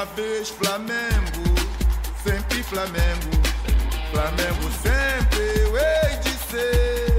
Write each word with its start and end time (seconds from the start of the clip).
Uma 0.00 0.06
vez 0.16 0.48
Flamengo, 0.48 1.44
sempre 2.24 2.62
Flamengo. 2.62 3.30
Flamengo 4.10 4.70
sempre 4.82 5.60
eu 5.60 5.76
hei 5.76 6.16
de 6.22 6.30
ser. 6.48 7.16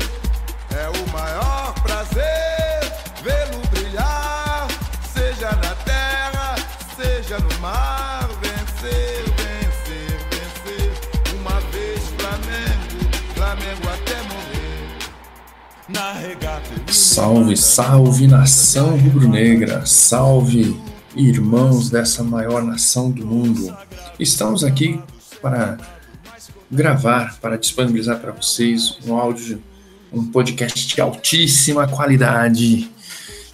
É 0.72 0.90
o 0.90 1.10
maior 1.12 1.76
prazer 1.84 2.92
vê-lo 3.24 3.62
brilhar, 3.70 4.68
seja 5.14 5.52
na 5.58 5.76
terra, 5.86 6.56
seja 6.96 7.38
no 7.38 7.60
mar. 7.60 8.28
Vencer, 8.42 9.26
vencer, 9.38 10.18
vencer. 10.32 11.36
Uma 11.40 11.60
vez 11.70 12.02
Flamengo, 12.18 13.12
Flamengo 13.36 13.90
até 13.94 14.24
morrer. 14.24 14.98
Na 15.88 16.14
regata. 16.14 16.92
Salve, 16.92 17.56
salve 17.56 18.26
nação 18.26 18.98
rubro-negra, 18.98 19.86
salve 19.86 20.82
irmãos 21.16 21.90
dessa 21.90 22.24
maior 22.24 22.64
nação 22.64 23.12
do 23.12 23.26
mundo. 23.26 23.76
Estamos 24.20 24.64
aqui 24.64 25.00
para 25.42 25.78
gravar, 26.72 27.38
para 27.40 27.58
disponibilizar 27.58 28.20
para 28.20 28.32
vocês 28.32 28.98
um 29.06 29.16
áudio, 29.16 29.62
um 30.12 30.26
podcast 30.26 30.88
de 30.88 31.02
altíssima 31.02 31.88
qualidade, 31.88 32.90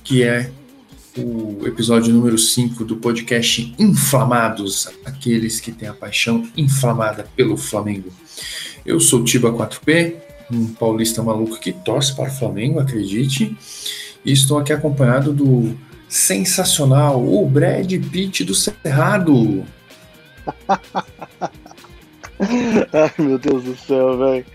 que 0.04 0.24
é 0.24 0.52
o 1.18 1.66
episódio 1.66 2.14
número 2.14 2.38
5 2.38 2.86
do 2.86 2.98
podcast 2.98 3.74
Inflamados, 3.80 4.88
aqueles 5.04 5.60
que 5.60 5.72
têm 5.72 5.90
a 5.90 5.94
paixão 5.94 6.48
inflamada 6.56 7.28
pelo 7.36 7.58
Flamengo. 7.58 8.12
Eu 8.86 9.00
sou 9.00 9.24
Tiba 9.24 9.52
4P, 9.52 10.16
um 10.52 10.68
paulista 10.68 11.24
maluco 11.24 11.60
que 11.60 11.74
torce 11.74 12.16
para 12.16 12.30
o 12.30 12.34
Flamengo, 12.34 12.80
acredite, 12.80 13.58
e 14.24 14.32
estou 14.32 14.60
aqui 14.60 14.72
acompanhado 14.72 15.34
do 15.34 15.76
sensacional, 16.08 17.22
o 17.22 17.45
Brad 17.47 17.91
Pitt 18.11 18.44
do 18.44 18.55
Cerrado. 18.55 19.66
Ai, 22.39 23.13
meu 23.17 23.38
Deus 23.38 23.63
do 23.63 23.75
céu, 23.75 24.17
velho. 24.17 24.45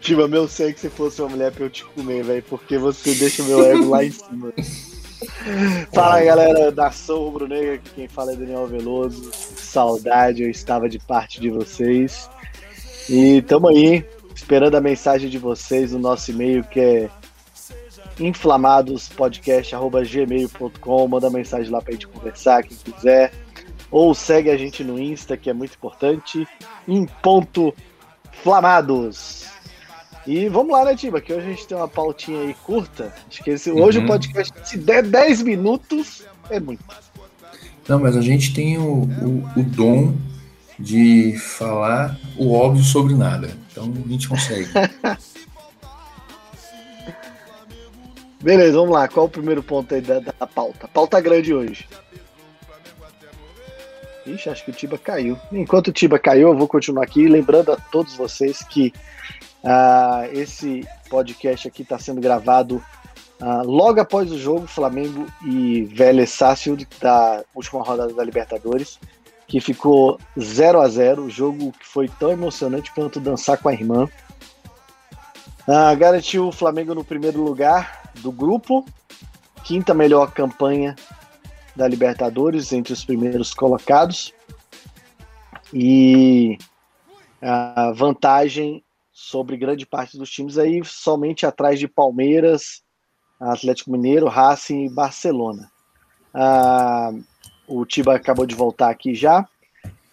Tiba, 0.00 0.26
meu 0.26 0.48
sei 0.48 0.72
que 0.72 0.80
se 0.80 0.88
fosse 0.88 1.20
uma 1.20 1.30
mulher 1.30 1.52
pra 1.52 1.64
eu 1.64 1.70
te 1.70 1.84
comer, 1.84 2.24
velho, 2.24 2.42
porque 2.48 2.78
você 2.78 3.14
deixa 3.14 3.42
meu 3.42 3.62
ego 3.64 3.90
lá 3.90 4.04
em 4.04 4.10
cima. 4.10 4.52
Fala 5.92 6.24
galera, 6.24 6.70
nação 6.70 7.18
rubro-negra, 7.24 7.78
quem 7.94 8.08
fala 8.08 8.32
é 8.32 8.36
Daniel 8.36 8.66
Veloso. 8.66 9.30
Saudade, 9.34 10.42
eu 10.42 10.50
estava 10.50 10.88
de 10.88 10.98
parte 10.98 11.40
de 11.40 11.50
vocês. 11.50 12.28
E 13.08 13.42
tamo 13.42 13.68
aí, 13.68 14.04
esperando 14.34 14.76
a 14.76 14.80
mensagem 14.80 15.28
de 15.28 15.36
vocês 15.36 15.92
no 15.92 15.98
nosso 15.98 16.30
e-mail 16.30 16.64
que 16.64 16.80
é 16.80 17.10
inflamadospodcast.gmail.com. 18.20 21.08
Manda 21.08 21.30
mensagem 21.30 21.70
lá 21.70 21.80
pra 21.80 21.92
gente 21.92 22.06
conversar, 22.06 22.62
quem 22.62 22.76
quiser. 22.76 23.32
Ou 23.90 24.14
segue 24.14 24.50
a 24.50 24.56
gente 24.56 24.84
no 24.84 24.98
Insta, 25.00 25.36
que 25.36 25.50
é 25.50 25.52
muito 25.52 25.74
importante, 25.74 26.46
em 26.86 27.06
ponto 27.22 27.74
flamados. 28.42 29.46
E 30.26 30.48
vamos 30.48 30.72
lá, 30.72 30.84
né, 30.84 30.94
Tiba? 30.94 31.20
Que 31.20 31.32
hoje 31.32 31.46
a 31.46 31.50
gente 31.50 31.66
tem 31.66 31.76
uma 31.76 31.88
pautinha 31.88 32.40
aí 32.42 32.54
curta. 32.62 33.12
Acho 33.28 33.42
que 33.42 33.50
esse, 33.50 33.70
hoje 33.70 33.98
Uhum. 33.98 34.04
o 34.04 34.06
podcast, 34.06 34.52
se 34.64 34.78
der 34.78 35.02
10 35.02 35.42
minutos, 35.42 36.22
é 36.48 36.60
muito. 36.60 36.84
Não, 37.88 37.98
mas 37.98 38.16
a 38.16 38.20
gente 38.20 38.54
tem 38.54 38.78
o, 38.78 39.02
o, 39.02 39.50
o 39.56 39.62
dom 39.64 40.14
de 40.78 41.36
falar 41.38 42.16
o 42.36 42.52
óbvio 42.54 42.84
sobre 42.84 43.14
nada. 43.14 43.50
Então 43.72 43.92
a 44.06 44.08
gente 44.08 44.28
consegue. 44.28 44.68
Beleza, 48.40 48.78
vamos 48.78 48.94
lá. 48.94 49.06
Qual 49.06 49.26
o 49.26 49.30
primeiro 49.30 49.62
ponto 49.62 49.94
aí 49.94 50.00
da, 50.00 50.18
da 50.18 50.46
pauta? 50.46 50.88
Pauta 50.88 51.20
grande 51.20 51.52
hoje. 51.52 51.86
Ixi, 54.26 54.48
acho 54.48 54.64
que 54.64 54.70
o 54.70 54.74
Tiba 54.74 54.96
caiu. 54.96 55.38
Enquanto 55.52 55.88
o 55.88 55.92
Tiba 55.92 56.18
caiu, 56.18 56.48
eu 56.48 56.56
vou 56.56 56.66
continuar 56.66 57.04
aqui. 57.04 57.28
Lembrando 57.28 57.72
a 57.72 57.76
todos 57.76 58.14
vocês 58.14 58.62
que 58.62 58.92
ah, 59.62 60.26
esse 60.32 60.86
podcast 61.10 61.68
aqui 61.68 61.82
está 61.82 61.98
sendo 61.98 62.20
gravado 62.20 62.82
ah, 63.40 63.62
logo 63.62 64.00
após 64.00 64.32
o 64.32 64.38
jogo 64.38 64.66
Flamengo 64.66 65.26
e 65.44 65.82
Vélez 65.84 66.30
Sarsfield 66.30 66.88
da 67.00 67.44
última 67.54 67.82
rodada 67.82 68.12
da 68.14 68.24
Libertadores, 68.24 68.98
que 69.46 69.60
ficou 69.60 70.18
0 70.38 70.80
a 70.80 70.88
0 70.88 71.28
jogo 71.28 71.72
que 71.72 71.86
foi 71.86 72.08
tão 72.08 72.30
emocionante 72.30 72.92
quanto 72.92 73.20
dançar 73.20 73.58
com 73.58 73.68
a 73.68 73.72
irmã. 73.74 74.08
Ah, 75.68 75.94
garantiu 75.94 76.48
o 76.48 76.52
Flamengo 76.52 76.94
no 76.94 77.04
primeiro 77.04 77.42
lugar 77.42 78.00
do 78.20 78.30
grupo, 78.32 78.84
quinta 79.64 79.94
melhor 79.94 80.32
campanha 80.32 80.94
da 81.74 81.86
Libertadores 81.88 82.72
entre 82.72 82.92
os 82.92 83.04
primeiros 83.04 83.54
colocados. 83.54 84.32
E 85.72 86.58
a 87.40 87.92
vantagem 87.92 88.82
sobre 89.12 89.56
grande 89.56 89.86
parte 89.86 90.18
dos 90.18 90.30
times 90.30 90.58
aí 90.58 90.82
somente 90.84 91.46
atrás 91.46 91.78
de 91.78 91.86
Palmeiras, 91.86 92.82
Atlético 93.38 93.92
Mineiro, 93.92 94.28
Racing 94.28 94.86
e 94.86 94.90
Barcelona. 94.90 95.70
Ah, 96.34 97.10
o 97.66 97.86
Tiba 97.86 98.14
acabou 98.14 98.46
de 98.46 98.54
voltar 98.54 98.90
aqui 98.90 99.14
já. 99.14 99.46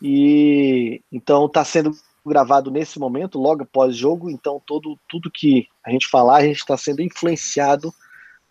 E 0.02 1.02
então 1.12 1.48
está 1.48 1.66
sendo 1.66 1.92
gravado 2.28 2.70
nesse 2.70 3.00
momento, 3.00 3.40
logo 3.40 3.64
após 3.64 3.96
jogo, 3.96 4.30
então 4.30 4.62
todo 4.66 5.00
tudo 5.08 5.32
que 5.32 5.68
a 5.86 5.92
gente 5.92 6.08
falar, 6.08 6.38
a 6.38 6.46
gente 6.46 6.58
está 6.58 6.78
sendo 6.78 7.02
influenciado 7.02 7.94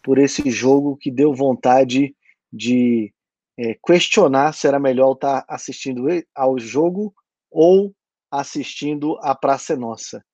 por 0.03 0.19
esse 0.19 0.51
jogo 0.51 0.97
que 0.97 1.11
deu 1.11 1.35
vontade 1.35 2.15
de 2.53 3.13
é, 3.59 3.77
questionar 3.85 4.53
se 4.53 4.67
era 4.67 4.79
melhor 4.79 5.13
estar 5.13 5.45
assistindo 5.49 6.05
ao 6.35 6.59
jogo 6.59 7.15
ou 7.51 7.95
assistindo 8.31 9.19
a 9.23 9.35
Praça 9.35 9.73
é 9.73 9.77
Nossa. 9.77 10.25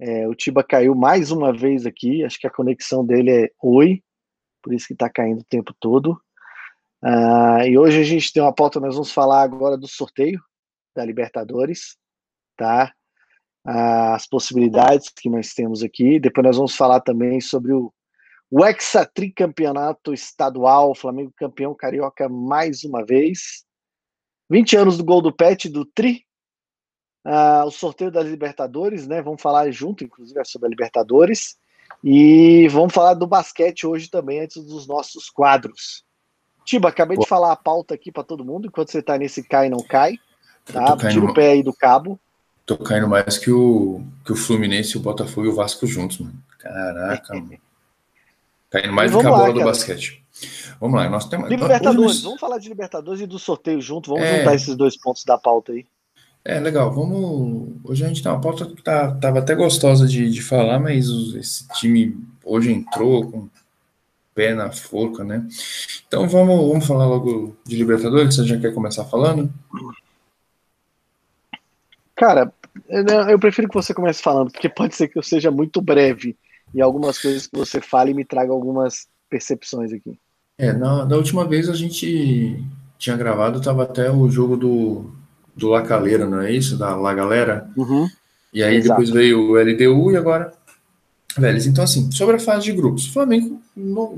É, 0.00 0.26
o 0.28 0.34
Tiba 0.34 0.64
caiu 0.64 0.94
mais 0.94 1.30
uma 1.30 1.52
vez 1.52 1.86
aqui, 1.86 2.24
acho 2.24 2.38
que 2.38 2.46
a 2.46 2.50
conexão 2.50 3.04
dele 3.06 3.30
é 3.30 3.50
oi, 3.62 4.02
por 4.62 4.74
isso 4.74 4.86
que 4.86 4.92
está 4.92 5.08
caindo 5.08 5.40
o 5.40 5.44
tempo 5.44 5.72
todo. 5.78 6.20
Ah, 7.02 7.66
e 7.66 7.76
hoje 7.78 8.00
a 8.00 8.04
gente 8.04 8.32
tem 8.32 8.42
uma 8.42 8.52
pauta, 8.52 8.80
nós 8.80 8.94
vamos 8.94 9.12
falar 9.12 9.42
agora 9.42 9.76
do 9.76 9.86
sorteio 9.86 10.40
da 10.96 11.04
Libertadores, 11.04 11.96
tá? 12.56 12.92
As 13.64 14.26
possibilidades 14.26 15.08
que 15.08 15.28
nós 15.28 15.52
temos 15.54 15.82
aqui. 15.82 16.20
Depois 16.20 16.46
nós 16.46 16.56
vamos 16.56 16.76
falar 16.76 17.00
também 17.00 17.40
sobre 17.40 17.72
o, 17.72 17.92
o 18.50 18.64
Hexa 18.64 19.06
Tricampeonato 19.06 20.12
Estadual, 20.12 20.94
Flamengo 20.94 21.32
campeão 21.36 21.74
carioca 21.74 22.28
mais 22.28 22.84
uma 22.84 23.04
vez. 23.04 23.64
20 24.50 24.76
anos 24.76 24.98
do 24.98 25.04
gol 25.04 25.22
do 25.22 25.32
Pet, 25.32 25.68
do 25.68 25.84
Tri. 25.84 26.24
Ah, 27.24 27.64
o 27.64 27.70
sorteio 27.70 28.10
das 28.10 28.26
Libertadores, 28.26 29.06
né? 29.06 29.22
Vamos 29.22 29.40
falar 29.40 29.70
junto, 29.70 30.04
inclusive, 30.04 30.44
sobre 30.44 30.66
a 30.66 30.70
Libertadores. 30.70 31.56
E 32.02 32.68
vamos 32.68 32.92
falar 32.92 33.14
do 33.14 33.26
basquete 33.26 33.86
hoje 33.86 34.10
também, 34.10 34.40
antes 34.40 34.62
dos 34.62 34.86
nossos 34.86 35.30
quadros. 35.30 36.04
Tiba, 36.64 36.88
acabei 36.88 37.16
de 37.16 37.26
falar 37.26 37.52
a 37.52 37.56
pauta 37.56 37.94
aqui 37.94 38.12
para 38.12 38.24
todo 38.24 38.44
mundo, 38.44 38.66
enquanto 38.66 38.90
você 38.90 38.98
está 38.98 39.18
nesse 39.18 39.42
cai 39.42 39.68
não 39.68 39.78
cai. 39.78 40.18
Tá? 40.64 40.96
Tira 40.96 41.24
o 41.24 41.34
pé 41.34 41.52
aí 41.52 41.62
do 41.62 41.72
cabo. 41.72 42.18
Tô 42.66 42.78
caindo 42.78 43.08
mais 43.08 43.36
que 43.38 43.50
o, 43.50 44.02
que 44.24 44.32
o 44.32 44.36
Fluminense, 44.36 44.96
o 44.96 45.00
Botafogo 45.00 45.46
e 45.46 45.50
o 45.50 45.54
Vasco 45.54 45.86
juntos, 45.86 46.18
mano. 46.18 46.34
Caraca, 46.58 47.34
mano. 47.34 47.58
Caindo 48.70 48.92
mais 48.92 49.10
E 49.10 49.14
do 49.14 49.20
que 49.20 49.26
a 49.26 49.30
vamos 49.30 49.38
lá, 49.38 49.44
bola 49.46 49.52
do 49.54 49.60
cara. 49.60 49.70
basquete. 49.70 50.24
Vamos 50.80 50.96
lá, 50.98 51.08
nós 51.08 51.26
temos. 51.28 51.48
Libertadores, 51.48 52.22
vamos 52.22 52.40
falar 52.40 52.58
de 52.58 52.68
Libertadores 52.68 53.20
e 53.20 53.26
do 53.26 53.38
sorteio 53.38 53.80
junto, 53.80 54.10
vamos 54.10 54.24
É. 54.26 54.38
juntar 54.38 54.54
esses 54.54 54.74
dois 54.76 54.96
pontos 54.96 55.24
da 55.24 55.38
pauta 55.38 55.72
aí. 55.72 55.86
É, 56.44 56.58
legal. 56.60 56.92
Vamos. 56.92 57.68
Hoje 57.84 58.04
a 58.04 58.08
gente 58.08 58.22
tem 58.22 58.30
uma 58.32 58.40
pauta 58.40 58.66
que 58.66 58.82
tá, 58.82 59.12
tava 59.12 59.38
até 59.38 59.54
gostosa 59.54 60.06
de, 60.06 60.28
de 60.30 60.42
falar, 60.42 60.78
mas 60.80 61.06
esse 61.36 61.66
time 61.74 62.18
hoje 62.44 62.72
entrou 62.72 63.30
com 63.30 63.38
o 63.38 63.50
pé 64.34 64.54
na 64.54 64.70
forca, 64.72 65.22
né? 65.24 65.46
Então 66.06 66.28
vamos, 66.28 66.56
vamos 66.68 66.86
falar 66.86 67.06
logo 67.06 67.56
de 67.64 67.76
Libertadores. 67.76 68.34
Você 68.34 68.44
já 68.44 68.58
quer 68.58 68.74
começar 68.74 69.04
falando? 69.04 69.50
Cara, 72.16 72.52
eu 73.28 73.38
prefiro 73.38 73.68
que 73.68 73.74
você 73.74 73.92
comece 73.92 74.22
falando, 74.22 74.50
porque 74.50 74.68
pode 74.68 74.94
ser 74.94 75.08
que 75.08 75.18
eu 75.18 75.22
seja 75.22 75.50
muito 75.50 75.80
breve 75.80 76.36
e 76.74 76.80
algumas 76.80 77.18
coisas 77.18 77.46
que 77.46 77.56
você 77.56 77.80
fale 77.80 78.14
me 78.14 78.24
traga 78.24 78.52
algumas 78.52 79.06
percepções 79.28 79.92
aqui. 79.92 80.18
É, 80.56 80.72
na, 80.72 81.04
da 81.04 81.16
última 81.16 81.44
vez 81.46 81.68
a 81.68 81.74
gente 81.74 82.64
tinha 82.98 83.16
gravado, 83.16 83.60
tava 83.60 83.82
até 83.82 84.10
o 84.10 84.28
jogo 84.28 84.56
do, 84.56 85.10
do 85.56 85.68
La 85.68 85.82
Calera, 85.82 86.26
não 86.26 86.40
é 86.40 86.52
isso? 86.52 86.76
Da 86.78 86.94
La 86.94 87.12
Galera. 87.12 87.68
E 88.52 88.62
aí 88.62 88.76
Exato. 88.76 89.00
depois 89.00 89.10
veio 89.10 89.50
o 89.50 89.56
LDU 89.56 90.12
e 90.12 90.16
agora 90.16 90.52
Vélez. 91.36 91.66
Então, 91.66 91.84
assim, 91.84 92.10
sobre 92.12 92.36
a 92.36 92.38
fase 92.38 92.64
de 92.64 92.72
grupos, 92.72 93.06
o 93.08 93.12
Flamengo, 93.12 93.60
no, 93.76 94.16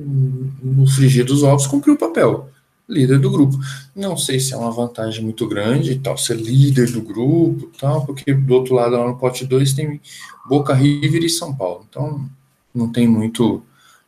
no 0.62 0.86
frigir 0.86 1.24
dos 1.24 1.42
ovos, 1.42 1.66
cumpriu 1.66 1.94
o 1.94 1.98
papel. 1.98 2.48
Líder 2.88 3.18
do 3.18 3.30
grupo. 3.30 3.58
Não 3.94 4.16
sei 4.16 4.38
se 4.38 4.54
é 4.54 4.56
uma 4.56 4.70
vantagem 4.70 5.24
muito 5.24 5.46
grande 5.48 5.98
tal, 5.98 6.16
ser 6.16 6.36
líder 6.36 6.90
do 6.92 7.02
grupo 7.02 7.70
tal, 7.78 8.06
porque 8.06 8.32
do 8.32 8.54
outro 8.54 8.74
lado, 8.74 8.96
lá 8.96 9.06
no 9.06 9.18
pote 9.18 9.44
2, 9.44 9.72
tem 9.72 10.00
Boca 10.48 10.72
River 10.72 11.24
e 11.24 11.28
São 11.28 11.54
Paulo. 11.54 11.84
Então, 11.88 12.28
não 12.74 12.90
tem 12.92 13.08
muito 13.08 13.62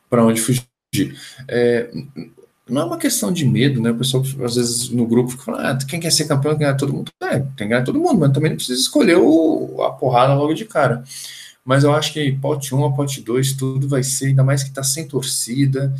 para 0.08 0.24
onde 0.24 0.40
fugir. 0.40 0.64
É, 1.48 1.90
não 2.68 2.82
é 2.82 2.84
uma 2.84 2.98
questão 2.98 3.32
de 3.32 3.46
medo, 3.46 3.80
né? 3.80 3.90
O 3.90 3.96
pessoal, 3.96 4.22
às 4.44 4.56
vezes, 4.56 4.90
no 4.90 5.06
grupo 5.06 5.30
fica 5.30 5.44
falando, 5.44 5.66
ah, 5.66 5.78
quem 5.86 5.98
quer 5.98 6.12
ser 6.12 6.26
campeão, 6.26 6.56
ganhar 6.56 6.74
todo 6.74 6.92
mundo. 6.92 7.10
É, 7.22 7.38
tem 7.38 7.48
que 7.56 7.66
ganhar 7.66 7.84
todo 7.84 7.98
mundo, 7.98 8.18
mas 8.18 8.32
também 8.32 8.50
não 8.50 8.56
precisa 8.56 8.80
escolher 8.80 9.16
o, 9.16 9.82
a 9.82 9.90
porrada 9.92 10.34
logo 10.34 10.52
de 10.52 10.64
cara. 10.64 11.02
Mas 11.64 11.84
eu 11.84 11.92
acho 11.92 12.12
que 12.12 12.32
pote 12.32 12.74
1 12.74 12.84
a 12.84 12.92
pote 12.92 13.20
2, 13.20 13.54
tudo 13.54 13.88
vai 13.88 14.02
ser, 14.02 14.26
ainda 14.26 14.44
mais 14.44 14.62
que 14.62 14.70
está 14.70 14.82
sem 14.82 15.06
torcida. 15.06 15.94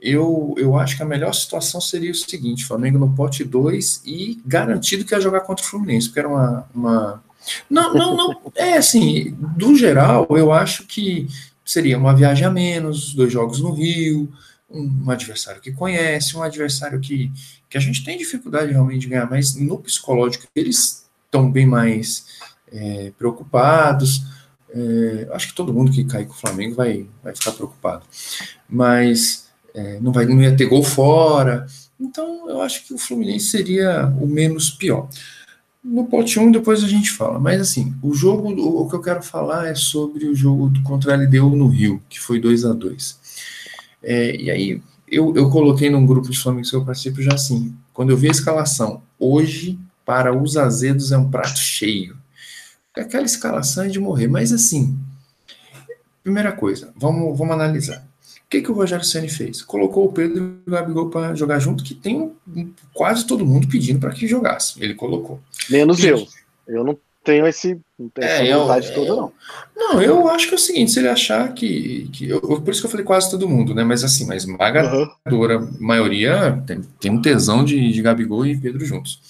Eu, 0.00 0.54
eu 0.56 0.78
acho 0.78 0.96
que 0.96 1.02
a 1.02 1.06
melhor 1.06 1.32
situação 1.32 1.80
seria 1.80 2.12
o 2.12 2.14
seguinte: 2.14 2.64
Flamengo 2.64 2.98
no 2.98 3.14
pote 3.14 3.44
2 3.44 4.02
e 4.04 4.40
garantido 4.46 5.04
que 5.04 5.14
ia 5.14 5.20
jogar 5.20 5.40
contra 5.40 5.64
o 5.64 5.68
Fluminense, 5.68 6.08
porque 6.08 6.20
era 6.20 6.28
uma. 6.28 6.68
uma... 6.74 7.22
Não, 7.68 7.94
não, 7.94 8.16
não. 8.16 8.52
É 8.54 8.76
assim, 8.76 9.36
do 9.56 9.74
geral, 9.74 10.26
eu 10.30 10.52
acho 10.52 10.86
que 10.86 11.26
seria 11.64 11.98
uma 11.98 12.14
viagem 12.14 12.46
a 12.46 12.50
menos, 12.50 13.14
dois 13.14 13.32
jogos 13.32 13.60
no 13.60 13.72
Rio, 13.72 14.32
um 14.70 15.10
adversário 15.10 15.60
que 15.60 15.72
conhece, 15.72 16.36
um 16.36 16.42
adversário 16.42 17.00
que, 17.00 17.32
que 17.68 17.76
a 17.78 17.80
gente 17.80 18.04
tem 18.04 18.18
dificuldade 18.18 18.72
realmente 18.72 19.00
de 19.00 19.08
ganhar, 19.08 19.28
mas 19.28 19.54
no 19.54 19.78
psicológico 19.78 20.46
eles 20.54 21.08
estão 21.24 21.50
bem 21.50 21.66
mais 21.66 22.26
é, 22.70 23.12
preocupados. 23.18 24.22
É, 24.70 25.28
acho 25.32 25.48
que 25.48 25.54
todo 25.54 25.72
mundo 25.72 25.90
que 25.90 26.04
cair 26.04 26.26
com 26.26 26.34
o 26.34 26.36
Flamengo 26.36 26.74
vai, 26.74 27.06
vai 27.22 27.34
ficar 27.34 27.52
preocupado. 27.52 28.04
Mas 28.68 29.47
é, 29.78 30.00
não, 30.00 30.12
vai, 30.12 30.26
não 30.26 30.42
ia 30.42 30.56
ter 30.56 30.66
gol 30.66 30.82
fora. 30.82 31.66
Então 32.00 32.48
eu 32.48 32.60
acho 32.60 32.84
que 32.84 32.94
o 32.94 32.98
Fluminense 32.98 33.46
seria 33.46 34.12
o 34.20 34.26
menos 34.26 34.70
pior. 34.70 35.08
No 35.82 36.06
pote 36.06 36.38
1 36.38 36.50
depois 36.50 36.82
a 36.82 36.88
gente 36.88 37.10
fala. 37.10 37.38
Mas 37.38 37.60
assim, 37.60 37.94
o 38.02 38.12
jogo, 38.12 38.50
o, 38.50 38.82
o 38.82 38.88
que 38.88 38.96
eu 38.96 39.00
quero 39.00 39.22
falar 39.22 39.68
é 39.68 39.74
sobre 39.74 40.26
o 40.26 40.34
jogo 40.34 40.72
contra 40.82 41.14
a 41.14 41.16
LDU 41.16 41.54
no 41.54 41.68
Rio, 41.68 42.02
que 42.08 42.18
foi 42.18 42.40
2 42.40 42.64
a 42.64 42.72
2 42.72 43.18
é, 44.02 44.36
e 44.36 44.50
aí 44.50 44.82
eu, 45.08 45.34
eu 45.34 45.50
coloquei 45.50 45.90
num 45.90 46.06
grupo 46.06 46.30
de 46.30 46.38
Flamengo 46.38 46.68
que 46.68 46.76
eu 46.76 46.84
participo 46.84 47.20
já 47.22 47.34
assim, 47.34 47.74
quando 47.92 48.10
eu 48.10 48.16
vi 48.16 48.28
a 48.28 48.32
escalação, 48.32 49.02
hoje 49.18 49.78
para 50.04 50.32
os 50.32 50.56
azedos 50.56 51.12
é 51.12 51.18
um 51.18 51.30
prato 51.30 51.58
cheio. 51.58 52.16
Aquela 52.96 53.26
escalação 53.26 53.84
é 53.84 53.88
de 53.88 53.98
morrer, 53.98 54.28
mas 54.28 54.52
assim, 54.52 54.98
primeira 56.22 56.52
coisa, 56.52 56.92
vamos, 56.96 57.36
vamos 57.36 57.54
analisar. 57.54 58.07
O 58.48 58.50
que, 58.50 58.62
que 58.62 58.70
o 58.70 58.74
Rogério 58.74 59.04
Ceni 59.04 59.28
fez? 59.28 59.60
Colocou 59.60 60.06
o 60.06 60.12
Pedro 60.12 60.58
e 60.66 60.70
o 60.70 60.72
Gabigol 60.72 61.10
para 61.10 61.34
jogar 61.34 61.58
junto, 61.58 61.84
que 61.84 61.94
tem 61.94 62.32
quase 62.94 63.26
todo 63.26 63.44
mundo 63.44 63.68
pedindo 63.68 64.00
para 64.00 64.10
que 64.10 64.26
jogasse. 64.26 64.82
Ele 64.82 64.94
colocou. 64.94 65.38
Menos 65.68 66.02
e, 66.02 66.08
eu. 66.08 66.26
Eu 66.66 66.82
não 66.82 66.96
tenho 67.22 67.46
esse 67.46 67.78
não 67.98 68.08
tenho 68.08 68.26
é, 68.26 68.48
essa 68.48 68.58
vontade 68.58 68.88
eu, 68.88 68.94
toda, 68.94 69.16
não. 69.16 69.32
Não, 69.76 70.02
eu 70.02 70.28
acho 70.28 70.48
que 70.48 70.54
é 70.54 70.56
o 70.56 70.60
seguinte, 70.60 70.90
se 70.90 70.98
ele 70.98 71.08
achar 71.08 71.52
que. 71.52 72.08
que 72.10 72.26
eu, 72.26 72.40
por 72.40 72.70
isso 72.70 72.80
que 72.80 72.86
eu 72.86 72.90
falei 72.90 73.04
quase 73.04 73.30
todo 73.30 73.46
mundo, 73.46 73.74
né? 73.74 73.84
Mas 73.84 74.02
assim, 74.02 74.26
mas 74.26 74.44
esmagadora 74.44 75.58
uhum. 75.58 75.76
maioria 75.78 76.62
tem, 76.66 76.80
tem 76.98 77.10
um 77.10 77.20
tesão 77.20 77.62
de, 77.62 77.92
de 77.92 78.00
Gabigol 78.00 78.46
e 78.46 78.56
Pedro 78.56 78.82
juntos. 78.82 79.20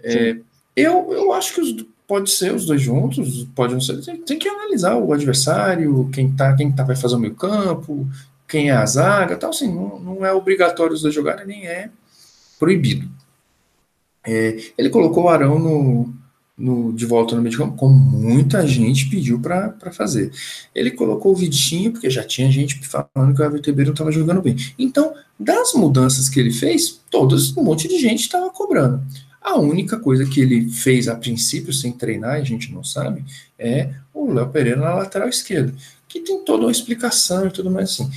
É, 0.00 0.36
eu, 0.76 1.12
eu 1.12 1.32
acho 1.32 1.54
que 1.54 1.60
os, 1.60 1.84
pode 2.06 2.30
ser 2.30 2.54
os 2.54 2.66
dois 2.66 2.80
juntos, 2.80 3.48
pode 3.54 3.72
não 3.72 3.80
ser. 3.80 4.00
Tem, 4.00 4.16
tem, 4.18 4.38
que 4.38 4.48
analisar 4.48 4.96
o 4.96 5.12
adversário, 5.12 6.08
quem 6.12 6.30
tá, 6.30 6.54
quem 6.54 6.70
tá 6.70 6.84
vai 6.84 6.94
fazer 6.94 7.16
o 7.16 7.18
meio 7.18 7.34
campo, 7.34 8.06
quem 8.48 8.70
é 8.70 8.72
a 8.72 8.86
zaga, 8.86 9.36
tal, 9.36 9.50
assim, 9.50 9.72
não, 9.72 9.98
não 9.98 10.26
é 10.26 10.32
obrigatório 10.32 10.94
os 10.94 11.02
dois 11.02 11.14
jogarem, 11.14 11.46
nem 11.46 11.66
é 11.66 11.90
proibido. 12.58 13.08
É, 14.26 14.56
ele 14.78 14.90
colocou 14.90 15.24
o 15.24 15.28
Arão 15.28 15.58
no, 15.58 16.14
no, 16.56 16.92
de 16.92 17.04
volta 17.04 17.34
no 17.34 17.42
meio 17.42 17.50
de 17.50 17.58
campo, 17.58 17.76
como 17.76 17.94
muita 17.94 18.66
gente 18.66 19.08
pediu 19.10 19.40
para 19.40 19.92
fazer. 19.92 20.30
Ele 20.74 20.90
colocou 20.90 21.32
o 21.32 21.36
Vitinho, 21.36 21.92
porque 21.92 22.08
já 22.08 22.24
tinha 22.24 22.50
gente 22.50 22.80
falando 22.86 23.34
que 23.34 23.42
o 23.42 23.44
Everton 23.44 23.72
não 23.72 23.92
estava 23.92 24.12
jogando 24.12 24.40
bem. 24.40 24.56
Então, 24.78 25.14
das 25.38 25.74
mudanças 25.74 26.28
que 26.28 26.38
ele 26.38 26.52
fez, 26.52 27.00
todas, 27.10 27.56
um 27.56 27.62
monte 27.62 27.88
de 27.88 27.98
gente 27.98 28.20
estava 28.20 28.48
cobrando. 28.50 29.02
A 29.42 29.58
única 29.58 29.98
coisa 29.98 30.24
que 30.24 30.40
ele 30.40 30.70
fez 30.70 31.06
a 31.06 31.16
princípio, 31.16 31.72
sem 31.72 31.92
treinar, 31.92 32.36
a 32.36 32.44
gente 32.44 32.72
não 32.72 32.82
sabe, 32.82 33.24
é 33.58 33.92
o 34.14 34.32
Léo 34.32 34.48
Pereira 34.48 34.80
na 34.80 34.94
lateral 34.94 35.28
esquerda, 35.28 35.74
que 36.08 36.20
tem 36.20 36.42
toda 36.44 36.64
uma 36.64 36.72
explicação 36.72 37.46
e 37.46 37.50
tudo 37.50 37.70
mais 37.70 37.90
assim. 37.90 38.10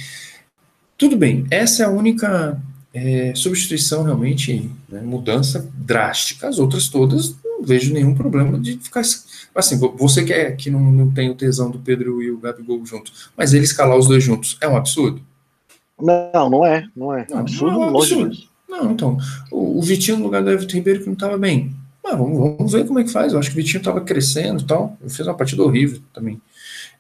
Tudo 0.98 1.18
bem, 1.18 1.46
essa 1.50 1.84
é 1.84 1.86
a 1.86 1.90
única 1.90 2.62
é, 2.94 3.34
substituição 3.36 4.04
realmente, 4.04 4.72
né, 4.90 5.02
mudança 5.02 5.70
drástica. 5.76 6.48
As 6.48 6.60
outras 6.60 6.88
todas 6.90 7.36
não 7.44 7.64
vejo 7.64 7.94
nenhum 7.94 8.16
problema 8.16 8.58
de 8.60 8.78
ficar. 8.78 9.02
Assim, 9.56 9.78
você 9.96 10.24
que, 10.24 10.34
é, 10.34 10.52
que 10.52 10.70
não, 10.70 10.80
não 10.80 11.12
tem 11.12 11.30
o 11.30 11.36
tesão 11.36 11.70
do 11.70 11.80
Pedro 11.80 12.22
e 12.22 12.32
o 12.32 12.40
Gabigol 12.40 12.86
junto, 12.86 13.12
mas 13.36 13.54
ele 13.54 13.66
escalar 13.66 13.98
os 13.98 14.08
dois 14.08 14.24
juntos 14.24 14.58
é 14.62 14.68
um 14.68 14.78
absurdo? 14.78 15.22
Não, 16.00 16.50
não 16.50 16.66
é. 16.66 16.88
Não 16.96 17.14
é. 17.14 17.26
Não, 17.30 17.40
absurdo, 17.40 17.74
não 17.74 17.84
é 17.84 17.92
um 17.92 17.98
absurdo. 17.98 18.38
Não, 18.70 18.92
então. 18.92 19.18
O, 19.52 19.80
o, 19.80 19.82
Vitinho 19.82 20.18
no 20.18 20.26
lugar 20.26 20.44
do 20.44 20.52
Everton 20.52 20.76
Ribeiro 20.76 21.00
que 21.00 21.06
não 21.08 21.14
estava 21.14 21.38
bem. 21.38 21.76
Mas 22.08 22.18
vamos, 22.18 22.38
vamos 22.38 22.72
ver 22.72 22.88
como 22.88 23.00
é 23.00 23.04
que 23.04 23.12
faz. 23.12 23.34
Eu 23.34 23.40
acho 23.40 23.50
que 23.50 23.56
o 23.56 23.62
Vitinho 23.62 23.80
estava 23.80 24.02
crescendo 24.02 24.64
e 24.64 24.66
tal. 24.66 24.98
Ele 25.02 25.10
fez 25.10 25.28
uma 25.28 25.36
partida 25.36 25.64
horrível 25.64 26.02
também. 26.14 26.42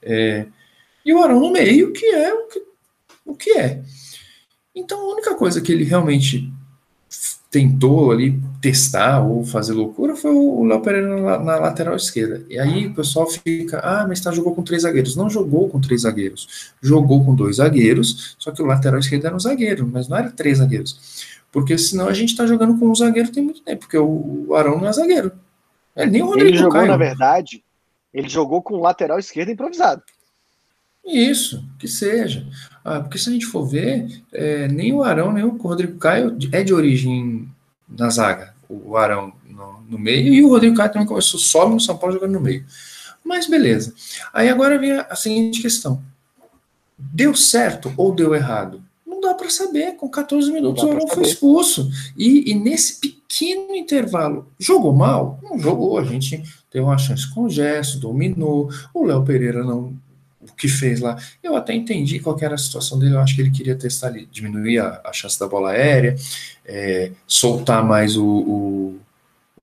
É, 0.01 0.45
e 1.05 1.13
o 1.13 1.23
Arão 1.23 1.39
no 1.39 1.51
meio, 1.51 1.93
que 1.93 2.05
é 2.05 2.33
o 2.33 2.47
que, 2.47 2.61
o 3.25 3.35
que 3.35 3.51
é. 3.51 3.81
Então 4.75 4.99
a 4.99 5.13
única 5.13 5.35
coisa 5.35 5.61
que 5.61 5.71
ele 5.71 5.85
realmente 5.85 6.51
tentou 7.49 8.11
ali 8.11 8.39
testar 8.61 9.21
ou 9.21 9.43
fazer 9.45 9.71
loucura 9.71 10.15
foi 10.15 10.31
o 10.31 10.65
Léo 10.65 10.81
Pereira 10.81 11.21
na, 11.21 11.39
na, 11.39 11.55
lateral 11.55 11.95
esquerda. 11.95 12.45
E 12.49 12.59
aí 12.59 12.87
o 12.87 12.93
pessoal 12.93 13.25
fica, 13.25 13.79
ah, 13.79 14.05
mas 14.05 14.19
tá, 14.19 14.31
jogou 14.31 14.53
com 14.53 14.61
três 14.61 14.81
zagueiros. 14.81 15.15
Não 15.15 15.29
jogou 15.29 15.69
com 15.69 15.79
três 15.79 16.01
zagueiros. 16.01 16.73
Jogou 16.81 17.23
com 17.23 17.33
dois 17.33 17.55
zagueiros, 17.55 18.35
só 18.37 18.51
que 18.51 18.61
o 18.61 18.65
lateral 18.65 18.99
esquerdo 18.99 19.25
era 19.25 19.35
um 19.35 19.39
zagueiro, 19.39 19.89
mas 19.91 20.09
não 20.09 20.17
era 20.17 20.29
três 20.29 20.57
zagueiros. 20.57 21.36
Porque 21.57 21.75
senão 21.75 22.07
a 22.07 22.13
gente 22.13 22.35
tá 22.35 22.45
jogando 22.45 22.77
com 22.77 22.87
um 22.87 22.93
zagueiro 22.93 23.31
tem 23.31 23.41
muito 23.41 23.63
tempo, 23.63 23.79
porque 23.79 23.97
o 23.97 24.53
Arão 24.53 24.79
não 24.79 24.87
é 24.87 24.93
zagueiro. 24.93 25.31
É, 25.95 26.05
nem 26.05 26.21
o 26.21 26.27
Rodrigo 26.27 26.49
Ele 26.49 26.57
jogou, 26.59 26.73
Caio. 26.73 26.87
na 26.87 26.97
verdade, 26.97 27.63
ele 28.13 28.29
jogou 28.29 28.61
com 28.61 28.75
o 28.75 28.79
lateral 28.79 29.17
esquerdo 29.17 29.49
improvisado. 29.49 30.03
Isso, 31.03 31.67
que 31.79 31.87
seja. 31.87 32.45
Ah, 32.85 32.99
porque 32.99 33.17
se 33.17 33.29
a 33.31 33.33
gente 33.33 33.47
for 33.47 33.65
ver, 33.65 34.21
é, 34.31 34.67
nem 34.67 34.93
o 34.93 35.01
Arão, 35.01 35.33
nem 35.33 35.43
o 35.43 35.57
Rodrigo 35.57 35.97
Caio 35.97 36.37
é 36.51 36.61
de 36.61 36.75
origem 36.75 37.49
na 37.89 38.07
zaga. 38.11 38.53
O 38.69 38.95
Arão 38.95 39.33
no, 39.43 39.81
no, 39.89 39.97
meio 39.97 40.31
e 40.31 40.43
o 40.43 40.49
Rodrigo 40.49 40.77
Caio 40.77 40.91
também 40.91 41.07
começou 41.07 41.39
só 41.39 41.67
no 41.67 41.79
São 41.79 41.97
Paulo 41.97 42.13
jogando 42.13 42.33
no 42.33 42.39
meio. 42.39 42.63
Mas 43.25 43.47
beleza. 43.47 43.95
Aí 44.31 44.47
agora 44.47 44.77
vem 44.77 44.91
a, 44.91 45.07
a 45.09 45.15
seguinte 45.15 45.59
questão: 45.59 46.03
deu 46.95 47.33
certo 47.33 47.91
ou 47.97 48.13
deu 48.13 48.35
errado? 48.35 48.83
Não 49.27 49.33
dá 49.33 49.33
para 49.33 49.49
saber. 49.49 49.95
Com 49.97 50.07
14 50.07 50.51
minutos 50.51 50.83
o 50.83 50.89
Arão 50.89 51.07
foi 51.07 51.23
expulso. 51.23 51.89
E, 52.15 52.49
e, 52.51 52.55
nesse 52.55 52.99
pequeno 52.99 53.75
intervalo, 53.75 54.47
jogou 54.57 54.93
mal? 54.93 55.39
Não 55.43 55.59
jogou. 55.59 55.97
A 55.97 56.03
gente 56.03 56.41
teve 56.71 56.83
uma 56.83 56.97
chance 56.97 57.29
com 57.33 57.43
o 57.43 57.49
Gesso, 57.49 57.99
dominou. 57.99 58.69
O 58.93 59.05
Léo 59.05 59.23
Pereira 59.23 59.63
não 59.63 59.93
o 60.39 60.53
que 60.55 60.69
fez 60.69 61.01
lá. 61.01 61.17
Eu 61.43 61.57
até 61.57 61.73
entendi 61.73 62.19
qual 62.19 62.37
era 62.39 62.55
a 62.55 62.57
situação 62.57 62.97
dele, 62.97 63.15
eu 63.15 63.19
acho 63.19 63.35
que 63.35 63.41
ele 63.41 63.51
queria 63.51 63.75
testar 63.75 64.07
ali, 64.07 64.29
diminuir 64.31 64.79
a, 64.79 65.01
a 65.03 65.11
chance 65.11 65.37
da 65.37 65.45
bola 65.45 65.71
aérea, 65.71 66.15
é, 66.65 67.11
soltar 67.27 67.83
mais 67.83 68.15
o, 68.15 68.25
o, 68.25 68.99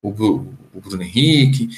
o, 0.02 0.08
o, 0.10 0.80
Bruno 0.80 1.02
Henrique, 1.02 1.70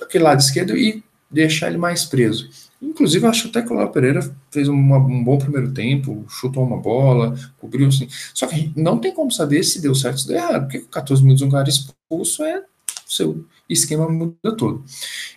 aquele 0.00 0.24
lado 0.24 0.40
esquerdo 0.40 0.74
e 0.74 1.02
deixar 1.30 1.68
ele 1.68 1.76
mais 1.76 2.06
preso. 2.06 2.48
Inclusive, 2.80 3.26
acho 3.26 3.48
até 3.48 3.62
que 3.62 3.72
o 3.72 3.76
Léo 3.76 3.90
Pereira 3.90 4.20
fez 4.50 4.68
uma, 4.68 4.98
um 4.98 5.24
bom 5.24 5.38
primeiro 5.38 5.72
tempo, 5.72 6.24
chutou 6.28 6.62
uma 6.62 6.76
bola, 6.76 7.34
cobriu 7.58 7.88
assim. 7.88 8.06
Só 8.34 8.46
que 8.46 8.72
não 8.76 8.98
tem 8.98 9.14
como 9.14 9.30
saber 9.32 9.62
se 9.62 9.80
deu 9.80 9.94
certo 9.94 10.16
ou 10.16 10.20
se 10.20 10.28
deu 10.28 10.36
errado, 10.36 10.62
porque 10.62 10.80
14 10.80 11.22
minutos 11.22 11.42
um 11.42 11.50
cara 11.50 11.68
expulso 11.68 12.44
é 12.44 12.62
seu 13.06 13.44
esquema 13.68 14.08
muda 14.08 14.56
todo. 14.56 14.84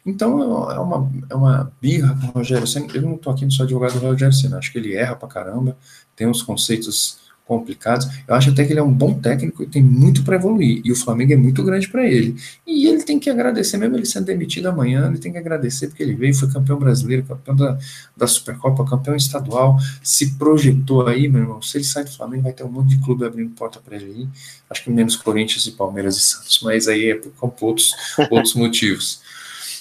Então 0.05 0.41
é 0.71 0.79
uma, 0.79 1.11
é 1.29 1.35
uma 1.35 1.71
birra 1.81 2.17
com 2.19 2.27
o 2.27 2.31
Rogério 2.31 2.67
Senna. 2.67 2.87
Eu 2.93 3.01
não 3.03 3.15
estou 3.15 3.31
aqui 3.31 3.49
só 3.51 3.63
advogado 3.63 3.99
do 3.99 4.05
Rogério 4.05 4.33
Senna, 4.33 4.57
acho 4.57 4.71
que 4.71 4.77
ele 4.77 4.95
erra 4.95 5.15
pra 5.15 5.27
caramba, 5.27 5.77
tem 6.15 6.27
uns 6.27 6.41
conceitos 6.41 7.18
complicados. 7.49 8.07
Eu 8.27 8.35
acho 8.35 8.51
até 8.51 8.63
que 8.63 8.71
ele 8.71 8.79
é 8.79 8.83
um 8.83 8.93
bom 8.93 9.19
técnico 9.19 9.63
e 9.63 9.65
tem 9.65 9.81
muito 9.81 10.23
para 10.23 10.35
evoluir. 10.35 10.81
E 10.85 10.91
o 10.91 10.95
Flamengo 10.95 11.33
é 11.33 11.35
muito 11.35 11.63
grande 11.63 11.89
para 11.89 12.05
ele. 12.07 12.35
E 12.65 12.87
ele 12.87 13.01
tem 13.01 13.17
que 13.17 13.27
agradecer, 13.27 13.75
mesmo 13.77 13.97
ele 13.97 14.05
sendo 14.05 14.25
demitido 14.25 14.67
amanhã, 14.67 15.07
ele 15.07 15.17
tem 15.17 15.31
que 15.31 15.39
agradecer 15.39 15.87
porque 15.87 16.03
ele 16.03 16.13
veio, 16.13 16.35
foi 16.35 16.47
campeão 16.47 16.77
brasileiro, 16.77 17.23
campeão 17.23 17.55
da, 17.55 17.79
da 18.15 18.27
Supercopa, 18.27 18.85
campeão 18.85 19.15
estadual, 19.15 19.79
se 20.03 20.35
projetou 20.35 21.07
aí, 21.07 21.27
meu 21.27 21.41
irmão. 21.41 21.61
Se 21.61 21.77
ele 21.77 21.83
sai 21.83 22.03
do 22.03 22.11
Flamengo, 22.11 22.43
vai 22.43 22.53
ter 22.53 22.63
um 22.63 22.71
monte 22.71 22.89
de 22.89 23.03
clube 23.03 23.25
abrindo 23.25 23.49
porta 23.55 23.79
para 23.79 23.95
ele 23.95 24.05
aí. 24.05 24.27
Acho 24.69 24.83
que 24.83 24.91
menos 24.91 25.15
Corinthians 25.15 25.65
e 25.65 25.71
Palmeiras 25.71 26.17
e 26.17 26.21
Santos, 26.21 26.61
mas 26.63 26.87
aí 26.87 27.09
é 27.09 27.15
por 27.15 27.51
outros, 27.61 27.95
outros 28.29 28.53
motivos. 28.53 29.21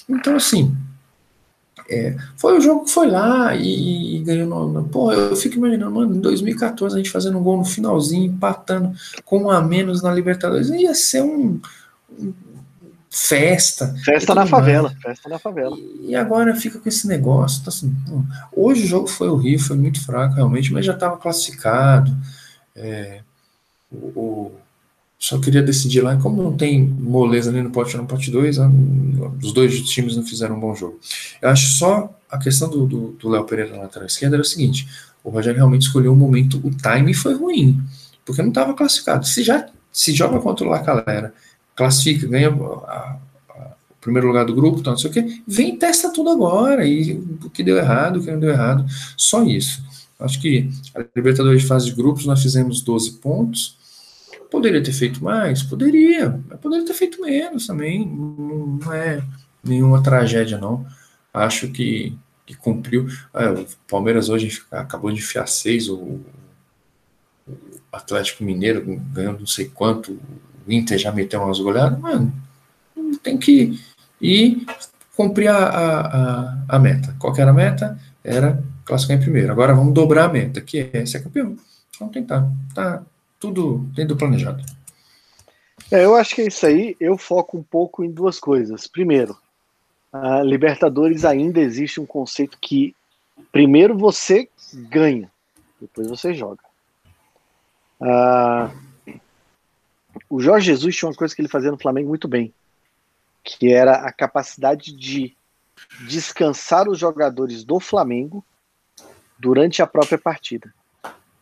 Então, 0.09 0.35
assim, 0.35 0.75
é, 1.89 2.15
foi 2.37 2.57
o 2.57 2.61
jogo 2.61 2.85
que 2.85 2.91
foi 2.91 3.07
lá 3.07 3.55
e, 3.55 4.17
e 4.17 4.19
ganhou. 4.19 4.47
No, 4.47 4.83
pô, 4.83 5.11
eu 5.11 5.35
fico 5.35 5.55
imaginando, 5.55 5.91
mano, 5.91 6.15
em 6.15 6.19
2014 6.19 6.95
a 6.95 6.97
gente 6.97 7.09
fazendo 7.09 7.37
um 7.37 7.43
gol 7.43 7.57
no 7.57 7.65
finalzinho, 7.65 8.31
empatando 8.31 8.93
com 9.25 9.43
um 9.43 9.49
a 9.49 9.61
menos 9.61 10.03
na 10.03 10.13
Libertadores, 10.13 10.69
ia 10.69 10.93
ser 10.93 11.23
um, 11.23 11.59
um 12.17 12.33
festa. 13.09 13.95
Festa 14.05 14.35
na 14.35 14.45
favela, 14.45 14.95
festa 15.01 15.27
na 15.27 15.39
favela. 15.39 15.75
E, 15.77 16.11
e, 16.11 16.15
agora 16.15 16.55
fica 16.55 16.77
com 16.77 16.87
esse 16.87 17.07
negócio. 17.07 17.63
Tá 17.63 17.69
assim, 17.69 17.95
hoje 18.55 18.83
o 18.83 18.87
jogo 18.87 19.07
foi 19.07 19.27
horrível, 19.27 19.65
foi 19.65 19.77
muito 19.77 20.03
fraco 20.05 20.35
realmente, 20.35 20.71
mas 20.71 20.85
já 20.85 20.93
estava 20.93 21.17
classificado. 21.17 22.15
É, 22.75 23.21
o, 23.91 24.07
o, 24.19 24.51
só 25.19 25.37
queria 25.37 25.61
decidir 25.61 26.01
lá, 26.01 26.15
como 26.15 26.41
não 26.41 26.55
tem 26.55 26.81
moleza 26.81 27.51
nem 27.51 27.61
no 27.61 27.71
pote 27.71 27.97
1 27.97 28.01
no 28.01 28.07
pote 28.07 28.31
2, 28.31 28.57
os 29.43 29.51
dois 29.51 29.81
times 29.81 30.15
não 30.15 30.25
fizeram 30.25 30.55
um 30.55 30.59
bom 30.59 30.73
jogo. 30.73 30.97
Eu 31.41 31.49
acho 31.49 31.77
só 31.77 32.17
a 32.31 32.37
questão 32.37 32.69
do 32.69 33.17
Léo 33.29 33.43
Pereira 33.43 33.75
na 33.75 33.83
lateral 33.83 34.07
esquerda 34.07 34.37
era 34.37 34.41
o 34.41 34.45
seguinte: 34.45 34.87
o 35.21 35.29
Rogério 35.29 35.57
realmente 35.57 35.81
escolheu 35.81 36.13
o 36.13 36.15
momento, 36.15 36.61
o 36.63 36.71
time 36.71 37.13
foi 37.13 37.35
ruim, 37.35 37.81
porque 38.25 38.41
não 38.41 38.49
estava 38.49 38.73
classificado. 38.73 39.27
Se 39.27 39.43
já 39.43 39.67
se 39.91 40.13
joga 40.13 40.39
contra 40.39 40.65
o 40.65 40.69
Lacalera, 40.69 41.33
classifica, 41.75 42.25
ganha 42.25 42.49
a, 42.49 42.53
a, 42.53 43.17
o 43.89 43.95
primeiro 43.99 44.27
lugar 44.27 44.45
do 44.45 44.55
grupo, 44.55 44.79
então, 44.79 44.93
não 44.93 44.97
sei 44.97 45.09
o 45.09 45.13
quê, 45.13 45.41
vem 45.45 45.75
e 45.75 45.77
testa 45.77 46.13
tudo 46.13 46.29
agora, 46.29 46.85
e 46.85 47.13
o 47.43 47.49
que 47.49 47.61
deu 47.61 47.77
errado, 47.77 48.17
o 48.17 48.23
que 48.23 48.31
não 48.31 48.39
deu 48.39 48.51
errado, 48.51 48.85
só 49.17 49.43
isso. 49.43 49.83
Acho 50.17 50.39
que 50.41 50.69
a 50.95 51.03
Libertadores 51.15 51.61
de 51.61 51.67
fase 51.67 51.85
de 51.87 51.93
grupos 51.93 52.25
nós 52.25 52.41
fizemos 52.41 52.81
12 52.81 53.13
pontos, 53.13 53.78
poderia 54.49 54.83
ter 54.83 54.93
feito 54.93 55.23
mais? 55.23 55.63
Poderia, 55.63 56.39
mas 56.47 56.59
poderia 56.59 56.85
ter 56.85 56.93
feito 56.93 57.21
menos 57.21 57.67
também, 57.67 58.05
não 58.05 58.93
é 58.93 59.21
nenhuma 59.63 60.01
tragédia 60.01 60.57
não. 60.57 60.85
Acho 61.33 61.69
que, 61.69 62.17
que 62.45 62.55
cumpriu. 62.55 63.07
É, 63.33 63.49
o 63.49 63.65
Palmeiras 63.87 64.29
hoje 64.29 64.61
acabou 64.71 65.11
de 65.11 65.19
enfiar 65.19 65.47
seis, 65.47 65.87
o, 65.87 66.19
o 67.47 67.55
Atlético 67.91 68.43
Mineiro 68.43 68.83
ganhando 69.13 69.39
não 69.39 69.47
sei 69.47 69.69
quanto, 69.69 70.19
o 70.67 70.71
Inter 70.71 70.97
já 70.97 71.11
meteu 71.11 71.41
umas 71.41 71.59
goleadas, 71.59 71.99
mano, 71.99 72.33
tem 73.23 73.37
que 73.37 73.79
ir 74.21 74.65
cumprir 75.15 75.49
a, 75.49 75.57
a, 75.57 76.57
a, 76.69 76.79
meta. 76.79 77.13
Qual 77.19 77.35
era 77.37 77.51
a 77.51 77.53
meta? 77.53 77.99
Era 78.23 78.63
classificar 78.85 79.17
em 79.17 79.21
primeiro. 79.21 79.51
Agora 79.51 79.75
vamos 79.75 79.93
dobrar 79.93 80.25
a 80.25 80.31
meta, 80.31 80.61
que 80.61 80.89
é 80.93 81.05
ser 81.05 81.21
campeão. 81.21 81.57
Vamos 81.99 82.13
tentar. 82.13 82.49
Tá 82.73 83.03
tudo 83.39 83.79
dentro 83.93 84.15
do 84.15 84.17
planejado. 84.17 84.63
É, 85.91 86.05
eu 86.05 86.15
acho 86.15 86.35
que 86.35 86.41
é 86.41 86.47
isso 86.47 86.65
aí. 86.65 86.95
Eu 86.99 87.17
foco 87.17 87.57
um 87.57 87.63
pouco 87.63 88.03
em 88.03 88.11
duas 88.11 88.39
coisas. 88.39 88.85
Primeiro, 88.85 89.37
a 90.11 90.43
Libertadores 90.43 91.25
ainda 91.25 91.59
existe 91.59 91.99
um 91.99 92.05
conceito 92.05 92.57
que 92.59 92.95
primeiro 93.51 93.97
você 93.97 94.49
ganha, 94.73 95.31
depois 95.79 96.07
você 96.07 96.33
joga. 96.33 96.61
Uh, 97.99 99.19
o 100.29 100.41
Jorge 100.41 100.67
Jesus 100.67 100.95
tinha 100.95 101.09
uma 101.09 101.15
coisa 101.15 101.35
que 101.35 101.41
ele 101.41 101.47
fazia 101.47 101.71
no 101.71 101.79
Flamengo 101.79 102.09
muito 102.09 102.27
bem, 102.27 102.53
que 103.43 103.71
era 103.71 103.95
a 103.95 104.11
capacidade 104.11 104.91
de 104.91 105.35
descansar 106.07 106.87
os 106.87 106.99
jogadores 106.99 107.63
do 107.63 107.79
Flamengo 107.79 108.43
durante 109.37 109.81
a 109.81 109.87
própria 109.87 110.17
partida. 110.17 110.73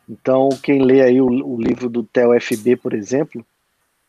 Então, 0.10 0.50
quem 0.64 0.82
lê 0.82 1.02
aí 1.02 1.22
o, 1.22 1.28
o 1.28 1.62
livro 1.62 1.90
do 1.90 2.04
Theo 2.04 2.40
FB, 2.40 2.78
por 2.78 2.94
exemplo, 2.94 3.46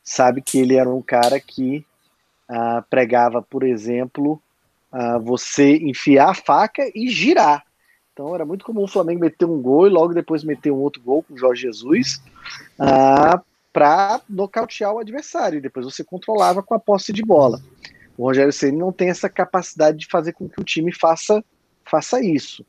sabe 0.03 0.41
que 0.41 0.59
ele 0.59 0.77
era 0.77 0.89
um 0.89 1.03
cara 1.03 1.41
que 1.41 1.85
uh, 2.49 2.83
pregava, 2.89 3.43
por 3.43 3.63
exemplo, 3.63 4.41
uh, 4.93 5.21
você 5.21 5.77
enfiar 5.77 6.31
a 6.31 6.35
faca 6.35 6.83
e 6.95 7.09
girar. 7.09 7.65
Então 8.13 8.35
era 8.35 8.45
muito 8.45 8.65
comum 8.65 8.83
o 8.83 8.89
Flamengo 8.89 9.21
meter 9.21 9.45
um 9.45 9.63
gol 9.63 9.87
e 9.87 9.91
logo 9.91 10.13
depois 10.13 10.43
meter 10.43 10.73
um 10.73 10.79
outro 10.79 11.01
gol 11.01 11.23
com 11.23 11.35
o 11.35 11.39
Jorge 11.39 11.63
Jesus 11.63 12.21
ah, 12.77 13.41
para 13.73 14.21
nocautear 14.29 14.93
o 14.93 14.99
adversário. 14.99 15.59
E 15.59 15.61
depois 15.61 15.87
você 15.87 16.03
controlava 16.03 16.61
com 16.61 16.75
a 16.75 16.81
posse 16.81 17.13
de 17.13 17.23
bola. 17.23 17.61
O 18.17 18.25
Rogério 18.25 18.53
Ceni 18.53 18.77
não 18.77 18.91
tem 18.91 19.09
essa 19.09 19.29
capacidade 19.29 19.99
de 19.99 20.09
fazer 20.09 20.33
com 20.33 20.49
que 20.49 20.61
o 20.61 20.65
time 20.65 20.93
faça, 20.93 21.45
faça 21.85 22.21
isso. 22.21 22.67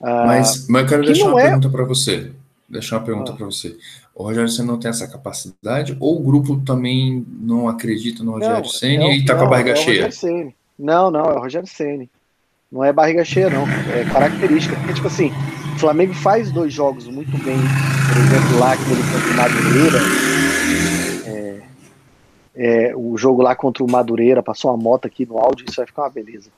mas, 0.00 0.68
mas 0.68 0.82
eu 0.82 0.88
quero 0.88 1.04
deixar 1.04 1.28
uma 1.28 1.40
é... 1.40 1.46
pergunta 1.46 1.70
para 1.70 1.82
você 1.82 2.32
deixar 2.68 2.98
uma 2.98 3.04
pergunta 3.04 3.32
ah. 3.32 3.36
para 3.36 3.46
você. 3.46 3.76
O 4.14 4.24
Rogério 4.24 4.48
Senna 4.48 4.72
não 4.72 4.78
tem 4.78 4.90
essa 4.90 5.08
capacidade 5.08 5.96
ou 6.00 6.20
o 6.20 6.22
grupo 6.22 6.60
também 6.60 7.24
não 7.40 7.68
acredita 7.68 8.22
no 8.22 8.32
Rogério 8.32 8.68
Senna 8.68 9.04
e 9.04 9.20
está 9.20 9.34
com 9.34 9.44
a 9.44 9.48
barriga 9.48 9.70
é 9.70 9.76
cheia? 9.76 10.08
Não, 10.78 11.10
não, 11.10 11.24
é 11.24 11.34
o 11.34 11.40
Rogério 11.40 11.68
Senna. 11.68 12.06
Não 12.70 12.84
é 12.84 12.92
barriga 12.92 13.24
cheia, 13.24 13.48
não. 13.48 13.66
É 13.66 14.04
característica. 14.04 14.76
Porque, 14.76 14.92
tipo 14.92 15.06
assim, 15.06 15.32
o 15.74 15.78
Flamengo 15.78 16.12
faz 16.12 16.52
dois 16.52 16.72
jogos 16.72 17.06
muito 17.06 17.30
bem. 17.42 17.56
Por 17.56 18.18
exemplo, 18.18 18.58
lá 18.58 18.72
aquele 18.74 19.02
contra 19.02 19.30
o 19.30 19.36
Madureira. 19.36 19.98
É, 21.26 21.60
é, 22.54 22.96
o 22.96 23.16
jogo 23.16 23.40
lá 23.40 23.54
contra 23.54 23.82
o 23.82 23.90
Madureira, 23.90 24.42
passou 24.42 24.70
uma 24.70 24.76
moto 24.76 25.06
aqui 25.06 25.24
no 25.24 25.38
áudio, 25.38 25.64
isso 25.66 25.76
vai 25.76 25.86
ficar 25.86 26.02
uma 26.02 26.10
beleza. 26.10 26.50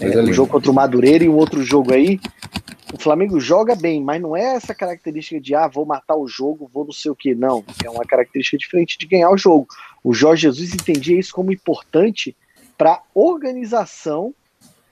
É, 0.00 0.20
o 0.20 0.32
jogo 0.32 0.52
contra 0.52 0.70
o 0.70 0.74
Madureira 0.74 1.24
e 1.24 1.28
o 1.28 1.34
outro 1.34 1.62
jogo 1.64 1.92
aí, 1.92 2.20
o 2.92 3.00
Flamengo 3.00 3.38
joga 3.38 3.74
bem, 3.74 4.02
mas 4.02 4.20
não 4.20 4.36
é 4.36 4.56
essa 4.56 4.74
característica 4.74 5.40
de 5.40 5.54
ah, 5.54 5.68
vou 5.68 5.86
matar 5.86 6.16
o 6.16 6.26
jogo, 6.26 6.70
vou 6.72 6.84
não 6.84 6.92
sei 6.92 7.10
o 7.10 7.16
que. 7.16 7.34
Não, 7.34 7.64
é 7.84 7.90
uma 7.90 8.04
característica 8.04 8.58
diferente 8.58 8.98
de 8.98 9.06
ganhar 9.06 9.30
o 9.30 9.38
jogo. 9.38 9.68
O 10.02 10.12
Jorge 10.12 10.42
Jesus 10.42 10.74
entendia 10.74 11.18
isso 11.18 11.32
como 11.32 11.52
importante 11.52 12.36
para 12.76 13.02
organização 13.14 14.34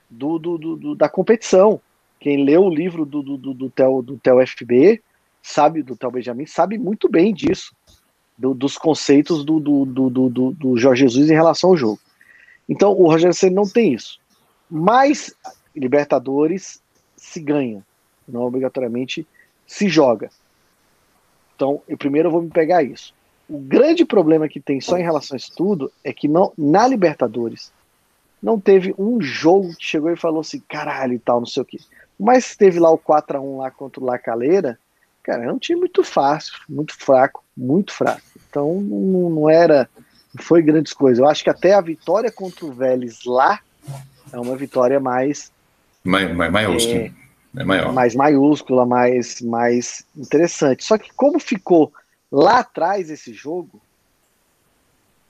do, 0.08 0.38
do, 0.38 0.58
do, 0.58 0.94
da 0.94 1.08
competição. 1.08 1.80
Quem 2.20 2.44
leu 2.44 2.64
o 2.64 2.70
livro 2.70 3.04
do, 3.04 3.22
do, 3.22 3.36
do, 3.36 3.54
do, 3.54 3.70
Theo, 3.70 4.02
do 4.02 4.18
Theo 4.18 4.46
FB, 4.46 5.02
sabe, 5.42 5.82
do 5.82 5.96
Theo 5.96 6.10
Benjamin, 6.10 6.46
sabe 6.46 6.78
muito 6.78 7.08
bem 7.08 7.32
disso, 7.32 7.74
do, 8.36 8.54
dos 8.54 8.76
conceitos 8.76 9.44
do, 9.44 9.58
do, 9.58 9.84
do, 9.84 10.10
do, 10.10 10.52
do 10.52 10.76
Jorge 10.76 11.02
Jesus 11.02 11.30
em 11.30 11.34
relação 11.34 11.70
ao 11.70 11.76
jogo. 11.76 12.00
Então, 12.68 12.92
o 12.92 13.06
Rogério 13.08 13.34
Senna 13.34 13.56
não 13.56 13.68
tem 13.68 13.94
isso. 13.94 14.20
Mas 14.70 15.34
Libertadores 15.74 16.82
se 17.16 17.40
ganha 17.40 17.84
não 18.28 18.42
obrigatoriamente 18.42 19.26
se 19.66 19.88
joga. 19.88 20.30
Então, 21.54 21.82
eu 21.88 21.98
primeiro 21.98 22.30
vou 22.30 22.42
me 22.42 22.50
pegar 22.50 22.82
isso. 22.82 23.12
O 23.48 23.58
grande 23.58 24.04
problema 24.04 24.48
que 24.48 24.60
tem 24.60 24.80
só 24.80 24.98
em 24.98 25.02
relação 25.02 25.34
a 25.34 25.38
isso 25.38 25.52
tudo 25.56 25.90
é 26.04 26.12
que 26.12 26.28
não, 26.28 26.52
na 26.56 26.86
Libertadores 26.86 27.72
não 28.42 28.60
teve 28.60 28.94
um 28.98 29.20
jogo 29.20 29.74
que 29.74 29.84
chegou 29.84 30.10
e 30.10 30.16
falou 30.16 30.40
assim, 30.40 30.62
caralho 30.68 31.14
e 31.14 31.18
tal, 31.18 31.40
não 31.40 31.46
sei 31.46 31.62
o 31.62 31.66
quê. 31.66 31.78
Mas 32.18 32.56
teve 32.56 32.78
lá 32.78 32.90
o 32.90 32.98
4 32.98 33.38
a 33.38 33.40
1 33.40 33.58
lá 33.58 33.70
contra 33.70 34.00
o 34.00 34.06
Lacaleira, 34.06 34.78
cara, 35.22 35.44
é 35.44 35.52
um 35.52 35.58
time 35.58 35.80
muito 35.80 36.04
fácil, 36.04 36.54
muito 36.68 36.94
fraco, 36.94 37.42
muito 37.56 37.92
fraco. 37.92 38.22
Então 38.48 38.80
não, 38.80 39.30
não 39.30 39.50
era, 39.50 39.88
não 40.34 40.44
foi 40.44 40.62
grandes 40.62 40.92
coisas. 40.92 41.18
Eu 41.18 41.28
acho 41.28 41.42
que 41.42 41.50
até 41.50 41.74
a 41.74 41.80
vitória 41.80 42.30
contra 42.30 42.64
o 42.64 42.72
Vélez 42.72 43.24
lá 43.24 43.60
é 44.32 44.38
uma 44.38 44.56
vitória 44.56 45.00
mais 45.00 45.50
mais, 46.04 46.34
mais, 46.34 46.52
mais 46.52 46.86
é, 46.86 47.10
é 47.56 47.64
maior. 47.64 47.92
mais 47.92 48.14
maiúscula, 48.14 48.84
mais, 48.84 49.40
mais 49.40 50.04
interessante. 50.16 50.84
Só 50.84 50.98
que 50.98 51.12
como 51.14 51.38
ficou 51.38 51.92
lá 52.30 52.60
atrás 52.60 53.10
esse 53.10 53.32
jogo, 53.32 53.80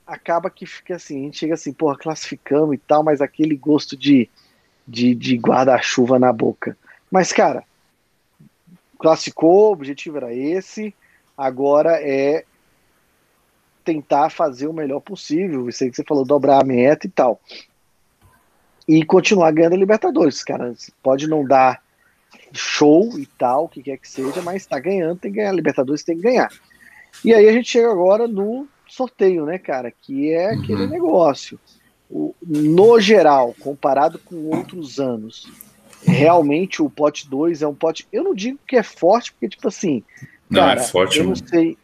acaba 0.05 0.49
que 0.49 0.65
fica 0.65 0.95
assim, 0.95 1.21
a 1.21 1.23
gente 1.25 1.37
chega 1.37 1.53
assim, 1.53 1.71
porra, 1.71 1.97
classificamos 1.97 2.75
e 2.75 2.77
tal, 2.77 3.03
mas 3.03 3.21
aquele 3.21 3.55
gosto 3.55 3.95
de, 3.95 4.29
de, 4.87 5.13
de 5.15 5.35
guarda-chuva 5.37 6.17
na 6.17 6.33
boca. 6.33 6.77
Mas, 7.11 7.31
cara, 7.31 7.63
classificou, 8.97 9.69
o 9.69 9.73
objetivo 9.73 10.17
era 10.17 10.33
esse, 10.33 10.93
agora 11.37 11.99
é 12.01 12.43
tentar 13.85 14.29
fazer 14.29 14.67
o 14.67 14.73
melhor 14.73 14.99
possível, 14.99 15.69
isso 15.69 15.83
aí 15.83 15.89
que 15.89 15.95
você 15.95 16.03
falou, 16.03 16.25
dobrar 16.25 16.61
a 16.61 16.65
meta 16.65 17.07
e 17.07 17.09
tal. 17.09 17.39
E 18.87 19.05
continuar 19.05 19.51
ganhando 19.51 19.73
a 19.73 19.77
Libertadores, 19.77 20.43
cara. 20.43 20.73
Pode 21.01 21.27
não 21.27 21.45
dar 21.45 21.81
show 22.53 23.17
e 23.19 23.25
tal, 23.25 23.65
o 23.65 23.69
que 23.69 23.81
quer 23.81 23.97
que 23.97 24.09
seja, 24.09 24.41
mas 24.41 24.57
está 24.57 24.79
ganhando, 24.79 25.19
tem 25.19 25.31
que 25.31 25.37
ganhar. 25.37 25.51
Libertadores 25.53 26.03
tem 26.03 26.15
que 26.15 26.23
ganhar. 26.23 26.49
E 27.23 27.33
aí 27.33 27.47
a 27.47 27.51
gente 27.51 27.69
chega 27.69 27.91
agora 27.91 28.27
no 28.27 28.67
sorteio, 28.87 29.45
né, 29.45 29.57
cara? 29.57 29.91
Que 29.91 30.33
é 30.33 30.51
uhum. 30.51 30.59
aquele 30.61 30.87
negócio. 30.87 31.59
O, 32.09 32.33
no 32.41 32.99
geral, 32.99 33.55
comparado 33.59 34.17
com 34.19 34.55
outros 34.55 34.99
anos, 34.99 35.47
realmente 36.03 36.81
o 36.81 36.89
pote 36.89 37.29
2 37.29 37.61
é 37.61 37.67
um 37.67 37.75
pote. 37.75 38.07
Eu 38.11 38.23
não 38.23 38.33
digo 38.33 38.59
que 38.67 38.75
é 38.75 38.83
forte, 38.83 39.31
porque, 39.31 39.49
tipo 39.49 39.67
assim. 39.67 40.03
Não, 40.49 40.63
é 40.63 40.67
cara, 40.67 40.81
é 40.81 40.83
forte, 40.83 41.19
eu 41.19 41.25
não 41.25 41.35
sei. 41.35 41.77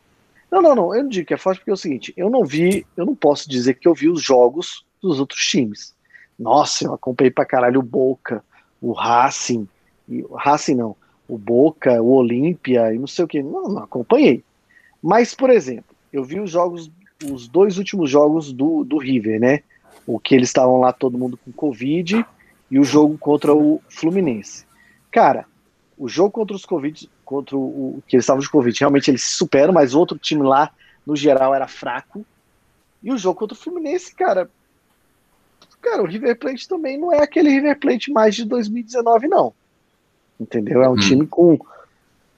Não, 0.51 0.62
não, 0.62 0.75
não. 0.75 0.95
Eu 0.95 1.03
não 1.03 1.10
digo 1.10 1.27
que 1.27 1.34
é 1.34 1.38
forte, 1.38 1.60
porque 1.60 1.72
é 1.72 1.74
o 1.74 1.77
seguinte: 1.77 2.13
eu 2.17 2.29
não 2.29 2.43
vi, 2.43 2.86
eu 2.98 3.05
não 3.05 3.15
posso 3.15 3.50
dizer 3.50 3.75
que 3.75 3.88
eu 3.88 3.93
vi 3.93 4.10
os 4.10 4.22
jogos 4.22 4.86
dos 5.01 5.19
outros 5.19 5.45
times. 5.45 5.93
Nossa, 6.38 6.86
eu 6.86 6.93
acompanhei 6.93 7.31
pra 7.31 7.45
caralho 7.45 7.79
o 7.79 7.84
Boca, 7.84 8.43
o 8.81 8.91
Racing, 8.91 9.67
e 10.07 10.24
o 10.24 10.35
Racing 10.35 10.75
não, 10.75 10.95
o 11.27 11.38
Boca, 11.38 12.01
o 12.01 12.13
Olímpia 12.13 12.93
e 12.93 13.00
não 13.00 13.07
sei 13.07 13.25
o 13.25 13.27
que. 13.27 13.41
Não, 13.41 13.69
não 13.69 13.83
acompanhei. 13.83 14.43
Mas, 15.01 15.33
por 15.33 15.50
exemplo, 15.50 15.95
eu 16.12 16.24
vi 16.24 16.39
os 16.39 16.51
jogos, 16.51 16.91
os 17.29 17.47
dois 17.47 17.77
últimos 17.77 18.09
jogos 18.09 18.51
do, 18.51 18.83
do 18.83 18.97
River, 18.97 19.39
né? 19.39 19.62
O 20.05 20.19
que 20.19 20.35
eles 20.35 20.50
estavam 20.50 20.79
lá 20.79 20.93
todo 20.93 21.17
mundo 21.17 21.38
com 21.38 21.51
Covid 21.51 22.25
e 22.69 22.79
o 22.79 22.83
jogo 22.83 23.17
contra 23.17 23.53
o 23.53 23.81
Fluminense. 23.89 24.65
Cara, 25.12 25.45
o 25.97 26.07
jogo 26.07 26.31
contra 26.31 26.55
os 26.55 26.65
Covid, 26.65 27.09
contra 27.24 27.57
o, 27.57 28.03
que 28.07 28.15
eles 28.15 28.24
estavam 28.24 28.41
de 28.41 28.50
Covid, 28.50 28.77
realmente 28.79 29.09
eles 29.09 29.24
se 29.24 29.35
superam, 29.35 29.74
mas 29.74 29.95
outro 29.95 30.17
time 30.17 30.43
lá, 30.43 30.71
no 31.05 31.15
geral, 31.15 31.55
era 31.55 31.67
fraco. 31.67 32.25
E 33.01 33.12
o 33.12 33.17
jogo 33.17 33.39
contra 33.39 33.55
o 33.55 33.59
Fluminense, 33.59 34.13
cara. 34.13 34.50
Cara, 35.81 36.01
o 36.01 36.07
River 36.07 36.38
Plate 36.38 36.67
também 36.67 36.97
não 36.97 37.13
é 37.13 37.21
aquele 37.21 37.50
River 37.50 37.79
Plate 37.79 38.12
mais 38.12 38.35
de 38.35 38.45
2019, 38.45 39.27
não 39.27 39.53
entendeu? 40.39 40.84
É 40.84 40.89
um 40.89 40.94
hum. 40.94 40.98
time 40.98 41.27
com 41.27 41.60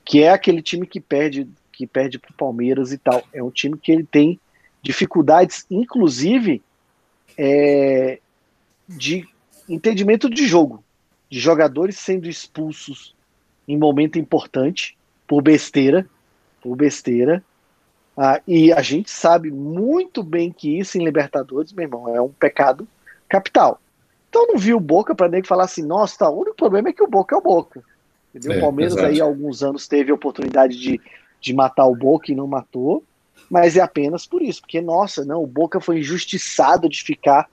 que 0.04 0.24
é 0.24 0.30
aquele 0.30 0.62
time 0.62 0.88
que 0.88 1.00
perde 1.00 1.48
que 1.78 1.86
perde 1.86 2.18
para 2.18 2.32
o 2.32 2.34
Palmeiras 2.34 2.92
e 2.92 2.98
tal. 2.98 3.24
É 3.32 3.44
um 3.44 3.52
time 3.52 3.78
que 3.78 3.92
ele 3.92 4.04
tem 4.04 4.40
dificuldades, 4.82 5.64
inclusive, 5.70 6.62
é, 7.38 8.20
de 8.88 9.28
entendimento 9.70 10.28
de 10.28 10.48
jogo, 10.48 10.84
de 11.30 11.40
jogadores 11.40 11.98
sendo 12.00 12.28
expulsos 12.28 13.14
em 13.68 13.78
momento 13.78 14.18
importante 14.18 14.98
por 15.28 15.44
besteira, 15.44 16.08
por 16.62 16.76
besteira. 16.76 17.44
Ah, 18.18 18.42
e 18.48 18.74
a 18.74 18.82
gente 18.82 19.12
sabe 19.12 19.52
muito 19.52 20.24
bem 20.24 20.52
que 20.52 20.80
isso 20.80 20.98
em 20.98 21.04
Libertadores, 21.04 21.72
meu 21.74 21.84
irmão, 21.84 22.16
é 22.16 22.20
um 22.20 22.30
pecado 22.30 22.88
capital. 23.30 23.80
Então 24.30 24.48
não 24.48 24.58
vi 24.58 24.74
o 24.74 24.80
Boca 24.80 25.16
para 25.16 25.30
nem 25.30 25.44
falar 25.44 25.66
assim, 25.66 25.84
nossa, 25.84 26.18
tá, 26.20 26.30
o 26.30 26.42
único 26.42 26.56
problema 26.56 26.90
é 26.90 26.94
que 26.94 27.04
o 27.04 27.08
Boca 27.08 27.36
é 27.36 27.38
o 27.38 27.42
Boca. 27.42 27.84
Entendeu? 28.34 28.58
É, 28.58 28.58
o 28.58 28.62
Palmeiras 28.62 28.94
exato. 28.94 29.08
aí 29.08 29.22
há 29.22 29.24
alguns 29.24 29.64
anos 29.64 29.88
teve 29.88 30.12
a 30.12 30.16
oportunidade 30.16 30.78
de, 30.78 31.02
de 31.40 31.54
matar 31.54 31.86
o 31.86 31.96
Boca 31.96 32.32
e 32.32 32.36
não 32.36 32.48
matou, 32.48 33.04
mas 33.50 33.78
é 33.78 33.82
apenas 33.82 34.26
por 34.26 34.42
isso, 34.42 34.62
porque, 34.62 34.82
nossa, 34.82 35.24
não, 35.24 35.42
o 35.42 35.48
Boca 35.48 35.80
foi 35.80 36.00
injustiçado 36.00 36.90
de 36.90 37.02
ficar 37.02 37.50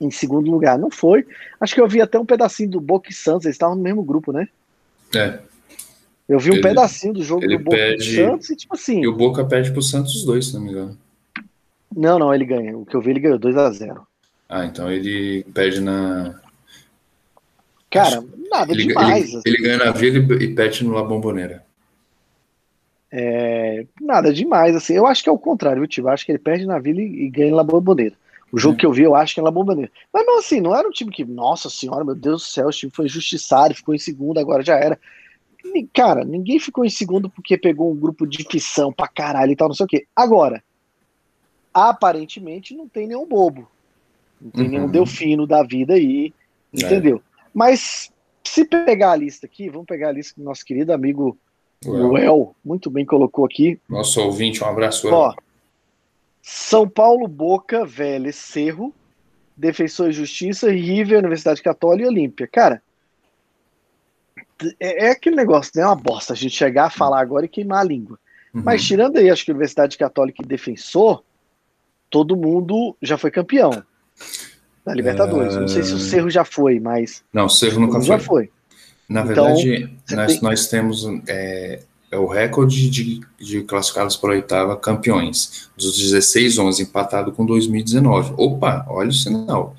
em 0.00 0.10
segundo 0.10 0.50
lugar. 0.50 0.78
Não 0.78 0.90
foi. 0.90 1.26
Acho 1.60 1.74
que 1.74 1.80
eu 1.80 1.88
vi 1.88 2.00
até 2.00 2.18
um 2.18 2.26
pedacinho 2.26 2.70
do 2.70 2.80
Boca 2.80 3.10
e 3.10 3.14
Santos, 3.14 3.46
eles 3.46 3.54
estavam 3.54 3.76
no 3.76 3.82
mesmo 3.82 4.02
grupo, 4.02 4.32
né? 4.32 4.48
É. 5.14 5.38
Eu 6.28 6.38
vi 6.38 6.50
um 6.50 6.54
ele, 6.54 6.62
pedacinho 6.62 7.14
do 7.14 7.22
jogo 7.22 7.46
do 7.46 7.58
Boca 7.58 7.76
pede, 7.76 8.02
e 8.02 8.16
Santos 8.16 8.50
e 8.50 8.56
tipo 8.56 8.74
assim. 8.74 9.00
E 9.00 9.08
o 9.08 9.16
Boca 9.16 9.44
perde 9.44 9.72
pro 9.72 9.82
Santos 9.82 10.14
os 10.14 10.24
dois, 10.24 10.46
se 10.46 10.54
não 10.54 10.62
me 10.62 10.70
engano. 10.70 10.98
Não, 11.94 12.18
não, 12.18 12.34
ele 12.34 12.44
ganha. 12.44 12.76
O 12.76 12.84
que 12.84 12.96
eu 12.96 13.00
vi, 13.00 13.10
ele 13.10 13.20
ganhou 13.20 13.38
2 13.38 13.56
a 13.56 13.70
0 13.70 14.06
Ah, 14.48 14.64
então 14.64 14.90
ele 14.90 15.44
perde 15.54 15.80
na. 15.80 16.40
Cara, 17.90 18.24
nada 18.50 18.72
ele, 18.72 18.86
demais. 18.86 19.28
Ele, 19.28 19.36
assim. 19.36 19.42
ele, 19.46 19.62
ganha 19.62 19.78
na 19.78 19.90
Vila 19.90 20.42
e 20.42 20.54
perde 20.54 20.84
no 20.84 20.92
La 20.92 21.02
Bombonera. 21.02 21.64
É, 23.10 23.86
nada 24.00 24.32
demais, 24.32 24.74
assim. 24.74 24.94
Eu 24.94 25.06
acho 25.06 25.22
que 25.22 25.28
é 25.28 25.32
o 25.32 25.38
contrário, 25.38 25.80
viu, 25.80 25.88
Tivo? 25.88 26.08
Acho 26.08 26.26
que 26.26 26.32
ele 26.32 26.38
perde 26.38 26.66
na 26.66 26.78
Vila 26.78 27.00
e, 27.00 27.24
e 27.24 27.30
ganha 27.30 27.50
na 27.50 27.58
La 27.58 27.64
Bombonera. 27.64 28.14
O 28.52 28.58
jogo 28.58 28.76
é. 28.76 28.78
que 28.80 28.86
eu 28.86 28.92
vi, 28.92 29.02
eu 29.02 29.14
acho 29.14 29.34
que 29.34 29.40
é 29.40 29.42
La 29.42 29.50
Bombonera. 29.50 29.90
Mas 30.12 30.26
não 30.26 30.38
assim, 30.38 30.60
não 30.60 30.74
era 30.74 30.86
um 30.86 30.90
time 30.90 31.10
que, 31.10 31.24
nossa 31.24 31.70
senhora, 31.70 32.04
meu 32.04 32.14
Deus 32.14 32.42
do 32.42 32.46
céu, 32.46 32.68
o 32.68 32.70
time 32.70 32.92
foi 32.94 33.06
injustiçado, 33.06 33.74
ficou 33.74 33.94
em 33.94 33.98
segundo, 33.98 34.38
agora 34.38 34.62
já 34.62 34.76
era. 34.76 34.98
Cara, 35.92 36.24
ninguém 36.24 36.58
ficou 36.58 36.84
em 36.84 36.90
segundo 36.90 37.30
porque 37.30 37.56
pegou 37.56 37.90
um 37.90 37.96
grupo 37.96 38.26
de 38.26 38.44
ficção 38.44 38.92
pra 38.92 39.08
caralho 39.08 39.52
e 39.52 39.56
tal, 39.56 39.68
não 39.68 39.74
sei 39.74 39.84
o 39.84 39.88
quê. 39.88 40.06
Agora, 40.14 40.62
aparentemente 41.72 42.76
não 42.76 42.88
tem 42.88 43.08
nenhum 43.08 43.26
bobo. 43.26 43.68
Não 44.44 44.50
tem 44.50 44.64
uhum. 44.64 44.70
nenhum 44.70 44.88
delfino 44.88 45.46
da 45.46 45.62
vida 45.62 45.94
aí, 45.94 46.34
entendeu? 46.70 47.16
É. 47.16 47.34
Mas 47.54 48.12
se 48.44 48.62
pegar 48.66 49.12
a 49.12 49.16
lista 49.16 49.46
aqui, 49.46 49.70
vamos 49.70 49.86
pegar 49.86 50.10
a 50.10 50.12
lista 50.12 50.34
que 50.34 50.42
nosso 50.42 50.62
querido 50.62 50.92
amigo 50.92 51.38
Well, 51.86 52.54
muito 52.64 52.90
bem 52.90 53.04
colocou 53.04 53.44
aqui. 53.44 53.78
Nosso 53.88 54.20
ouvinte, 54.20 54.62
um 54.62 54.66
abraço. 54.66 55.08
Ó, 55.08 55.34
São 56.42 56.88
Paulo, 56.88 57.28
Boca, 57.28 57.84
Vélez, 57.84 58.36
Cerro, 58.36 58.94
Defensor 59.56 60.10
e 60.10 60.12
Justiça, 60.12 60.70
River, 60.70 61.18
Universidade 61.18 61.62
Católica 61.62 62.04
e 62.04 62.08
Olímpia. 62.08 62.46
Cara, 62.46 62.82
é, 64.80 65.06
é, 65.06 65.10
aquele 65.10 65.36
negócio, 65.36 65.72
né? 65.74 65.82
É 65.82 65.86
uma 65.86 65.94
bosta 65.94 66.32
a 66.32 66.36
gente 66.36 66.54
chegar 66.54 66.86
a 66.86 66.90
falar 66.90 67.20
agora 67.20 67.44
e 67.44 67.50
queimar 67.50 67.80
a 67.80 67.84
língua. 67.84 68.18
Uhum. 68.54 68.62
Mas 68.62 68.84
tirando 68.84 69.18
aí, 69.18 69.28
acho 69.28 69.44
que 69.44 69.50
Universidade 69.50 69.98
Católica 69.98 70.42
e 70.42 70.46
Defensor, 70.46 71.22
todo 72.08 72.36
mundo 72.36 72.96
já 73.02 73.18
foi 73.18 73.30
campeão 73.30 73.84
da 74.84 74.94
Libertadores. 74.94 75.56
Não 75.56 75.68
sei 75.68 75.82
se 75.82 75.94
o 75.94 75.96
é. 75.96 76.00
Cerro 76.00 76.30
já 76.30 76.44
foi, 76.44 76.78
mas. 76.78 77.22
Não, 77.32 77.46
o 77.46 77.50
Cerro 77.50 77.80
nunca 77.80 77.98
foi. 77.98 78.06
Já 78.06 78.18
foi. 78.18 78.50
Na 79.08 79.22
então, 79.22 79.56
verdade, 79.56 79.96
nós, 80.10 80.32
tem... 80.32 80.42
nós 80.42 80.66
temos 80.68 81.06
é, 81.26 81.80
é, 82.10 82.18
o 82.18 82.26
recorde 82.26 82.88
de, 82.88 83.20
de 83.38 83.62
classificados 83.62 84.16
para 84.16 84.30
a 84.30 84.34
oitava 84.34 84.76
campeões, 84.76 85.68
dos 85.76 85.98
16, 85.98 86.58
11, 86.58 86.82
empatado 86.82 87.32
com 87.32 87.44
2019. 87.44 88.34
Opa, 88.36 88.86
olha 88.88 89.10
o 89.10 89.12
sinal. 89.12 89.76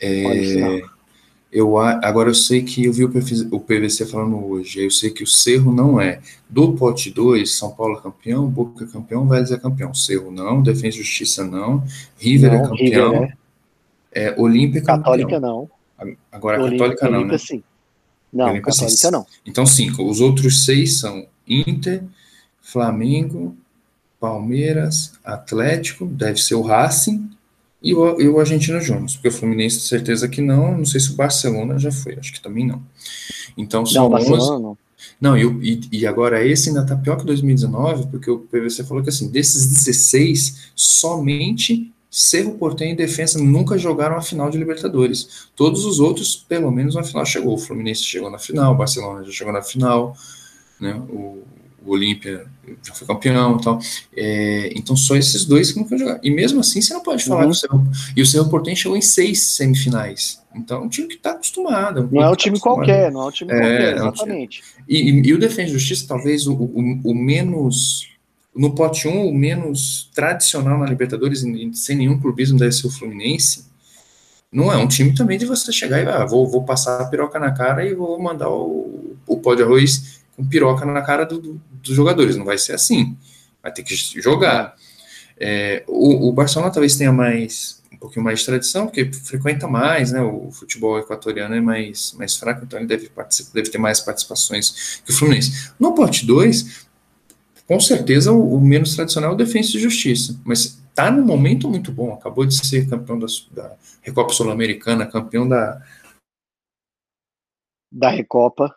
É, 0.00 0.24
olha 0.24 0.40
o 0.40 0.44
sinal. 0.44 0.90
Eu, 1.52 1.76
agora 1.78 2.30
eu 2.30 2.34
sei 2.34 2.62
que 2.62 2.84
eu 2.84 2.92
vi 2.92 3.04
o 3.04 3.60
PVC 3.60 4.06
falando 4.06 4.36
hoje, 4.36 4.84
eu 4.84 4.90
sei 4.90 5.10
que 5.10 5.24
o 5.24 5.26
Cerro 5.26 5.72
não 5.72 6.00
é. 6.00 6.20
Do 6.48 6.74
pote 6.74 7.10
2, 7.10 7.52
São 7.52 7.72
Paulo 7.72 7.98
é 7.98 8.00
campeão, 8.00 8.46
Boca 8.46 8.84
é 8.84 8.86
campeão, 8.86 9.26
Vélez 9.26 9.50
é 9.50 9.58
campeão. 9.58 9.92
Cerro 9.92 10.30
não, 10.30 10.62
Defesa 10.62 10.98
e 10.98 11.02
Justiça 11.02 11.44
não, 11.44 11.82
River 12.16 12.52
é 12.52 12.56
não, 12.56 12.64
é 12.64 12.68
campeão, 12.68 13.10
River 13.10 13.30
é. 13.30 13.39
É 14.12 14.34
Olímpia 14.38 14.80
campeão. 14.80 15.02
Católica 15.02 15.40
não. 15.40 15.70
Agora 16.32 16.66
a 16.66 16.70
Católica 16.70 17.10
não, 17.10 17.24
né? 17.24 17.38
Sim. 17.38 17.62
Não, 18.32 18.46
Olímpia, 18.46 18.62
Católica 18.62 18.96
sim. 18.96 19.10
não. 19.10 19.26
Então 19.46 19.66
cinco. 19.66 20.02
Os 20.04 20.20
outros 20.20 20.64
seis 20.64 20.98
são 20.98 21.26
Inter, 21.46 22.02
Flamengo, 22.60 23.56
Palmeiras, 24.18 25.12
Atlético, 25.24 26.06
deve 26.06 26.40
ser 26.40 26.54
o 26.54 26.62
Racing, 26.62 27.30
e 27.82 27.94
o, 27.94 28.20
e 28.20 28.28
o 28.28 28.38
Argentino 28.38 28.80
Júnior, 28.80 29.06
porque 29.10 29.28
o 29.28 29.32
Fluminense, 29.32 29.80
certeza 29.80 30.28
que 30.28 30.42
não, 30.42 30.76
não 30.76 30.84
sei 30.84 31.00
se 31.00 31.10
o 31.12 31.16
Barcelona 31.16 31.78
já 31.78 31.90
foi, 31.90 32.14
acho 32.16 32.32
que 32.32 32.40
também 32.40 32.66
não. 32.66 32.82
Então 33.56 33.86
são 33.86 34.08
não, 34.08 34.18
11. 34.18 34.30
Não, 34.30 34.78
não 35.20 35.36
e, 35.36 35.80
e, 35.90 36.06
agora 36.06 36.44
esse 36.44 36.68
ainda 36.68 36.84
tá 36.84 36.94
pior 36.94 37.16
que 37.16 37.24
2019, 37.24 38.08
porque 38.08 38.30
o 38.30 38.40
PVC 38.40 38.84
falou 38.84 39.02
que 39.02 39.08
assim, 39.08 39.30
desses 39.30 39.66
16, 39.66 40.72
somente 40.74 41.90
Cerro 42.10 42.54
Porteño 42.54 42.92
e 42.92 42.96
Defensa 42.96 43.38
nunca 43.38 43.78
jogaram 43.78 44.16
a 44.16 44.22
final 44.22 44.50
de 44.50 44.58
Libertadores. 44.58 45.48
Todos 45.54 45.84
os 45.84 46.00
outros, 46.00 46.34
pelo 46.34 46.70
menos, 46.70 46.94
na 46.96 47.04
final 47.04 47.24
chegou. 47.24 47.54
O 47.54 47.58
Fluminense 47.58 48.02
chegou 48.02 48.30
na 48.30 48.38
final, 48.38 48.72
o 48.72 48.76
Barcelona 48.76 49.24
já 49.24 49.30
chegou 49.30 49.52
na 49.52 49.62
final, 49.62 50.16
né? 50.80 50.94
O, 51.08 51.44
o 51.84 51.92
Olímpia 51.92 52.46
já 52.86 52.94
foi 52.94 53.06
campeão 53.06 53.56
e 53.56 53.62
tal. 53.62 53.78
É, 54.16 54.72
então, 54.76 54.94
só 54.96 55.16
esses 55.16 55.44
dois 55.44 55.72
que 55.72 55.78
nunca 55.78 55.96
jogaram. 55.96 56.20
E 56.22 56.30
mesmo 56.30 56.60
assim, 56.60 56.80
você 56.80 56.92
não 56.92 57.02
pode 57.02 57.24
falar 57.24 57.46
uhum. 57.46 57.50
que 57.50 57.56
o 57.56 57.60
Cerro. 57.60 57.90
E 58.16 58.22
o 58.22 58.26
Cerro 58.26 58.50
Portem 58.50 58.76
chegou 58.76 58.96
em 58.96 59.02
seis 59.02 59.42
semifinais. 59.42 60.40
Então, 60.54 60.82
é 60.82 60.84
um 60.84 60.88
time 60.88 61.08
que 61.08 61.14
está 61.14 61.32
acostumado. 61.32 62.00
É 62.00 62.14
não 62.14 62.22
é 62.22 62.28
um 62.28 62.30
tá 62.30 62.36
time 62.36 62.60
qualquer, 62.60 63.10
não 63.10 63.22
é 63.22 63.26
um 63.26 63.30
time 63.30 63.52
é, 63.52 63.56
qualquer, 63.56 63.96
exatamente. 63.96 64.62
É 64.62 64.82
um 64.82 64.84
time... 64.84 64.84
e, 64.88 65.10
e, 65.10 65.28
e, 65.28 65.34
o 65.34 65.38
Defesa 65.38 65.68
e 65.68 65.72
Justiça, 65.72 66.06
talvez 66.06 66.46
o, 66.46 66.54
o, 66.54 67.00
o, 67.04 67.14
menos. 67.14 68.09
No 68.54 68.74
pote 68.74 69.06
1, 69.06 69.26
o 69.26 69.34
menos 69.34 70.10
tradicional 70.14 70.78
na 70.78 70.86
Libertadores, 70.86 71.44
sem 71.74 71.96
nenhum 71.96 72.18
clubismo, 72.18 72.58
deve 72.58 72.72
ser 72.72 72.86
o 72.86 72.90
Fluminense. 72.90 73.70
Não 74.52 74.72
é 74.72 74.76
um 74.76 74.88
time 74.88 75.14
também 75.14 75.38
de 75.38 75.46
você 75.46 75.70
chegar 75.70 76.02
e 76.02 76.08
ah, 76.08 76.24
vou, 76.24 76.48
vou 76.48 76.64
passar 76.64 77.00
a 77.00 77.04
piroca 77.04 77.38
na 77.38 77.52
cara 77.52 77.86
e 77.86 77.94
vou 77.94 78.20
mandar 78.20 78.50
o, 78.50 79.16
o 79.26 79.36
pó 79.36 79.54
de 79.54 79.62
arroz 79.62 80.20
com 80.36 80.44
piroca 80.44 80.84
na 80.84 81.02
cara 81.02 81.24
do, 81.24 81.40
do, 81.40 81.60
dos 81.74 81.94
jogadores. 81.94 82.36
Não 82.36 82.44
vai 82.44 82.58
ser 82.58 82.74
assim. 82.74 83.16
Vai 83.62 83.72
ter 83.72 83.84
que 83.84 83.94
jogar. 83.94 84.74
É, 85.38 85.84
o, 85.86 86.28
o, 86.28 86.32
Barcelona 86.32 86.72
talvez 86.72 86.96
tenha 86.96 87.12
mais 87.12 87.80
um 87.92 87.96
pouquinho 87.96 88.24
mais 88.24 88.40
de 88.40 88.46
tradição, 88.46 88.86
porque 88.86 89.10
frequenta 89.12 89.68
mais, 89.68 90.10
né? 90.10 90.20
O 90.20 90.50
futebol 90.50 90.98
equatoriano 90.98 91.54
é 91.54 91.60
mais, 91.60 92.14
mais 92.18 92.36
fraco, 92.36 92.64
então 92.64 92.78
ele 92.78 92.88
deve, 92.88 93.10
deve 93.54 93.70
ter 93.70 93.78
mais 93.78 94.00
participações 94.00 95.00
que 95.04 95.12
o 95.12 95.14
Fluminense. 95.14 95.70
No 95.78 95.94
pote 95.94 96.26
2, 96.26 96.88
com 97.70 97.78
certeza 97.78 98.32
o, 98.32 98.56
o, 98.56 98.60
menos 98.60 98.96
tradicional 98.96 99.30
é 99.30 99.34
o 99.34 99.36
Defensa 99.36 99.76
e 99.76 99.80
Justiça, 99.80 100.36
mas 100.44 100.82
tá 100.92 101.08
num 101.08 101.24
momento 101.24 101.70
muito 101.70 101.92
bom. 101.92 102.12
Acabou 102.12 102.44
de 102.44 102.66
ser 102.66 102.88
campeão 102.90 103.16
da, 103.16 103.26
da 103.52 103.76
Recopa 104.02 104.32
Sul-Americana, 104.32 105.06
campeão 105.06 105.48
da. 105.48 105.80
Da 107.92 108.10
Recopa 108.10 108.74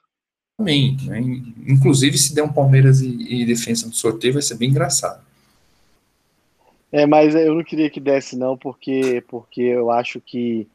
também. 0.55 0.95
Né? 1.07 1.21
Inclusive, 1.67 2.19
se 2.19 2.35
der 2.35 2.43
um 2.43 2.53
Palmeiras 2.53 3.01
e, 3.01 3.41
e 3.41 3.43
defesa 3.47 3.87
no 3.87 3.93
sorteio, 3.93 4.33
vai 4.33 4.43
ser 4.43 4.57
bem 4.57 4.69
engraçado. 4.69 5.25
É, 6.91 7.07
mas 7.07 7.33
eu 7.33 7.55
não 7.55 7.63
queria 7.63 7.89
que 7.89 7.99
desse, 7.99 8.37
não, 8.37 8.55
porque, 8.55 9.23
porque 9.27 9.61
eu 9.63 9.89
acho 9.89 10.21
que, 10.21 10.67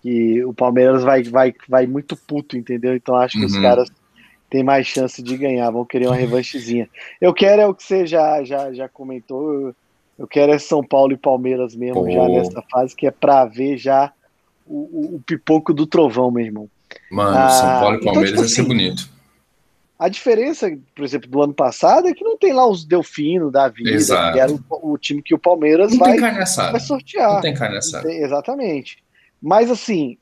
que 0.00 0.42
o 0.42 0.54
Palmeiras 0.54 1.02
vai, 1.02 1.22
vai, 1.22 1.54
vai 1.68 1.86
muito 1.86 2.16
puto, 2.16 2.56
entendeu? 2.56 2.96
Então 2.96 3.14
acho 3.14 3.34
que 3.34 3.44
uhum. 3.44 3.50
os 3.50 3.58
caras 3.58 3.90
têm 4.52 4.62
mais 4.62 4.86
chance 4.86 5.22
de 5.22 5.34
ganhar, 5.38 5.70
vão 5.70 5.82
querer 5.82 6.08
uma 6.08 6.14
revanchezinha. 6.14 6.86
Eu 7.18 7.32
quero 7.32 7.62
é 7.62 7.66
o 7.66 7.74
que 7.74 7.82
você 7.82 8.06
já, 8.06 8.44
já, 8.44 8.70
já 8.70 8.86
comentou, 8.86 9.74
eu, 10.18 10.26
quero 10.28 10.52
é 10.52 10.58
São 10.58 10.84
Paulo 10.84 11.14
e 11.14 11.16
Palmeiras 11.16 11.74
mesmo, 11.74 12.08
já 12.10 12.28
nessa 12.28 12.62
fase, 12.70 12.94
que 12.94 13.06
é 13.06 13.10
para 13.10 13.46
ver 13.46 13.78
já 13.78 14.12
o, 14.66 15.16
o, 15.16 15.22
pipoco 15.24 15.72
do 15.72 15.86
trovão, 15.86 16.30
meu 16.30 16.44
irmão. 16.44 16.68
Mano, 17.10 17.34
ah, 17.34 17.48
São 17.48 17.66
Paulo 17.80 17.94
e 17.94 17.96
então, 17.96 18.12
Palmeiras 18.12 18.32
então, 18.32 18.46
tipo, 18.46 18.46
vai 18.46 18.48
ser 18.48 18.60
assim, 18.60 18.68
bonito. 18.68 19.10
A 19.98 20.08
diferença, 20.10 20.78
por 20.94 21.04
exemplo, 21.04 21.30
do 21.30 21.42
ano 21.42 21.54
passado 21.54 22.08
é 22.08 22.12
que 22.12 22.22
não 22.22 22.36
tem 22.36 22.52
lá 22.52 22.68
os 22.68 22.84
Delfino 22.84 23.50
da 23.50 23.68
vida, 23.68 23.90
Exato. 23.90 24.34
que 24.34 24.40
era 24.40 24.52
o, 24.52 24.92
o, 24.92 24.98
time 24.98 25.22
que 25.22 25.34
o 25.34 25.38
Palmeiras 25.38 25.96
vai, 25.96 26.18
vai 26.18 26.80
sortear. 26.80 27.34
Não 27.34 27.40
tem 27.40 27.54
carne 27.54 27.78
assada. 27.78 28.06
Tem, 28.06 28.18
exatamente. 28.18 28.98
Mas 29.40 29.70
assim, 29.70 30.18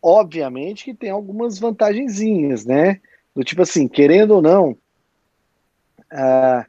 obviamente 0.00 0.84
que 0.84 0.94
tem 0.94 1.10
algumas 1.10 1.58
vantagenzinhas, 1.58 2.64
né? 2.64 3.00
Do 3.36 3.44
tipo 3.44 3.60
assim, 3.60 3.86
querendo 3.86 4.30
ou 4.32 4.42
não, 4.42 4.76
ah, 6.10 6.64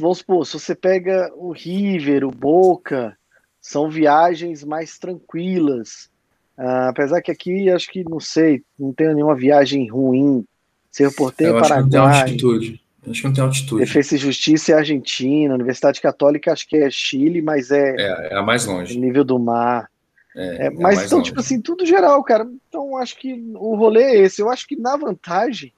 vamos 0.00 0.18
supor, 0.18 0.46
se 0.46 0.54
você 0.54 0.74
pega 0.74 1.30
o 1.36 1.52
River, 1.52 2.24
o 2.24 2.30
Boca, 2.30 3.14
são 3.60 3.90
viagens 3.90 4.64
mais 4.64 4.98
tranquilas. 4.98 6.08
Uh, 6.56 6.88
apesar 6.88 7.20
que 7.20 7.30
aqui, 7.30 7.70
acho 7.70 7.88
que, 7.88 8.02
não 8.02 8.18
sei, 8.18 8.62
não 8.78 8.92
tem 8.92 9.14
nenhuma 9.14 9.36
viagem 9.36 9.88
ruim. 9.88 10.44
Cerro 10.90 11.12
Porteiro, 11.12 11.60
Paraguai. 11.60 11.90
Tem 11.90 12.00
altitude. 12.00 12.80
Acho 13.08 13.20
que 13.20 13.26
não 13.26 13.34
tem 13.34 13.44
altitude. 13.44 13.84
Defesa 13.84 14.14
e 14.14 14.18
Justiça 14.18 14.72
é 14.72 14.74
Argentina, 14.76 15.54
Universidade 15.54 16.00
Católica 16.00 16.52
acho 16.52 16.66
que 16.66 16.76
é 16.76 16.90
Chile, 16.90 17.42
mas 17.42 17.70
é. 17.70 17.94
É, 17.96 18.28
é 18.32 18.36
a 18.36 18.42
mais 18.42 18.64
longe. 18.64 18.98
Nível 18.98 19.24
do 19.24 19.38
mar. 19.38 19.90
É, 20.38 20.66
é 20.66 20.70
mas 20.70 21.02
então, 21.02 21.18
longe. 21.18 21.30
tipo 21.30 21.40
assim, 21.40 21.60
tudo 21.60 21.84
geral, 21.84 22.22
cara. 22.22 22.48
Então, 22.68 22.96
acho 22.96 23.18
que 23.18 23.34
o 23.56 23.74
rolê 23.74 24.04
é 24.04 24.16
esse. 24.20 24.40
Eu 24.40 24.48
acho 24.48 24.68
que 24.68 24.76
na 24.76 24.96
vantagem 24.96 25.72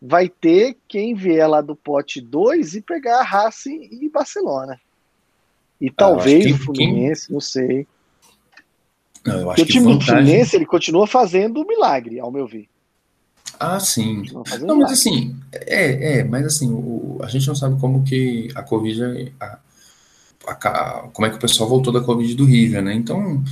vai 0.00 0.28
ter 0.28 0.76
quem 0.86 1.14
vier 1.14 1.48
lá 1.48 1.62
do 1.62 1.74
pote 1.74 2.20
2 2.20 2.74
e 2.74 2.82
pegar 2.82 3.20
a 3.20 3.24
Racing 3.24 3.88
e 3.90 4.08
Barcelona. 4.10 4.78
E 5.80 5.88
ah, 5.88 5.92
talvez 5.96 6.54
o 6.54 6.58
Fluminense, 6.58 7.28
quem... 7.28 7.34
não 7.34 7.40
sei. 7.40 7.86
Não, 9.24 9.40
eu 9.40 9.50
acho 9.50 9.62
o 9.62 9.66
time 9.66 9.84
vantagem... 9.86 9.98
do 9.98 10.04
Fluminense 10.04 10.56
ele 10.56 10.66
continua 10.66 11.06
fazendo 11.06 11.66
milagre, 11.66 12.20
ao 12.20 12.30
meu 12.30 12.46
ver. 12.46 12.68
Ah, 13.58 13.80
sim. 13.80 14.24
Não, 14.60 14.76
mas 14.76 14.92
assim, 14.92 15.36
é, 15.52 16.18
é, 16.18 16.24
mas 16.24 16.44
assim, 16.44 16.70
o, 16.70 17.18
a 17.22 17.28
gente 17.28 17.46
não 17.46 17.54
sabe 17.54 17.80
como 17.80 18.02
que 18.02 18.50
a 18.54 18.62
Covid, 18.62 19.32
a, 19.40 19.58
a, 20.46 21.08
como 21.12 21.26
é 21.26 21.30
que 21.30 21.36
o 21.36 21.40
pessoal 21.40 21.68
voltou 21.68 21.92
da 21.92 22.00
Covid 22.00 22.34
do 22.34 22.44
River, 22.44 22.82
né? 22.82 22.92
Então, 22.92 23.42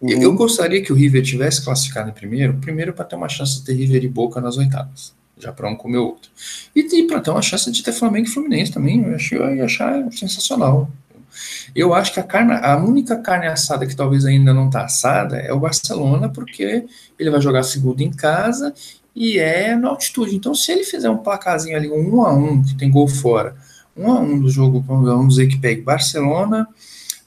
uhum. 0.00 0.10
eu, 0.10 0.22
eu, 0.22 0.34
gostaria 0.34 0.82
que 0.82 0.92
o 0.92 0.96
River 0.96 1.22
tivesse 1.22 1.64
classificado 1.64 2.10
em 2.10 2.12
primeiro, 2.12 2.54
primeiro 2.54 2.92
para 2.92 3.04
ter 3.04 3.16
uma 3.16 3.28
chance 3.28 3.60
de 3.60 3.64
ter 3.64 3.74
River 3.74 4.04
e 4.04 4.08
Boca 4.08 4.40
nas 4.40 4.56
oitavas, 4.56 5.14
já 5.38 5.52
para 5.52 5.68
um 5.68 5.76
comer 5.76 5.98
outro. 5.98 6.30
E, 6.74 6.80
e 6.80 7.06
para 7.06 7.20
ter 7.20 7.30
uma 7.30 7.42
chance 7.42 7.70
de 7.70 7.82
ter 7.82 7.92
Flamengo 7.92 8.26
e 8.26 8.30
Fluminense 8.30 8.72
também, 8.72 9.02
eu, 9.02 9.14
achei, 9.14 9.38
eu 9.38 9.56
ia 9.56 9.64
achar 9.64 10.12
sensacional. 10.12 10.90
Eu 11.74 11.94
acho 11.94 12.12
que 12.12 12.20
a, 12.20 12.22
carne, 12.22 12.52
a 12.52 12.76
única 12.76 13.16
carne 13.16 13.46
assada 13.46 13.86
que 13.86 13.94
talvez 13.94 14.24
ainda 14.24 14.52
não 14.52 14.66
está 14.66 14.84
assada 14.84 15.36
é 15.36 15.52
o 15.52 15.60
Barcelona, 15.60 16.28
porque 16.28 16.84
ele 17.18 17.30
vai 17.30 17.40
jogar 17.40 17.62
segundo 17.62 18.00
em 18.00 18.10
casa 18.10 18.74
e 19.14 19.38
é 19.38 19.76
na 19.76 19.88
altitude. 19.88 20.34
Então, 20.34 20.54
se 20.54 20.72
ele 20.72 20.84
fizer 20.84 21.10
um 21.10 21.18
placazinho 21.18 21.76
ali, 21.76 21.90
um 21.90 22.16
1 22.16 22.22
a 22.24 22.34
1 22.34 22.62
que 22.64 22.74
tem 22.76 22.90
gol 22.90 23.08
fora, 23.08 23.56
1 23.96 24.12
a 24.12 24.20
1 24.20 24.40
do 24.40 24.50
jogo, 24.50 24.80
vamos 24.80 25.34
dizer 25.34 25.48
que 25.48 25.58
pegue 25.58 25.82
Barcelona 25.82 26.68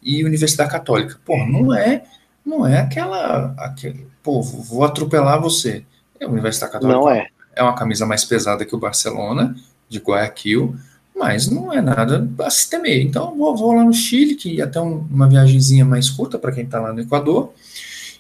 e 0.02 0.24
Universidade 0.24 0.72
Católica. 0.72 1.20
Pô, 1.26 1.38
não 1.46 1.74
é, 1.74 2.04
não 2.52 2.68
é 2.68 2.80
aquela, 2.80 3.54
aquele, 3.58 4.08
pô, 4.22 4.42
vou 4.42 4.84
atropelar 4.84 5.42
você. 5.42 5.86
É 6.20 6.26
a 6.26 6.30
Universidade 6.30 6.74
Católica. 6.74 7.00
Não 7.00 7.10
é. 7.10 7.28
É 7.56 7.64
uma 7.64 7.76
camisa 7.76 8.06
mais 8.06 8.24
pesada 8.24 8.66
que 8.66 8.76
o 8.76 8.80
Barcelona 8.80 9.56
de 9.90 10.00
Guayaquil 10.00 10.76
mas 11.22 11.48
não 11.48 11.72
é 11.72 11.80
nada 11.80 12.28
a 12.40 12.50
se 12.50 12.68
temer. 12.68 13.04
Então, 13.04 13.38
vou, 13.38 13.56
vou 13.56 13.74
lá 13.74 13.84
no 13.84 13.94
Chile, 13.94 14.34
que 14.34 14.60
até 14.60 14.82
um, 14.82 15.06
uma 15.10 15.30
viagemzinha 15.30 15.86
mais 15.86 16.10
curta 16.10 16.40
para 16.40 16.52
quem 16.52 16.64
está 16.64 16.80
lá 16.80 16.92
no 16.92 17.02
Equador, 17.02 17.54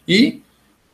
e 0.07 0.41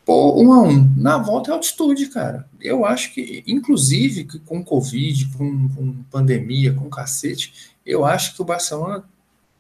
pô, 0.05 0.41
um 0.41 0.53
a 0.53 0.61
um. 0.61 0.93
Na 0.95 1.17
volta 1.17 1.51
é 1.51 1.53
altitude, 1.53 2.05
cara. 2.07 2.47
Eu 2.61 2.85
acho 2.85 3.13
que, 3.13 3.43
inclusive, 3.45 4.23
que 4.23 4.39
com 4.39 4.63
Covid, 4.63 5.25
com, 5.37 5.67
com 5.67 5.93
pandemia, 6.09 6.73
com 6.73 6.89
cacete, 6.89 7.73
eu 7.85 8.05
acho 8.05 8.35
que 8.35 8.41
o 8.41 8.45
Barcelona 8.45 9.03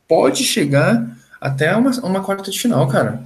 pode 0.07 0.45
chegar 0.45 1.17
até 1.41 1.75
uma, 1.75 1.91
uma 1.99 2.23
quarta 2.23 2.49
de 2.49 2.57
final, 2.57 2.87
cara. 2.87 3.21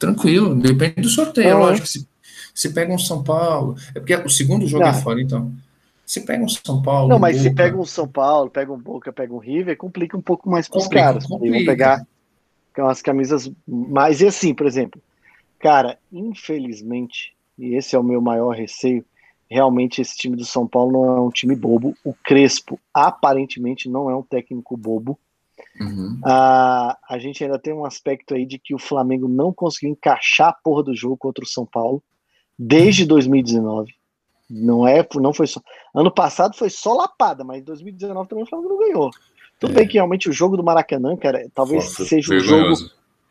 Tranquilo, 0.00 0.54
depende 0.54 1.02
do 1.02 1.10
sorteio, 1.10 1.48
é 1.48 1.54
lógico. 1.54 1.86
Se, 1.86 2.08
se 2.54 2.72
pega 2.72 2.90
um 2.90 2.98
São 2.98 3.22
Paulo. 3.22 3.76
É 3.94 4.00
porque 4.00 4.14
o 4.14 4.30
segundo 4.30 4.66
jogo 4.66 4.84
é 4.84 4.94
fora, 4.94 5.20
então. 5.20 5.52
Se 6.06 6.22
pega 6.22 6.42
um 6.42 6.48
São 6.48 6.80
Paulo. 6.80 7.10
Não, 7.10 7.18
mas 7.18 7.36
Boca, 7.36 7.48
se 7.50 7.54
pega 7.54 7.76
um 7.76 7.84
São 7.84 8.08
Paulo, 8.08 8.48
pega 8.48 8.72
um 8.72 8.78
Boca, 8.78 9.12
pega 9.12 9.34
um 9.34 9.38
River, 9.38 9.76
complica 9.76 10.16
um 10.16 10.22
pouco 10.22 10.48
mais 10.48 10.66
para 10.66 10.78
os 10.78 10.88
caras. 10.88 11.28
Vão 11.28 11.38
pegar 11.38 12.02
umas 12.78 13.02
camisas 13.02 13.52
mais. 13.68 14.22
E 14.22 14.26
assim, 14.26 14.54
por 14.54 14.66
exemplo, 14.66 15.02
cara, 15.58 15.98
infelizmente, 16.10 17.34
e 17.58 17.74
esse 17.76 17.94
é 17.94 17.98
o 17.98 18.02
meu 18.02 18.22
maior 18.22 18.56
receio, 18.56 19.04
realmente 19.50 20.00
esse 20.00 20.16
time 20.16 20.34
do 20.34 20.46
São 20.46 20.66
Paulo 20.66 20.92
não 20.92 21.16
é 21.16 21.20
um 21.20 21.30
time 21.30 21.54
bobo. 21.54 21.94
O 22.02 22.14
Crespo 22.24 22.80
aparentemente 22.94 23.86
não 23.86 24.08
é 24.08 24.16
um 24.16 24.22
técnico 24.22 24.78
bobo. 24.78 25.18
Uhum. 25.80 26.20
Ah, 26.24 26.98
a 27.08 27.18
gente 27.18 27.42
ainda 27.42 27.58
tem 27.58 27.72
um 27.72 27.86
aspecto 27.86 28.34
aí 28.34 28.44
de 28.44 28.58
que 28.58 28.74
o 28.74 28.78
Flamengo 28.78 29.26
não 29.26 29.52
conseguiu 29.52 29.90
encaixar 29.90 30.48
a 30.48 30.52
porra 30.52 30.82
do 30.82 30.94
jogo 30.94 31.16
contra 31.16 31.42
o 31.42 31.48
São 31.48 31.64
Paulo 31.64 32.02
desde 32.58 33.06
2019. 33.06 33.94
Não 34.48 34.86
é, 34.86 35.06
não 35.16 35.32
foi 35.32 35.46
só. 35.46 35.60
Ano 35.94 36.10
passado 36.10 36.56
foi 36.56 36.68
só 36.68 36.92
lapada, 36.92 37.44
mas 37.44 37.60
em 37.60 37.64
2019 37.64 38.28
também 38.28 38.44
o 38.44 38.46
Flamengo 38.46 38.70
não 38.70 38.78
ganhou. 38.78 39.10
Tudo 39.58 39.72
é. 39.72 39.76
bem 39.76 39.88
que 39.88 39.94
realmente 39.94 40.28
o 40.28 40.32
jogo 40.32 40.56
do 40.56 40.64
Maracanã, 40.64 41.16
cara, 41.16 41.48
talvez 41.54 41.84
Nossa, 41.84 42.04
seja 42.04 42.34
o 42.34 42.40
jogo 42.40 42.74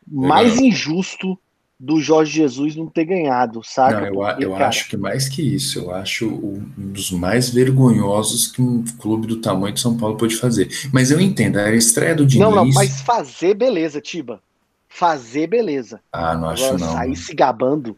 mais 0.08 0.60
injusto 0.60 1.38
do 1.80 2.02
Jorge 2.02 2.34
Jesus 2.34 2.76
não 2.76 2.88
ter 2.88 3.06
ganhado, 3.06 3.62
saca? 3.64 4.02
Não, 4.02 4.08
eu, 4.08 4.14
Porque, 4.14 4.46
eu 4.46 4.52
cara... 4.52 4.68
acho 4.68 4.90
que 4.90 4.98
mais 4.98 5.30
que 5.30 5.42
isso, 5.42 5.80
eu 5.80 5.92
acho 5.92 6.28
um 6.28 6.92
dos 6.92 7.10
mais 7.12 7.50
vergonhosos 7.50 8.48
que 8.48 8.62
um 8.62 8.84
clube 9.00 9.26
do 9.26 9.38
tamanho 9.38 9.74
de 9.74 9.80
São 9.80 9.96
Paulo 9.96 10.18
pode 10.18 10.36
fazer. 10.36 10.70
Mas 10.92 11.10
eu 11.10 11.22
entendo, 11.22 11.58
era 11.58 11.70
a 11.70 11.76
estreia 11.76 12.14
do 12.14 12.26
Diniz. 12.26 12.46
Não, 12.46 12.54
não, 12.54 12.68
mas 12.68 13.02
fazer 13.02 13.54
beleza, 13.54 14.02
Tiba. 14.02 14.42
Fazer 14.90 15.48
beleza. 15.48 16.02
Ah, 16.12 16.36
não 16.36 16.50
acho 16.50 16.66
Agora, 16.66 16.80
não. 16.80 16.94
Sair 16.94 17.16
se 17.16 17.34
gabando 17.34 17.96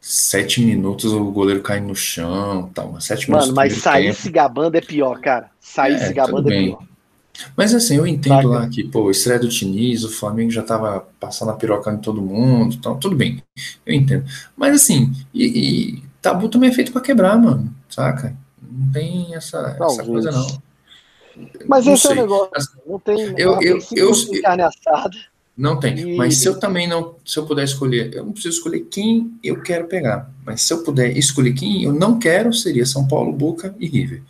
sete 0.00 0.60
minutos 0.60 1.12
o 1.12 1.32
goleiro 1.32 1.62
cai 1.62 1.80
no 1.80 1.94
chão, 1.94 2.70
tal, 2.72 3.00
sete 3.00 3.28
Mano, 3.28 3.52
mas 3.52 3.74
sair 3.74 4.06
tempo. 4.06 4.16
se 4.16 4.30
gabando 4.30 4.76
é 4.76 4.80
pior, 4.80 5.20
cara. 5.20 5.50
Sair 5.58 5.94
é, 5.94 5.98
se 5.98 6.12
gabando 6.12 6.52
é 6.52 6.58
pior. 6.58 6.85
Mas 7.56 7.74
assim, 7.74 7.96
eu 7.96 8.06
entendo 8.06 8.48
lá 8.48 8.68
que, 8.68 8.84
pô, 8.84 9.10
estreia 9.10 9.38
do 9.38 9.48
Diniz, 9.48 10.04
o 10.04 10.10
Flamengo 10.10 10.50
já 10.50 10.62
tava 10.62 11.06
passando 11.20 11.50
a 11.50 11.54
piroca 11.54 11.90
em 11.92 11.98
todo 11.98 12.22
mundo, 12.22 12.74
então 12.74 12.98
tudo 12.98 13.16
bem, 13.16 13.42
eu 13.84 13.94
entendo. 13.94 14.24
Mas 14.56 14.74
assim, 14.74 15.12
e, 15.32 15.44
e 15.44 16.02
tabu 16.20 16.48
também 16.48 16.70
é 16.70 16.72
feito 16.72 16.92
para 16.92 17.00
quebrar, 17.00 17.36
mano, 17.38 17.74
saca? 17.88 18.36
Não 18.62 18.92
tem 18.92 19.34
essa, 19.34 19.76
essa 19.80 20.04
coisa 20.04 20.30
não. 20.30 20.62
Mas 21.66 21.84
não 21.84 21.94
esse 21.94 22.06
sei. 22.06 22.12
é 22.12 22.14
o 22.14 22.22
negócio, 22.22 22.70
não 22.86 22.98
tem, 22.98 23.20
eu, 23.36 23.60
eu, 23.60 23.78
eu, 23.94 24.12
eu, 24.12 24.42
carne 24.42 24.62
assada. 24.62 25.16
Não 25.56 25.80
tem. 25.80 25.98
E... 25.98 26.16
Mas 26.16 26.36
se 26.36 26.46
eu 26.46 26.58
também 26.60 26.86
não, 26.86 27.14
se 27.24 27.38
eu 27.38 27.46
puder 27.46 27.64
escolher, 27.64 28.12
eu 28.12 28.24
não 28.24 28.32
preciso 28.32 28.58
escolher 28.58 28.80
quem 28.90 29.38
eu 29.42 29.62
quero 29.62 29.86
pegar. 29.86 30.30
Mas 30.44 30.62
se 30.62 30.72
eu 30.72 30.82
puder 30.82 31.16
escolher 31.16 31.54
quem 31.54 31.82
eu 31.82 31.92
não 31.92 32.18
quero, 32.18 32.52
seria 32.52 32.84
São 32.84 33.08
Paulo, 33.08 33.32
Boca 33.32 33.74
e 33.78 33.86
River. 33.86 34.22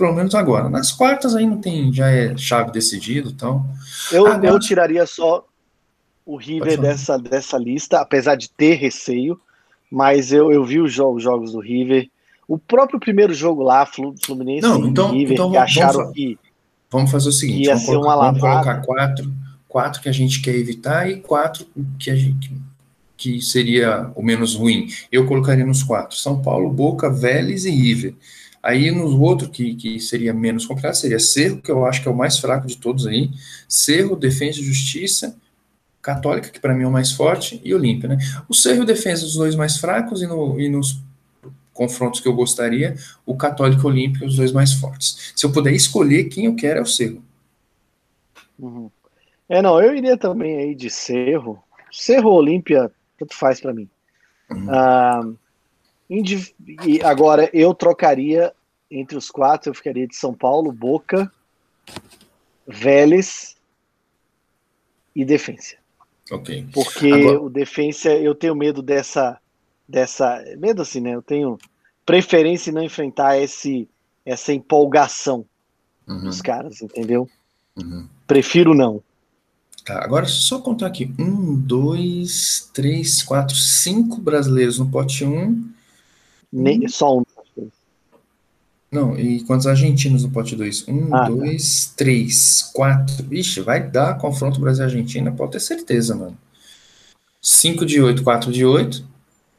Pelo 0.00 0.14
menos 0.14 0.34
agora. 0.34 0.70
Nas 0.70 0.90
quartas 0.90 1.36
aí 1.36 1.46
não 1.46 1.58
tem, 1.58 1.92
já 1.92 2.08
é 2.08 2.34
chave 2.34 2.72
decidido, 2.72 3.28
então. 3.28 3.68
Eu, 4.10 4.26
agora... 4.26 4.48
eu 4.48 4.58
tiraria 4.58 5.04
só 5.04 5.44
o 6.24 6.36
River 6.36 6.80
dessa, 6.80 7.18
dessa 7.18 7.58
lista, 7.58 8.00
apesar 8.00 8.34
de 8.34 8.48
ter 8.48 8.76
receio, 8.76 9.38
mas 9.90 10.32
eu, 10.32 10.50
eu 10.50 10.64
vi 10.64 10.80
os 10.80 10.90
jogos, 10.90 11.22
jogos 11.22 11.52
do 11.52 11.60
River. 11.60 12.08
O 12.48 12.58
próprio 12.58 12.98
primeiro 12.98 13.34
jogo 13.34 13.62
lá, 13.62 13.84
Fluminense 13.84 14.62
não, 14.62 14.86
então, 14.86 15.10
River, 15.10 15.34
então, 15.34 15.54
acharam 15.58 15.98
vamos, 15.98 16.14
que. 16.14 16.38
Vamos 16.90 17.10
fazer 17.10 17.28
o 17.28 17.32
seguinte: 17.32 17.66
ia 17.66 17.74
vamos, 17.74 17.86
ser 17.86 17.96
colocar, 17.96 18.16
vamos 18.16 18.40
colocar 18.40 18.82
quatro 18.82 19.32
quatro 19.68 20.00
que 20.00 20.08
a 20.08 20.12
gente 20.12 20.40
quer 20.40 20.54
evitar 20.54 21.08
e 21.10 21.20
quatro 21.20 21.66
que 21.98 22.10
a 22.10 22.16
gente 22.16 22.50
que 23.16 23.42
seria 23.42 24.10
o 24.14 24.22
menos 24.22 24.54
ruim. 24.54 24.88
Eu 25.12 25.26
colocaria 25.26 25.66
nos 25.66 25.82
quatro: 25.82 26.16
São 26.16 26.40
Paulo, 26.40 26.70
Boca, 26.70 27.10
Vélez 27.10 27.66
e 27.66 27.70
River. 27.70 28.14
Aí 28.62 28.90
no 28.90 29.20
outro 29.20 29.48
que, 29.48 29.74
que 29.74 29.98
seria 30.00 30.34
menos 30.34 30.66
complicado 30.66 30.94
seria 30.94 31.18
Cerro, 31.18 31.62
que 31.62 31.70
eu 31.70 31.86
acho 31.86 32.02
que 32.02 32.08
é 32.08 32.10
o 32.10 32.16
mais 32.16 32.38
fraco 32.38 32.66
de 32.66 32.76
todos 32.76 33.06
aí. 33.06 33.30
Cerro, 33.68 34.16
Defesa 34.16 34.60
e 34.60 34.64
Justiça, 34.64 35.36
Católica, 36.02 36.50
que 36.50 36.60
para 36.60 36.74
mim 36.74 36.84
é 36.84 36.86
o 36.86 36.92
mais 36.92 37.12
forte, 37.12 37.60
e 37.64 37.74
Olímpia, 37.74 38.10
né? 38.10 38.18
O 38.48 38.54
Cerro 38.54 38.78
e 38.78 38.82
o 38.82 38.86
Defesa, 38.86 39.24
os 39.24 39.34
dois 39.34 39.54
mais 39.54 39.78
fracos, 39.78 40.22
e, 40.22 40.26
no, 40.26 40.60
e 40.60 40.68
nos 40.68 41.02
confrontos 41.72 42.20
que 42.20 42.28
eu 42.28 42.34
gostaria, 42.34 42.94
o 43.24 43.34
Católico 43.34 43.82
e 43.82 43.84
o 43.84 43.88
Olímpia, 43.88 44.26
os 44.26 44.36
dois 44.36 44.52
mais 44.52 44.72
fortes. 44.74 45.32
Se 45.34 45.46
eu 45.46 45.52
puder 45.52 45.72
escolher 45.72 46.24
quem 46.24 46.44
eu 46.44 46.54
quero, 46.54 46.80
é 46.80 46.82
o 46.82 46.86
Cerro. 46.86 47.22
Uhum. 48.58 48.90
É, 49.48 49.62
não, 49.62 49.80
eu 49.80 49.94
iria 49.96 50.16
também 50.16 50.58
aí 50.58 50.74
de 50.74 50.90
Cerro. 50.90 51.62
Cerro 51.90 52.30
Olímpia, 52.30 52.90
tanto 53.18 53.34
faz 53.34 53.60
para 53.60 53.72
mim. 53.72 53.88
Uhum. 54.50 55.36
Ah, 56.10 56.86
e 56.86 57.02
agora 57.02 57.48
eu 57.52 57.72
trocaria 57.72 58.52
entre 58.90 59.16
os 59.16 59.30
quatro, 59.30 59.70
eu 59.70 59.74
ficaria 59.74 60.06
de 60.06 60.16
São 60.16 60.34
Paulo, 60.34 60.72
Boca, 60.72 61.30
Vélez 62.66 63.56
e 65.14 65.24
Defensa. 65.24 65.76
Ok. 66.30 66.66
Porque 66.72 67.12
agora... 67.12 67.40
o 67.40 67.50
Defensa, 67.50 68.10
eu 68.10 68.34
tenho 68.34 68.54
medo 68.54 68.82
dessa, 68.82 69.38
dessa. 69.88 70.42
Medo 70.58 70.82
assim, 70.82 71.00
né? 71.00 71.14
Eu 71.14 71.22
tenho 71.22 71.58
preferência 72.04 72.70
em 72.70 72.74
não 72.74 72.82
enfrentar 72.82 73.38
esse, 73.38 73.88
essa 74.24 74.52
empolgação 74.52 75.44
uhum. 76.06 76.24
dos 76.24 76.40
caras, 76.42 76.82
entendeu? 76.82 77.28
Uhum. 77.76 78.08
Prefiro 78.26 78.74
não. 78.74 79.02
Tá, 79.84 80.04
agora 80.04 80.26
só 80.26 80.60
contar 80.60 80.86
aqui. 80.86 81.12
Um, 81.18 81.56
dois, 81.56 82.70
três, 82.72 83.22
quatro, 83.22 83.56
cinco 83.56 84.20
brasileiros 84.20 84.78
no 84.78 84.90
pote 84.90 85.24
um. 85.24 85.68
Nem, 86.52 86.88
só 86.88 87.18
um. 87.18 87.22
Não, 88.90 89.16
e 89.16 89.44
quantos 89.44 89.68
argentinos 89.68 90.24
no 90.24 90.30
pote 90.30 90.56
2? 90.56 90.88
Um, 90.88 91.14
ah, 91.14 91.20
tá. 91.20 91.28
dois, 91.28 91.86
tá. 91.86 91.92
três, 91.96 92.62
quatro. 92.74 93.32
Ixi, 93.32 93.60
vai 93.60 93.88
dar 93.88 94.18
confronto 94.18 94.60
Brasil-Argentina, 94.60 95.30
pode 95.30 95.52
ter 95.52 95.60
certeza, 95.60 96.16
mano. 96.16 96.36
5 97.40 97.86
de 97.86 98.02
8, 98.02 98.22
4 98.22 98.52
de 98.52 98.64
8, 98.64 99.04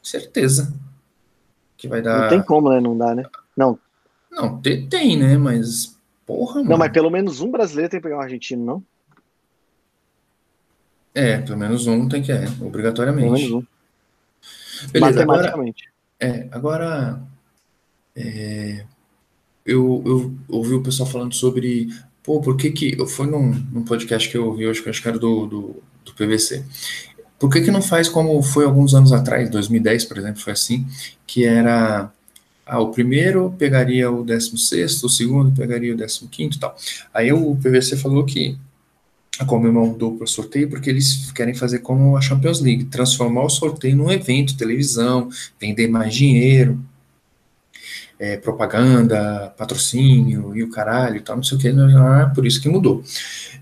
certeza. 0.04 0.74
Que 1.78 1.88
vai 1.88 2.02
dar. 2.02 2.24
Não 2.24 2.30
tem 2.30 2.42
como, 2.44 2.70
né? 2.70 2.82
Não 2.82 2.98
dá, 2.98 3.16
né? 3.16 3.24
Não. 3.56 3.80
Não, 4.30 4.58
tem, 4.62 4.88
tem 4.88 5.18
né? 5.18 5.38
Mas 5.38 5.96
Porra, 6.26 6.56
mano. 6.56 6.70
Não, 6.70 6.78
mas 6.78 6.92
pelo 6.92 7.10
menos 7.10 7.42
um 7.42 7.52
brasileiro 7.52 7.90
tem 7.90 8.00
que 8.00 8.04
pegar 8.04 8.18
um 8.18 8.22
argentino, 8.22 8.64
não? 8.64 8.84
É, 11.14 11.40
pelo 11.40 11.58
menos 11.58 11.88
um 11.88 12.08
tem 12.08 12.22
que 12.22 12.32
é, 12.32 12.46
obrigatoriamente. 12.62 13.28
Pelo 13.28 13.38
menos 13.38 13.52
um. 13.52 13.66
Beleza, 14.92 15.26
Matematicamente. 15.26 15.84
Agora, 15.84 15.91
é, 16.22 16.48
agora 16.52 17.22
é, 18.16 18.86
eu, 19.66 20.04
eu 20.06 20.34
ouvi 20.48 20.74
o 20.76 20.84
pessoal 20.84 21.10
falando 21.10 21.34
sobre 21.34 21.90
pô, 22.24 22.40
por 22.40 22.56
que 22.56 22.72
que. 22.72 23.06
Foi 23.08 23.28
num, 23.28 23.52
num 23.72 23.84
podcast 23.84 24.30
que 24.30 24.38
eu 24.38 24.46
ouvi 24.46 24.68
hoje, 24.68 24.82
que 24.82 24.88
eu 24.88 24.92
acho 24.92 25.02
que 25.02 25.08
era 25.08 25.20
do, 25.20 25.46
do, 25.48 25.84
do 26.06 26.14
PVC. 26.14 26.64
Por 27.40 27.50
que, 27.50 27.62
que 27.62 27.72
não 27.72 27.82
faz 27.82 28.08
como 28.08 28.42
foi 28.44 28.66
alguns 28.66 28.94
anos 28.94 29.12
atrás, 29.12 29.50
2010, 29.50 30.06
por 30.06 30.20
exemplo, 30.20 30.40
foi 30.40 30.54
assim, 30.54 30.86
que 31.26 31.44
era 31.44 32.12
ah, 32.64 32.80
o 32.80 32.92
primeiro 32.92 33.54
pegaria 33.58 34.12
o 34.12 34.24
16, 34.24 35.04
o 35.04 35.10
segundo 35.10 35.52
pegaria 35.52 35.94
o 35.96 35.98
15 35.98 36.56
e 36.56 36.60
tal. 36.60 36.76
Aí 37.12 37.34
o 37.34 37.56
PVC 37.56 37.98
falou 37.98 38.24
que 38.26 38.58
a 39.42 39.46
Comembol 39.46 39.88
mudou 39.88 40.16
para 40.16 40.26
o 40.26 40.28
sorteio 40.28 40.70
porque 40.70 40.90
eles 40.90 41.32
querem 41.32 41.54
fazer 41.54 41.80
como 41.80 42.16
a 42.16 42.22
Champions 42.22 42.62
League, 42.62 42.86
transformar 42.86 43.44
o 43.44 43.50
sorteio 43.50 43.96
num 43.96 44.12
evento, 44.12 44.56
televisão, 44.56 45.30
vender 45.60 45.88
mais 45.88 46.14
dinheiro, 46.14 46.80
é, 48.20 48.38
propaganda, 48.38 49.52
patrocínio 49.58 50.56
e 50.56 50.64
o 50.64 50.70
caralho 50.70 51.18
e 51.18 51.22
tal, 51.22 51.38
não 51.38 51.44
sei 51.44 51.58
o 51.58 51.62
que, 51.62 51.74
por 52.36 52.46
isso 52.46 52.62
que 52.62 52.70
mudou. 52.70 53.04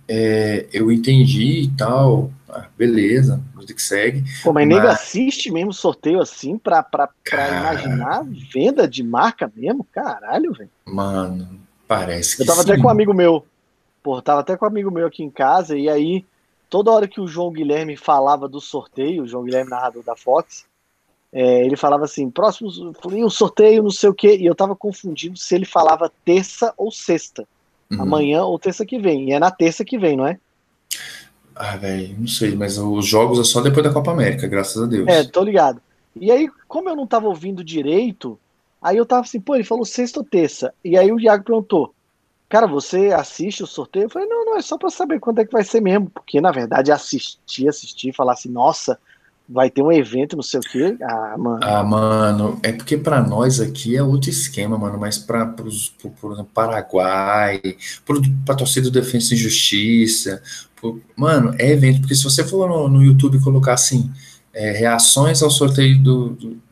É, 0.08 0.68
eu 0.74 0.92
entendi 0.92 1.62
e 1.62 1.72
tal, 1.78 2.32
ah, 2.50 2.65
beleza, 2.78 3.42
vida 3.58 3.74
que 3.74 3.82
segue. 3.82 4.24
Pô, 4.44 4.52
mas, 4.52 4.68
mas... 4.68 4.78
nego 4.78 4.88
assiste 4.88 5.52
mesmo 5.52 5.72
sorteio 5.72 6.22
assim 6.22 6.58
pra, 6.58 6.84
pra, 6.84 7.10
pra 7.24 7.48
imaginar 7.48 8.26
venda 8.54 8.88
de 8.88 9.04
marca 9.04 9.50
mesmo? 9.56 9.88
Caralho, 9.94 10.54
velho. 10.54 10.70
Mano, 10.86 11.48
parece 11.88 12.36
que 12.36 12.42
Eu 12.44 12.48
tava 12.48 12.63
sim. 12.63 12.72
até 12.72 12.82
com 12.82 12.88
um 12.88 12.92
amigo 12.92 13.13
meu, 13.13 13.46
pô, 14.02 14.22
tava 14.22 14.42
até 14.42 14.58
com 14.58 14.66
um 14.66 14.70
amigo 14.70 14.92
meu 14.92 15.08
aqui 15.08 15.24
em 15.24 15.30
casa, 15.30 15.78
e 15.78 15.90
aí, 15.90 16.26
toda 16.70 16.92
hora 16.92 17.08
que 17.08 17.22
o 17.22 17.28
João 17.28 17.52
Guilherme 17.52 17.96
falava 17.96 18.48
do 18.48 18.60
sorteio, 18.60 19.24
o 19.24 19.28
João 19.28 19.44
Guilherme, 19.44 19.70
narrador 19.70 20.04
da 20.04 20.16
Fox, 20.16 20.66
é, 21.32 21.66
ele 21.66 21.76
falava 21.76 22.06
assim, 22.06 22.30
próximo, 22.30 22.70
um 22.70 23.30
sorteio, 23.30 23.84
não 23.84 23.92
sei 23.92 24.10
o 24.10 24.14
quê, 24.14 24.36
e 24.38 24.46
eu 24.46 24.56
tava 24.56 24.76
confundindo 24.76 25.38
se 25.38 25.54
ele 25.54 25.66
falava 25.66 26.12
terça 26.26 26.74
ou 26.76 26.92
sexta. 26.92 27.48
Uhum. 27.92 28.02
Amanhã 28.02 28.44
ou 28.44 28.58
terça 28.60 28.86
que 28.86 29.00
vem. 29.00 29.30
E 29.30 29.34
é 29.34 29.40
na 29.40 29.52
terça 29.52 29.84
que 29.84 29.98
vem, 29.98 30.16
não 30.16 30.28
é? 30.28 30.40
Ah, 31.56 31.76
velho, 31.76 32.16
não 32.18 32.28
sei, 32.28 32.56
mas 32.56 32.78
os 32.78 33.06
jogos 33.06 33.40
é 33.40 33.44
só 33.44 33.62
depois 33.62 33.86
da 33.86 33.94
Copa 33.94 34.12
América, 34.12 34.48
graças 34.48 34.82
a 34.82 34.86
Deus. 34.86 35.08
É, 35.08 35.24
tô 35.24 35.44
ligado. 35.44 35.82
E 36.16 36.32
aí, 36.32 36.50
como 36.68 36.90
eu 36.90 36.96
não 36.96 37.06
tava 37.06 37.28
ouvindo 37.28 37.64
direito, 37.64 38.40
aí 38.82 38.98
eu 38.98 39.06
tava 39.06 39.22
assim, 39.22 39.40
pô, 39.40 39.56
ele 39.56 39.64
falou 39.64 39.86
sexta 39.86 40.20
ou 40.20 40.26
terça. 40.26 40.74
E 40.84 40.98
aí 40.98 41.12
o 41.12 41.20
Iago 41.20 41.44
perguntou, 41.44 41.94
cara, 42.50 42.68
você 42.68 43.12
assiste 43.12 43.64
o 43.64 43.68
sorteio? 43.68 44.06
Eu 44.06 44.10
falei, 44.10 44.28
não, 44.28 44.44
não, 44.44 44.58
é 44.58 44.62
só 44.62 44.78
pra 44.78 44.90
saber 44.90 45.20
quando 45.20 45.40
é 45.40 45.46
que 45.46 45.54
vai 45.54 45.64
ser 45.64 45.82
mesmo. 45.82 46.10
Porque, 46.10 46.42
na 46.42 46.52
verdade, 46.52 46.92
assistir, 46.92 47.70
assistir, 47.70 48.14
falar 48.14 48.34
assim, 48.34 48.50
nossa, 48.50 49.00
vai 49.48 49.70
ter 49.70 49.82
um 49.82 49.92
evento, 49.92 50.36
não 50.36 50.44
sei 50.44 50.60
o 50.60 50.64
quê. 50.64 50.98
Ah, 51.02 51.36
mano. 51.38 51.60
Ah, 51.62 51.84
mano, 51.84 52.60
é 52.62 52.72
porque 52.72 52.98
para 52.98 53.22
nós 53.22 53.60
aqui 53.60 53.96
é 53.96 54.04
outro 54.04 54.30
esquema, 54.30 54.78
mano, 54.78 55.00
mas 55.00 55.18
para 55.18 55.46
pros, 55.46 55.90
pro, 55.90 56.12
por 56.12 56.34
exemplo, 56.34 56.52
Paraguai, 56.54 57.62
pro, 58.06 58.22
pra 58.46 58.56
torcida 58.56 58.90
do 58.90 59.00
Defensa 59.00 59.34
e 59.34 59.38
Justiça, 59.38 60.42
pro, 60.80 61.02
mano, 61.16 61.56
é 61.58 61.72
evento, 61.72 62.02
porque 62.02 62.16
se 62.16 62.24
você 62.24 62.44
for 62.44 62.70
no, 62.70 62.88
no 62.88 63.04
YouTube 63.04 63.42
colocar 63.42 63.74
assim, 63.74 64.12
é, 64.54 64.72
reações 64.72 65.42
ao 65.42 65.50
sorteio 65.50 66.02
do, 66.02 66.30
do, 66.30 66.70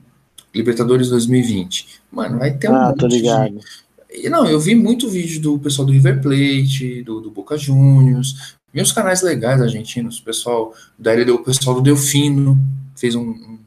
Libertadores 0.54 1.10
2020, 1.10 2.02
mano, 2.12 2.40
vai 2.40 2.52
ter 2.52 2.70
um 2.70 2.76
ah, 2.76 2.94
tô 2.98 3.06
ligado. 3.06 3.60
De, 3.60 3.87
não, 4.30 4.48
eu 4.48 4.60
vi 4.60 4.76
muito 4.76 5.10
vídeo 5.10 5.42
do 5.42 5.60
pessoal 5.60 5.86
do 5.86 5.92
River 5.92 6.22
Plate, 6.22 7.04
do, 7.04 7.22
do 7.22 7.32
Boca 7.32 7.58
Juniors, 7.58 8.56
e 8.74 8.82
uns 8.82 8.92
canais 8.92 9.22
legais 9.22 9.62
argentinos, 9.62 10.20
o 10.20 10.24
pessoal, 10.24 10.74
daí 10.98 11.30
o 11.30 11.44
pessoal 11.44 11.76
do 11.78 11.82
Delfino 11.82 12.58
fez 12.96 13.16
um, 13.16 13.58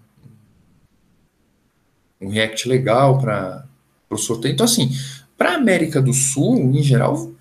um, 2.21 2.29
react 2.29 2.69
legal 2.69 3.19
para 3.19 3.67
o 4.09 4.17
sorteio. 4.17 4.53
Então, 4.53 4.65
assim, 4.65 4.91
para 5.37 5.55
América 5.55 6.01
do 6.01 6.13
Sul, 6.13 6.57
em 6.59 6.83
geral, 6.83 7.33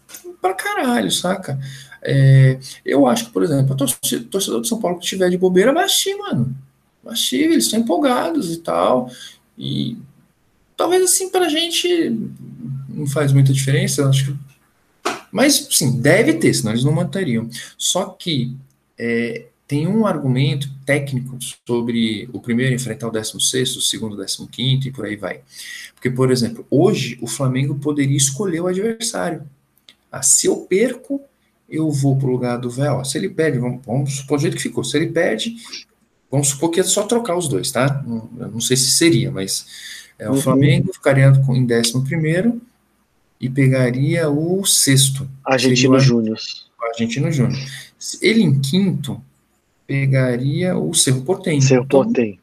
para 0.42 0.54
caralho, 0.54 1.12
saca? 1.12 1.60
É, 2.02 2.58
eu 2.86 3.06
acho 3.06 3.26
que, 3.26 3.32
por 3.32 3.44
exemplo, 3.44 3.76
torcida, 3.76 4.26
torcedor 4.30 4.62
de 4.62 4.68
São 4.68 4.80
Paulo 4.80 4.98
que 4.98 5.04
estiver 5.04 5.30
de 5.30 5.38
bobeira 5.38 5.74
vai 5.74 5.84
assistir, 5.84 6.16
mano. 6.16 6.56
Vai 7.04 7.14
assistir, 7.14 7.44
eles 7.44 7.66
estão 7.66 7.80
empolgados 7.80 8.54
e 8.54 8.58
tal. 8.58 9.12
E 9.58 9.98
talvez 10.78 11.04
assim, 11.04 11.30
para 11.30 11.46
a 11.46 11.50
gente 11.50 12.18
não 12.94 13.08
faz 13.08 13.32
muita 13.32 13.54
diferença. 13.54 14.02
Eu 14.02 14.10
acho 14.10 14.26
que 14.26 14.50
mas, 15.32 15.68
sim, 15.72 16.00
deve 16.00 16.34
ter, 16.34 16.54
senão 16.54 16.72
eles 16.72 16.84
não 16.84 16.92
mantariam. 16.92 17.50
Só 17.78 18.06
que 18.06 18.56
é, 18.98 19.46
tem 19.68 19.88
um 19.88 20.06
argumento 20.06 20.70
técnico 20.86 21.38
sobre 21.66 22.28
o 22.34 22.40
primeiro 22.40 22.74
enfrentar 22.74 23.08
o 23.08 23.12
16, 23.12 23.78
o 23.78 23.82
segundo, 23.82 24.20
o 24.20 24.48
15 24.48 24.88
e 24.88 24.92
por 24.92 25.06
aí 25.06 25.16
vai. 25.16 25.42
Porque, 25.94 26.10
por 26.10 26.32
exemplo, 26.32 26.66
hoje 26.70 27.18
o 27.22 27.28
Flamengo 27.28 27.76
poderia 27.76 28.18
escolher 28.18 28.62
o 28.62 28.68
adversário. 28.68 29.44
Ah, 30.12 30.24
se 30.24 30.48
eu 30.48 30.56
perco, 30.58 31.22
eu 31.70 31.92
vou 31.92 32.18
para 32.18 32.28
o 32.28 32.32
lugar 32.32 32.58
do 32.58 32.70
véu. 32.70 33.06
Se 33.06 33.18
ele 33.18 33.30
perde, 33.30 33.60
vamos, 33.60 33.86
vamos 33.86 34.16
supor 34.18 34.40
o 34.40 34.42
jeito 34.42 34.58
que 34.58 34.64
ficou. 34.64 34.84
Se 34.84 34.98
ele 34.98 35.08
perde, 35.08 35.56
vamos 36.32 36.48
supor 36.50 36.72
que 36.72 36.80
é 36.80 36.84
só 36.84 37.04
trocar 37.04 37.38
os 37.38 37.48
dois, 37.48 37.72
tá? 37.72 38.04
Não, 38.08 38.28
não 38.54 38.62
sei 38.62 38.76
se 38.76 38.90
seria, 38.90 39.30
mas 39.30 39.68
é, 40.18 40.28
o 40.28 40.34
uhum. 40.34 40.42
Flamengo 40.42 40.92
ficaria 40.92 41.32
em 41.50 41.66
décimo 41.66 42.04
primeiro 42.04 42.60
e 43.40 43.50
pegaria 43.50 44.30
o 44.30 44.66
sexto. 44.66 45.30
Argentino 45.46 46.00
Júnior. 46.00 46.38
Argentino 46.82 47.32
Júnior. 47.32 47.60
Ele 48.22 48.42
em 48.42 48.60
quinto 48.60 49.22
pegaria 49.88 50.78
o 50.78 50.94
Cerro 50.94 51.22
Portenho. 51.22 51.62
Cerro 51.62 51.84
então, 51.86 52.04
Portenho. 52.04 52.38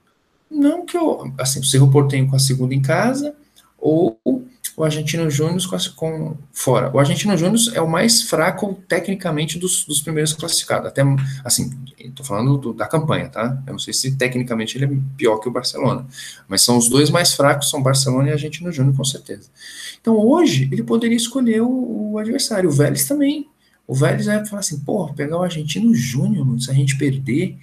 Não 0.50 0.86
que 0.86 0.96
eu. 0.96 1.32
Assim, 1.38 1.60
o 1.60 1.64
Cerro 1.64 1.90
Portenho 1.90 2.28
com 2.28 2.36
a 2.36 2.40
segunda 2.40 2.74
em 2.74 2.80
casa, 2.80 3.34
ou 3.78 4.18
o 4.76 4.84
Argentino 4.84 5.30
Júnior 5.30 5.58
com, 5.94 6.36
fora. 6.52 6.90
O 6.94 6.98
Argentino 6.98 7.34
Júnior 7.36 7.58
é 7.74 7.80
o 7.80 7.88
mais 7.88 8.22
fraco 8.22 8.78
tecnicamente 8.86 9.58
dos, 9.58 9.86
dos 9.86 10.02
primeiros 10.02 10.34
classificados. 10.34 10.88
Até 10.88 11.02
assim, 11.42 11.70
estou 11.98 12.24
falando 12.26 12.58
do, 12.58 12.72
da 12.74 12.86
campanha, 12.86 13.30
tá? 13.30 13.62
Eu 13.66 13.72
não 13.72 13.78
sei 13.78 13.94
se 13.94 14.14
tecnicamente 14.16 14.76
ele 14.76 14.84
é 14.84 14.98
pior 15.16 15.38
que 15.38 15.48
o 15.48 15.50
Barcelona, 15.50 16.06
mas 16.46 16.60
são 16.60 16.76
os 16.76 16.90
dois 16.90 17.08
mais 17.08 17.32
fracos, 17.32 17.70
são 17.70 17.82
Barcelona 17.82 18.28
e 18.28 18.32
Argentino 18.32 18.70
Júnior 18.70 18.94
com 18.94 19.04
certeza. 19.04 19.48
Então 19.98 20.14
hoje 20.14 20.68
ele 20.70 20.82
poderia 20.82 21.16
escolher 21.16 21.62
o, 21.62 22.12
o 22.12 22.18
adversário, 22.18 22.68
o 22.68 22.72
Vélez 22.72 23.06
também. 23.06 23.48
O 23.86 23.94
Vélez 23.94 24.26
vai 24.26 24.44
falar 24.44 24.60
assim, 24.60 24.80
pô, 24.80 25.10
pegar 25.14 25.38
o 25.38 25.42
Argentino 25.42 25.94
Júnior, 25.94 26.60
se 26.60 26.70
a 26.70 26.74
gente 26.74 26.98
perder, 26.98 27.56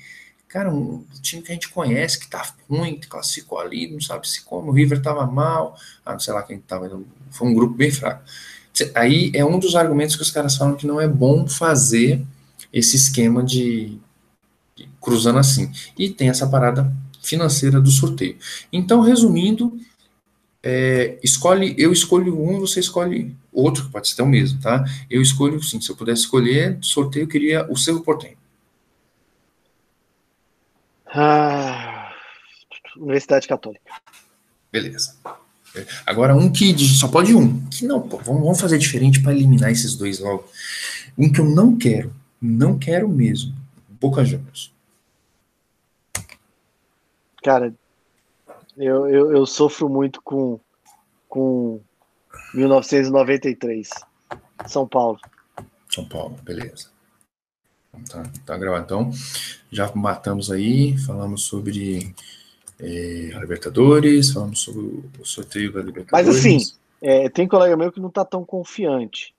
cara, 0.53 0.71
um 0.71 1.03
time 1.19 1.41
que 1.41 1.51
a 1.51 1.55
gente 1.55 1.69
conhece, 1.69 2.19
que 2.19 2.29
tá 2.29 2.47
ruim, 2.69 2.99
que 2.99 3.07
classificou 3.07 3.57
ali, 3.57 3.91
não 3.91 3.99
sabe 3.99 4.29
se 4.29 4.43
como, 4.43 4.69
o 4.69 4.71
River 4.71 5.01
tava 5.01 5.25
mal, 5.25 5.75
ah, 6.05 6.11
não 6.11 6.19
sei 6.19 6.31
lá 6.31 6.43
quem 6.43 6.59
tava, 6.59 7.01
foi 7.31 7.47
um 7.47 7.55
grupo 7.55 7.73
bem 7.73 7.89
fraco. 7.89 8.23
Aí 8.93 9.31
é 9.33 9.43
um 9.43 9.57
dos 9.57 9.75
argumentos 9.75 10.15
que 10.15 10.21
os 10.21 10.29
caras 10.29 10.55
falam 10.55 10.75
que 10.75 10.85
não 10.85 11.01
é 11.01 11.07
bom 11.07 11.47
fazer 11.47 12.23
esse 12.71 12.95
esquema 12.95 13.41
de, 13.41 13.97
de 14.75 14.87
cruzando 15.01 15.39
assim. 15.39 15.71
E 15.97 16.11
tem 16.11 16.29
essa 16.29 16.45
parada 16.45 16.93
financeira 17.19 17.81
do 17.81 17.89
sorteio. 17.89 18.37
Então, 18.71 19.01
resumindo, 19.01 19.75
é, 20.61 21.17
escolhe, 21.23 21.73
eu 21.79 21.91
escolho 21.91 22.39
um, 22.39 22.59
você 22.59 22.79
escolhe 22.79 23.35
outro, 23.51 23.85
que 23.85 23.91
pode 23.91 24.07
ser 24.07 24.21
o 24.21 24.27
mesmo, 24.27 24.61
tá? 24.61 24.85
Eu 25.09 25.19
escolho, 25.19 25.63
sim, 25.63 25.81
se 25.81 25.89
eu 25.89 25.95
pudesse 25.95 26.21
escolher, 26.21 26.77
sorteio, 26.79 27.23
eu 27.23 27.27
queria 27.27 27.65
o 27.71 27.75
Cerro 27.75 28.01
Portenho. 28.01 28.42
Ah, 31.13 32.11
Universidade 32.97 33.47
Católica. 33.47 33.91
Beleza. 34.71 35.15
Agora, 36.05 36.35
um 36.35 36.51
que 36.51 36.77
só 36.77 37.07
pode 37.07 37.33
um. 37.33 37.65
Que 37.67 37.85
não, 37.85 38.01
pô, 38.01 38.17
vamos 38.17 38.59
fazer 38.59 38.77
diferente 38.77 39.21
para 39.21 39.33
eliminar 39.33 39.71
esses 39.71 39.95
dois 39.95 40.19
logo. 40.19 40.47
Um 41.17 41.31
que 41.31 41.39
eu 41.39 41.45
não 41.45 41.77
quero, 41.77 42.13
não 42.41 42.77
quero 42.77 43.07
mesmo. 43.07 43.53
Boca 43.89 44.23
Juniors. 44.25 44.73
Cara, 47.43 47.73
eu, 48.77 49.07
eu, 49.07 49.31
eu 49.31 49.45
sofro 49.45 49.89
muito 49.89 50.21
com, 50.21 50.59
com 51.27 51.79
1993. 52.53 53.89
São 54.67 54.87
Paulo. 54.87 55.19
São 55.89 56.05
Paulo, 56.05 56.37
beleza. 56.43 56.92
Tá, 58.09 58.23
tá 58.45 58.57
gravado. 58.57 58.83
Então, 58.85 59.11
já 59.71 59.91
matamos 59.93 60.51
aí, 60.51 60.97
falamos 60.97 61.43
sobre 61.43 62.13
é, 62.79 63.31
a 63.35 63.39
Libertadores, 63.39 64.31
falamos 64.31 64.59
sobre 64.59 64.81
o 65.19 65.25
sorteio 65.25 65.71
da 65.71 65.81
Libertadores. 65.81 66.27
Mas 66.27 66.27
assim, 66.27 66.57
é, 67.01 67.29
tem 67.29 67.47
colega 67.47 67.77
meu 67.77 67.91
que 67.91 67.99
não 67.99 68.09
tá 68.09 68.25
tão 68.25 68.43
confiante. 68.43 69.33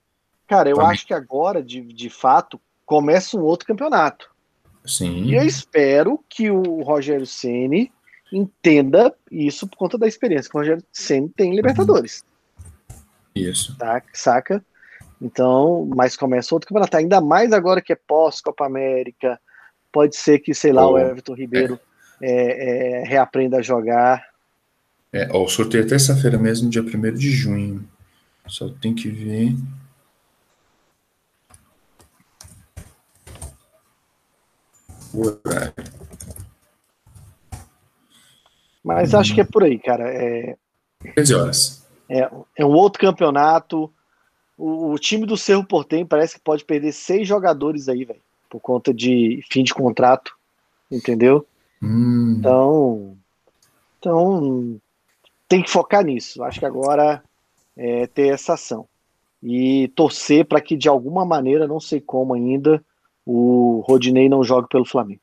Cara, 0.47 0.69
eu 0.69 0.77
tá 0.77 0.89
acho 0.89 1.07
que 1.07 1.15
agora, 1.15 1.63
de, 1.63 1.81
de 1.81 2.11
fato, 2.11 2.61
começa 2.85 3.37
um 3.37 3.43
outro 3.43 3.67
campeonato. 3.67 4.31
Sim. 4.87 5.25
E 5.25 5.35
eu 5.35 5.43
espero 5.43 6.23
que 6.29 6.51
o 6.51 6.83
Rogério 6.83 7.27
Ceni 7.27 7.91
entenda 8.33 9.15
isso 9.31 9.67
por 9.67 9.77
conta 9.77 9.97
da 9.97 10.07
experiência 10.07 10.51
que 10.51 10.57
o 10.57 10.61
Rogério 10.61 10.85
Ceni 10.93 11.29
tem 11.31 11.53
em 11.53 11.57
Libertadores. 11.57 12.25
Isso. 13.35 13.77
Tá, 13.77 14.03
saca? 14.13 14.65
Então, 15.25 15.89
mas 15.97 16.19
começa 16.19 16.55
outro 16.55 16.69
campeonato, 16.69 16.99
ainda 16.99 17.19
mais 17.19 17.51
agora 17.51 17.81
que 17.81 17.95
é 17.95 17.97
pós-Copa 17.97 18.67
América. 18.67 19.41
Pode 19.91 20.17
ser 20.17 20.39
que, 20.39 20.53
sei 20.53 20.71
lá, 20.71 20.87
oh, 20.87 20.93
o 20.93 20.99
Everton 20.99 21.33
Ribeiro 21.33 21.81
é. 22.21 22.31
É, 22.31 23.01
é, 23.01 23.05
reaprenda 23.05 23.57
a 23.57 23.63
jogar. 23.63 24.23
É, 25.11 25.27
ó, 25.33 25.43
o 25.43 25.49
sorteio 25.49 25.83
é 25.83 25.87
terça-feira 25.87 26.37
mesmo, 26.37 26.69
dia 26.69 26.83
1 26.83 27.15
de 27.15 27.31
junho. 27.31 27.89
Só 28.47 28.69
tem 28.69 28.95
que 28.95 29.09
ver. 29.09 29.57
O 35.15 35.27
horário. 35.27 35.73
Mas 38.85 39.15
hum. 39.15 39.19
acho 39.21 39.35
que 39.35 39.41
é 39.41 39.45
por 39.45 39.65
aí, 39.65 39.79
cara. 39.79 40.05
É, 40.13 40.55
15 41.15 41.35
horas. 41.35 41.87
É, 42.11 42.29
é 42.59 42.67
um 42.67 42.73
outro 42.73 43.01
campeonato. 43.01 43.91
O, 44.57 44.93
o, 44.93 44.99
time 44.99 45.27
do 45.27 45.37
Cerro 45.37 45.65
Portem 45.65 46.07
parece 46.07 46.35
que 46.35 46.41
pode 46.41 46.65
perder 46.65 46.93
seis 46.93 47.27
jogadores 47.27 47.89
aí, 47.89 48.05
velho, 48.05 48.21
por 48.49 48.61
conta 48.61 48.95
de 48.95 49.43
fim 49.51 49.65
de 49.65 49.75
contrato, 49.75 50.33
entendeu? 50.91 51.47
Hum. 51.83 52.37
Então, 52.39 53.17
então 53.99 54.81
tem 55.49 55.63
que 55.63 55.71
focar 55.71 56.05
nisso. 56.05 56.43
Acho 56.43 56.61
que 56.61 56.67
agora 56.67 57.23
é 57.77 58.07
ter 58.07 58.33
essa 58.33 58.55
ação 58.55 58.87
e 59.43 59.89
torcer 59.89 60.47
para 60.47 60.61
que 60.61 60.75
de 60.75 60.89
alguma 60.89 61.25
maneira, 61.25 61.69
não 61.69 61.79
sei 61.79 62.01
como 62.01 62.33
ainda, 62.33 62.83
o 63.27 63.85
Rodinei 63.87 64.27
não 64.27 64.43
jogue 64.43 64.69
pelo 64.71 64.87
Flamengo. 64.87 65.21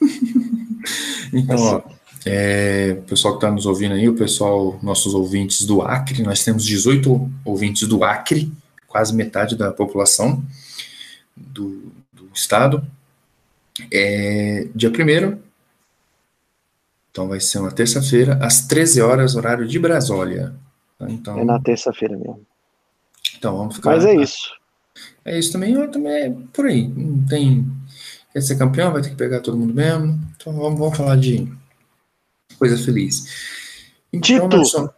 então, 1.32 1.56
ó, 1.56 1.82
é, 2.26 2.96
o 2.98 3.02
pessoal 3.02 3.34
que 3.34 3.38
está 3.38 3.50
nos 3.50 3.66
ouvindo 3.66 3.94
aí, 3.94 4.08
o 4.08 4.14
pessoal, 4.14 4.78
nossos 4.82 5.14
ouvintes 5.14 5.64
do 5.64 5.80
Acre, 5.82 6.22
nós 6.22 6.42
temos 6.42 6.64
18 6.64 7.30
ouvintes 7.44 7.86
do 7.86 8.02
Acre, 8.02 8.50
quase 8.90 9.14
metade 9.14 9.56
da 9.56 9.72
população 9.72 10.44
do, 11.34 11.90
do 12.12 12.28
estado. 12.34 12.84
É, 13.90 14.68
dia 14.74 14.90
1 14.90 15.38
então 17.10 17.28
vai 17.28 17.40
ser 17.40 17.58
uma 17.58 17.72
terça-feira, 17.72 18.38
às 18.40 18.66
13 18.66 19.00
horas, 19.00 19.34
horário 19.34 19.66
de 19.66 19.78
Brasólia. 19.78 20.54
Tá? 20.98 21.10
Então, 21.10 21.38
é 21.38 21.44
na 21.44 21.58
terça-feira 21.58 22.16
mesmo. 22.16 22.46
Então 23.36 23.56
vamos 23.56 23.76
ficar. 23.76 23.90
Mas 23.90 24.04
é 24.04 24.14
isso. 24.14 24.52
É 25.24 25.38
isso 25.38 25.52
também, 25.52 25.72
eu 25.72 25.90
também 25.90 26.12
é 26.12 26.34
por 26.52 26.66
aí. 26.66 26.86
Não 26.86 27.24
tem. 27.26 27.66
Quer 28.32 28.40
ser 28.42 28.58
campeão, 28.58 28.92
vai 28.92 29.02
ter 29.02 29.10
que 29.10 29.16
pegar 29.16 29.40
todo 29.40 29.56
mundo 29.56 29.74
mesmo. 29.74 30.20
Então 30.36 30.52
vamos, 30.52 30.78
vamos 30.78 30.96
falar 30.96 31.16
de 31.16 31.50
coisa 32.58 32.76
feliz. 32.78 33.68
Então, 34.12 34.48
nós 34.48 34.70
somos, 34.70 34.90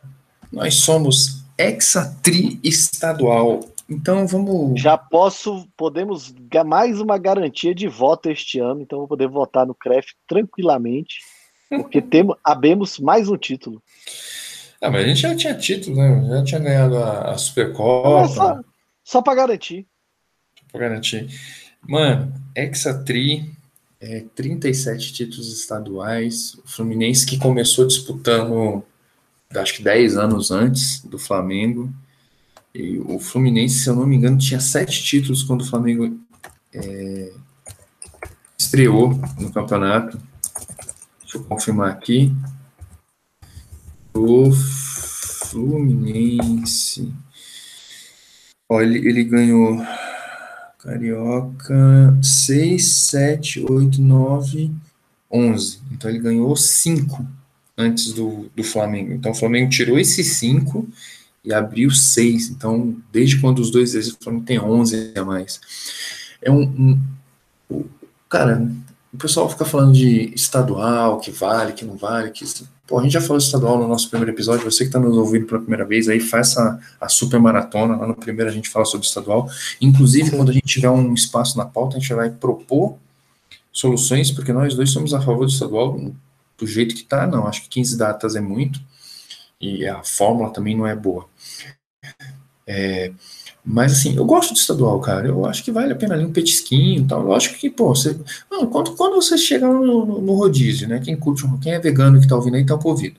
nós 0.53 0.75
somos 0.75 1.43
hexatri 1.57 2.61
estadual. 2.63 3.61
Então 3.93 4.27
vamos. 4.27 4.81
Já 4.81 4.97
posso, 4.97 5.69
podemos 5.77 6.35
mais 6.65 7.01
uma 7.01 7.19
garantia 7.19 7.75
de 7.75 7.87
voto 7.87 8.31
este 8.31 8.59
ano, 8.59 8.81
então 8.81 8.99
vou 9.01 9.09
poder 9.09 9.29
votar 9.29 9.67
no 9.67 9.75
CREF 9.75 10.15
tranquilamente, 10.27 11.21
porque 11.69 12.01
temos, 12.03 12.37
abemos 12.43 12.99
mais 12.99 13.29
um 13.29 13.37
título. 13.37 13.83
Ah, 14.81 14.91
mas 14.91 15.05
a 15.05 15.09
gente 15.09 15.21
já 15.21 15.35
tinha 15.37 15.55
título, 15.55 15.97
né? 15.97 16.29
Já 16.29 16.45
tinha 16.45 16.61
ganhado 16.61 16.97
a, 16.97 17.33
a 17.33 17.39
Supercopa. 17.39 18.27
Só, 18.29 18.61
só 19.05 19.23
para 19.23 19.35
garantir. 19.35 19.87
Para 20.73 20.81
garantir. 20.81 21.29
Mano, 21.87 22.33
Hexatri 22.57 23.53
é, 24.01 24.25
37 24.35 25.13
títulos 25.13 25.53
estaduais. 25.53 26.55
O 26.55 26.63
Fluminense 26.67 27.25
que 27.25 27.39
começou 27.39 27.87
disputando, 27.87 28.83
acho 29.55 29.75
que 29.75 29.83
10 29.83 30.17
anos 30.17 30.51
antes 30.51 31.01
do 31.05 31.19
Flamengo. 31.19 31.93
E 32.75 32.99
o 33.01 33.19
Fluminense, 33.19 33.81
se 33.81 33.89
eu 33.89 33.97
não 33.97 34.07
me 34.07 34.17
engano, 34.17 34.39
tinha 34.39 34.61
sete 34.61 35.03
títulos 35.03 35.43
quando 35.43 35.61
o 35.61 35.67
Flamengo 35.67 36.19
é, 36.73 37.33
estreou 38.59 39.11
no 39.39 39.53
campeonato. 39.53 40.19
Deixa 41.21 41.37
eu 41.37 41.45
confirmar 41.45 41.91
aqui. 41.91 42.35
O 44.15 44.51
Fluminense. 45.51 47.13
Olha, 48.69 48.85
ele, 48.87 49.07
ele 49.07 49.25
ganhou 49.25 49.85
Carioca, 50.79 52.19
6, 52.23 52.85
7, 52.85 53.65
8, 53.71 54.01
9, 54.03 54.71
11. 55.31 55.79
Então 55.93 56.11
ele 56.11 56.19
ganhou 56.19 56.57
5 56.57 57.25
antes 57.77 58.13
do, 58.13 58.51
do 58.55 58.65
Flamengo. 58.65 59.13
Então 59.13 59.31
o 59.33 59.35
Flamengo 59.35 59.71
tirou 59.71 59.99
esses 59.99 60.39
5 60.39 60.89
e 61.45 61.53
abriu 61.53 61.91
6. 61.91 62.51
Então, 62.51 62.97
desde 63.13 63.41
quando 63.41 63.59
os 63.59 63.71
dois 63.71 63.95
o 63.95 64.17
Flamengo 64.23 64.45
tem 64.45 64.61
11 64.61 65.13
a 65.17 65.25
mais. 65.25 65.61
É 66.41 66.51
um, 66.51 66.63
um. 67.71 67.85
Cara, 68.29 68.67
o 69.13 69.17
pessoal 69.17 69.49
fica 69.49 69.65
falando 69.65 69.93
de 69.93 70.33
estadual, 70.35 71.21
que 71.21 71.31
vale, 71.31 71.73
que 71.73 71.85
não 71.85 71.97
vale, 71.97 72.31
que 72.31 72.45
Pô, 72.87 72.99
a 72.99 73.03
gente 73.03 73.13
já 73.13 73.21
falou 73.21 73.39
estadual 73.39 73.79
no 73.79 73.87
nosso 73.89 74.11
primeiro 74.11 74.33
episódio, 74.33 74.71
você 74.71 74.85
que 74.85 74.89
está 74.89 74.99
nos 74.99 75.17
ouvindo 75.17 75.47
pela 75.47 75.61
primeira 75.61 75.85
vez, 75.85 76.09
aí 76.09 76.21
faz 76.21 76.57
a, 76.59 76.79
a 77.01 77.09
super 77.09 77.39
maratona, 77.39 77.97
lá 77.97 78.07
no 78.07 78.15
primeiro 78.15 78.51
a 78.51 78.53
gente 78.53 78.69
fala 78.69 78.85
sobre 78.85 79.07
estadual. 79.07 79.49
Inclusive, 79.81 80.31
quando 80.31 80.51
a 80.51 80.53
gente 80.53 80.67
tiver 80.67 80.91
um 80.91 81.15
espaço 81.15 81.57
na 81.57 81.65
pauta, 81.65 81.97
a 81.97 82.01
gente 82.01 82.13
vai 82.13 82.29
propor 82.31 82.99
soluções, 83.73 84.31
porque 84.31 84.53
nós 84.53 84.75
dois 84.75 84.91
somos 84.91 85.15
a 85.15 85.21
favor 85.21 85.47
do 85.47 85.53
estadual 85.53 85.99
do 86.59 86.67
jeito 86.67 86.95
que 86.95 87.03
está, 87.03 87.27
não, 87.27 87.47
acho 87.47 87.63
que 87.63 87.69
15 87.71 87.97
datas 87.97 88.37
é 88.37 88.41
muito, 88.41 88.81
e 89.63 89.87
a 89.87 90.03
fórmula 90.03 90.53
também 90.53 90.77
não 90.77 90.87
é 90.87 90.97
boa. 90.97 91.27
É, 92.67 93.13
mas 93.65 93.93
assim, 93.93 94.17
eu 94.17 94.25
gosto 94.25 94.53
de 94.53 94.59
estadual, 94.59 95.01
cara. 95.01 95.29
Eu 95.29 95.47
acho 95.47 95.63
que 95.63 95.71
vale 95.71 95.93
a 95.93 95.97
pena 95.97 96.15
ali 96.15 96.25
um 96.25 96.33
petisquinho 96.33 97.03
e 97.03 97.07
tal. 97.07 97.23
Eu 97.23 97.33
acho 97.33 97.57
que, 97.57 97.71
pô, 97.71 97.95
você. 97.95 98.19
Mano, 98.51 98.67
quando, 98.69 98.97
quando 98.97 99.15
você 99.15 99.39
chega 99.39 99.67
no, 99.67 100.05
no, 100.05 100.21
no, 100.21 100.35
rodízio, 100.35 100.89
né? 100.89 101.01
Quem 101.03 101.17
curte, 101.17 101.45
quem 101.63 101.73
é 101.73 101.79
vegano 101.79 102.21
que 102.21 102.27
tá 102.27 102.35
ouvindo 102.35 102.57
aí, 102.57 102.67
tá 102.67 102.79
ouvindo. 102.83 103.17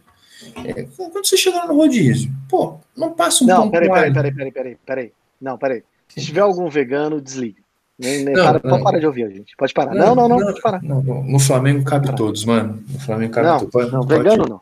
É, 0.65 0.85
quando 0.97 1.25
você 1.25 1.37
chegar 1.37 1.65
no 1.65 1.75
rodízio, 1.75 2.29
pô, 2.49 2.77
não 2.95 3.13
passa 3.13 3.43
um 3.43 3.47
Não, 3.47 3.71
peraí, 3.71 3.89
peraí, 3.89 4.13
peraí, 4.13 4.33
peraí, 4.33 4.51
peraí, 4.51 4.77
peraí. 4.85 5.11
Não, 5.39 5.57
peraí. 5.57 5.83
Se 6.09 6.21
tiver 6.21 6.41
algum 6.41 6.69
vegano, 6.69 7.21
desliga. 7.21 7.61
Nem, 7.97 8.25
nem 8.25 8.33
não, 8.33 8.43
para, 8.43 8.53
não, 8.63 8.71
pode 8.71 8.83
parar 8.83 8.99
de 8.99 9.07
ouvir 9.07 9.23
a 9.23 9.29
gente. 9.29 9.55
Pode 9.55 9.73
parar. 9.73 9.93
Não, 9.93 10.13
não, 10.13 10.27
não, 10.27 10.39
não 10.39 10.47
pode 10.47 10.61
parar. 10.61 10.83
Não, 10.83 11.01
no 11.01 11.39
Flamengo 11.39 11.83
cabe 11.85 12.13
todos, 12.15 12.43
mano. 12.43 12.83
No 12.89 12.99
Flamengo 12.99 13.33
cabe 13.33 13.47
não, 13.47 13.59
todos. 13.59 13.71
Pode, 13.71 13.91
não, 13.91 14.01
pode, 14.01 14.23
vegano 14.23 14.45
não. 14.47 14.61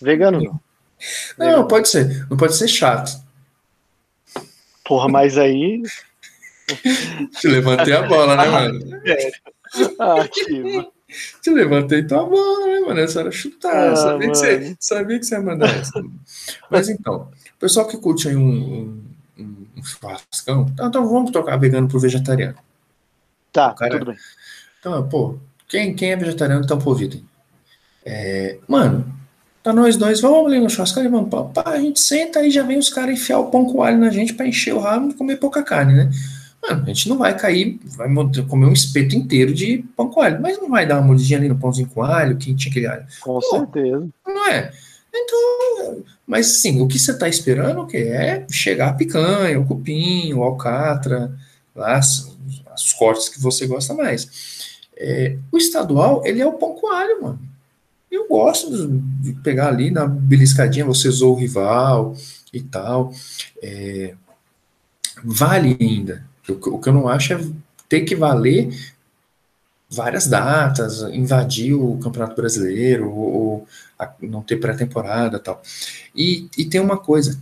Vegano 0.00 0.40
não. 0.40 0.60
Não, 1.38 1.66
pode 1.66 1.88
ser. 1.88 2.26
Não 2.28 2.36
pode 2.36 2.54
ser 2.56 2.68
chato. 2.68 3.12
Porra, 4.84 5.08
mas 5.08 5.38
aí. 5.38 5.82
Te 7.40 7.48
levantei 7.48 7.94
a 7.94 8.02
bola, 8.02 8.36
né, 8.36 8.48
mano? 8.48 9.00
É. 9.06 9.30
Ah, 9.98 10.28
que... 10.28 10.88
Te 11.42 11.50
levantei 11.50 12.04
tua 12.04 12.24
bola, 12.24 12.66
né, 12.66 12.80
mano? 12.80 13.00
Essa 13.00 13.20
era 13.20 13.30
chutar. 13.30 13.92
Ah, 13.92 13.96
sabia, 13.96 14.28
que 14.28 14.36
você, 14.36 14.76
sabia 14.78 15.18
que 15.18 15.26
você 15.26 15.34
ia 15.34 15.40
mandar 15.40 15.68
essa. 15.76 16.02
Mas 16.70 16.88
então, 16.88 17.30
pessoal 17.58 17.86
que 17.86 17.96
curte 17.96 18.28
aí 18.28 18.36
um, 18.36 19.02
um, 19.38 19.66
um 19.76 19.84
churrascão, 19.84 20.66
então, 20.72 20.88
então 20.88 21.08
vamos 21.08 21.30
trocar 21.30 21.56
vegano 21.56 21.88
por 21.88 22.00
vegetariano. 22.00 22.58
Tá, 23.52 23.74
cara, 23.74 23.92
tudo 23.92 24.06
bem. 24.06 24.16
Então, 24.78 25.08
pô, 25.08 25.38
quem, 25.68 25.94
quem 25.94 26.12
é 26.12 26.16
vegetariano 26.16 26.66
tá 26.66 26.76
por 26.76 26.94
vida. 26.94 27.16
É, 28.04 28.58
mano, 28.68 29.19
Tá 29.62 29.74
nós 29.74 29.96
dois, 29.96 30.20
vamos 30.22 30.46
ali 30.46 30.58
no 30.58 30.70
churrasco, 30.70 31.02
vamos, 31.02 31.28
pá, 31.28 31.62
a 31.66 31.78
gente 31.78 32.00
senta 32.00 32.42
e 32.42 32.50
já 32.50 32.62
vem 32.62 32.78
os 32.78 32.88
caras 32.88 33.14
enfiar 33.14 33.38
o 33.40 33.50
pão 33.50 33.66
com 33.66 33.82
alho 33.82 33.98
na 33.98 34.08
gente 34.08 34.32
para 34.32 34.46
encher 34.46 34.74
o 34.74 34.78
rabo 34.78 35.10
e 35.10 35.14
comer 35.14 35.36
pouca 35.36 35.62
carne, 35.62 35.92
né? 35.92 36.10
Mano, 36.62 36.82
a 36.82 36.86
gente 36.86 37.08
não 37.08 37.18
vai 37.18 37.36
cair, 37.36 37.78
vai 37.96 38.08
comer 38.48 38.66
um 38.66 38.72
espeto 38.72 39.14
inteiro 39.14 39.52
de 39.52 39.84
pão 39.96 40.08
com 40.08 40.20
alho, 40.20 40.40
mas 40.40 40.58
não 40.58 40.68
vai 40.68 40.86
dar 40.86 40.96
uma 40.96 41.08
mordidinha 41.08 41.38
ali 41.38 41.48
no 41.48 41.58
pãozinho 41.58 41.88
com 41.88 42.02
alho, 42.02 42.36
quentinho 42.36 42.70
aquele 42.70 42.86
alho. 42.86 43.06
Com 43.20 43.38
Pô, 43.38 43.42
certeza. 43.42 44.08
Não 44.26 44.48
é? 44.48 44.72
Então, 45.14 46.04
mas 46.26 46.46
sim, 46.46 46.80
o 46.80 46.88
que 46.88 46.98
você 46.98 47.16
tá 47.16 47.28
esperando 47.28 47.80
o 47.80 47.86
que 47.86 47.96
é 47.96 48.46
chegar 48.50 48.88
a 48.88 48.92
picanha, 48.94 49.60
o 49.60 49.66
cupim, 49.66 50.32
o 50.32 50.42
alcatra, 50.42 51.32
lá, 51.74 51.96
as, 51.96 52.34
os 52.74 52.92
cortes 52.92 53.28
que 53.28 53.40
você 53.40 53.66
gosta 53.66 53.92
mais. 53.92 54.78
É, 54.96 55.36
o 55.50 55.58
estadual, 55.58 56.22
ele 56.24 56.40
é 56.40 56.46
o 56.46 56.52
pão 56.52 56.74
com 56.74 56.92
alho, 56.92 57.22
mano. 57.22 57.49
Eu 58.10 58.26
gosto 58.26 58.88
de 59.20 59.32
pegar 59.34 59.68
ali 59.68 59.90
na 59.90 60.06
beliscadinha, 60.06 60.84
você 60.84 61.10
zoou 61.10 61.34
o 61.34 61.38
rival 61.38 62.16
e 62.52 62.60
tal. 62.60 63.12
É, 63.62 64.14
vale 65.22 65.76
ainda. 65.80 66.24
O, 66.48 66.74
o 66.74 66.80
que 66.80 66.88
eu 66.88 66.92
não 66.92 67.08
acho 67.08 67.34
é 67.34 67.40
ter 67.88 68.00
que 68.02 68.16
valer 68.16 68.68
várias 69.90 70.26
datas, 70.26 71.02
invadir 71.12 71.74
o 71.74 71.98
Campeonato 71.98 72.36
Brasileiro, 72.36 73.10
ou, 73.10 73.32
ou 73.32 73.68
a, 73.98 74.12
não 74.22 74.42
ter 74.42 74.56
pré-temporada 74.56 75.36
e 75.36 75.40
tal. 75.40 75.62
E, 76.14 76.48
e 76.56 76.64
tem 76.64 76.80
uma 76.80 76.96
coisa 76.96 77.40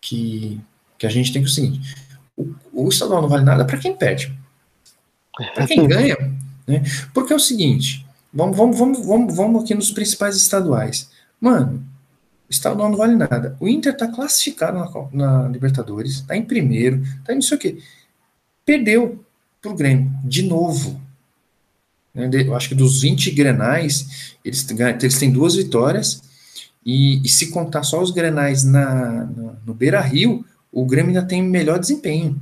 que, 0.00 0.60
que 0.98 1.06
a 1.06 1.10
gente 1.10 1.32
tem 1.32 1.42
que 1.42 1.48
é 1.48 1.50
o 1.50 1.54
seguinte: 1.54 1.96
o, 2.36 2.54
o 2.72 2.88
estadual 2.88 3.20
não 3.20 3.28
vale 3.28 3.44
nada 3.44 3.64
para 3.64 3.78
quem 3.78 3.94
perde. 3.94 4.36
Para 5.54 5.66
quem 5.66 5.86
ganha, 5.88 6.16
né? 6.66 6.82
Porque 7.12 7.32
é 7.32 7.36
o 7.36 7.40
seguinte: 7.40 8.06
Vamos, 8.32 8.56
vamos, 8.56 8.78
vamos, 8.78 9.06
vamos, 9.06 9.36
vamos 9.36 9.64
aqui 9.64 9.74
nos 9.74 9.90
principais 9.90 10.36
estaduais. 10.36 11.10
Mano, 11.40 11.84
o 12.48 12.50
estadual 12.50 12.88
não 12.88 12.96
vale 12.96 13.16
nada. 13.16 13.56
O 13.60 13.68
Inter 13.68 13.96
tá 13.96 14.08
classificado 14.08 14.78
na, 14.78 15.42
na 15.42 15.48
Libertadores, 15.48 16.20
tá 16.22 16.36
em 16.36 16.44
primeiro, 16.44 17.02
tá 17.24 17.32
em 17.32 17.36
não 17.36 17.42
sei 17.42 17.56
o 17.56 17.60
quê. 17.60 17.78
perdeu 18.64 19.24
pro 19.60 19.74
Grêmio, 19.74 20.10
de 20.24 20.42
novo. 20.42 21.00
Né, 22.14 22.28
eu 22.44 22.54
acho 22.54 22.68
que 22.68 22.74
dos 22.74 23.02
20 23.02 23.30
grenais, 23.32 24.36
eles, 24.44 24.66
eles 24.70 25.18
têm 25.18 25.30
duas 25.30 25.54
vitórias, 25.54 26.22
e, 26.84 27.22
e 27.24 27.28
se 27.28 27.50
contar 27.50 27.82
só 27.82 28.00
os 28.00 28.10
grenais 28.10 28.64
na, 28.64 29.26
na 29.26 29.52
no 29.66 29.74
Beira 29.74 30.00
Rio, 30.00 30.44
o 30.72 30.84
Grêmio 30.86 31.10
ainda 31.10 31.26
tem 31.26 31.42
melhor 31.42 31.78
desempenho. 31.78 32.40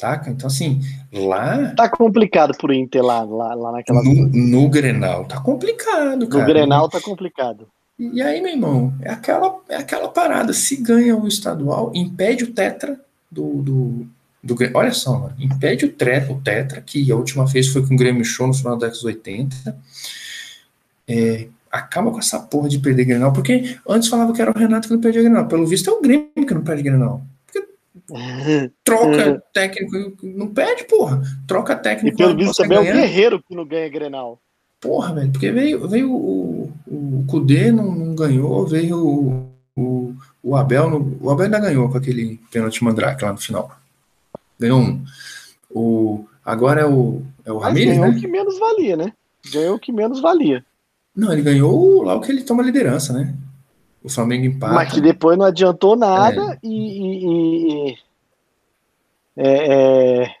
Saca? 0.00 0.30
Então, 0.30 0.46
assim, 0.46 0.80
lá. 1.12 1.74
Tá 1.76 1.86
complicado 1.86 2.56
pro 2.56 2.72
Inter 2.72 3.02
lá, 3.02 3.22
lá, 3.22 3.52
lá 3.52 3.72
naquela. 3.72 4.02
No, 4.02 4.28
no 4.28 4.68
Grenal, 4.70 5.26
tá 5.26 5.38
complicado, 5.38 6.26
cara. 6.26 6.42
No 6.42 6.46
Grenal 6.46 6.88
tá 6.88 6.98
complicado. 7.02 7.68
E 7.98 8.22
aí, 8.22 8.40
meu 8.40 8.52
irmão, 8.52 8.94
é 9.02 9.10
aquela, 9.10 9.60
é 9.68 9.76
aquela 9.76 10.08
parada. 10.08 10.54
Se 10.54 10.76
ganha 10.76 11.14
o 11.14 11.28
estadual, 11.28 11.92
impede 11.94 12.44
o 12.44 12.52
Tetra 12.54 12.98
do. 13.30 13.62
do, 13.62 14.06
do 14.42 14.56
olha 14.72 14.92
só, 14.92 15.18
mano, 15.18 15.34
impede 15.38 15.84
o, 15.84 15.92
tre, 15.92 16.20
o 16.30 16.40
Tetra, 16.40 16.80
que 16.80 17.12
a 17.12 17.16
última 17.16 17.44
vez 17.44 17.68
foi 17.68 17.86
com 17.86 17.92
o 17.92 17.98
Grêmio 17.98 18.24
Show 18.24 18.46
no 18.46 18.54
final 18.54 18.78
da 18.78 18.86
década 18.86 19.06
80. 19.06 19.76
É, 21.06 21.46
acaba 21.70 22.10
com 22.10 22.18
essa 22.18 22.38
porra 22.40 22.70
de 22.70 22.78
perder 22.78 23.04
Grenal, 23.04 23.34
porque 23.34 23.76
antes 23.86 24.08
falava 24.08 24.32
que 24.32 24.40
era 24.40 24.50
o 24.50 24.58
Renato 24.58 24.88
que 24.88 24.94
não 24.94 25.00
perdia 25.02 25.22
Grenal. 25.22 25.46
Pelo 25.46 25.66
visto 25.66 25.90
é 25.90 25.92
o 25.92 26.00
Grêmio 26.00 26.30
que 26.34 26.54
não 26.54 26.62
perde 26.62 26.82
Grenal. 26.82 27.22
Troca 28.84 29.42
técnico, 29.52 30.16
não 30.22 30.48
perde, 30.48 30.84
porra. 30.84 31.22
Troca 31.46 31.76
técnico. 31.76 32.14
E 32.14 32.16
pelo 32.16 32.36
visto 32.36 32.62
também 32.62 32.78
é 32.78 32.80
o 32.80 32.84
Guerreiro 32.84 33.42
que 33.42 33.54
não 33.54 33.64
ganha 33.64 33.88
Grenal. 33.88 34.40
Porra, 34.80 35.14
velho, 35.14 35.30
porque 35.30 35.50
veio, 35.50 35.86
veio 35.86 36.10
o, 36.10 36.72
o 36.86 37.24
Kudê, 37.28 37.70
não, 37.70 37.92
não 37.92 38.14
ganhou, 38.14 38.66
veio 38.66 38.96
o, 38.96 39.50
o, 39.76 40.14
o 40.42 40.56
Abel, 40.56 40.88
no, 40.88 41.18
o 41.20 41.30
Abel 41.30 41.44
ainda 41.44 41.60
ganhou 41.60 41.88
com 41.90 41.98
aquele 41.98 42.40
pênalti 42.50 42.82
mandrake 42.82 43.22
lá 43.22 43.32
no 43.32 43.38
final. 43.38 43.70
Ganhou 44.58 44.80
um. 44.80 45.04
O, 45.70 46.24
agora 46.44 46.80
é 46.80 46.86
o, 46.86 47.22
é 47.44 47.52
o 47.52 47.58
Ramires, 47.58 47.96
ganhou 47.96 48.10
né? 48.10 48.16
o 48.16 48.20
que 48.20 48.26
menos 48.26 48.58
valia, 48.58 48.96
né? 48.96 49.12
Ganhou 49.52 49.76
o 49.76 49.78
que 49.78 49.92
menos 49.92 50.20
valia. 50.20 50.64
Não, 51.14 51.32
ele 51.32 51.42
ganhou 51.42 52.02
lá 52.02 52.14
o 52.14 52.20
que 52.20 52.32
ele 52.32 52.42
toma 52.42 52.62
liderança, 52.62 53.12
né? 53.12 53.34
O 54.02 54.08
Flamengo 54.08 54.46
empata. 54.46 54.72
Mas 54.72 54.92
que 54.92 55.00
depois 55.00 55.36
não 55.36 55.44
adiantou 55.44 55.94
nada 55.94 56.54
é. 56.54 56.58
e, 56.62 56.68
e, 56.68 57.90
e 57.90 57.98
é, 59.36 60.22
é, 60.22 60.34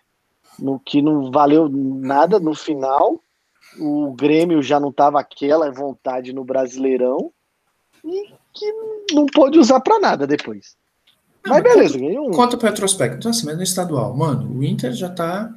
no 0.58 0.78
que 0.78 1.02
não 1.02 1.30
valeu 1.30 1.68
nada 1.68 2.38
no 2.38 2.54
final. 2.54 3.20
O 3.78 4.12
Grêmio 4.12 4.62
já 4.62 4.80
não 4.80 4.88
estava 4.88 5.20
aquela 5.20 5.70
vontade 5.70 6.32
no 6.32 6.44
Brasileirão 6.44 7.30
e 8.04 8.32
que 8.52 8.72
não 9.12 9.26
pôde 9.26 9.58
usar 9.58 9.80
para 9.80 9.98
nada 9.98 10.26
depois. 10.26 10.74
Não, 11.44 11.54
mas 11.54 11.62
beleza, 11.62 11.98
ganhou 11.98 12.28
um. 12.28 12.32
Conta 12.32 12.56
para 12.56 12.70
retrospecto. 12.70 13.18
Então, 13.18 13.30
assim, 13.30 13.46
mas 13.46 13.56
no 13.56 13.62
estadual, 13.62 14.14
mano, 14.16 14.58
o 14.58 14.64
Inter 14.64 14.92
já 14.92 15.08
tá. 15.08 15.50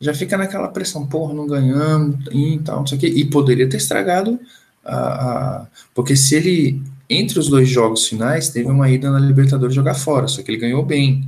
Já 0.00 0.14
fica 0.14 0.36
naquela 0.38 0.68
pressão, 0.68 1.06
porra, 1.06 1.34
não 1.34 1.46
ganhamos 1.46 2.24
e 2.32 2.58
tal, 2.60 2.78
não 2.78 2.86
sei 2.86 2.96
o 2.96 3.00
quê. 3.00 3.06
E 3.06 3.28
poderia 3.28 3.68
ter 3.68 3.76
estragado 3.76 4.40
a, 4.82 5.66
porque 5.94 6.16
se 6.16 6.34
ele 6.34 6.82
entre 7.10 7.40
os 7.40 7.48
dois 7.48 7.68
jogos 7.68 8.06
finais 8.06 8.48
teve 8.50 8.70
uma 8.70 8.88
ida 8.88 9.10
na 9.10 9.18
Libertadores 9.18 9.74
jogar 9.74 9.94
fora, 9.94 10.28
só 10.28 10.40
que 10.42 10.50
ele 10.50 10.60
ganhou 10.60 10.84
bem. 10.84 11.24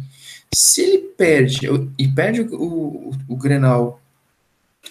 Se 0.54 0.80
ele 0.80 0.98
perde 0.98 1.66
e 1.98 2.06
perde 2.06 2.42
o, 2.42 2.54
o, 2.54 3.12
o 3.28 3.36
Grenal 3.36 4.00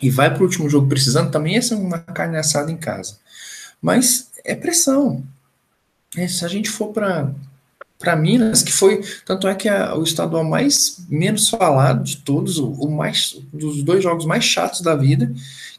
e 0.01 0.09
vai 0.09 0.29
para 0.29 0.41
o 0.41 0.45
último 0.45 0.69
jogo 0.69 0.89
precisando, 0.89 1.31
também 1.31 1.55
ia 1.55 1.61
ser 1.61 1.75
uma 1.75 1.99
carne 1.99 2.37
assada 2.37 2.71
em 2.71 2.77
casa. 2.77 3.17
Mas 3.81 4.29
é 4.43 4.53
pressão. 4.53 5.23
É, 6.17 6.27
se 6.27 6.43
a 6.43 6.47
gente 6.47 6.69
for 6.69 6.87
para 6.87 7.33
para 7.97 8.15
Minas, 8.15 8.63
que 8.63 8.73
foi 8.73 9.03
tanto 9.23 9.47
é 9.47 9.53
que 9.53 9.69
a, 9.69 9.95
o 9.95 10.03
estadual 10.03 10.43
mais 10.43 11.05
menos 11.07 11.47
falado 11.49 12.03
de 12.03 12.17
todos, 12.17 12.57
o, 12.57 12.71
o, 12.71 12.91
mais 12.91 13.39
dos 13.53 13.83
dois 13.83 14.01
jogos 14.01 14.25
mais 14.25 14.43
chatos 14.43 14.81
da 14.81 14.95
vida, 14.95 15.31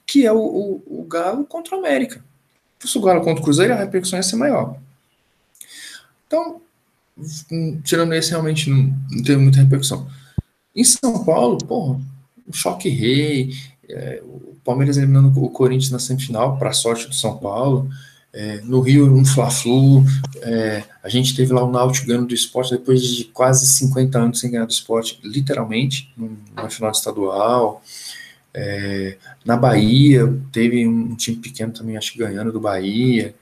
que 0.06 0.24
é 0.24 0.32
o, 0.32 0.38
o, 0.38 1.00
o 1.00 1.04
Galo 1.04 1.44
contra 1.44 1.74
o 1.74 1.80
América. 1.80 2.24
Se 2.78 2.96
o 2.96 3.00
Galo 3.00 3.22
contra 3.22 3.40
o 3.40 3.44
Cruzeiro, 3.44 3.72
a 3.72 3.76
repercussão 3.76 4.18
ia 4.18 4.22
ser 4.22 4.36
maior. 4.36 4.76
Então, 6.32 6.62
tirando 7.84 8.14
esse, 8.14 8.30
realmente 8.30 8.70
não, 8.70 8.94
não 9.10 9.22
teve 9.22 9.36
muita 9.36 9.58
repercussão. 9.58 10.08
Em 10.74 10.82
São 10.82 11.22
Paulo, 11.24 11.58
porra, 11.58 12.00
um 12.48 12.52
choque 12.52 12.88
rei, 12.88 13.52
é, 13.86 14.22
o 14.24 14.56
Palmeiras 14.64 14.96
eliminando 14.96 15.28
o 15.38 15.50
Corinthians 15.50 15.90
na 15.90 15.98
semifinal, 15.98 16.56
para 16.56 16.72
sorte 16.72 17.06
do 17.06 17.14
São 17.14 17.36
Paulo. 17.36 17.90
É, 18.32 18.62
no 18.62 18.80
Rio, 18.80 19.14
um 19.14 19.26
Fla-Flu. 19.26 20.02
É, 20.40 20.84
a 21.02 21.08
gente 21.10 21.36
teve 21.36 21.52
lá 21.52 21.62
o 21.62 21.70
Náutico 21.70 22.06
ganhando 22.06 22.28
do 22.28 22.34
esporte 22.34 22.70
depois 22.70 23.02
de 23.02 23.24
quase 23.24 23.66
50 23.66 24.18
anos 24.18 24.40
sem 24.40 24.50
ganhar 24.50 24.64
do 24.64 24.70
esporte, 24.70 25.20
literalmente, 25.22 26.10
na 26.56 26.70
final 26.70 26.90
estadual. 26.90 27.82
É, 28.54 29.18
na 29.44 29.54
Bahia, 29.54 30.34
teve 30.50 30.88
um 30.88 31.14
time 31.14 31.36
pequeno 31.36 31.74
também, 31.74 31.98
acho 31.98 32.12
que 32.12 32.18
ganhando 32.18 32.50
do 32.50 32.60
Bahia. 32.60 33.34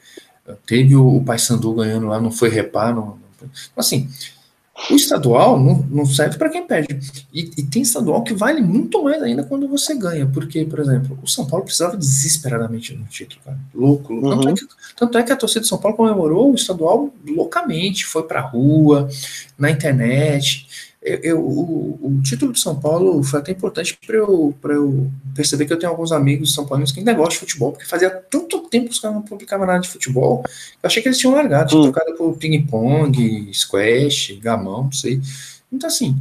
Teve 0.67 0.97
o, 0.97 1.17
o 1.17 1.25
Paysandu 1.25 1.75
ganhando 1.75 2.07
lá, 2.07 2.21
não 2.21 2.31
foi 2.31 2.49
repar. 2.49 2.95
Não, 2.95 3.19
não, 3.41 3.51
assim, 3.77 4.09
o 4.89 4.95
estadual 4.95 5.59
não, 5.59 5.85
não 5.91 6.07
serve 6.07 6.39
para 6.39 6.49
quem 6.49 6.67
perde. 6.67 6.99
E, 7.33 7.51
e, 7.59 7.63
tem 7.65 7.83
estadual 7.83 8.23
que 8.23 8.33
vale 8.33 8.61
muito 8.61 9.03
mais 9.03 9.23
ainda 9.23 9.45
quando 9.45 9.69
você 9.69 9.95
ganha. 9.95 10.27
Porque, 10.27 10.65
por 10.65 10.79
exemplo, 10.79 11.19
o 11.23 11.27
São 11.27 11.47
Paulo 11.47 11.65
precisava 11.65 11.97
desesperadamente 11.97 12.95
de 12.95 13.03
um 13.03 13.05
título, 13.05 13.41
cara. 13.45 13.59
Louco. 13.75 14.15
louco. 14.15 14.29
Uhum. 14.29 14.41
Tanto, 14.41 14.49
é 14.49 14.55
que, 14.55 14.75
tanto, 14.97 15.19
é 15.19 15.23
que, 15.23 15.33
a 15.33 15.37
torcida 15.37 15.61
de 15.61 15.69
São 15.69 15.79
Paulo 15.79 15.97
comemorou 15.97 16.51
o 16.53 16.55
estadual 16.55 17.13
loucamente. 17.27 18.07
Foi 18.07 18.23
pra 18.23 18.41
rua, 18.41 19.09
na 19.59 19.71
internet. 19.71 20.67
Eu, 21.03 21.19
eu, 21.23 21.41
o, 21.41 21.99
o, 22.03 22.23
título 22.23 22.53
de 22.53 22.61
São 22.61 22.79
Paulo 22.79 23.23
foi 23.23 23.41
até 23.41 23.53
importante 23.53 23.99
para 24.07 24.17
eu, 24.17 24.55
eu 24.65 25.11
perceber 25.35 25.65
que 25.65 25.73
eu 25.73 25.79
tenho 25.79 25.91
alguns 25.91 26.13
amigos 26.13 26.53
são 26.53 26.67
paulinos 26.67 26.93
que 26.93 26.99
ainda 26.99 27.15
gostam 27.15 27.33
de 27.33 27.39
futebol, 27.39 27.73
porque 27.73 27.87
fazia 27.87 28.11
tanto 28.11 28.69
tempo 28.69 28.87
que 28.87 28.93
os 28.93 29.01
caras 29.01 29.17
não 29.17 29.23
publicavam 29.23 29.67
nada 29.67 29.81
de 29.81 29.89
futebol, 29.89 30.45
eu 30.47 30.87
achei 30.87 31.03
que 31.03 31.09
eles 31.09 31.17
tinham 31.17 31.35
largado, 31.35 31.71
tinham 31.71 31.85
hum. 31.85 31.91
trocado 31.91 32.15
por 32.19 32.37
ping-pong, 32.37 33.51
squash, 33.55 34.39
gamão, 34.43 34.85
não 34.85 34.93
sei. 34.93 35.23
Então, 35.73 35.89
assim, 35.89 36.15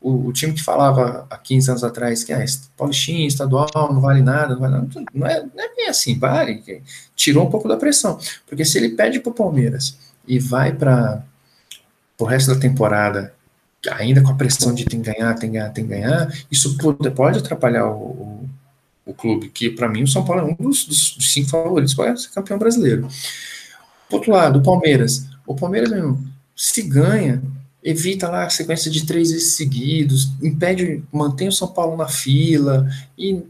o, 0.00 0.28
o, 0.28 0.32
time 0.32 0.54
que 0.54 0.62
falava 0.62 1.26
há 1.28 1.36
15 1.36 1.70
anos 1.70 1.84
atrás 1.84 2.24
que 2.24 2.32
ah, 2.32 2.42
Paulistinha, 2.74 3.26
estadual, 3.26 3.68
não 3.74 4.00
vale 4.00 4.22
nada, 4.22 4.54
não, 4.54 4.60
vale 4.60 4.72
nada, 4.72 4.88
não, 5.12 5.26
é, 5.26 5.40
não 5.40 5.62
é 5.62 5.74
bem 5.76 5.88
assim, 5.88 6.18
vale, 6.18 6.82
tirou 7.14 7.46
um 7.46 7.50
pouco 7.50 7.68
da 7.68 7.76
pressão, 7.76 8.18
porque 8.46 8.64
se 8.64 8.78
ele 8.78 8.90
pede 8.90 9.20
para 9.20 9.30
o 9.30 9.34
Palmeiras 9.34 9.98
e 10.26 10.38
vai 10.38 10.72
para 10.72 11.22
o 12.18 12.24
resto 12.24 12.54
da 12.54 12.58
temporada 12.58 13.34
ainda 13.90 14.22
com 14.22 14.30
a 14.30 14.34
pressão 14.34 14.74
de 14.74 14.84
tem 14.84 15.02
que 15.02 15.12
ganhar, 15.12 15.34
tem 15.34 15.50
que 15.50 15.56
ganhar, 15.56 15.70
tem 15.70 15.84
que 15.84 15.90
ganhar, 15.90 16.32
isso 16.50 16.76
pode, 16.76 17.10
pode 17.10 17.38
atrapalhar 17.38 17.86
o, 17.86 17.96
o, 17.96 18.50
o 19.06 19.14
clube, 19.14 19.48
que 19.48 19.70
para 19.70 19.88
mim 19.88 20.02
o 20.02 20.08
São 20.08 20.24
Paulo 20.24 20.42
é 20.42 20.44
um 20.44 20.54
dos, 20.54 20.84
dos, 20.84 21.16
cinco 21.32 21.50
favoritos 21.50 21.94
para 21.94 22.16
ser 22.16 22.30
campeão 22.30 22.58
brasileiro. 22.58 23.08
Por 24.08 24.16
outro 24.16 24.32
lado, 24.32 24.58
o 24.58 24.62
Palmeiras. 24.62 25.26
O 25.46 25.54
Palmeiras, 25.54 25.90
se 26.54 26.82
ganha, 26.82 27.42
evita 27.82 28.28
lá 28.28 28.44
a 28.44 28.50
sequência 28.50 28.90
de 28.90 29.04
três 29.04 29.32
vezes 29.32 29.56
seguidos, 29.56 30.30
impede, 30.40 31.02
mantém 31.10 31.48
o 31.48 31.52
São 31.52 31.66
Paulo 31.66 31.96
na 31.96 32.06
fila 32.06 32.88
e 33.18 33.42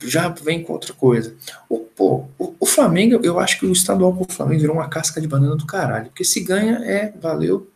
já 0.00 0.28
vem 0.28 0.62
com 0.62 0.72
outra 0.72 0.92
coisa. 0.92 1.34
O, 1.68 1.78
pô, 1.78 2.24
o, 2.38 2.54
o 2.60 2.66
Flamengo, 2.66 3.20
eu 3.22 3.38
acho 3.38 3.58
que 3.58 3.66
o 3.66 3.72
estadual 3.72 4.14
pro 4.14 4.34
Flamengo 4.34 4.60
virou 4.60 4.76
uma 4.76 4.88
casca 4.88 5.20
de 5.20 5.28
banana 5.28 5.56
do 5.56 5.66
caralho, 5.66 6.06
porque 6.06 6.24
se 6.24 6.40
ganha 6.40 6.80
é 6.84 7.12
valeu, 7.20 7.68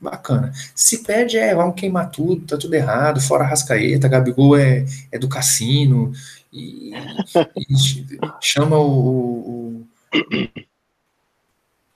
bacana. 0.00 0.52
Se 0.74 1.02
perde, 1.02 1.38
é, 1.38 1.54
vamos 1.54 1.74
queimar 1.74 2.10
tudo, 2.10 2.46
tá 2.46 2.56
tudo 2.56 2.74
errado, 2.74 3.20
fora 3.20 3.44
Rascaeta, 3.44 4.08
Gabigol 4.08 4.56
é, 4.56 4.84
é 5.12 5.18
do 5.18 5.28
cassino, 5.28 6.12
e, 6.52 6.92
e 6.92 7.74
chama 8.40 8.78
o, 8.78 9.86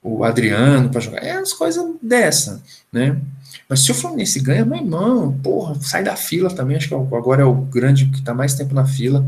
o, 0.02 0.18
o 0.18 0.24
Adriano 0.24 0.88
para 0.90 1.00
jogar. 1.00 1.22
É 1.22 1.32
as 1.32 1.52
coisas 1.52 1.84
dessa, 2.02 2.62
né? 2.92 3.20
Mas 3.68 3.80
se 3.80 3.90
o 3.90 3.94
Fluminense 3.94 4.40
ganha, 4.40 4.64
meu 4.64 4.78
irmão, 4.78 5.32
porra, 5.42 5.76
sai 5.80 6.02
da 6.02 6.16
fila 6.16 6.52
também, 6.52 6.76
acho 6.76 6.88
que 6.88 6.94
agora 6.94 7.42
é 7.42 7.44
o 7.44 7.54
grande 7.54 8.06
que 8.06 8.22
tá 8.22 8.34
mais 8.34 8.54
tempo 8.54 8.74
na 8.74 8.86
fila. 8.86 9.24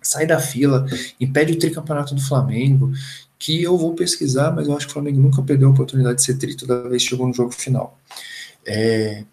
Sai 0.00 0.26
da 0.26 0.38
fila, 0.38 0.86
impede 1.20 1.52
o 1.52 1.58
tricampeonato 1.58 2.14
do 2.14 2.20
Flamengo, 2.20 2.92
que 3.38 3.62
eu 3.62 3.76
vou 3.76 3.94
pesquisar, 3.94 4.50
mas 4.52 4.66
eu 4.66 4.76
acho 4.76 4.86
que 4.86 4.90
o 4.90 4.94
Flamengo 4.94 5.20
nunca 5.20 5.42
perdeu 5.42 5.68
a 5.68 5.72
oportunidade 5.72 6.16
de 6.16 6.22
ser 6.22 6.38
tri 6.38 6.54
toda 6.54 6.88
vez 6.88 7.02
que 7.02 7.10
chegou 7.10 7.26
no 7.26 7.34
jogo 7.34 7.52
final. 7.52 7.98
É, 8.64 9.24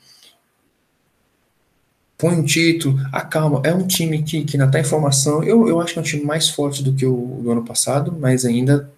põe 2.17 2.35
um 2.35 2.45
título, 2.45 2.99
acalma. 3.11 3.61
É 3.65 3.73
um 3.73 3.85
time 3.85 4.23
que, 4.23 4.43
que 4.45 4.55
ainda 4.55 4.67
está 4.67 4.79
em 4.79 4.83
formação. 4.83 5.43
Eu, 5.43 5.67
eu 5.67 5.81
acho 5.81 5.93
que 5.93 5.99
é 5.99 6.01
um 6.01 6.05
time 6.05 6.23
mais 6.23 6.49
forte 6.49 6.83
do 6.83 6.93
que 6.93 7.05
o 7.05 7.39
do 7.41 7.51
ano 7.51 7.65
passado, 7.65 8.15
mas 8.17 8.45
ainda 8.45 8.89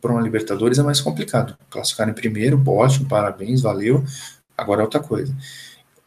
para 0.00 0.12
uma 0.12 0.22
Libertadores 0.22 0.78
é 0.78 0.82
mais 0.82 1.00
complicado. 1.00 1.56
Classificar 1.70 2.08
em 2.08 2.14
primeiro, 2.14 2.60
ótimo, 2.66 3.06
parabéns, 3.06 3.60
valeu. 3.60 4.04
Agora 4.56 4.80
é 4.80 4.84
outra 4.84 5.00
coisa. 5.00 5.34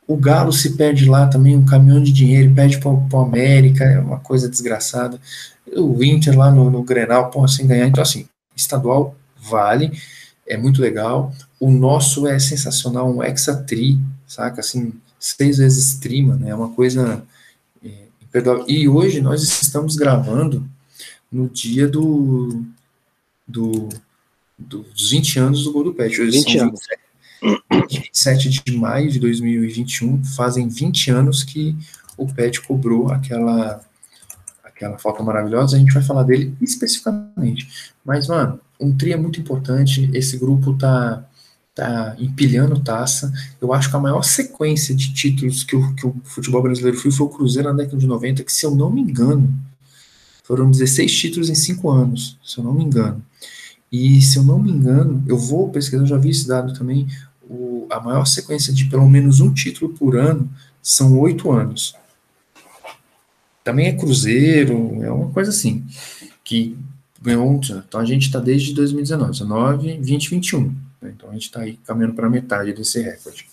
O 0.07 0.17
Galo 0.17 0.51
se 0.51 0.75
perde 0.75 1.09
lá 1.09 1.27
também, 1.27 1.55
um 1.55 1.65
caminhão 1.65 2.01
de 2.01 2.11
dinheiro, 2.11 2.53
perde 2.53 2.79
para 2.79 2.89
o 2.89 3.19
América, 3.19 3.83
é 3.85 3.99
uma 3.99 4.19
coisa 4.19 4.49
desgraçada. 4.49 5.19
O 5.75 6.03
Inter 6.03 6.37
lá 6.37 6.51
no, 6.51 6.69
no 6.69 6.83
Grenal, 6.83 7.29
porra, 7.29 7.47
sem 7.47 7.65
ganhar. 7.65 7.87
Então, 7.87 8.03
assim, 8.03 8.27
estadual 8.55 9.15
vale. 9.37 9.91
é 10.47 10.57
muito 10.57 10.81
legal. 10.81 11.33
O 11.59 11.71
nosso 11.71 12.27
é 12.27 12.37
sensacional, 12.39 13.09
um 13.09 13.23
hexatri, 13.23 13.99
saca? 14.27 14.61
Assim, 14.61 14.93
seis 15.19 15.57
vezes 15.57 15.95
tri, 15.95 16.21
mano, 16.21 16.47
é 16.47 16.53
uma 16.53 16.69
coisa 16.69 17.23
é, 17.83 17.89
imperdoável. 18.21 18.65
E 18.67 18.87
hoje 18.87 19.21
nós 19.21 19.41
estamos 19.43 19.95
gravando 19.95 20.67
no 21.31 21.49
dia 21.49 21.87
do, 21.87 22.63
do, 23.47 23.89
do 24.57 24.83
dos 24.83 25.09
20 25.09 25.39
anos 25.39 25.63
do 25.63 25.71
Gol 25.71 25.85
do 25.85 25.93
Pet. 25.93 26.21
Hoje 26.21 26.31
20 26.31 26.57
são 26.57 26.67
anos. 26.67 26.79
27 27.81 28.49
de 28.49 28.77
maio 28.77 29.11
de 29.11 29.19
2021, 29.19 30.23
fazem 30.23 30.67
20 30.67 31.11
anos 31.11 31.43
que 31.43 31.75
o 32.17 32.25
Pet 32.25 32.61
cobrou 32.61 33.11
aquela 33.11 33.83
aquela 34.75 34.97
falta 34.97 35.23
maravilhosa, 35.23 35.77
a 35.77 35.79
gente 35.79 35.93
vai 35.93 36.03
falar 36.03 36.23
dele 36.23 36.53
especificamente. 36.61 37.93
Mas, 38.03 38.27
mano, 38.27 38.59
um 38.79 38.95
tri 38.95 39.13
é 39.13 39.17
muito 39.17 39.39
importante, 39.39 40.09
esse 40.13 40.37
grupo 40.37 40.73
tá, 40.73 41.25
tá 41.73 42.15
empilhando 42.19 42.81
taça. 42.81 43.31
Eu 43.61 43.73
acho 43.73 43.89
que 43.89 43.95
a 43.95 43.99
maior 43.99 44.21
sequência 44.21 44.93
de 44.93 45.13
títulos 45.13 45.63
que 45.63 45.75
o, 45.75 45.95
que 45.95 46.05
o 46.05 46.15
futebol 46.25 46.61
brasileiro 46.61 46.97
foi 46.97 47.09
foi 47.09 47.25
o 47.25 47.29
Cruzeiro 47.29 47.69
na 47.69 47.75
década 47.75 47.97
de 47.97 48.05
90, 48.05 48.43
que, 48.43 48.51
se 48.51 48.65
eu 48.65 48.75
não 48.75 48.89
me 48.91 49.01
engano, 49.01 49.53
foram 50.43 50.69
16 50.69 51.11
títulos 51.11 51.49
em 51.49 51.55
5 51.55 51.89
anos, 51.89 52.37
se 52.43 52.57
eu 52.57 52.63
não 52.63 52.73
me 52.73 52.83
engano. 52.83 53.23
E, 53.89 54.21
se 54.21 54.37
eu 54.37 54.43
não 54.43 54.59
me 54.59 54.71
engano, 54.71 55.23
eu 55.25 55.37
vou 55.37 55.69
pesquisar, 55.69 56.03
eu 56.03 56.07
já 56.07 56.17
vi 56.17 56.31
esse 56.31 56.45
dado 56.45 56.73
também, 56.73 57.07
o, 57.49 57.87
a 57.89 57.99
maior 58.01 58.25
sequência 58.25 58.73
de 58.73 58.85
pelo 58.85 59.07
menos 59.09 59.39
um 59.39 59.53
título 59.53 59.93
por 59.93 60.17
ano 60.17 60.49
são 60.81 61.17
oito 61.19 61.51
anos 61.51 61.95
também 63.65 63.87
é 63.87 63.93
Cruzeiro, 63.93 65.03
é 65.03 65.11
uma 65.11 65.31
coisa 65.31 65.49
assim, 65.49 65.83
que 66.43 66.77
ganhou 67.19 67.49
um. 67.49 67.59
Então 67.59 67.99
a 67.99 68.05
gente 68.05 68.27
está 68.27 68.39
desde 68.39 68.75
2019, 68.75 69.31
19, 69.31 69.97
20, 69.97 70.29
21. 70.29 70.61
Né? 71.01 71.13
Então 71.15 71.31
a 71.31 71.33
gente 71.33 71.47
está 71.47 71.61
aí 71.61 71.77
caminhando 71.83 72.13
para 72.13 72.29
metade 72.29 72.71
desse 72.73 73.01
recorde. 73.01 73.47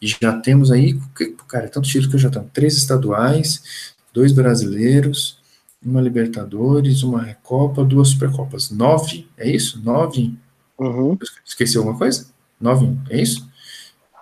E 0.00 0.06
já 0.08 0.32
temos 0.40 0.72
aí, 0.72 0.98
cara, 1.46 1.68
tanto 1.68 1.86
título 1.86 2.08
que 2.08 2.16
eu 2.16 2.20
já 2.20 2.30
tenho: 2.30 2.48
três 2.50 2.78
estaduais, 2.78 3.94
dois 4.12 4.32
brasileiros, 4.32 5.38
uma 5.84 6.00
Libertadores, 6.00 7.02
uma 7.02 7.22
Recopa, 7.22 7.84
duas 7.84 8.08
Supercopas. 8.08 8.70
Nove, 8.70 9.28
é 9.36 9.50
isso? 9.50 9.82
Nove? 9.84 10.34
Uhum. 10.78 11.18
Esqueci 11.44 11.76
alguma 11.76 11.98
coisa? 11.98 12.26
Nove, 12.58 12.96
é 13.10 13.20
isso? 13.20 13.46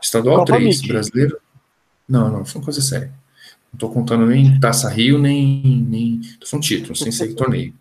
Estadual, 0.03 0.39
Copa 0.39 0.55
três, 0.57 0.78
Mickey. 0.78 0.89
brasileiro. 0.89 1.39
Não, 2.09 2.28
não, 2.28 2.45
foi 2.45 2.61
uma 2.61 2.64
coisa 2.64 2.81
séria. 2.81 3.20
Não 3.73 3.77
estou 3.77 3.91
contando 3.91 4.27
nem 4.27 4.59
Taça 4.59 4.89
Rio, 4.89 5.18
nem. 5.18 5.87
nem 5.89 6.21
são 6.45 6.61
títulos, 6.61 6.99
sem 6.99 7.12
ser 7.12 7.35
torneio. 7.35 7.75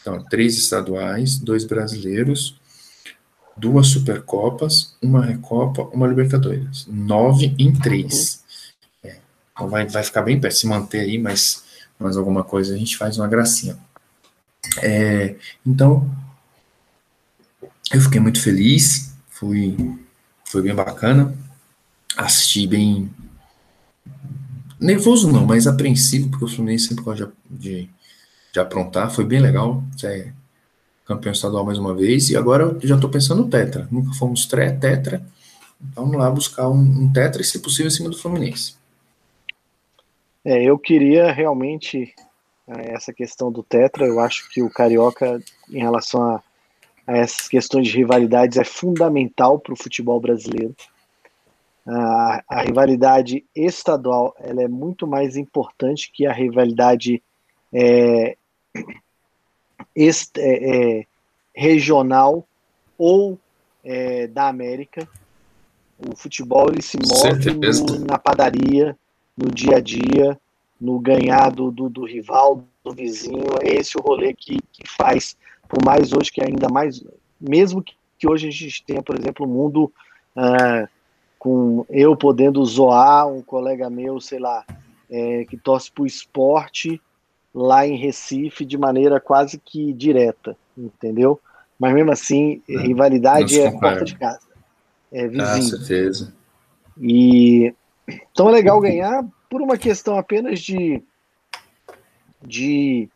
Então, 0.00 0.22
três 0.24 0.56
estaduais, 0.56 1.38
dois 1.38 1.64
brasileiros, 1.64 2.58
duas 3.56 3.88
Supercopas, 3.88 4.96
uma 5.02 5.24
Recopa, 5.24 5.82
uma 5.92 6.06
Libertadores. 6.06 6.86
Nove 6.88 7.54
em 7.58 7.72
três. 7.72 8.42
É, 9.02 9.18
então 9.52 9.68
vai, 9.68 9.86
vai 9.86 10.02
ficar 10.02 10.22
bem 10.22 10.40
perto, 10.40 10.56
se 10.56 10.66
manter 10.66 11.00
aí, 11.00 11.18
mas, 11.18 11.64
mas 11.98 12.16
alguma 12.16 12.42
coisa 12.42 12.74
a 12.74 12.78
gente 12.78 12.96
faz 12.96 13.18
uma 13.18 13.28
gracinha. 13.28 13.78
É, 14.82 15.36
então, 15.66 16.10
eu 17.92 18.00
fiquei 18.00 18.20
muito 18.20 18.40
feliz, 18.40 19.12
fui, 19.28 19.76
foi 20.44 20.62
bem 20.62 20.74
bacana, 20.74 21.34
assisti 22.16 22.66
bem, 22.66 23.10
Nervoso 24.80 25.30
não, 25.30 25.44
mas 25.44 25.66
apreensivo, 25.66 26.30
porque 26.30 26.46
o 26.46 26.48
Fluminense 26.48 26.88
sempre 26.88 27.04
gosta 27.04 27.30
de, 27.48 27.82
de, 27.82 27.90
de 28.52 28.60
aprontar. 28.60 29.10
Foi 29.10 29.24
bem 29.24 29.38
legal 29.38 29.82
ser 29.96 30.32
campeão 31.04 31.32
estadual 31.32 31.66
mais 31.66 31.76
uma 31.76 31.94
vez. 31.94 32.30
E 32.30 32.36
agora 32.36 32.64
eu 32.64 32.88
já 32.88 32.94
estou 32.94 33.10
pensando 33.10 33.42
no 33.42 33.50
Tetra. 33.50 33.86
Nunca 33.90 34.14
fomos 34.14 34.46
tre, 34.46 34.72
Tetra. 34.72 35.22
Então 35.80 36.04
vamos 36.04 36.18
lá 36.18 36.30
buscar 36.30 36.68
um, 36.68 36.80
um 36.80 37.12
Tetra 37.12 37.42
e, 37.42 37.44
se 37.44 37.58
possível, 37.58 37.88
em 37.88 37.90
cima 37.90 38.08
do 38.08 38.16
Fluminense. 38.16 38.74
É, 40.42 40.62
eu 40.62 40.78
queria 40.78 41.30
realmente 41.30 42.14
é, 42.66 42.94
essa 42.94 43.12
questão 43.12 43.52
do 43.52 43.62
Tetra. 43.62 44.06
Eu 44.06 44.18
acho 44.18 44.48
que 44.48 44.62
o 44.62 44.70
Carioca, 44.70 45.42
em 45.68 45.80
relação 45.80 46.22
a, 46.22 46.42
a 47.06 47.18
essas 47.18 47.48
questões 47.48 47.86
de 47.86 47.98
rivalidades, 47.98 48.56
é 48.56 48.64
fundamental 48.64 49.58
para 49.58 49.74
o 49.74 49.76
futebol 49.76 50.18
brasileiro 50.18 50.74
a, 51.86 52.42
a, 52.48 52.62
rivalidade 52.62 53.44
estadual 53.54 54.34
ela 54.38 54.62
é 54.62 54.68
muito 54.68 55.06
mais 55.06 55.36
importante 55.36 56.10
que 56.12 56.26
a 56.26 56.32
rivalidade 56.32 57.22
é, 57.72 58.36
est, 59.94 60.36
é, 60.38 60.98
é, 61.00 61.06
regional 61.54 62.46
ou 62.98 63.38
é, 63.82 64.26
da 64.26 64.48
América. 64.48 65.08
O 65.98 66.16
futebol 66.16 66.68
ele 66.70 66.82
se 66.82 66.98
move 66.98 67.54
no, 67.54 68.06
na 68.06 68.18
padaria, 68.18 68.96
no 69.36 69.50
dia 69.50 69.76
a 69.76 69.80
dia, 69.80 70.38
no 70.80 70.98
ganhar 70.98 71.50
do, 71.50 71.70
do, 71.70 71.88
do, 71.88 72.04
rival, 72.04 72.64
do 72.84 72.92
vizinho. 72.92 73.44
É 73.62 73.74
esse 73.74 73.98
o 73.98 74.00
rolê 74.00 74.32
que, 74.34 74.58
que 74.72 74.88
faz, 74.88 75.36
por 75.68 75.84
mais 75.84 76.12
hoje 76.12 76.32
que 76.32 76.42
ainda 76.42 76.68
mais, 76.68 77.04
mesmo 77.40 77.82
que, 77.82 77.94
que 78.18 78.28
hoje 78.28 78.48
a 78.48 78.50
gente 78.50 78.84
tenha, 78.84 79.02
por 79.02 79.18
exemplo, 79.18 79.46
o 79.46 79.48
mundo. 79.48 79.92
Uh, 80.36 80.88
com 81.40 81.86
eu 81.88 82.14
podendo 82.14 82.62
zoar 82.66 83.26
um 83.26 83.40
colega 83.40 83.88
meu, 83.88 84.20
sei 84.20 84.38
lá, 84.38 84.62
é, 85.10 85.46
que 85.46 85.56
torce 85.56 85.90
para 85.90 86.02
o 86.02 86.06
esporte 86.06 87.00
lá 87.52 87.86
em 87.86 87.96
Recife 87.96 88.62
de 88.62 88.76
maneira 88.76 89.18
quase 89.18 89.58
que 89.58 89.90
direta, 89.94 90.54
entendeu? 90.76 91.40
Mas 91.78 91.94
mesmo 91.94 92.12
assim, 92.12 92.62
é, 92.68 92.76
rivalidade 92.82 93.58
é 93.58 93.70
porta 93.70 94.04
de 94.04 94.16
casa, 94.16 94.46
é 95.10 95.26
vizinho. 95.26 95.42
Ah, 95.46 95.62
certeza. 95.62 96.34
E 97.00 97.74
então 98.06 98.50
é 98.50 98.52
legal 98.52 98.78
ganhar 98.78 99.24
por 99.48 99.62
uma 99.62 99.78
questão 99.78 100.18
apenas 100.18 100.60
de 100.60 101.02
de 102.42 103.08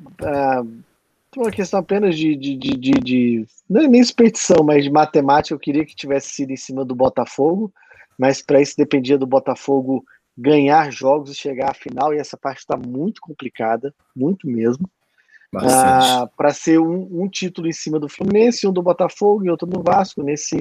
uh, 0.00 0.82
uma 1.40 1.50
questão 1.50 1.80
apenas 1.80 2.16
de, 2.16 2.36
de, 2.36 2.56
de, 2.56 2.76
de, 2.76 2.92
de 2.92 3.46
não 3.68 3.82
é 3.82 3.88
nem 3.88 4.04
superstição, 4.04 4.62
mas 4.62 4.84
de 4.84 4.90
matemática, 4.90 5.54
eu 5.54 5.58
queria 5.58 5.84
que 5.84 5.96
tivesse 5.96 6.28
sido 6.28 6.50
em 6.50 6.56
cima 6.56 6.84
do 6.84 6.94
Botafogo, 6.94 7.72
mas 8.18 8.42
para 8.42 8.60
isso 8.60 8.76
dependia 8.76 9.16
do 9.16 9.26
Botafogo 9.26 10.04
ganhar 10.36 10.90
jogos 10.90 11.30
e 11.30 11.34
chegar 11.34 11.70
à 11.70 11.74
final, 11.74 12.12
e 12.12 12.18
essa 12.18 12.36
parte 12.36 12.58
está 12.58 12.76
muito 12.76 13.20
complicada, 13.20 13.94
muito 14.14 14.46
mesmo. 14.46 14.88
Ah, 15.54 16.30
para 16.34 16.54
ser 16.54 16.78
um, 16.78 17.22
um, 17.22 17.28
título 17.28 17.68
em 17.68 17.72
cima 17.72 18.00
do 18.00 18.08
Fluminense, 18.08 18.66
um 18.66 18.72
do 18.72 18.82
Botafogo 18.82 19.44
e 19.44 19.50
outro 19.50 19.66
do 19.66 19.82
Vasco 19.82 20.22
nesse, 20.22 20.58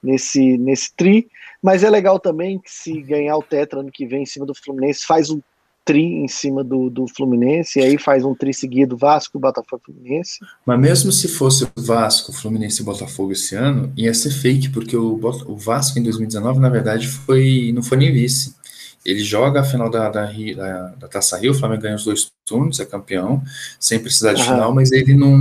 nesse, 0.00 0.56
nesse 0.56 0.94
tri. 0.94 1.28
Mas 1.60 1.82
é 1.82 1.90
legal 1.90 2.20
também 2.20 2.56
que 2.58 2.70
se 2.70 3.02
ganhar 3.02 3.36
o 3.36 3.42
Tetra 3.42 3.80
ano 3.80 3.90
que 3.90 4.06
vem 4.06 4.22
em 4.22 4.26
cima 4.26 4.46
do 4.46 4.54
Fluminense, 4.54 5.04
faz 5.04 5.28
um 5.28 5.40
tri 5.88 6.02
em 6.02 6.28
cima 6.28 6.62
do, 6.62 6.90
do 6.90 7.08
Fluminense, 7.08 7.78
e 7.78 7.82
aí 7.82 7.96
faz 7.96 8.22
um 8.22 8.34
tri 8.34 8.52
seguido 8.52 8.94
Vasco, 8.94 9.38
Botafogo 9.38 9.84
Fluminense. 9.86 10.38
Mas 10.66 10.78
mesmo 10.78 11.10
se 11.10 11.28
fosse 11.28 11.66
Vasco, 11.74 12.30
Fluminense 12.30 12.82
e 12.82 12.84
Botafogo 12.84 13.32
esse 13.32 13.54
ano, 13.54 13.90
ia 13.96 14.12
ser 14.12 14.30
fake, 14.30 14.68
porque 14.68 14.94
o, 14.94 15.18
o 15.46 15.56
Vasco 15.56 15.98
em 15.98 16.02
2019, 16.02 16.60
na 16.60 16.68
verdade, 16.68 17.08
foi 17.08 17.72
não 17.74 17.82
foi 17.82 17.96
nem 17.96 18.12
vice. 18.12 18.54
Ele 19.02 19.20
joga 19.20 19.62
a 19.62 19.64
final 19.64 19.88
da, 19.88 20.10
da, 20.10 20.26
da, 20.26 20.86
da 20.88 21.08
Taça 21.08 21.38
Rio, 21.38 21.52
o 21.52 21.54
Flamengo 21.54 21.80
ganha 21.80 21.96
os 21.96 22.04
dois 22.04 22.30
turnos, 22.44 22.80
é 22.80 22.84
campeão, 22.84 23.42
sem 23.80 23.98
precisar 23.98 24.34
de 24.34 24.42
final, 24.42 24.74
mas 24.74 24.92
ele 24.92 25.14
não, 25.14 25.38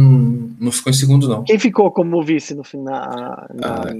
não 0.57 0.71
ficou 0.71 0.91
em 0.91 0.95
segundo, 0.95 1.27
não. 1.27 1.43
Quem 1.43 1.59
ficou 1.59 1.91
como 1.91 2.23
vice 2.23 2.55
no 2.55 2.63
final? 2.63 2.95
Na... 3.53 3.81
Ah, 3.81 3.93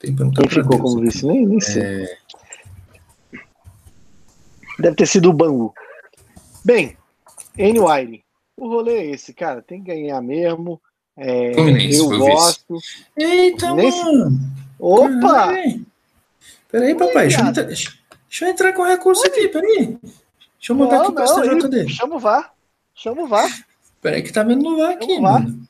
Quem 0.00 0.48
ficou 0.48 0.80
como 0.80 1.00
vice? 1.00 1.24
Nem, 1.24 1.46
nem 1.46 1.60
sei. 1.60 1.82
É... 1.82 2.16
Deve 4.78 4.96
ter 4.96 5.06
sido 5.06 5.30
o 5.30 5.32
Bangu. 5.32 5.72
Bem, 6.64 6.96
N-Wire. 7.56 8.24
O 8.56 8.68
rolê 8.68 8.98
é 8.98 9.10
esse, 9.10 9.32
cara. 9.32 9.62
Tem 9.62 9.82
que 9.82 9.92
ganhar 9.92 10.20
mesmo. 10.20 10.80
É, 11.16 11.52
eu 11.52 12.18
gosto. 12.18 12.78
Eita, 13.16 13.72
Nesse... 13.74 14.02
mano! 14.02 14.40
Opa! 14.78 15.52
Peraí, 16.70 16.94
papai. 16.94 17.28
Deixa 17.28 17.40
eu, 17.40 17.46
entrar, 17.46 17.62
deixa 17.62 17.98
eu, 18.40 18.48
entrar, 18.48 18.72
com 18.72 18.82
recurso 18.82 19.22
Oi. 19.22 19.28
aqui, 19.28 19.48
peraí. 19.48 19.98
Deixa 20.58 20.72
eu 20.72 20.76
mandar 20.76 20.98
não, 20.98 21.06
aqui 21.10 21.22
o 21.22 21.26
STJ 21.26 21.68
dele. 21.68 21.88
Chama 21.88 22.16
o 22.16 22.18
VAR. 22.18 22.52
Chama 22.94 23.22
o 23.22 23.28
VAR. 23.28 23.66
Peraí 24.00 24.22
que 24.22 24.32
tá 24.32 24.42
vendo 24.42 24.62
no 24.62 24.76
VAR 24.76 24.92
aqui, 24.92 25.20
mano. 25.20 25.66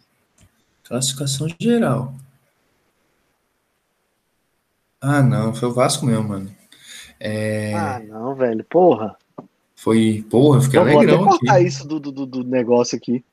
Classificação 0.85 1.47
geral. 1.61 2.15
Ah, 5.01 5.23
não. 5.23 5.55
Foi 5.55 5.69
o 5.69 5.75
Vasco 5.75 6.07
mesmo, 6.07 6.29
mano. 6.29 6.51
É... 7.27 7.73
Ah, 7.73 8.03
não, 8.07 8.35
velho, 8.35 8.63
porra. 8.65 9.17
Foi, 9.75 10.23
porra, 10.29 10.61
fiquei 10.61 10.79
eu 10.79 10.83
alegrão 10.83 11.25
vou 11.25 11.35
até 11.35 11.53
aqui. 11.53 11.67
isso 11.67 11.89
do, 11.89 11.99
do, 11.99 12.27
do 12.27 12.45
negócio 12.45 12.99
aqui. 12.99 13.25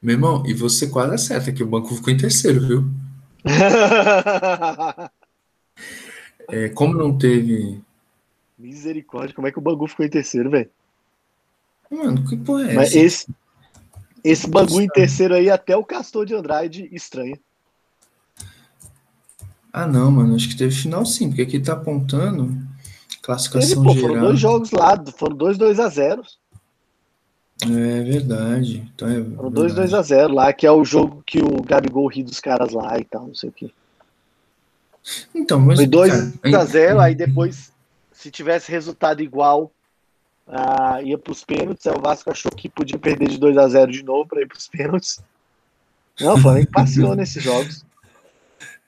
Meu 0.00 0.14
irmão, 0.14 0.42
e 0.46 0.54
você 0.54 0.88
quase 0.88 1.14
acerta 1.14 1.52
que 1.52 1.62
o 1.62 1.66
banco 1.66 1.94
ficou 1.94 2.10
em 2.10 2.16
terceiro, 2.16 2.66
viu? 2.66 2.90
é, 6.48 6.70
como 6.70 6.94
não 6.94 7.16
teve. 7.16 7.78
Misericórdia, 8.58 9.34
como 9.34 9.46
é 9.46 9.52
que 9.52 9.58
o 9.58 9.62
Bangu 9.62 9.86
ficou 9.86 10.06
em 10.06 10.10
terceiro, 10.10 10.48
velho? 10.48 10.70
Mano, 11.90 12.26
que 12.26 12.38
porra 12.38 12.70
é 12.70 12.74
Mas 12.74 12.88
essa? 12.88 12.98
Esse, 12.98 13.26
esse 14.24 14.48
Bangu 14.48 14.80
em 14.80 14.88
terceiro 14.88 15.34
aí, 15.34 15.50
até 15.50 15.76
o 15.76 15.84
Castor 15.84 16.24
de 16.24 16.34
Andrade 16.34 16.88
estranha. 16.90 17.38
Ah, 19.70 19.86
não, 19.86 20.10
mano, 20.10 20.34
acho 20.34 20.48
que 20.48 20.56
teve 20.56 20.74
final 20.74 21.04
sim, 21.04 21.28
porque 21.28 21.42
aqui 21.42 21.60
tá 21.60 21.74
apontando 21.74 22.66
classificação 23.26 23.82
Teve, 23.82 23.82
pô, 23.82 23.92
geral. 23.92 24.08
foram 24.08 24.20
dois 24.20 24.40
jogos 24.40 24.70
lá, 24.70 25.04
foram 25.18 25.36
dois 25.36 25.58
2 25.58 25.80
a 25.80 25.88
0 25.88 26.22
É 27.62 28.02
verdade. 28.04 28.90
Então 28.94 29.08
é 29.08 29.24
Foram 29.24 29.50
dois 29.50 29.74
verdade. 29.74 29.90
2 29.90 29.94
a 29.94 30.02
0 30.02 30.34
lá, 30.34 30.52
que 30.52 30.66
é 30.66 30.70
o 30.70 30.84
jogo 30.84 31.22
que 31.26 31.40
o 31.40 31.60
Gabigol 31.62 32.06
ri 32.06 32.22
dos 32.22 32.38
caras 32.38 32.72
lá 32.72 32.96
e 32.98 33.04
tal, 33.04 33.26
não 33.26 33.34
sei 33.34 33.48
o 33.48 33.52
quê. 33.52 33.70
Então, 35.34 35.58
mas. 35.58 35.76
Foi 35.78 35.86
2 35.86 36.12
cara, 36.40 36.58
a 36.60 36.64
0 36.64 37.00
aí 37.00 37.14
depois, 37.14 37.72
se 38.12 38.30
tivesse 38.30 38.70
resultado 38.70 39.20
igual, 39.22 39.72
ah, 40.46 41.02
ia 41.02 41.18
pros 41.18 41.42
pênaltis, 41.42 41.86
aí 41.86 41.94
o 41.96 42.00
Vasco 42.00 42.30
achou 42.30 42.52
que 42.52 42.68
podia 42.68 42.98
perder 42.98 43.28
de 43.28 43.38
2 43.38 43.56
a 43.58 43.68
0 43.68 43.90
de 43.90 44.04
novo 44.04 44.28
para 44.28 44.42
ir 44.42 44.46
pros 44.46 44.68
pênaltis. 44.68 45.18
Não, 46.20 46.34
o 46.34 46.38
Flamengo 46.38 46.70
passeou 46.70 47.14
nesses 47.16 47.42
jogos. 47.42 47.84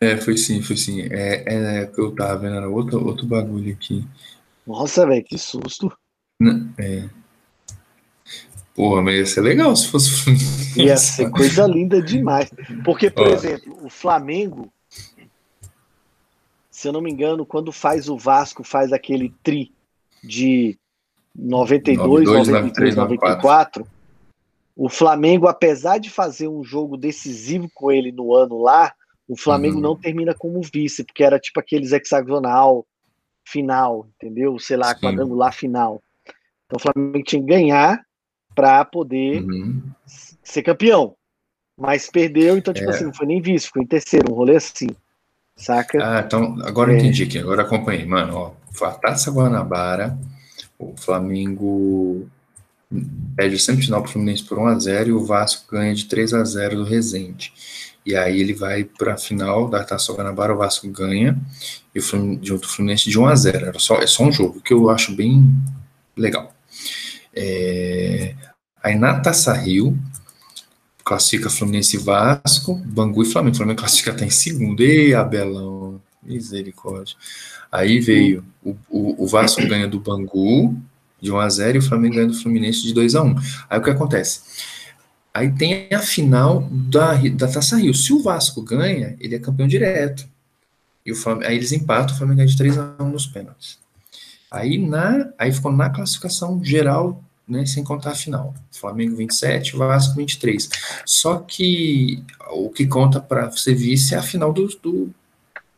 É, 0.00 0.16
foi 0.16 0.36
sim, 0.36 0.62
foi 0.62 0.76
sim. 0.76 1.02
É, 1.10 1.82
é 1.82 1.86
que 1.86 2.00
eu 2.00 2.14
tava 2.14 2.38
vendo, 2.38 2.72
outro, 2.72 3.04
outro 3.04 3.26
bagulho 3.26 3.72
aqui. 3.72 4.06
Nossa, 4.68 5.06
velho, 5.06 5.24
que 5.24 5.38
susto. 5.38 5.90
Né, 6.38 6.68
É. 6.78 7.08
Porra, 8.74 9.02
mas 9.02 9.14
ia 9.16 9.26
ser 9.26 9.40
legal 9.40 9.74
se 9.74 9.88
fosse 9.88 10.10
Fluminense. 10.10 10.80
Ia 10.80 10.96
ser 10.96 11.30
coisa 11.30 11.66
linda 11.66 12.00
demais. 12.00 12.48
Porque, 12.84 13.10
por 13.10 13.26
Ó. 13.26 13.30
exemplo, 13.30 13.76
o 13.84 13.90
Flamengo, 13.90 14.72
se 16.70 16.86
eu 16.86 16.92
não 16.92 17.00
me 17.00 17.10
engano, 17.10 17.44
quando 17.44 17.72
faz 17.72 18.08
o 18.08 18.16
Vasco, 18.16 18.62
faz 18.62 18.92
aquele 18.92 19.34
tri 19.42 19.72
de 20.22 20.78
92, 21.34 22.26
92, 22.26 22.48
93, 22.48 22.94
94. 22.94 23.86
O 24.76 24.88
Flamengo, 24.88 25.48
apesar 25.48 25.98
de 25.98 26.08
fazer 26.08 26.46
um 26.46 26.62
jogo 26.62 26.96
decisivo 26.96 27.68
com 27.74 27.90
ele 27.90 28.12
no 28.12 28.32
ano 28.32 28.62
lá, 28.62 28.92
o 29.26 29.36
Flamengo 29.36 29.76
Uhum. 29.76 29.82
não 29.82 29.96
termina 29.96 30.34
como 30.34 30.60
vice, 30.62 31.02
porque 31.02 31.24
era 31.24 31.40
tipo 31.40 31.58
aqueles 31.58 31.90
hexagonal 31.90 32.86
final, 33.50 34.08
entendeu? 34.16 34.58
Sei 34.58 34.76
lá, 34.76 34.94
Sim. 34.94 35.00
quadrangular 35.00 35.52
final. 35.52 36.02
Então 36.66 36.76
o 36.76 36.80
Flamengo 36.80 37.24
tinha 37.24 37.40
que 37.42 37.48
ganhar 37.48 38.00
para 38.54 38.84
poder 38.84 39.42
Uhum. 39.42 39.82
ser 40.06 40.62
campeão. 40.62 41.14
Mas 41.80 42.10
perdeu, 42.10 42.58
então, 42.58 42.74
tipo 42.74 42.90
É. 42.90 42.94
assim, 42.94 43.04
não 43.04 43.14
foi 43.14 43.26
nem 43.26 43.40
vice, 43.40 43.66
ficou 43.66 43.82
em 43.82 43.86
terceiro, 43.86 44.32
um 44.32 44.34
rolê 44.34 44.56
assim. 44.56 44.88
Saca? 45.56 45.98
Ah, 46.00 46.22
então, 46.24 46.56
agora 46.62 46.92
eu 46.92 46.96
É. 46.96 46.98
entendi 46.98 47.22
aqui, 47.24 47.38
agora 47.38 47.62
acompanhei. 47.62 48.04
Mano, 48.04 48.36
ó, 48.36 48.52
a 48.84 48.90
Taça 48.92 49.30
Guanabara, 49.30 50.18
o 50.78 50.94
Flamengo 50.96 52.28
perde 53.36 53.56
a 53.56 53.58
semifinal 53.58 54.02
pro 54.02 54.10
Fluminense 54.10 54.44
por 54.44 54.58
1x0 54.58 55.08
e 55.08 55.12
o 55.12 55.24
Vasco 55.24 55.70
ganha 55.70 55.94
de 55.94 56.04
3x0 56.06 56.76
do 56.76 56.84
Resende. 56.84 57.52
E 58.08 58.16
aí 58.16 58.40
ele 58.40 58.54
vai 58.54 58.84
pra 58.84 59.18
final 59.18 59.68
da 59.68 59.84
Taça 59.84 60.12
Guanabara, 60.14 60.54
o 60.54 60.56
Vasco 60.56 60.88
ganha 60.88 61.38
e 61.94 61.98
o 61.98 62.02
Fluminense, 62.02 62.40
de 62.40 62.52
outro 62.54 62.68
Fluminense 62.68 63.10
de 63.10 63.18
1x0. 63.18 63.54
Era 63.54 63.78
só, 63.78 63.96
é 63.96 64.06
só 64.06 64.24
um 64.24 64.32
jogo, 64.32 64.60
que 64.62 64.72
eu 64.72 64.88
acho 64.88 65.14
bem 65.14 65.44
legal. 66.16 66.54
É, 67.34 68.34
Aí 68.82 68.94
na 68.94 69.20
Taça 69.20 69.52
Rio, 69.52 69.98
classifica 71.04 71.50
Fluminense 71.50 71.96
e 71.96 71.98
Vasco, 71.98 72.74
Bangu 72.86 73.22
e 73.22 73.26
Flamengo. 73.26 73.54
O 73.54 73.58
Flamengo 73.58 73.80
classifica 73.80 74.12
até 74.12 74.24
em 74.24 74.30
segundo. 74.30 74.82
Ei, 74.82 75.14
Abelão, 75.14 76.00
misericórdia. 76.22 77.16
Aí 77.70 78.00
veio 78.00 78.44
o, 78.62 78.76
o, 78.88 79.24
o 79.24 79.26
Vasco 79.26 79.60
ganha 79.66 79.88
do 79.88 80.00
Bangu 80.00 80.74
de 81.20 81.32
1x0 81.32 81.74
e 81.74 81.78
o 81.78 81.82
Flamengo 81.82 82.14
ganha 82.14 82.28
do 82.28 82.34
Fluminense 82.34 82.82
de 82.82 82.94
2x1. 82.94 83.36
Aí 83.68 83.78
o 83.78 83.82
que 83.82 83.90
acontece? 83.90 84.40
Aí 85.38 85.52
tem 85.52 85.86
a 85.92 86.00
final 86.00 86.68
da, 86.68 87.14
da 87.14 87.46
Taça 87.46 87.76
Rio. 87.76 87.94
Se 87.94 88.12
o 88.12 88.20
Vasco 88.20 88.60
ganha, 88.60 89.16
ele 89.20 89.36
é 89.36 89.38
campeão 89.38 89.68
direto. 89.68 90.28
E 91.06 91.12
o 91.12 91.14
Flamengo, 91.14 91.46
aí 91.46 91.54
eles 91.54 91.70
empatam, 91.70 92.12
o 92.12 92.18
Flamengo 92.18 92.38
ganha 92.38 92.48
de 92.48 92.56
3x1 92.56 93.04
nos 93.04 93.28
pênaltis. 93.28 93.78
Aí, 94.50 94.78
na, 94.78 95.30
aí 95.38 95.52
ficou 95.52 95.70
na 95.70 95.90
classificação 95.90 96.62
geral, 96.64 97.22
né, 97.46 97.64
sem 97.66 97.84
contar 97.84 98.10
a 98.10 98.14
final. 98.16 98.52
Flamengo 98.72 99.14
27, 99.14 99.76
Vasco 99.76 100.16
23. 100.16 100.68
Só 101.06 101.38
que 101.38 102.20
o 102.50 102.68
que 102.68 102.84
conta 102.88 103.20
para 103.20 103.48
ser 103.52 103.76
vice 103.76 104.16
é 104.16 104.18
a 104.18 104.22
final 104.22 104.52
do, 104.52 104.66
do, 104.82 105.08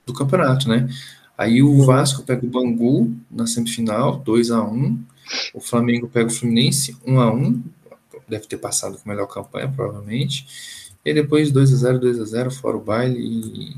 do 0.06 0.14
campeonato, 0.14 0.70
né? 0.70 0.88
Aí 1.36 1.62
o 1.62 1.84
Vasco 1.84 2.22
pega 2.22 2.46
o 2.46 2.48
Bangu 2.48 3.14
na 3.30 3.46
semifinal, 3.46 4.16
2 4.16 4.52
a 4.52 4.62
1 4.62 4.98
O 5.52 5.60
Flamengo 5.60 6.08
pega 6.08 6.28
o 6.28 6.32
Fluminense, 6.32 6.96
1 7.06 7.20
a 7.20 7.30
1 7.30 7.62
Deve 8.30 8.46
ter 8.46 8.56
passado 8.56 8.96
com 8.96 9.08
melhor 9.08 9.26
campanha, 9.26 9.68
provavelmente. 9.68 10.46
E 11.04 11.12
depois 11.12 11.50
2 11.50 11.72
a 11.72 11.76
0 11.76 11.98
2 11.98 12.20
a 12.20 12.24
0 12.24 12.50
fora 12.50 12.76
o 12.76 12.80
baile 12.80 13.18
e, 13.18 13.76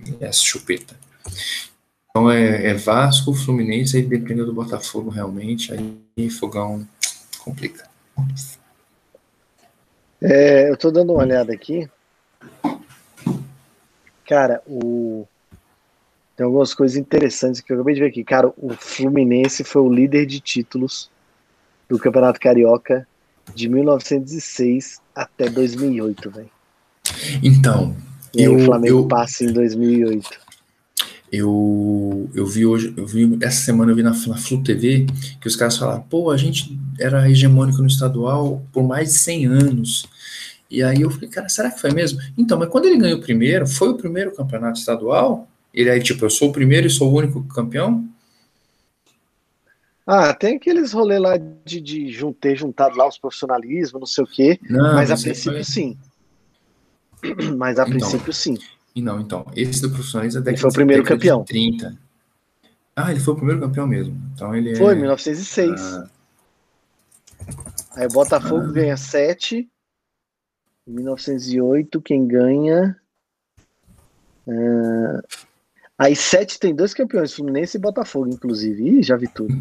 e 0.00 0.16
essa 0.24 0.40
chupeta. 0.40 0.96
Então 2.10 2.30
é, 2.30 2.68
é 2.68 2.74
Vasco, 2.74 3.34
Fluminense, 3.34 3.96
aí 3.96 4.02
dependendo 4.02 4.46
do 4.46 4.52
Botafogo 4.52 5.10
realmente, 5.10 5.72
aí 5.72 6.30
Fogão 6.30 6.86
complica. 7.40 7.88
É, 10.22 10.70
eu 10.70 10.76
tô 10.76 10.90
dando 10.90 11.12
uma 11.12 11.22
olhada 11.22 11.52
aqui. 11.52 11.88
Cara, 14.26 14.62
o. 14.66 15.26
Tem 16.36 16.46
algumas 16.46 16.72
coisas 16.74 16.96
interessantes 16.96 17.60
que 17.60 17.72
eu 17.72 17.76
acabei 17.76 17.94
de 17.94 18.00
ver 18.00 18.08
aqui. 18.08 18.24
Cara, 18.24 18.52
o 18.56 18.70
Fluminense 18.74 19.62
foi 19.62 19.82
o 19.82 19.92
líder 19.92 20.26
de 20.26 20.40
títulos 20.40 21.10
do 21.88 21.98
Campeonato 21.98 22.40
Carioca 22.40 23.06
de 23.54 23.68
1906 23.68 25.00
até 25.14 25.48
2008, 25.48 26.30
velho. 26.30 26.50
Então, 27.42 27.96
E 28.34 28.42
eu, 28.42 28.56
o 28.56 28.58
Flamengo 28.60 29.00
eu, 29.00 29.08
passa 29.08 29.44
em 29.44 29.52
2008. 29.52 30.28
eu, 31.30 32.30
eu 32.34 32.46
vi 32.46 32.64
hoje, 32.64 32.94
eu 32.96 33.06
vi 33.06 33.38
essa 33.42 33.64
semana 33.64 33.92
eu 33.92 33.96
vi 33.96 34.02
na, 34.02 34.10
na 34.10 34.36
Flu 34.36 34.62
TV 34.62 35.06
que 35.40 35.48
os 35.48 35.56
caras 35.56 35.76
falaram, 35.76 36.02
pô, 36.02 36.30
a 36.30 36.36
gente 36.36 36.78
era 36.98 37.28
hegemônico 37.28 37.80
no 37.80 37.88
estadual 37.88 38.62
por 38.72 38.84
mais 38.84 39.12
de 39.12 39.18
100 39.18 39.46
anos. 39.46 40.06
E 40.70 40.82
aí 40.82 41.02
eu 41.02 41.10
falei, 41.10 41.28
cara, 41.28 41.48
será 41.48 41.70
que 41.70 41.80
foi 41.80 41.92
mesmo? 41.92 42.20
Então, 42.36 42.58
mas 42.58 42.68
quando 42.68 42.86
ele 42.86 42.98
ganhou 42.98 43.18
o 43.18 43.22
primeiro, 43.22 43.66
foi 43.66 43.90
o 43.90 43.96
primeiro 43.96 44.34
campeonato 44.34 44.78
estadual? 44.78 45.48
Ele 45.72 45.90
aí, 45.90 46.02
tipo, 46.02 46.24
eu 46.24 46.30
sou 46.30 46.48
o 46.48 46.52
primeiro 46.52 46.86
e 46.86 46.90
sou 46.90 47.12
o 47.12 47.16
único 47.16 47.42
campeão? 47.44 48.08
Ah, 50.06 50.34
tem 50.34 50.56
aqueles 50.56 50.92
rolês 50.92 51.20
lá 51.20 51.36
de, 51.36 51.80
de 51.80 52.10
jun- 52.10 52.32
ter 52.32 52.56
juntado 52.56 52.96
lá 52.96 53.08
os 53.08 53.16
profissionalismos, 53.18 53.98
não 54.00 54.06
sei 54.06 54.24
o 54.24 54.26
quê. 54.26 54.60
Não, 54.68 54.94
mas 54.94 55.10
a 55.10 55.14
esse 55.14 55.24
princípio 55.24 55.52
foi- 55.52 55.64
sim. 55.64 55.98
Mas 57.56 57.78
a 57.78 57.84
Então, 57.84 57.90
princípio 57.98 58.32
sim. 58.34 58.58
E 58.94 59.00
não, 59.00 59.18
então, 59.18 59.46
esse 59.56 59.80
do 59.80 59.88
profissionalismo 59.90 60.40
é 60.40 60.42
Ele 60.42 60.44
década 60.44 60.60
foi 60.60 60.70
o 60.70 60.74
primeiro 60.74 61.02
década 61.02 61.18
de 61.20 61.28
campeão. 61.28 61.44
30. 61.44 61.98
Ah, 62.94 63.10
ele 63.10 63.18
foi 63.20 63.32
o 63.32 63.36
primeiro 63.36 63.60
campeão 63.62 63.86
mesmo. 63.86 64.14
Então 64.34 64.54
ele 64.54 64.76
Foi, 64.76 64.92
é. 64.92 64.96
1906. 64.96 65.80
Ah, 65.80 66.08
Aí 67.96 68.06
o 68.06 68.10
Botafogo 68.10 68.72
ganha 68.72 68.96
7. 68.96 69.68
Em 70.86 70.92
1908, 70.92 72.00
quem 72.02 72.26
ganha. 72.26 72.94
ah, 74.46 75.22
aí 75.98 76.14
7 76.16 76.58
tem 76.58 76.74
dois 76.74 76.92
campeões, 76.92 77.32
Fluminense 77.32 77.76
e 77.76 77.80
Botafogo, 77.80 78.28
inclusive. 78.32 78.82
Ih, 78.98 79.02
já 79.02 79.16
vi 79.16 79.28
tudo. 79.28 79.54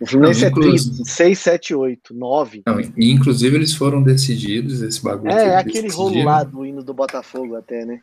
O 0.00 0.06
Fluminense 0.06 0.44
é 0.44 0.48
inclusive- 0.48 0.96
30, 0.96 1.10
6, 1.10 1.38
7, 1.38 1.74
8, 1.74 2.14
9. 2.14 2.62
não, 2.66 2.80
e 2.80 3.10
inclusive 3.10 3.56
eles 3.56 3.74
foram 3.74 4.02
decididos, 4.02 4.82
esse 4.82 5.02
bagulho. 5.02 5.32
foi 5.32 5.40
É, 5.42 5.56
aquele 5.56 5.88
rolo 5.90 6.22
lá 6.24 6.42
do 6.44 6.64
hino 6.66 6.82
do 6.82 6.92
Botafogo, 6.94 7.56
até, 7.56 7.84
né? 7.84 8.00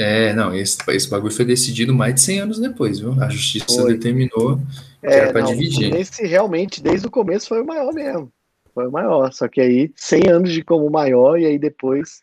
É, 0.00 0.32
não, 0.32 0.54
esse, 0.54 0.78
esse 0.90 1.10
bagulho 1.10 1.32
foi 1.34 1.44
decidido 1.44 1.92
mais 1.92 2.14
de 2.14 2.20
100 2.20 2.38
anos 2.40 2.58
depois, 2.60 3.00
viu? 3.00 3.20
A 3.20 3.28
justiça 3.28 3.82
Foi. 3.82 3.94
determinou 3.94 4.56
que 5.00 5.06
É, 5.08 5.18
era 5.18 5.32
pra 5.32 5.40
não, 5.42 5.48
o 5.48 5.52
dividir. 5.52 5.74
Fluminense 5.86 6.24
realmente, 6.26 6.80
desde 6.82 7.06
o 7.06 7.10
começo, 7.10 7.48
foi 7.48 7.60
o 7.60 7.66
maior 7.66 7.92
mesmo. 7.92 8.30
Foi 8.72 8.86
o 8.86 8.92
maior. 8.92 9.32
Só 9.32 9.48
que 9.48 9.60
aí, 9.60 9.90
100 9.96 10.28
anos 10.30 10.52
de 10.52 10.62
como 10.62 10.88
maior, 10.88 11.36
e 11.36 11.46
aí 11.46 11.58
depois 11.58 12.22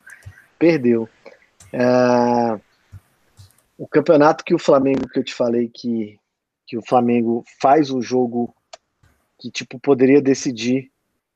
perdeu. 0.58 1.10
Ah, 1.74 2.58
o 3.78 3.88
campeonato 3.88 4.44
que 4.44 4.54
o 4.54 4.60
Flamengo, 4.60 5.08
que 5.08 5.20
eu 5.20 5.24
te 5.24 5.34
falei 5.34 5.70
que, 5.70 6.20
que 6.66 6.78
o 6.78 6.82
Flamengo 6.82 7.44
faz 7.62 7.92
o 7.92 8.02
jogo 8.02 8.56
que, 9.40 9.52
tipo, 9.52 9.80
poderia 9.80 10.22
decidir, 10.22 10.92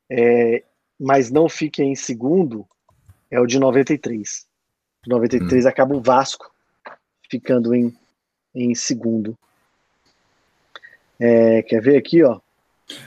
é, 0.10 0.64
mas 1.00 1.30
não 1.30 1.50
fica 1.50 1.84
em 1.84 1.96
segundo, 1.96 2.66
é 3.30 3.40
o 3.40 3.46
de 3.46 3.60
93. 3.60 4.48
De 5.04 5.10
93 5.10 5.66
acaba 5.66 5.96
o 5.96 6.02
Vasco 6.02 6.50
ficando 7.30 7.76
em, 7.76 7.96
em 8.56 8.74
segundo. 8.74 9.38
É, 11.20 11.62
quer 11.64 11.82
ver 11.82 11.98
aqui, 11.98 12.24
ó? 12.24 12.40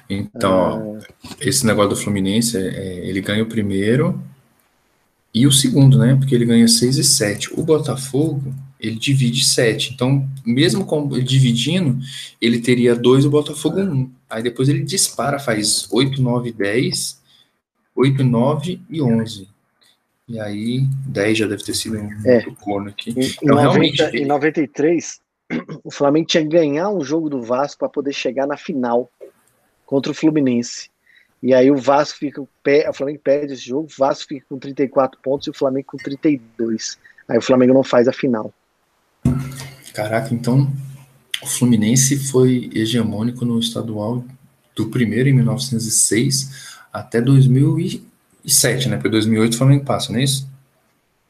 Então, 0.08 0.98
ó, 0.98 1.34
esse 1.40 1.66
negócio 1.66 1.90
do 1.90 1.96
Fluminense, 1.96 2.56
é, 2.56 2.60
é, 2.60 3.08
ele 3.08 3.20
ganha 3.20 3.42
o 3.42 3.48
primeiro 3.48 4.22
e 5.34 5.46
o 5.46 5.52
segundo, 5.52 5.98
né? 5.98 6.14
Porque 6.14 6.34
ele 6.34 6.44
ganha 6.44 6.68
6 6.68 6.98
e 6.98 7.04
7. 7.04 7.58
O 7.58 7.64
Botafogo, 7.64 8.54
ele 8.82 8.96
divide 8.96 9.44
7. 9.44 9.94
Então, 9.94 10.28
mesmo 10.44 10.84
com 10.84 11.08
dividindo, 11.08 11.98
ele 12.40 12.60
teria 12.60 12.96
2 12.96 13.24
e 13.24 13.28
o 13.28 13.30
Botafogo 13.30 13.78
1. 13.80 13.82
Um. 13.84 14.10
Aí 14.28 14.42
depois 14.42 14.68
ele 14.68 14.82
dispara, 14.82 15.38
faz 15.38 15.86
8, 15.90 16.20
9, 16.20 16.52
10, 16.52 17.22
8, 17.94 18.24
9 18.24 18.80
e 18.90 19.00
11. 19.00 19.48
E 20.28 20.40
aí, 20.40 20.80
10 21.06 21.38
já 21.38 21.46
deve 21.46 21.62
ter 21.62 21.74
sido 21.74 21.98
um 21.98 22.10
É. 22.26 22.42
corno 22.60 22.88
aqui. 22.88 23.10
Em, 23.10 23.24
Então, 23.24 23.54
90 23.54 23.60
realmente, 23.60 24.02
em 24.16 24.26
93, 24.26 25.20
o 25.84 25.90
Flamengo 25.90 26.26
tinha 26.26 26.42
que 26.42 26.48
ganhar 26.48 26.88
um 26.88 27.04
jogo 27.04 27.30
do 27.30 27.40
Vasco 27.40 27.78
para 27.78 27.88
poder 27.88 28.12
chegar 28.12 28.46
na 28.46 28.56
final 28.56 29.10
contra 29.86 30.10
o 30.10 30.14
Fluminense. 30.14 30.90
E 31.42 31.52
aí 31.52 31.70
o 31.70 31.76
Vasco 31.76 32.18
fica, 32.18 32.40
o 32.40 32.48
Flamengo 32.94 33.20
perde 33.22 33.52
esse 33.52 33.66
jogo, 33.66 33.88
o 33.88 33.94
Vasco 33.98 34.28
fica 34.28 34.46
com 34.48 34.58
34 34.58 35.20
pontos 35.20 35.46
e 35.46 35.50
o 35.50 35.54
Flamengo 35.54 35.86
com 35.88 35.96
32. 35.98 36.98
Aí 37.28 37.36
o 37.38 37.42
Flamengo 37.42 37.74
não 37.74 37.84
faz 37.84 38.08
a 38.08 38.12
final. 38.12 38.52
Caraca, 39.94 40.32
então 40.34 40.70
o 41.42 41.46
Fluminense 41.46 42.16
foi 42.18 42.70
hegemônico 42.74 43.44
no 43.44 43.58
estadual 43.58 44.24
do 44.76 44.88
primeiro 44.88 45.28
em 45.28 45.32
1906 45.32 46.50
até 46.92 47.20
2007, 47.20 48.88
né? 48.88 48.96
Porque 48.96 49.08
2008 49.10 49.54
o 49.54 49.58
Flamengo 49.58 49.84
passa, 49.84 50.12
não 50.12 50.20
é 50.20 50.24
isso? 50.24 50.48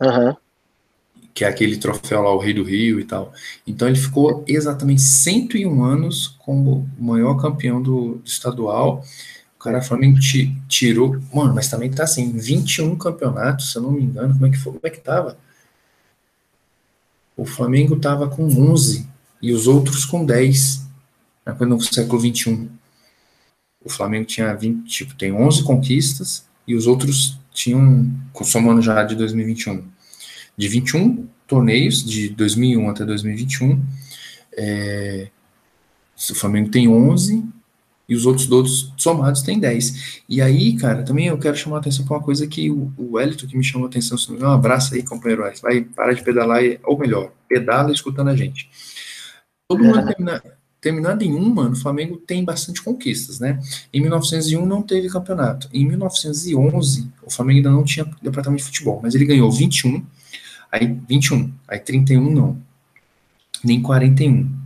Aham. 0.01 0.37
Que 1.35 1.45
é 1.45 1.49
aquele 1.49 1.79
troféu 1.79 2.21
lá, 2.23 2.35
o 2.35 2.39
Rei 2.39 2.53
do 2.53 2.63
Rio 2.63 3.01
e 3.01 3.05
tal. 3.05 3.33
Então 3.67 3.89
ele 3.89 3.97
ficou 3.99 4.45
exatamente 4.47 5.01
101 5.01 5.83
anos 5.83 6.29
como 6.39 6.87
o 6.99 7.05
maior 7.05 7.37
campeão 7.41 7.83
do, 7.83 8.17
do 8.17 8.23
estadual. 8.27 9.03
O 9.57 9.63
cara, 9.63 9.83
Flamengo 9.83 10.21
ti- 10.21 10.55
tirou. 10.69 11.19
Mano, 11.33 11.55
mas 11.55 11.69
também 11.69 11.91
tá 11.91 12.05
assim, 12.05 12.33
21 12.33 12.97
campeonatos, 12.97 13.73
se 13.73 13.79
eu 13.79 13.83
não 13.83 13.93
me 13.93 14.03
engano. 14.03 14.35
Como 14.35 14.47
é 14.47 14.51
que 14.51 14.59
foi? 14.59 14.73
Como 14.75 14.87
é 14.87 14.91
que 14.91 15.01
tava? 15.01 15.39
O 17.43 17.45
Flamengo 17.45 17.97
tava 17.97 18.29
com 18.29 18.45
11 18.45 19.05
e 19.43 19.53
os 19.53 19.67
outros 19.67 20.05
com 20.05 20.25
10. 20.25 20.87
né, 21.45 21.57
No 21.67 21.81
século 21.81 22.21
21. 22.21 22.69
O 23.85 23.91
Flamengo 23.91 24.27
tinha 24.27 24.55
20, 24.55 24.89
tipo, 24.89 25.17
tem 25.17 25.33
11 25.33 25.65
conquistas 25.65 26.47
e 26.69 26.77
os 26.77 26.87
outros 26.87 27.41
tinham, 27.53 28.09
somando 28.45 28.81
já 28.81 29.03
de 29.03 29.17
2021, 29.17 29.83
de 30.57 30.69
21 30.69 31.27
torneios, 31.45 32.05
de 32.05 32.29
2001 32.29 32.89
até 32.89 33.05
2021, 33.05 33.85
é, 34.57 35.29
o 36.31 36.35
Flamengo 36.37 36.71
tem 36.71 36.87
11 36.87 37.45
e 38.13 38.15
os 38.15 38.27
outros 38.27 38.47
todos 38.47 38.93
somados 38.95 39.41
tem 39.41 39.59
10. 39.59 40.23
E 40.29 40.43
aí, 40.43 40.75
cara, 40.75 41.03
também 41.03 41.29
eu 41.29 41.39
quero 41.39 41.57
chamar 41.57 41.77
a 41.77 41.81
atenção 41.81 42.05
para 42.05 42.19
uma 42.19 42.23
coisa 42.23 42.47
que 42.47 42.71
o, 42.71 42.93
o 42.99 43.13
Wellington 43.15 43.47
que 43.47 43.57
me 43.57 43.65
chamou 43.65 43.87
a 43.87 43.89
atenção, 43.89 44.19
se 44.19 44.31
não 44.31 44.39
me 44.39 44.45
um 44.45 44.51
abraço 44.51 44.95
aí, 44.95 45.03
companheiro 45.03 45.43
Wellington, 45.43 45.63
vai 45.63 45.81
parar 45.81 46.13
de 46.13 46.23
pedalar, 46.23 46.61
ou 46.85 46.99
melhor, 46.99 47.33
pedala 47.49 47.91
escutando 47.91 48.29
a 48.29 48.37
gente. 48.37 48.69
Todo 49.67 49.83
mundo 49.83 50.05
termina, 50.05 50.43
terminando 50.79 51.23
em 51.23 51.33
um, 51.33 51.49
mano, 51.49 51.73
o 51.73 51.81
Flamengo 51.81 52.19
tem 52.19 52.45
bastante 52.45 52.83
conquistas, 52.83 53.41
né? 53.41 53.59
Em 53.91 54.01
1901 54.03 54.67
não 54.67 54.83
teve 54.83 55.09
campeonato. 55.09 55.71
Em 55.73 55.87
1911, 55.87 57.11
o 57.23 57.31
Flamengo 57.31 57.59
ainda 57.61 57.71
não 57.71 57.83
tinha 57.83 58.05
departamento 58.21 58.63
de 58.63 58.67
futebol, 58.67 59.01
mas 59.03 59.15
ele 59.15 59.25
ganhou 59.25 59.51
21, 59.51 60.05
aí 60.71 60.99
21, 61.09 61.51
aí 61.67 61.79
31 61.79 62.31
não, 62.31 62.59
nem 63.65 63.81
41. 63.81 64.62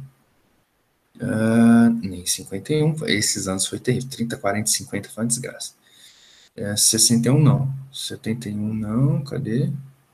Ah, 1.20 1.90
nem 2.02 2.24
51, 2.26 3.06
esses 3.06 3.48
anos 3.48 3.66
foi 3.66 3.78
terrível. 3.78 4.08
30, 4.08 4.36
40, 4.36 4.66
50 4.68 5.08
foi 5.08 5.24
uma 5.24 5.28
desgraça. 5.28 5.72
É, 6.56 6.74
61 6.74 7.38
não, 7.38 7.72
71 7.92 8.74
não, 8.74 9.22
cadê? 9.22 9.70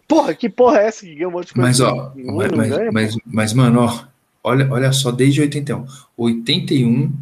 Porra, 0.09 0.35
que 0.35 0.49
porra 0.49 0.79
é 0.79 0.87
essa 0.89 1.07
que 1.07 1.15
ganhou 1.15 1.31
um 1.31 1.35
monte 1.35 1.49
de 1.49 1.55
coisa? 1.55 1.69
Mas 1.69 1.81
ó, 1.81 2.13
mas, 2.17 2.53
mas, 2.53 2.69
ganha, 2.69 2.93
mas, 2.93 3.17
mas, 3.25 3.53
mano, 3.53 3.81
ó, 3.81 4.05
olha, 4.43 4.71
olha 4.71 4.93
só, 4.93 5.11
desde 5.13 5.41
81, 5.41 5.87
81, 6.17 7.13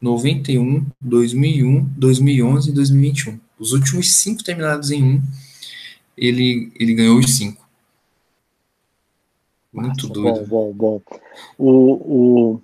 91, 0.00 0.86
2001, 1.00 1.84
2011 1.96 2.70
e 2.70 2.72
2021. 2.72 3.40
Os 3.58 3.72
últimos 3.72 4.16
cinco 4.16 4.42
terminados 4.42 4.90
em 4.90 5.04
um, 5.04 5.22
ele, 6.16 6.72
ele 6.78 6.94
ganhou 6.94 7.18
os 7.18 7.36
cinco. 7.36 7.62
Muito 9.72 10.08
Nossa, 10.08 10.20
doido. 10.20 10.46
Bom, 10.46 10.72
bom, 10.72 11.00
bom. 11.08 11.20
O, 11.56 12.54
o, 12.54 12.60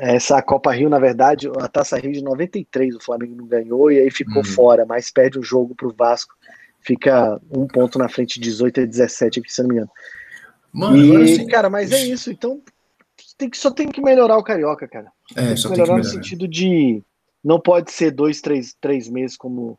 essa 0.00 0.40
Copa 0.42 0.72
Rio, 0.72 0.88
na 0.88 0.98
verdade, 0.98 1.48
a 1.58 1.68
Taça 1.68 1.98
Rio 1.98 2.12
de 2.12 2.22
93 2.22 2.94
o 2.96 3.00
Flamengo 3.00 3.34
não 3.36 3.46
ganhou 3.46 3.90
e 3.92 3.98
aí 3.98 4.10
ficou 4.10 4.38
Uhum. 4.38 4.44
fora, 4.44 4.86
mas 4.86 5.10
perde 5.10 5.38
o 5.38 5.42
jogo 5.42 5.74
pro 5.74 5.94
Vasco. 5.96 6.34
Fica 6.80 7.38
um 7.50 7.66
ponto 7.66 7.98
na 7.98 8.08
frente, 8.08 8.40
18 8.40 8.80
a 8.80 8.86
17, 8.86 9.40
aqui, 9.40 9.52
se 9.52 9.60
eu 9.60 9.64
não 9.64 9.68
me 9.68 9.74
engano. 9.76 9.90
Mano, 10.72 10.96
e, 10.96 11.10
agora 11.10 11.26
sim. 11.26 11.46
cara, 11.46 11.68
mas 11.70 11.92
é 11.92 12.02
isso. 12.06 12.30
Então, 12.30 12.60
tem 13.36 13.50
que, 13.50 13.58
só 13.58 13.70
tem 13.70 13.88
que 13.88 14.00
melhorar 14.00 14.38
o 14.38 14.42
Carioca, 14.42 14.88
cara. 14.88 15.12
É, 15.36 15.42
Tem 15.42 15.54
que 15.54 15.56
só 15.60 15.68
tem 15.68 15.74
que 15.76 15.80
melhorar 15.82 15.98
no 15.98 16.04
melhorar. 16.04 16.24
sentido 16.24 16.48
de 16.48 17.02
não 17.44 17.60
pode 17.60 17.90
ser 17.92 18.10
dois, 18.10 18.40
três, 18.40 18.74
três 18.80 19.08
meses 19.08 19.36
como, 19.36 19.78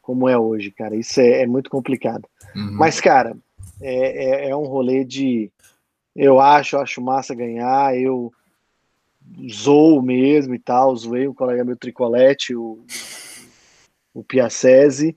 como 0.00 0.28
é 0.28 0.38
hoje, 0.38 0.70
cara. 0.70 0.94
Isso 0.94 1.20
é, 1.20 1.42
é 1.42 1.46
muito 1.46 1.68
complicado. 1.70 2.28
Uhum. 2.54 2.72
Mas, 2.72 3.00
cara, 3.00 3.36
é, 3.80 4.46
é, 4.46 4.50
é 4.50 4.56
um 4.56 4.66
rolê 4.66 5.04
de. 5.04 5.50
Eu 6.14 6.40
acho, 6.40 6.76
eu 6.76 6.80
acho 6.80 7.00
massa 7.00 7.34
ganhar. 7.34 7.96
Eu 7.98 8.32
zoo 9.50 10.02
mesmo 10.02 10.54
e 10.54 10.58
tal. 10.58 10.94
Zoei 10.96 11.28
o 11.28 11.34
colega 11.34 11.64
meu 11.64 11.76
Tricolete, 11.76 12.54
o, 12.54 12.78
o 14.14 14.22
Piacese. 14.22 15.16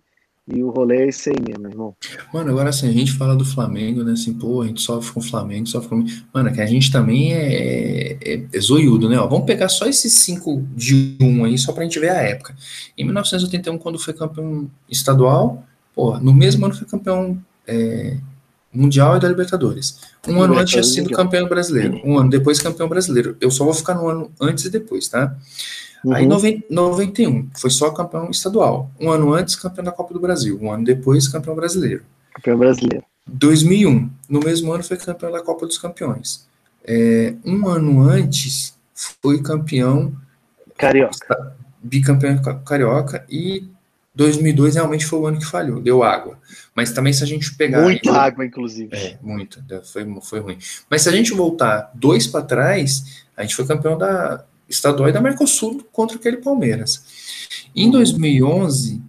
E 0.51 0.63
o 0.63 0.71
rolê 0.71 1.03
é 1.03 1.07
esse 1.09 1.29
aí 1.29 1.35
mesmo, 1.47 1.67
irmão. 1.67 1.95
Mano, 2.33 2.49
agora 2.49 2.69
assim, 2.69 2.89
a 2.89 2.91
gente 2.91 3.13
fala 3.13 3.35
do 3.35 3.45
Flamengo, 3.45 4.03
né? 4.03 4.13
Assim, 4.13 4.33
pô, 4.33 4.63
a 4.63 4.67
gente 4.67 4.81
sofre 4.81 5.13
com 5.13 5.19
o 5.19 5.23
Flamengo, 5.23 5.67
sofre 5.67 5.89
com. 5.89 6.03
Mano, 6.33 6.49
é 6.49 6.53
que 6.53 6.61
a 6.61 6.65
gente 6.65 6.91
também 6.91 7.33
é, 7.33 8.17
é, 8.19 8.45
é 8.51 8.59
zoiudo, 8.59 9.07
né? 9.07 9.19
Ó, 9.19 9.27
vamos 9.27 9.45
pegar 9.45 9.69
só 9.69 9.85
esses 9.85 10.11
cinco 10.11 10.65
de 10.75 11.15
um 11.21 11.45
aí, 11.45 11.55
só 11.55 11.71
pra 11.71 11.83
gente 11.83 11.99
ver 11.99 12.09
a 12.09 12.21
época. 12.23 12.55
Em 12.97 13.03
1981, 13.03 13.77
quando 13.77 13.99
foi 13.99 14.11
campeão 14.11 14.67
estadual, 14.89 15.63
pô, 15.93 16.17
no 16.17 16.33
mesmo 16.33 16.65
ano 16.65 16.75
foi 16.75 16.87
campeão 16.87 17.39
é, 17.67 18.17
mundial 18.73 19.17
e 19.17 19.19
da 19.19 19.27
Libertadores. 19.27 19.99
Um 20.27 20.41
ano 20.41 20.57
antes 20.57 20.71
tinha 20.71 20.83
sido 20.83 21.09
campeão 21.11 21.47
brasileiro. 21.47 21.99
Um 22.03 22.17
ano 22.17 22.29
depois 22.29 22.59
campeão 22.61 22.87
brasileiro. 22.87 23.35
Eu 23.41 23.49
só 23.51 23.63
vou 23.65 23.73
ficar 23.73 23.95
no 23.95 24.07
ano 24.07 24.31
antes 24.39 24.65
e 24.65 24.69
depois, 24.69 25.07
tá? 25.07 25.35
Aí, 26.13 26.23
Uhum. 26.23 26.29
noven- 26.29 26.63
91, 26.69 27.49
foi 27.57 27.69
só 27.69 27.91
campeão 27.91 28.29
estadual. 28.31 28.89
Um 28.99 29.09
ano 29.11 29.33
antes, 29.33 29.55
campeão 29.55 29.83
da 29.83 29.91
Copa 29.91 30.13
do 30.13 30.19
Brasil. 30.19 30.57
Um 30.61 30.71
ano 30.71 30.83
depois, 30.85 31.27
campeão 31.27 31.55
brasileiro. 31.55 32.03
Campeão 32.35 32.57
brasileiro. 32.57 33.03
2001, 33.27 34.09
no 34.29 34.39
mesmo 34.39 34.71
ano, 34.71 34.83
foi 34.83 34.97
campeão 34.97 35.31
da 35.31 35.41
Copa 35.41 35.65
dos 35.65 35.77
Campeões. 35.77 36.47
É, 36.85 37.35
um 37.45 37.67
ano 37.67 38.01
antes, 38.01 38.73
foi 39.21 39.41
campeão, 39.41 40.13
Carioca. 40.77 41.55
bicampeão 41.83 42.41
ca- 42.41 42.55
carioca. 42.55 43.25
E 43.29 43.69
2002 44.15 44.75
realmente 44.75 45.05
foi 45.05 45.19
o 45.19 45.27
ano 45.27 45.39
que 45.39 45.45
falhou, 45.45 45.79
deu 45.81 46.03
água. 46.03 46.37
Mas 46.75 46.91
também, 46.91 47.13
se 47.13 47.23
a 47.23 47.27
gente 47.27 47.55
pegar. 47.55 47.81
Muita 47.81 48.11
água, 48.11 48.45
inclusive. 48.45 48.89
É, 48.95 49.17
muito, 49.21 49.61
foi, 49.91 50.05
foi 50.21 50.39
ruim. 50.39 50.57
Mas 50.89 51.03
se 51.03 51.09
a 51.09 51.11
gente 51.11 51.33
voltar 51.33 51.91
dois 51.93 52.25
para 52.27 52.43
trás, 52.43 53.23
a 53.37 53.41
gente 53.43 53.55
foi 53.55 53.65
campeão 53.65 53.97
da 53.97 54.43
estadual 54.67 55.09
e 55.09 55.11
da 55.11 55.21
Mercosul 55.21 55.83
contra 55.91 56.17
aquele 56.17 56.37
Palmeiras. 56.37 57.03
Em 57.75 57.89
2011, 57.89 59.01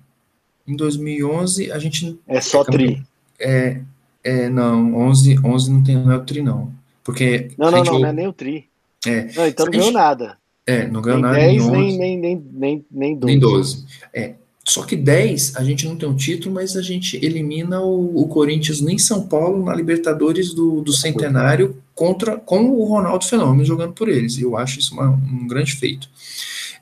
em 0.66 0.76
2011 0.76 1.70
a 1.72 1.78
gente 1.78 2.18
É 2.26 2.40
só 2.40 2.64
tri. 2.64 3.02
é, 3.38 3.80
é 4.22 4.48
não, 4.48 4.94
11, 4.96 5.38
11 5.44 5.70
não 5.72 5.82
tem 5.82 5.96
não 5.96 6.12
é 6.12 6.16
o 6.16 6.24
tri 6.24 6.40
não, 6.42 6.72
porque 7.04 7.50
Não, 7.58 7.70
não, 7.70 7.82
não, 7.84 7.98
não 8.00 8.08
é 8.08 8.12
nem 8.12 8.26
o 8.26 8.32
tri. 8.32 8.68
É. 9.06 9.24
Não, 9.34 9.46
então 9.46 9.64
não 9.66 9.72
ganhou 9.72 9.86
gente- 9.86 9.94
nada. 9.94 10.38
é, 10.66 10.86
não 10.86 11.00
ganhou 11.02 11.20
Nem 11.20 11.30
nada 11.30 11.38
10, 11.38 11.52
em 11.54 11.60
11, 11.60 11.72
nem, 11.74 11.98
nem, 11.98 12.18
nem, 12.18 12.44
nem, 12.52 12.86
nem 12.90 13.16
12. 13.18 13.26
nem 13.26 13.38
12. 13.38 13.86
É, 14.14 14.34
só 14.64 14.84
que 14.84 14.94
10 14.94 15.56
a 15.56 15.64
gente 15.64 15.86
não 15.86 15.96
tem 15.96 16.08
um 16.08 16.14
título, 16.14 16.54
mas 16.54 16.76
a 16.76 16.82
gente 16.82 17.16
elimina 17.24 17.80
o, 17.80 18.22
o 18.22 18.28
Corinthians 18.28 18.80
em 18.80 18.98
São 18.98 19.26
Paulo 19.26 19.64
na 19.64 19.74
Libertadores 19.74 20.52
do, 20.54 20.80
do 20.82 20.92
Centenário 20.92 21.82
contra 21.94 22.36
com 22.36 22.70
o 22.70 22.84
Ronaldo 22.84 23.24
Fenômeno 23.24 23.64
jogando 23.64 23.92
por 23.94 24.08
eles. 24.08 24.36
E 24.36 24.42
eu 24.42 24.56
acho 24.56 24.78
isso 24.78 24.94
uma- 24.94 25.10
um 25.10 25.46
grande 25.48 25.72
feito. 25.74 26.08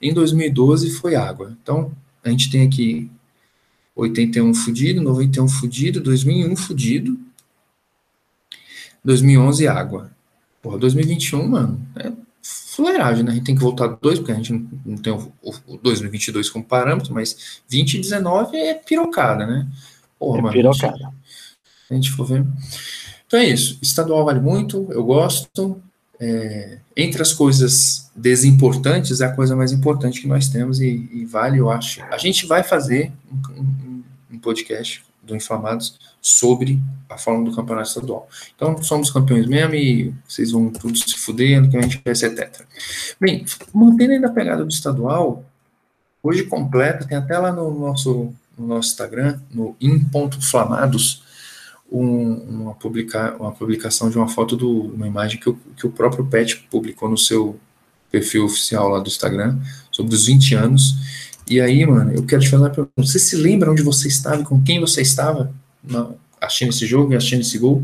Em 0.02 0.12
2012 0.12 0.90
foi 0.90 1.14
água. 1.14 1.56
Então 1.62 1.92
a 2.22 2.28
gente 2.30 2.50
tem 2.50 2.66
aqui 2.66 3.10
81 3.96 4.52
fudido, 4.54 5.00
91 5.00 5.48
fudido, 5.48 6.00
2001 6.00 6.54
fudido, 6.56 7.18
2011 9.04 9.66
água. 9.66 10.10
Porra, 10.62 10.78
2021, 10.78 11.46
mano, 11.48 11.80
é 11.96 12.12
fuleiragem, 12.78 13.24
né? 13.24 13.32
A 13.32 13.34
gente 13.34 13.44
tem 13.44 13.56
que 13.56 13.60
voltar 13.60 13.88
dois, 13.88 14.20
porque 14.20 14.30
a 14.30 14.36
gente 14.36 14.52
não, 14.86 14.96
tem 14.96 15.12
o, 15.12 15.32
o, 15.42 15.52
o 15.66 15.76
2022 15.78 16.48
como 16.48 16.64
parâmetro, 16.64 17.12
mas 17.12 17.60
20 17.68 17.94
e 17.94 18.00
19 18.00 18.56
é 18.56 18.74
pirocada, 18.74 19.44
né? 19.44 19.66
Porra, 20.16 20.38
É 20.38 20.42
mano, 20.42 20.52
pirocada. 20.52 20.94
A 20.94 20.98
gente, 20.98 21.14
a 21.90 21.94
gente 21.94 22.10
for 22.12 22.24
ver. 22.24 22.46
Então 23.26 23.40
é 23.40 23.46
isso. 23.46 23.80
Estadual 23.82 24.24
vale 24.24 24.38
muito, 24.38 24.86
eu 24.92 25.04
gosto. 25.04 25.82
É, 26.20 26.78
entre 26.96 27.20
as 27.20 27.32
coisas 27.32 28.10
desimportantes, 28.14 29.20
é 29.20 29.26
a 29.26 29.34
coisa 29.34 29.56
mais 29.56 29.72
importante 29.72 30.20
que 30.20 30.28
nós 30.28 30.48
temos 30.48 30.80
e, 30.80 31.08
e 31.12 31.24
vale, 31.24 31.58
eu 31.58 31.70
acho. 31.70 32.00
A 32.04 32.18
gente 32.18 32.46
vai 32.46 32.62
fazer 32.62 33.12
um, 33.30 33.60
um, 33.60 34.02
um 34.32 34.38
podcast 34.38 35.02
do 35.28 35.36
Inflamados 35.36 35.98
sobre 36.20 36.80
a 37.08 37.16
forma 37.16 37.44
do 37.44 37.54
campeonato 37.54 37.88
estadual. 37.88 38.28
Então, 38.54 38.82
somos 38.82 39.10
campeões 39.10 39.46
mesmo 39.46 39.74
e 39.74 40.14
vocês 40.26 40.50
vão 40.50 40.70
tudo 40.70 40.96
se 40.96 41.16
fudendo, 41.16 41.68
que 41.68 41.76
a 41.76 41.82
gente 41.82 42.00
vai 42.04 42.14
ser 42.14 42.34
tetra. 42.34 42.66
Bem, 43.20 43.44
mantendo 43.72 44.12
ainda 44.12 44.26
a 44.26 44.32
pegada 44.32 44.64
do 44.64 44.70
estadual, 44.70 45.44
hoje 46.22 46.44
completa, 46.44 47.06
tem 47.06 47.16
até 47.16 47.38
lá 47.38 47.52
no 47.52 47.70
nosso, 47.78 48.34
no 48.56 48.66
nosso 48.66 48.88
Instagram, 48.88 49.38
no 49.50 49.76
in.flamados, 49.80 51.22
um, 51.90 52.34
uma, 52.34 52.74
publica, 52.74 53.34
uma 53.38 53.52
publicação 53.52 54.10
de 54.10 54.18
uma 54.18 54.28
foto 54.28 54.56
de 54.56 54.64
uma 54.64 55.06
imagem 55.06 55.40
que 55.40 55.48
o, 55.48 55.54
que 55.76 55.86
o 55.86 55.90
próprio 55.90 56.26
Pet 56.26 56.66
publicou 56.70 57.08
no 57.08 57.16
seu 57.16 57.58
perfil 58.10 58.44
oficial 58.44 58.88
lá 58.88 58.98
do 58.98 59.08
Instagram, 59.08 59.58
sobre 59.90 60.14
os 60.14 60.26
20 60.26 60.54
anos. 60.54 61.27
E 61.48 61.60
aí, 61.60 61.86
mano, 61.86 62.12
eu 62.12 62.26
quero 62.26 62.42
te 62.42 62.50
falar, 62.50 62.72
você 62.96 63.18
se 63.18 63.36
lembra 63.36 63.70
onde 63.70 63.82
você 63.82 64.08
estava 64.08 64.42
e 64.42 64.44
com 64.44 64.62
quem 64.62 64.80
você 64.80 65.00
estava 65.00 65.52
na, 65.82 66.10
assistindo 66.40 66.70
esse 66.70 66.86
jogo 66.86 67.12
e 67.12 67.16
assistindo 67.16 67.40
esse 67.40 67.58
gol? 67.58 67.82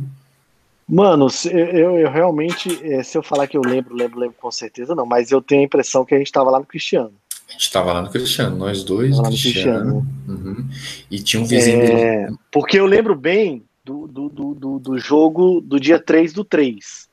Mano, 0.87 1.29
eu, 1.51 1.99
eu 1.99 2.11
realmente, 2.11 2.79
eh, 2.83 3.03
se 3.03 3.17
eu 3.17 3.23
falar 3.23 3.47
que 3.47 3.57
eu 3.57 3.63
lembro, 3.63 3.95
lembro, 3.95 4.21
lembro 4.21 4.37
com 4.39 4.51
certeza 4.51 4.95
não, 4.95 5.07
mas 5.07 5.31
eu 5.31 5.41
tenho 5.41 5.63
a 5.63 5.65
impressão 5.65 6.05
que 6.05 6.15
a 6.15 6.19
gente 6.19 6.27
estava 6.27 6.51
lá 6.51 6.59
no 6.59 6.67
Cristiano. 6.67 7.13
A 7.49 7.53
gente 7.53 7.63
estava 7.63 7.93
lá 7.93 8.03
no 8.03 8.11
Cristiano, 8.11 8.57
nós 8.57 8.85
dois, 8.85 9.19
Cristiano. 9.21 9.27
Cristiano. 9.31 10.07
Uhum. 10.29 10.69
E 11.11 11.19
tinha 11.21 11.43
um 11.43 11.47
vizinho 11.47 11.81
é, 11.81 11.87
dele. 12.27 12.37
Porque 12.51 12.79
eu 12.79 12.85
lembro 12.85 13.15
bem 13.15 13.65
do, 13.85 14.07
do, 14.07 14.29
do, 14.29 14.79
do, 14.79 14.99
jogo 14.99 15.61
do 15.61 15.81
dia 15.81 15.99
3 15.99 16.33
do 16.33 16.45
3. 16.45 17.09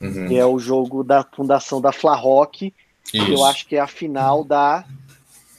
Uhum. 0.00 0.28
Que 0.28 0.36
é 0.36 0.44
o 0.44 0.58
jogo 0.58 1.04
da 1.04 1.22
fundação 1.22 1.80
da 1.80 1.92
Flarrock, 3.10 3.26
que 3.26 3.32
eu 3.32 3.44
acho 3.44 3.66
que 3.66 3.76
é 3.76 3.80
a 3.80 3.86
final 3.86 4.44
da, 4.44 4.84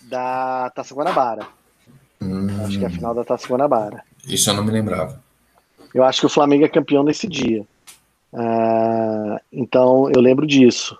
da 0.04 0.72
Taça 0.76 0.94
Guanabara. 0.94 1.48
Hum. 2.22 2.48
Acho 2.66 2.80
que 2.80 2.84
é 2.84 2.88
a 2.88 2.92
final 2.92 3.14
da 3.14 3.24
Taça 3.24 3.48
Guanabara. 3.48 4.04
Isso 4.26 4.50
eu 4.50 4.54
não 4.54 4.64
me 4.64 4.72
lembrava. 4.72 5.22
Eu 5.94 6.04
acho 6.04 6.22
que 6.22 6.26
o 6.26 6.30
Flamengo 6.30 6.66
é 6.66 6.70
campeão 6.70 7.04
nesse 7.04 7.28
dia. 7.28 7.66
Uh, 8.32 9.40
então 9.52 10.10
eu 10.14 10.22
lembro 10.22 10.48
disso. 10.48 10.98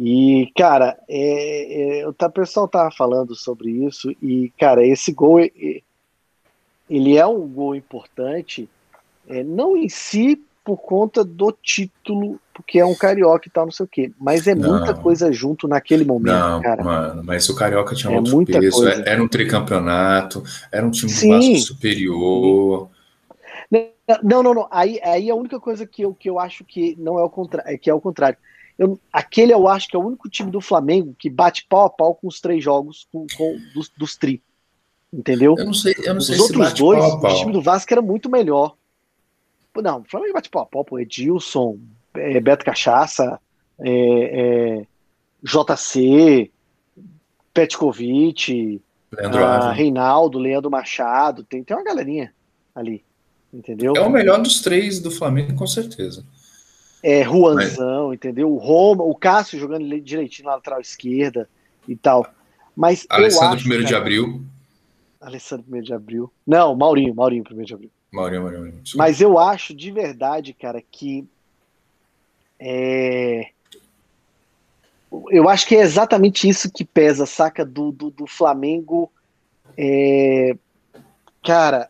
E, 0.00 0.52
cara, 0.56 0.96
é, 1.08 2.00
é, 2.00 2.08
o 2.08 2.12
pessoal 2.30 2.68
tava 2.68 2.88
falando 2.92 3.34
sobre 3.34 3.68
isso, 3.68 4.14
e, 4.22 4.52
cara, 4.56 4.86
esse 4.86 5.12
gol, 5.12 5.40
ele 5.40 7.16
é 7.16 7.26
um 7.26 7.48
gol 7.48 7.74
importante, 7.74 8.68
é, 9.28 9.42
não 9.42 9.76
em 9.76 9.88
si 9.88 10.40
por 10.64 10.76
conta 10.76 11.24
do 11.24 11.50
título, 11.50 12.40
porque 12.58 12.80
é 12.80 12.84
um 12.84 12.94
carioca 12.94 13.46
e 13.46 13.50
tal, 13.52 13.66
não 13.66 13.70
sei 13.70 13.84
o 13.84 13.88
quê, 13.88 14.12
mas 14.18 14.48
é 14.48 14.54
não, 14.54 14.70
muita 14.70 14.92
coisa 14.92 15.32
junto 15.32 15.68
naquele 15.68 16.04
momento, 16.04 16.34
não, 16.34 16.60
cara. 16.60 16.82
Mano, 16.82 17.22
mas 17.22 17.48
o 17.48 17.54
carioca 17.54 17.94
tinha 17.94 18.12
é 18.12 18.16
outro 18.16 18.44
peso, 18.44 18.78
coisa. 18.78 19.02
era 19.06 19.22
um 19.22 19.28
tricampeonato, 19.28 20.42
era 20.72 20.84
um 20.84 20.90
time 20.90 21.08
Sim. 21.08 21.28
do 21.28 21.36
Vasco 21.36 21.56
superior. 21.58 22.90
Não, 24.24 24.42
não, 24.42 24.54
não. 24.54 24.68
Aí, 24.72 25.00
aí 25.04 25.30
a 25.30 25.36
única 25.36 25.60
coisa 25.60 25.86
que 25.86 26.02
eu, 26.02 26.12
que 26.12 26.28
eu 26.28 26.40
acho 26.40 26.64
que 26.64 26.96
não 26.98 27.16
é 27.16 27.22
o 27.22 27.30
contrário, 27.30 27.72
é 27.72 27.78
que 27.78 27.88
é 27.88 27.94
o 27.94 28.00
contrário. 28.00 28.36
Eu, 28.76 28.98
aquele 29.12 29.54
eu 29.54 29.68
acho 29.68 29.86
que 29.86 29.94
é 29.94 29.98
o 30.00 30.04
único 30.04 30.28
time 30.28 30.50
do 30.50 30.60
Flamengo 30.60 31.14
que 31.16 31.30
bate 31.30 31.64
pau 31.68 31.86
a 31.86 31.90
pau 31.90 32.12
com 32.16 32.26
os 32.26 32.40
três 32.40 32.62
jogos 32.62 33.06
com, 33.12 33.24
com 33.36 33.56
dos, 33.72 33.88
dos 33.96 34.16
tri. 34.16 34.42
Entendeu? 35.12 35.54
Eu 35.56 35.64
não 35.64 35.74
sei, 35.74 35.94
eu 35.98 36.12
não 36.12 36.18
os 36.18 36.26
sei 36.26 36.34
se 36.34 36.42
outros 36.42 36.72
dois, 36.72 36.98
pau 36.98 37.20
pau. 37.20 37.32
o 37.32 37.38
time 37.38 37.52
do 37.52 37.62
Vasco 37.62 37.94
era 37.94 38.02
muito 38.02 38.28
melhor. 38.28 38.74
Não, 39.76 40.00
o 40.00 40.04
Flamengo 40.04 40.34
bate 40.34 40.50
pau 40.50 40.62
a 40.62 40.66
pau, 40.66 40.84
pô. 40.84 40.98
Edilson, 40.98 41.78
é, 42.14 42.40
Beto 42.40 42.64
Cachaça, 42.64 43.40
é, 43.80 43.90
é, 43.90 44.86
JC, 45.42 46.50
Petkovic, 47.52 48.80
Leandro 49.12 49.44
ah, 49.44 49.72
Reinaldo, 49.72 50.38
Leandro 50.38 50.70
Machado, 50.70 51.44
tem, 51.44 51.62
tem 51.62 51.76
uma 51.76 51.84
galerinha 51.84 52.32
ali, 52.74 53.04
entendeu? 53.52 53.94
É 53.96 54.00
o 54.00 54.10
melhor 54.10 54.40
dos 54.40 54.60
três 54.60 55.00
do 55.00 55.10
Flamengo, 55.10 55.54
com 55.54 55.66
certeza 55.66 56.24
é, 57.02 57.24
Juanzão, 57.24 58.08
Mas... 58.08 58.16
entendeu? 58.16 58.52
O 58.52 58.58
Roma, 58.58 59.04
o 59.04 59.14
Cássio 59.14 59.58
jogando 59.58 60.00
direitinho 60.00 60.48
na 60.48 60.56
lateral 60.56 60.80
esquerda 60.80 61.48
e 61.86 61.96
tal. 61.96 62.26
Mas 62.76 63.06
Alessandro 63.08 63.58
primeiro 63.58 63.84
de 63.84 63.94
abril. 63.94 64.42
Alessandro 65.20 65.64
primeiro 65.64 65.86
de 65.86 65.94
abril. 65.94 66.32
Não, 66.46 66.74
Maurinho, 66.76 67.14
Maurinho 67.14 67.44
primeiro 67.44 67.66
de 67.66 67.74
abril. 67.74 67.90
Maurinho, 68.12 68.42
Maurinho. 68.42 68.62
Maurinho. 68.62 68.82
Mas 68.94 69.20
eu 69.20 69.38
acho 69.38 69.74
de 69.74 69.90
verdade, 69.90 70.52
cara, 70.52 70.82
que 70.90 71.26
é... 72.60 73.48
eu 75.30 75.48
acho 75.48 75.66
que 75.66 75.76
é 75.76 75.80
exatamente 75.80 76.48
isso 76.48 76.70
que 76.70 76.84
pesa, 76.84 77.26
saca 77.26 77.64
do, 77.64 77.92
do, 77.92 78.10
do 78.10 78.26
Flamengo. 78.26 79.10
É... 79.76 80.56
Cara, 81.44 81.88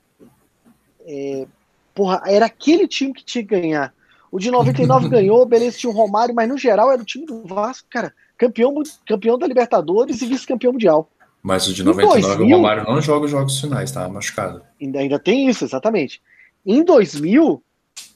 é... 1.07 1.47
porra, 1.95 2.23
era 2.27 2.47
aquele 2.47 2.87
time 2.87 3.13
que 3.13 3.25
tinha 3.25 3.45
que 3.45 3.61
ganhar. 3.61 3.95
O 4.31 4.39
de 4.39 4.51
99 4.51 5.09
ganhou, 5.11 5.47
beleza, 5.47 5.79
tinha 5.79 5.91
o 5.91 5.97
Romário, 5.97 6.35
mas 6.35 6.49
no 6.49 6.59
geral 6.59 6.93
era 6.93 7.01
o 7.01 7.05
time 7.05 7.25
do 7.25 7.43
Vasco, 7.47 7.89
cara, 7.91 8.13
campeão, 8.37 8.75
campeão 9.07 9.39
da 9.39 9.47
Libertadores 9.47 10.21
e 10.21 10.27
vice-campeão 10.27 10.73
mundial. 10.73 11.09
Mas 11.43 11.67
o 11.67 11.73
de 11.73 11.83
99 11.83 12.21
2000, 12.21 12.47
o 12.47 12.59
Romário 12.59 12.85
não 12.85 13.01
joga 13.01 13.25
os 13.27 13.31
jogos 13.31 13.61
finais, 13.61 13.93
tá 13.93 14.09
machucado. 14.09 14.63
Ainda, 14.81 14.99
ainda 14.99 15.19
tem 15.19 15.49
isso, 15.49 15.65
exatamente. 15.65 16.21
Em 16.67 16.85
2000, 16.85 17.63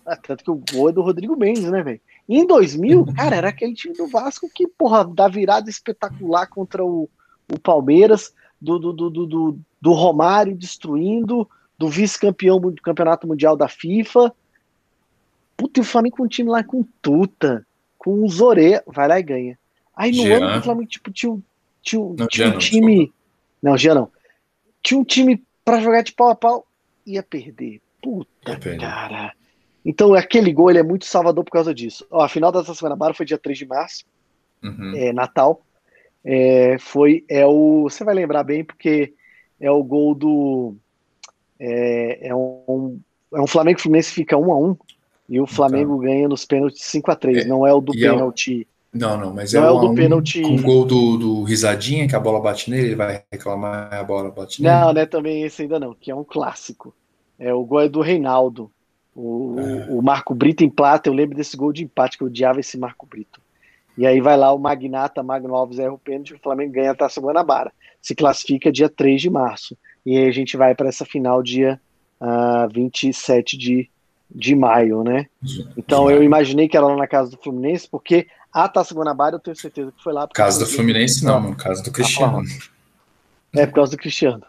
ah, 0.05 0.17
tanto 0.17 0.45
que 0.45 0.51
o 0.51 0.63
gol 0.73 0.91
é 0.91 0.93
do 0.93 1.03
Rodrigo 1.03 1.37
Mendes, 1.37 1.65
né, 1.65 1.83
velho? 1.83 2.01
Em 2.29 2.47
2000, 2.47 3.07
cara, 3.15 3.37
era 3.37 3.49
aquele 3.49 3.75
time 3.75 3.95
do 3.95 4.07
Vasco 4.07 4.49
que, 4.53 4.67
porra, 4.67 5.05
dá 5.05 5.29
virada 5.29 5.69
espetacular 5.69 6.47
contra 6.47 6.85
o, 6.85 7.09
o 7.51 7.59
Palmeiras, 7.59 8.33
do, 8.61 8.79
do, 8.79 8.93
do, 8.93 9.11
do, 9.11 9.59
do 9.81 9.93
Romário 9.93 10.57
destruindo, 10.57 11.49
do 11.77 11.89
vice-campeão 11.89 12.61
do 12.61 12.73
Campeonato 12.81 13.27
Mundial 13.27 13.57
da 13.57 13.69
FIFA, 13.69 14.33
Puta, 15.57 15.81
e 15.81 15.83
o 15.83 15.85
Flamengo 15.85 16.17
com 16.17 16.25
um 16.25 16.29
time 16.29 16.51
lá 16.51 16.65
com 16.65 16.85
Tuta, 17.01 17.67
com 17.99 18.25
o 18.25 18.29
Zoré, 18.29 18.83
vai 18.87 19.07
lá 19.07 19.19
e 19.19 19.23
ganha. 19.23 19.59
Aí 19.95 20.11
no 20.11 20.23
Jean. 20.25 20.45
ano 20.45 20.59
o 20.59 20.63
Flamengo, 20.63 20.89
tipo, 20.89 21.11
tinha, 21.13 21.39
tinha, 21.83 22.03
não, 22.03 22.27
tinha 22.27 22.49
um 22.49 22.59
time. 22.59 23.13
Não, 23.63 23.73
não, 23.73 23.79
Jean 23.79 23.95
não. 23.95 24.11
Tinha 24.83 24.99
um 24.99 25.05
time 25.05 25.43
pra 25.65 25.81
jogar 25.81 26.03
de 26.03 26.13
pau 26.13 26.31
a 26.31 26.35
pau, 26.35 26.67
ia 27.07 27.23
perder. 27.23 27.81
Puta, 28.03 28.51
ia 28.51 28.59
perder. 28.59 28.81
cara. 28.81 29.33
Então 29.85 30.15
aquele 30.15 30.53
gol 30.53 30.71
ele 30.71 30.79
é 30.79 30.83
muito 30.83 31.05
salvador 31.05 31.45
por 31.45 31.51
causa 31.51 31.75
disso. 31.75 32.07
Ó, 32.11 32.23
a 32.23 32.29
final 32.29 32.53
da 32.53 32.63
Taça 32.63 32.85
Guanabara 32.85 33.15
foi 33.15 33.27
dia 33.27 33.39
3 33.39 33.59
de 33.59 33.67
março, 33.67 34.05
uhum. 34.63 34.93
é, 34.95 35.13
Natal. 35.13 35.63
É, 36.25 36.77
foi, 36.79 37.25
é 37.29 37.45
o. 37.47 37.85
Você 37.85 38.05
vai 38.05 38.15
lembrar 38.15 38.45
bem, 38.45 38.65
porque 38.65 39.13
é 39.61 39.71
o 39.71 39.83
gol 39.83 40.15
do. 40.15 40.75
É, 41.59 42.29
é 42.29 42.35
um, 42.35 43.01
é 43.35 43.41
um 43.41 43.47
Flamengo 43.47 43.81
Fluminense 43.81 44.13
fica 44.13 44.37
um 44.37 44.53
a 44.53 44.59
um 44.59 44.77
e 45.29 45.41
o 45.41 45.47
Flamengo 45.47 45.95
então, 45.95 45.99
ganha 45.99 46.29
nos 46.29 46.45
pênaltis 46.45 46.85
5 46.85 47.11
a 47.11 47.17
3 47.17 47.39
é, 47.39 47.45
não 47.47 47.67
é 47.67 47.73
o 47.73 47.81
do 47.81 47.93
pênalti. 47.93 48.69
É 48.93 48.97
o, 48.97 48.99
não, 48.99 49.17
não, 49.19 49.35
mas 49.35 49.53
não 49.53 49.65
é, 49.65 49.67
é 49.67 49.71
o 49.71 49.79
do 49.79 49.95
pênalti. 49.95 50.43
Com 50.43 50.57
o 50.57 50.63
gol 50.63 50.85
do, 50.85 51.17
do 51.17 51.43
Risadinha, 51.45 52.07
que 52.07 52.15
a 52.15 52.21
bola 52.21 52.41
bate 52.41 52.71
nele, 52.71 52.89
ele 52.89 52.97
vai 52.97 53.23
reclamar 53.33 53.95
a 53.95 54.05
bola 54.05 54.31
bate 54.31 54.61
nele. 54.61 54.75
Não, 54.75 54.93
não 54.93 55.01
é 55.01 55.07
também 55.07 55.43
esse 55.43 55.63
ainda 55.63 55.81
não, 55.81 55.95
que 55.95 56.11
é 56.11 56.15
um 56.15 56.25
clássico. 56.25 56.95
É 57.39 57.55
o 57.55 57.65
gol 57.65 57.81
é 57.81 57.89
do 57.89 58.01
Reinaldo. 58.01 58.71
O, 59.15 59.57
é. 59.59 59.87
o 59.91 60.03
Marco 60.03 60.35
Brito 60.35 60.65
empata, 60.65 61.09
eu 61.09 61.15
lembro 61.15 61.37
desse 61.37 61.57
gol 61.57 61.73
de 61.73 61.85
empate, 61.85 62.17
que 62.17 62.25
eu 62.25 62.29
odiava 62.29 62.61
esse 62.61 62.79
Marco 62.79 63.07
Brito. 63.07 63.41
E 63.97 64.07
aí 64.07 64.21
vai 64.21 64.37
lá 64.37 64.53
o 64.53 64.59
Magnata, 64.59 65.23
Magno 65.23 65.55
Alves 65.55 65.79
erra 65.79 65.93
o 65.93 65.99
pênalti, 65.99 66.35
o 66.35 66.39
Flamengo 66.39 66.73
ganha 66.73 66.93
a 66.93 66.95
Taça 66.95 67.21
Guanabara. 67.21 67.73
Se 68.01 68.15
classifica 68.15 68.73
dia 68.73 68.89
3 68.89 69.21
de 69.21 69.31
março. 69.31 69.77
E 70.05 70.17
aí 70.17 70.27
a 70.27 70.33
gente 70.33 70.57
vai 70.57 70.75
para 70.75 70.89
essa 70.89 71.05
final 71.05 71.43
dia 71.43 71.79
uh, 72.21 72.25
ah, 72.25 72.69
27 72.73 73.57
de 73.57 73.91
de 74.35 74.57
maio, 74.57 75.03
né? 75.05 75.27
Então 75.77 76.11
eu 76.11 76.23
imaginei 76.23 76.69
que 76.69 76.77
era 76.77 76.87
lá 76.87 76.97
na 76.97 77.07
casa 77.07 77.31
do 77.31 77.37
Fluminense, 77.37 77.89
porque 77.89 78.27
a 78.53 78.69
Taça 78.69 78.95
Guanabara 78.95 79.37
eu 79.37 79.41
tenho 79.41 79.57
certeza 79.57 79.93
que 79.93 80.03
foi 80.03 80.13
lá. 80.13 80.27
Casa 80.29 80.61
do 80.61 80.67
Fluminense 80.67 81.25
não, 81.25 81.41
no 81.41 81.57
caso 81.57 81.83
do 81.83 81.93
Cristiano. 81.93 82.43
É 83.55 83.67
por 83.67 83.75
causa 83.75 83.93
do 83.93 83.99
Cristiano. 83.99 84.43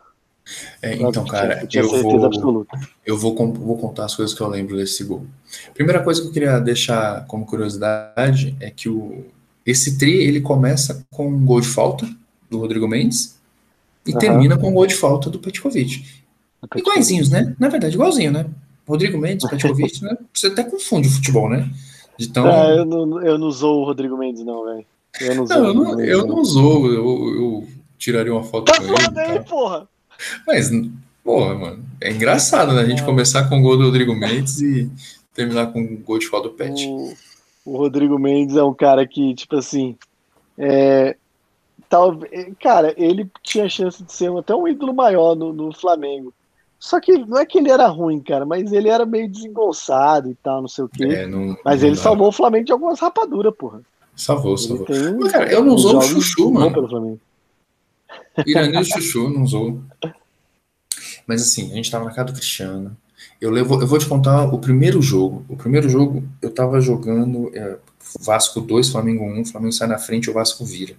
É, 0.82 0.96
então, 0.96 1.26
cara, 1.26 1.68
eu, 1.72 1.90
vou, 1.90 2.26
absoluta. 2.26 2.80
eu 3.06 3.18
vou, 3.18 3.34
vou 3.54 3.78
contar 3.78 4.06
as 4.06 4.16
coisas 4.16 4.36
que 4.36 4.42
eu 4.42 4.48
lembro 4.48 4.76
desse 4.76 5.04
gol. 5.04 5.26
Primeira 5.74 6.04
coisa 6.04 6.22
que 6.22 6.28
eu 6.28 6.32
queria 6.32 6.60
deixar 6.60 7.26
como 7.28 7.46
curiosidade 7.46 8.56
é 8.60 8.70
que 8.70 8.90
o, 8.90 9.26
esse 9.66 9.98
tri 9.98 10.12
ele 10.24 10.42
começa 10.42 11.06
com 11.10 11.28
um 11.28 11.46
gol 11.46 11.62
de 11.62 11.68
falta 11.68 12.08
do 12.50 12.60
Rodrigo 12.60 12.88
Mendes 12.88 13.40
e 14.06 14.12
uhum. 14.12 14.20
termina 14.20 14.58
com 14.58 14.70
um 14.70 14.74
gol 14.74 14.86
de 14.86 14.96
falta 14.96 15.30
do 15.30 15.40
Petkovic. 15.40 16.06
Iguaizinhos, 16.76 17.30
né? 17.30 17.56
Na 17.58 17.70
verdade, 17.70 17.96
igualzinho, 17.96 18.32
né? 18.32 18.46
Rodrigo 18.88 19.18
Mendes, 19.18 19.50
Petkovic, 19.50 20.04
né? 20.04 20.18
Você 20.34 20.48
até 20.48 20.64
confunde 20.64 21.08
o 21.08 21.12
futebol, 21.12 21.50
né? 21.50 21.70
De 22.18 22.28
tão... 22.30 22.48
É, 22.48 22.80
eu, 22.80 22.86
não, 22.86 23.22
eu 23.22 23.38
não 23.38 23.48
usou 23.48 23.82
o 23.82 23.86
Rodrigo 23.86 24.18
Mendes, 24.18 24.44
não, 24.44 24.66
velho. 24.66 24.86
Eu 25.22 25.36
não, 25.36 25.46
não, 25.46 25.66
eu 25.66 25.74
não, 25.74 26.02
eu 26.02 26.28
não 26.28 26.40
usou, 26.40 26.88
eu, 26.88 27.36
eu, 27.36 27.68
tiraria 27.98 28.34
uma 28.34 28.44
foto 28.44 28.72
tá 28.72 28.78
com 28.78 28.86
ele. 28.86 29.20
Aí, 29.20 29.40
tá? 29.40 29.44
porra. 29.44 29.88
Mas, 30.46 30.72
porra, 31.24 31.56
mano, 31.56 31.86
é 32.02 32.12
engraçado, 32.12 32.74
né? 32.74 32.82
A 32.82 32.86
gente 32.86 33.02
é. 33.02 33.06
começar 33.06 33.48
com 33.50 33.60
o 33.60 33.62
gol 33.62 33.78
do 33.78 33.86
Rodrigo 33.86 34.16
Mendes 34.16 34.62
e 34.62 34.92
terminar 35.34 35.68
com 35.68 35.82
o 35.82 35.98
gol 35.98 36.20
de 36.20 36.28
falta 36.28 36.50
do 36.50 36.56
Pet. 36.56 36.88
O, 36.88 37.14
o 37.66 37.78
Rodrigo 37.78 38.20
Mendes 38.20 38.56
é 38.56 38.64
um 38.64 38.74
cara 38.74 39.08
que, 39.08 39.34
tipo 39.34 39.56
assim, 39.58 39.96
é, 40.58 41.16
tal, 41.90 42.20
cara, 42.60 42.94
ele 42.98 43.30
tinha 43.42 43.70
chance 43.70 44.04
de 44.04 44.12
ser 44.12 44.36
até 44.38 44.56
um 44.56 44.68
ídolo 44.68 44.94
maior 44.94 45.36
no, 45.36 45.54
no 45.54 45.74
Flamengo. 45.74 46.34
Só 46.80 47.00
que 47.00 47.18
não 47.18 47.38
é 47.38 47.46
que 47.46 47.58
ele 47.58 47.72
era 47.72 47.88
ruim, 47.88 48.20
cara, 48.20 48.46
mas 48.46 48.74
ele 48.74 48.90
era 48.90 49.06
meio 49.06 49.30
desengonçado 49.30 50.30
e 50.30 50.36
tal, 50.36 50.62
não 50.62 50.68
sei 50.68 50.84
o 50.84 50.90
quê. 50.90 51.06
É, 51.06 51.26
não, 51.26 51.56
mas 51.64 51.82
não 51.82 51.88
ele 51.88 51.96
dá. 51.96 52.02
salvou 52.02 52.28
o 52.28 52.32
Flamengo 52.32 52.66
de 52.66 52.74
algumas 52.74 53.00
rapaduras, 53.00 53.54
porra. 53.58 53.82
Salvou, 54.16 54.58
salvou. 54.58 54.86
Mas, 55.20 55.32
cara, 55.32 55.52
eu 55.52 55.64
não 55.64 55.76
usou 55.76 55.98
o 55.98 56.02
Chuchu, 56.02 56.52
mano. 56.52 57.20
Iranildo 58.46 58.86
Chuchu, 58.86 59.30
não 59.30 59.44
usou. 59.44 59.82
Mas 61.28 61.42
assim, 61.42 61.72
a 61.72 61.76
gente 61.76 61.92
tava 61.92 62.06
na 62.06 62.12
casa 62.12 62.28
do 62.28 62.34
Cristiano. 62.34 62.98
Eu, 63.40 63.52
levo, 63.52 63.82
eu 63.82 63.88
vou 63.88 64.00
te 64.00 64.06
contar 64.06 64.46
o 64.46 64.60
primeiro 64.60 65.02
jogo. 65.02 65.46
O 65.48 65.56
primeiro 65.56 65.90
jogo 65.90 66.24
eu 66.42 66.50
tava 66.50 66.80
jogando 66.82 67.52
é, 67.54 67.78
Vasco 68.20 68.62
2, 68.62 68.90
Flamengo 68.90 69.24
1. 69.26 69.46
Flamengo 69.46 69.74
sai 69.74 69.88
na 69.88 69.98
frente, 69.98 70.30
o 70.30 70.34
Vasco 70.34 70.66
vira. 70.66 70.96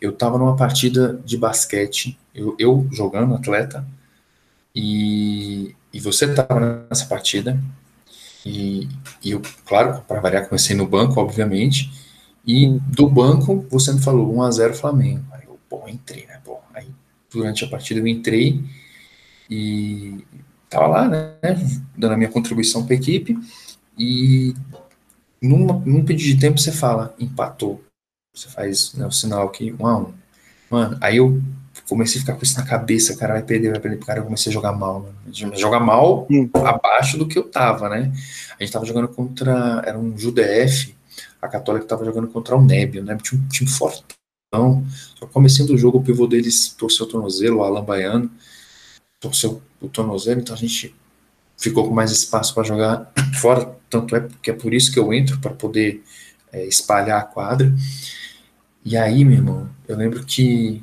Eu 0.00 0.12
tava 0.12 0.38
numa 0.38 0.56
partida 0.56 1.20
de 1.24 1.36
basquete, 1.36 2.18
eu, 2.34 2.56
eu 2.58 2.86
jogando, 2.90 3.34
atleta, 3.34 3.86
e, 4.74 5.74
e 5.92 6.00
você 6.00 6.32
tava 6.32 6.86
nessa 6.88 7.06
partida. 7.06 7.60
E, 8.44 8.88
e 9.22 9.32
eu, 9.32 9.42
claro, 9.66 10.02
para 10.08 10.20
variar, 10.20 10.48
comecei 10.48 10.74
no 10.74 10.86
banco, 10.86 11.20
obviamente. 11.20 11.92
E 12.46 12.78
do 12.88 13.08
banco, 13.08 13.66
você 13.68 13.92
me 13.92 14.00
falou 14.00 14.34
1x0 14.34 14.74
Flamengo. 14.74 15.24
Pô, 15.70 15.88
entrei, 15.88 16.26
né? 16.26 16.40
Pô, 16.44 16.58
aí 16.74 16.88
durante 17.32 17.64
a 17.64 17.68
partida 17.68 18.00
eu 18.00 18.06
entrei 18.08 18.60
e 19.48 20.18
tava 20.68 20.88
lá, 20.88 21.08
né? 21.08 21.36
Dando 21.96 22.14
a 22.14 22.16
minha 22.16 22.28
contribuição 22.28 22.84
para 22.84 22.94
a 22.94 22.98
equipe. 22.98 23.38
E 23.96 24.52
num, 25.40 25.64
num 25.80 26.04
pedido 26.04 26.34
de 26.34 26.40
tempo 26.40 26.58
você 26.58 26.72
fala, 26.72 27.14
empatou. 27.20 27.82
Você 28.34 28.48
faz 28.48 28.94
né, 28.94 29.06
o 29.06 29.12
sinal 29.12 29.46
aqui, 29.46 29.74
1 29.78 29.86
a 29.86 29.98
1 29.98 30.14
Mano, 30.70 30.98
aí 31.00 31.16
eu 31.16 31.42
comecei 31.88 32.18
a 32.18 32.20
ficar 32.20 32.34
com 32.34 32.44
isso 32.44 32.56
na 32.56 32.64
cabeça, 32.64 33.16
cara, 33.16 33.34
vai 33.34 33.42
perder, 33.42 33.70
vai 33.70 33.80
perder, 33.80 33.98
cara, 34.04 34.20
eu 34.20 34.24
comecei 34.24 34.50
a 34.50 34.54
jogar 34.54 34.72
mal, 34.72 35.00
mano. 35.00 35.56
Jogar 35.56 35.80
mal 35.80 36.28
abaixo 36.64 37.18
do 37.18 37.26
que 37.26 37.36
eu 37.38 37.42
tava, 37.42 37.88
né? 37.88 38.12
A 38.58 38.62
gente 38.62 38.72
tava 38.72 38.84
jogando 38.84 39.08
contra, 39.08 39.82
era 39.84 39.98
um 39.98 40.16
JUDF, 40.16 40.94
a 41.42 41.48
Católica 41.48 41.86
tava 41.86 42.04
jogando 42.04 42.28
contra 42.28 42.56
o 42.56 42.64
Nébio, 42.64 43.02
né? 43.02 43.16
Tinha 43.20 43.40
um 43.40 43.48
time 43.48 43.68
fortão. 44.50 44.84
Só 45.18 45.26
começando 45.26 45.68
do 45.68 45.78
jogo, 45.78 45.98
o 45.98 46.02
pivô 46.02 46.26
deles 46.26 46.68
torceu 46.70 47.06
o 47.06 47.08
tornozelo, 47.08 47.58
o 47.58 47.62
Alan 47.62 47.84
Baiano, 47.84 48.30
torceu 49.20 49.62
o 49.80 49.88
tornozelo, 49.88 50.40
então 50.40 50.54
a 50.54 50.58
gente 50.58 50.94
ficou 51.56 51.86
com 51.86 51.94
mais 51.94 52.10
espaço 52.10 52.54
para 52.54 52.64
jogar 52.64 53.12
fora, 53.40 53.76
tanto 53.88 54.16
é 54.16 54.28
que 54.42 54.50
é 54.50 54.54
por 54.54 54.74
isso 54.74 54.92
que 54.92 54.98
eu 54.98 55.12
entro, 55.12 55.38
para 55.38 55.52
poder 55.52 56.02
é, 56.52 56.66
espalhar 56.66 57.20
a 57.20 57.24
quadra. 57.24 57.72
E 58.84 58.96
aí, 58.96 59.24
meu 59.24 59.38
irmão, 59.38 59.70
eu 59.86 59.96
lembro 59.96 60.24
que 60.24 60.82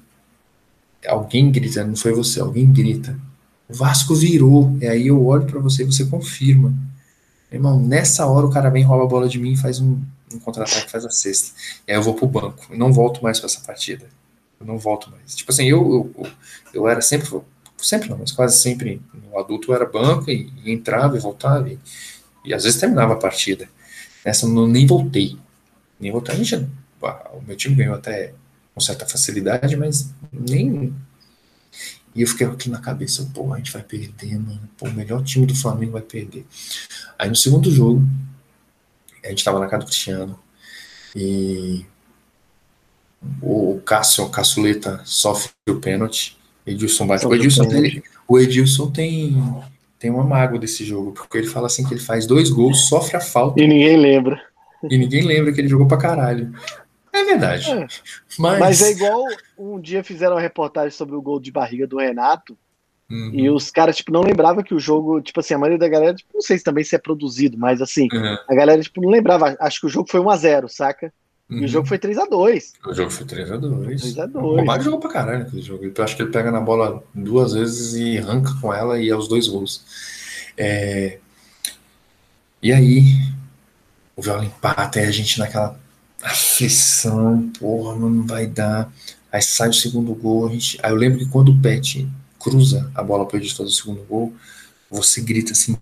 alguém 1.06 1.52
grita, 1.52 1.84
não 1.84 1.96
foi 1.96 2.14
você, 2.14 2.40
alguém 2.40 2.72
grita. 2.72 3.20
O 3.68 3.74
Vasco 3.74 4.16
virou. 4.16 4.78
E 4.80 4.88
aí 4.88 5.08
eu 5.08 5.26
olho 5.26 5.46
para 5.46 5.60
você 5.60 5.84
e 5.84 5.86
você 5.86 6.06
confirma. 6.06 6.74
Irmão, 7.52 7.80
nessa 7.80 8.26
hora 8.28 8.46
o 8.46 8.52
cara 8.52 8.70
vem, 8.70 8.84
rouba 8.84 9.06
a 9.06 9.08
bola 9.08 9.28
de 9.28 9.40
mim 9.40 9.54
e 9.54 9.58
faz 9.58 9.80
um, 9.80 10.00
um 10.34 10.40
contra-ataque, 10.40 10.90
faz 10.90 11.06
a 11.06 11.10
cesta. 11.10 11.58
E 11.88 11.92
aí 11.92 11.98
eu 11.98 12.04
vou 12.04 12.14
pro 12.14 12.28
banco. 12.28 12.68
Eu 12.70 12.78
não 12.78 12.92
volto 12.92 13.24
mais 13.24 13.40
para 13.40 13.48
essa 13.48 13.62
partida. 13.62 14.06
Eu 14.60 14.66
não 14.66 14.78
volto 14.78 15.10
mais. 15.12 15.36
Tipo 15.36 15.52
assim, 15.52 15.66
eu, 15.66 16.14
eu, 16.18 16.32
eu 16.74 16.88
era 16.88 17.02
sempre, 17.02 17.30
sempre 17.78 18.10
não, 18.10 18.18
mas 18.18 18.32
quase 18.32 18.58
sempre 18.60 19.02
no 19.14 19.38
adulto 19.40 19.72
eu 19.72 19.76
era 19.76 19.86
banco 19.86 20.30
e, 20.30 20.52
e 20.64 20.72
entrava 20.72 21.18
e 21.18 21.20
voltava. 21.20 21.70
E, 21.70 21.80
e, 22.46 22.54
às 22.54 22.64
vezes 22.64 22.80
terminava 22.80 23.14
a 23.14 23.18
partida. 23.18 23.70
Nessa 24.26 24.46
eu 24.46 24.68
nem 24.68 24.86
voltei. 24.86 25.38
Nem 26.00 26.12
voltei. 26.12 26.36
A 26.36 26.38
gente, 26.38 26.56
o 26.56 27.42
meu 27.46 27.56
time 27.56 27.76
ganhou 27.76 27.96
até 27.96 28.34
com 28.74 28.82
certa 28.82 29.06
facilidade, 29.06 29.76
mas 29.76 30.14
nem 30.32 30.94
e 32.18 32.22
eu 32.24 32.28
fiquei 32.28 32.48
aqui 32.48 32.68
na 32.68 32.80
cabeça, 32.80 33.30
pô, 33.32 33.54
a 33.54 33.58
gente 33.58 33.72
vai 33.72 33.84
perder, 33.84 34.40
mano. 34.40 34.68
Pô, 34.76 34.88
o 34.88 34.92
melhor 34.92 35.24
time 35.24 35.46
do 35.46 35.54
Flamengo 35.54 35.92
vai 35.92 36.02
perder. 36.02 36.48
Aí 37.18 37.30
no 37.30 37.36
segundo 37.36 37.70
jogo, 37.70 38.04
a 39.28 39.30
gente 39.30 39.44
tava 39.44 39.60
na 39.60 39.68
casa 39.68 39.84
do 39.84 39.88
Cristiano. 39.88 40.40
E 41.16 41.86
o 43.42 43.82
Cássio, 43.86 44.26
o 44.26 44.30
Caçuleta 44.30 45.02
sofre 45.04 45.52
o 45.70 45.76
pênalti. 45.76 46.38
Edilson 46.66 47.08
bate. 47.08 47.26
O 47.26 47.34
Edilson, 47.34 47.68
tem, 47.68 48.04
o 48.28 48.40
Edilson 48.40 48.92
tem, 48.92 49.64
tem 50.00 50.12
uma 50.12 50.24
mágoa 50.24 50.60
desse 50.60 50.84
jogo, 50.84 51.12
porque 51.14 51.38
ele 51.38 51.48
fala 51.48 51.68
assim 51.68 51.86
que 51.86 51.94
ele 51.94 52.02
faz 52.02 52.26
dois 52.26 52.50
gols, 52.50 52.88
sofre 52.88 53.16
a 53.18 53.22
falta. 53.22 53.62
E 53.62 53.68
ninguém 53.68 53.98
lembra. 53.98 54.42
E 54.90 54.98
ninguém 54.98 55.24
lembra 55.24 55.54
que 55.54 55.62
ele 55.62 55.70
jogou 55.70 55.88
pra 55.88 55.98
caralho. 55.98 56.54
É 57.12 57.24
verdade. 57.24 57.72
É. 57.72 57.88
Mas... 58.38 58.60
Mas... 58.60 58.82
é 58.82 58.92
igual 58.92 59.24
um 59.58 59.80
dia 59.80 60.04
fizeram 60.04 60.36
uma 60.36 60.42
reportagem 60.42 60.92
sobre 60.92 61.16
o 61.16 61.22
gol 61.22 61.40
de 61.40 61.52
barriga 61.52 61.88
do 61.88 61.98
Renato. 61.98 62.58
Uhum. 63.10 63.32
E 63.34 63.50
os 63.50 63.72
caras, 63.72 63.96
tipo, 63.96 64.12
não 64.12 64.22
lembravam 64.22 64.64
que 64.64 64.74
o 64.74 64.80
jogo, 64.80 65.22
tipo 65.22 65.40
assim, 65.40 65.54
a 65.54 65.58
maioria 65.58 65.80
da 65.80 65.88
galera, 65.88 66.14
tipo, 66.14 66.30
não 66.34 66.42
sei 66.42 66.58
se 66.58 66.64
também 66.64 66.84
se 66.84 66.96
é 66.96 67.00
produzido, 67.00 67.58
mas 67.58 67.82
assim, 67.82 68.08
uhum. 68.12 68.38
a 68.48 68.56
galera, 68.56 68.82
tipo, 68.82 69.02
não 69.02 69.10
lembrava. 69.10 69.56
Acho 69.60 69.82
que 69.82 69.86
o 69.86 69.90
jogo 69.90 70.10
foi 70.10 70.20
1x0, 70.20 70.68
saca? 70.68 71.14
Uhum. 71.50 71.60
E 71.60 71.66
o 71.66 71.68
jogo 71.68 71.88
foi 71.88 71.98
3x2. 71.98 72.74
O 72.86 72.94
jogo 72.94 73.10
foi 73.10 73.26
3x2. 73.26 73.86
3x2. 73.86 74.36
O 74.36 74.56
Romário 74.58 74.84
jogou 74.84 75.00
pra 75.00 75.10
caralho 75.10 75.44
aquele 75.44 75.62
jogo. 75.62 75.86
Eu 75.86 76.04
acho 76.04 76.16
que 76.16 76.22
ele 76.22 76.32
pega 76.32 76.52
na 76.52 76.60
bola 76.60 77.02
duas 77.16 77.54
vezes 77.54 77.94
e 77.94 78.18
arranca 78.18 78.54
com 78.60 78.74
ela 78.74 79.00
e 79.00 79.10
é 79.10 79.16
os 79.16 79.30
dois 79.30 79.48
gols. 79.48 79.86
É... 80.58 81.20
E 82.62 82.74
aí, 82.74 83.04
o 84.16 84.22
Viola 84.22 84.44
empata 84.44 85.00
e 85.00 85.06
a 85.06 85.12
gente 85.12 85.40
naquela 85.40 85.80
aflição, 86.22 87.50
porra, 87.58 87.96
não 87.96 88.28
vai 88.28 88.48
dar. 88.48 88.92
Aí 89.32 89.42
sai 89.42 89.70
o 89.70 89.74
segundo 89.74 90.14
gol, 90.14 90.48
a 90.48 90.52
gente, 90.52 90.78
aí 90.84 90.92
eu 90.92 90.96
lembro 90.96 91.20
que 91.20 91.30
quando 91.30 91.52
o 91.52 91.62
Pet 91.62 92.08
cruza 92.40 92.92
a 92.96 93.04
bola 93.04 93.26
para 93.26 93.38
ele 93.38 93.50
fazer 93.50 93.70
o 93.70 93.74
segundo 93.74 94.04
gol, 94.04 94.34
você 94.90 95.22
grita 95.22 95.54
assim: 95.54 95.78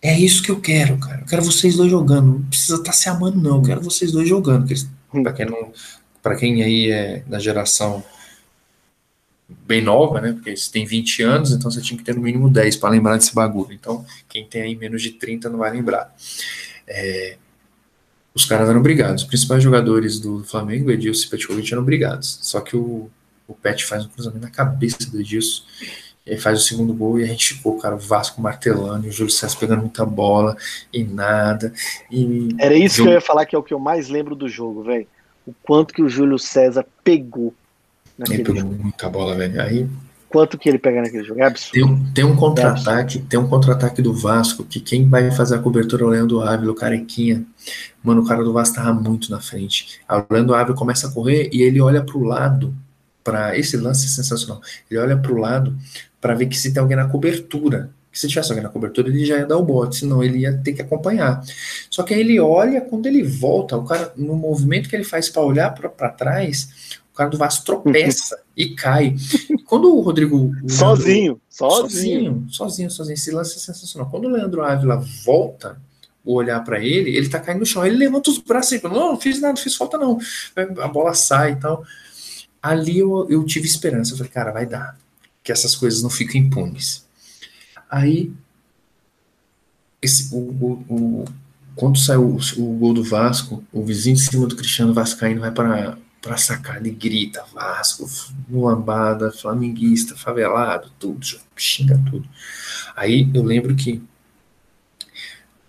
é 0.00 0.18
isso 0.18 0.42
que 0.42 0.50
eu 0.50 0.60
quero, 0.60 0.98
cara. 0.98 1.20
Eu 1.20 1.26
quero 1.26 1.42
vocês 1.42 1.76
dois 1.76 1.90
jogando. 1.90 2.32
Não 2.32 2.42
precisa 2.42 2.74
estar 2.74 2.86
tá 2.86 2.92
se 2.92 3.08
amando, 3.08 3.40
não. 3.40 3.56
Eu 3.58 3.62
quero 3.62 3.80
vocês 3.80 4.10
dois 4.10 4.28
jogando. 4.28 4.66
Para 5.22 5.32
quem 5.32 5.46
para 6.22 6.36
quem 6.36 6.62
aí 6.62 6.90
é 6.90 7.22
da 7.26 7.38
geração 7.38 8.02
bem 9.66 9.82
nova, 9.82 10.20
né? 10.20 10.32
Porque 10.32 10.56
você 10.56 10.70
tem 10.70 10.84
20 10.84 11.22
anos, 11.22 11.52
então 11.52 11.70
você 11.70 11.80
tinha 11.80 11.98
que 11.98 12.04
ter 12.04 12.14
no 12.14 12.22
mínimo 12.22 12.48
10 12.48 12.76
para 12.76 12.90
lembrar 12.90 13.16
desse 13.16 13.34
bagulho. 13.34 13.72
Então, 13.72 14.04
quem 14.28 14.46
tem 14.46 14.62
aí 14.62 14.76
menos 14.76 15.02
de 15.02 15.10
30 15.10 15.48
não 15.50 15.58
vai 15.58 15.70
lembrar. 15.70 16.14
É, 16.86 17.36
os 18.34 18.44
caras 18.44 18.68
eram 18.68 18.82
brigados. 18.82 19.22
Os 19.22 19.28
principais 19.28 19.62
jogadores 19.62 20.18
do 20.18 20.42
Flamengo, 20.44 20.90
Edilson 20.90 21.26
e 21.26 21.30
Petkovic, 21.30 21.72
eram 21.72 21.84
brigados. 21.84 22.38
Só 22.42 22.60
que 22.60 22.76
o, 22.76 23.10
o 23.52 23.54
Pet 23.54 23.84
faz 23.84 24.04
um 24.04 24.08
cruzamento 24.08 24.42
na 24.42 24.50
cabeça 24.50 25.10
do 25.10 25.20
Edilson. 25.20 25.62
E 26.24 26.32
aí 26.32 26.38
faz 26.38 26.60
o 26.60 26.62
segundo 26.62 26.94
gol 26.94 27.18
e 27.18 27.24
a 27.24 27.26
gente 27.26 27.54
ficou, 27.54 27.78
cara, 27.78 27.96
o 27.96 27.98
Vasco 27.98 28.40
martelando, 28.40 29.06
e 29.06 29.10
o 29.10 29.12
Júlio 29.12 29.32
César 29.32 29.56
pegando 29.58 29.80
muita 29.80 30.06
bola 30.06 30.56
e 30.92 31.02
nada. 31.02 31.72
E 32.10 32.54
Era 32.58 32.74
isso 32.74 32.98
jogo... 32.98 33.08
que 33.08 33.14
eu 33.14 33.14
ia 33.14 33.20
falar 33.20 33.44
que 33.44 33.56
é 33.56 33.58
o 33.58 33.62
que 33.62 33.74
eu 33.74 33.80
mais 33.80 34.08
lembro 34.08 34.36
do 34.36 34.48
jogo, 34.48 34.84
velho. 34.84 35.06
O 35.44 35.52
quanto 35.62 35.92
que 35.92 36.02
o 36.02 36.08
Júlio 36.08 36.38
César 36.38 36.86
pegou 37.02 37.52
naquele 38.16 38.38
Ele 38.38 38.44
pegou 38.44 38.60
jogo. 38.60 38.82
muita 38.82 39.10
bola, 39.10 39.34
velho. 39.34 39.60
Aí 39.60 39.88
quanto 40.32 40.56
que 40.56 40.66
ele 40.66 40.78
pega 40.78 41.02
naquele 41.02 41.22
jogo. 41.22 41.40
É 41.40 41.44
absurdo. 41.44 41.74
Tem, 41.74 41.84
um, 41.84 42.12
tem 42.12 42.24
um 42.24 42.34
contra-ataque, 42.34 43.18
tem 43.18 43.38
um 43.38 43.46
contra-ataque 43.46 44.00
do 44.00 44.14
Vasco, 44.14 44.64
que 44.64 44.80
quem 44.80 45.06
vai 45.06 45.30
fazer 45.30 45.56
a 45.56 45.58
cobertura 45.58 46.04
é 46.04 46.06
o 46.06 46.08
Leandro 46.08 46.40
Ávila, 46.40 46.72
o 46.72 46.74
carequinha. 46.74 47.44
Mano, 48.02 48.22
o 48.22 48.26
cara 48.26 48.42
do 48.42 48.52
Vasco 48.52 48.76
tava 48.76 48.94
muito 48.94 49.30
na 49.30 49.40
frente. 49.40 50.00
o 50.08 50.32
Leandro 50.32 50.54
Ávila 50.54 50.74
começa 50.74 51.06
a 51.06 51.12
correr 51.12 51.50
e 51.52 51.62
ele 51.62 51.80
olha 51.82 52.02
pro 52.02 52.24
lado, 52.24 52.74
para 53.22 53.56
esse 53.58 53.76
lance 53.76 54.06
é 54.06 54.08
sensacional. 54.08 54.60
Ele 54.90 55.00
olha 55.00 55.16
pro 55.16 55.36
lado 55.36 55.76
para 56.20 56.34
ver 56.34 56.46
que 56.46 56.58
se 56.58 56.72
tem 56.72 56.80
alguém 56.80 56.96
na 56.96 57.08
cobertura. 57.08 57.90
Que 58.10 58.18
se 58.18 58.28
tivesse 58.28 58.50
alguém 58.50 58.62
na 58.62 58.68
cobertura, 58.68 59.08
ele 59.08 59.24
já 59.24 59.38
ia 59.38 59.46
dar 59.46 59.56
o 59.56 59.64
bote, 59.64 59.96
senão 59.96 60.22
ele 60.22 60.40
ia 60.40 60.56
ter 60.58 60.74
que 60.74 60.82
acompanhar. 60.82 61.42
Só 61.88 62.02
que 62.02 62.12
aí 62.12 62.20
ele 62.20 62.38
olha, 62.38 62.80
quando 62.80 63.06
ele 63.06 63.22
volta, 63.22 63.76
o 63.76 63.84
cara, 63.84 64.12
no 64.16 64.36
movimento 64.36 64.88
que 64.88 64.94
ele 64.94 65.04
faz 65.04 65.30
para 65.30 65.42
olhar 65.42 65.70
para 65.70 66.10
trás, 66.10 66.98
o 67.12 67.16
cara 67.16 67.30
do 67.30 67.38
Vasco 67.38 67.64
tropeça 67.64 68.38
e 68.56 68.74
cai. 68.74 69.16
Quando 69.66 69.96
o 69.96 70.00
Rodrigo. 70.00 70.52
O 70.62 70.70
sozinho, 70.70 71.22
Leandro, 71.22 71.42
sozinho, 71.48 72.44
sozinho. 72.48 72.90
Sozinho, 72.90 73.14
Esse 73.14 73.30
lance 73.30 73.56
é 73.56 73.60
sensacional. 73.60 74.10
Quando 74.10 74.26
o 74.26 74.30
Leandro 74.30 74.62
Ávila 74.62 75.02
volta 75.24 75.78
o 76.24 76.34
olhar 76.34 76.62
para 76.62 76.82
ele, 76.82 77.16
ele 77.16 77.28
tá 77.28 77.40
caindo 77.40 77.60
no 77.60 77.66
chão. 77.66 77.84
Ele 77.84 77.96
levanta 77.96 78.30
os 78.30 78.38
braços 78.38 78.72
e 78.72 78.78
fala: 78.78 78.94
Não, 78.94 79.12
não 79.12 79.20
fiz 79.20 79.40
nada, 79.40 79.54
não 79.54 79.62
fiz 79.62 79.74
falta 79.74 79.98
não. 79.98 80.18
A 80.80 80.88
bola 80.88 81.14
sai 81.14 81.52
e 81.52 81.56
tal. 81.56 81.84
Ali 82.62 82.98
eu, 82.98 83.26
eu 83.28 83.44
tive 83.44 83.66
esperança. 83.66 84.12
Eu 84.12 84.18
falei: 84.18 84.32
Cara, 84.32 84.52
vai 84.52 84.66
dar. 84.66 84.96
Que 85.42 85.50
essas 85.50 85.74
coisas 85.74 86.02
não 86.02 86.10
ficam 86.10 86.40
impunes. 86.40 87.04
Aí. 87.90 88.32
Esse, 90.00 90.34
o, 90.34 90.38
o, 90.38 90.84
o 90.88 91.24
quando 91.74 91.98
saiu 91.98 92.38
o, 92.58 92.74
gol 92.74 92.92
do 92.92 93.04
Vasco, 93.04 93.64
o 93.72 93.84
vizinho 93.84 94.16
de 94.16 94.22
cima 94.22 94.46
do 94.46 94.56
Cristiano 94.56 94.92
Vascaíno 94.92 95.40
vai 95.40 95.50
para 95.50 95.96
para 96.22 96.36
sacar, 96.36 96.76
ele 96.76 96.92
grita, 96.92 97.44
Vasco, 97.52 98.08
lambada, 98.48 99.32
flamenguista, 99.32 100.16
favelado, 100.16 100.88
tudo, 100.96 101.26
xinga 101.56 102.00
tudo. 102.08 102.28
Aí 102.94 103.28
eu 103.34 103.42
lembro 103.42 103.74
que, 103.74 104.00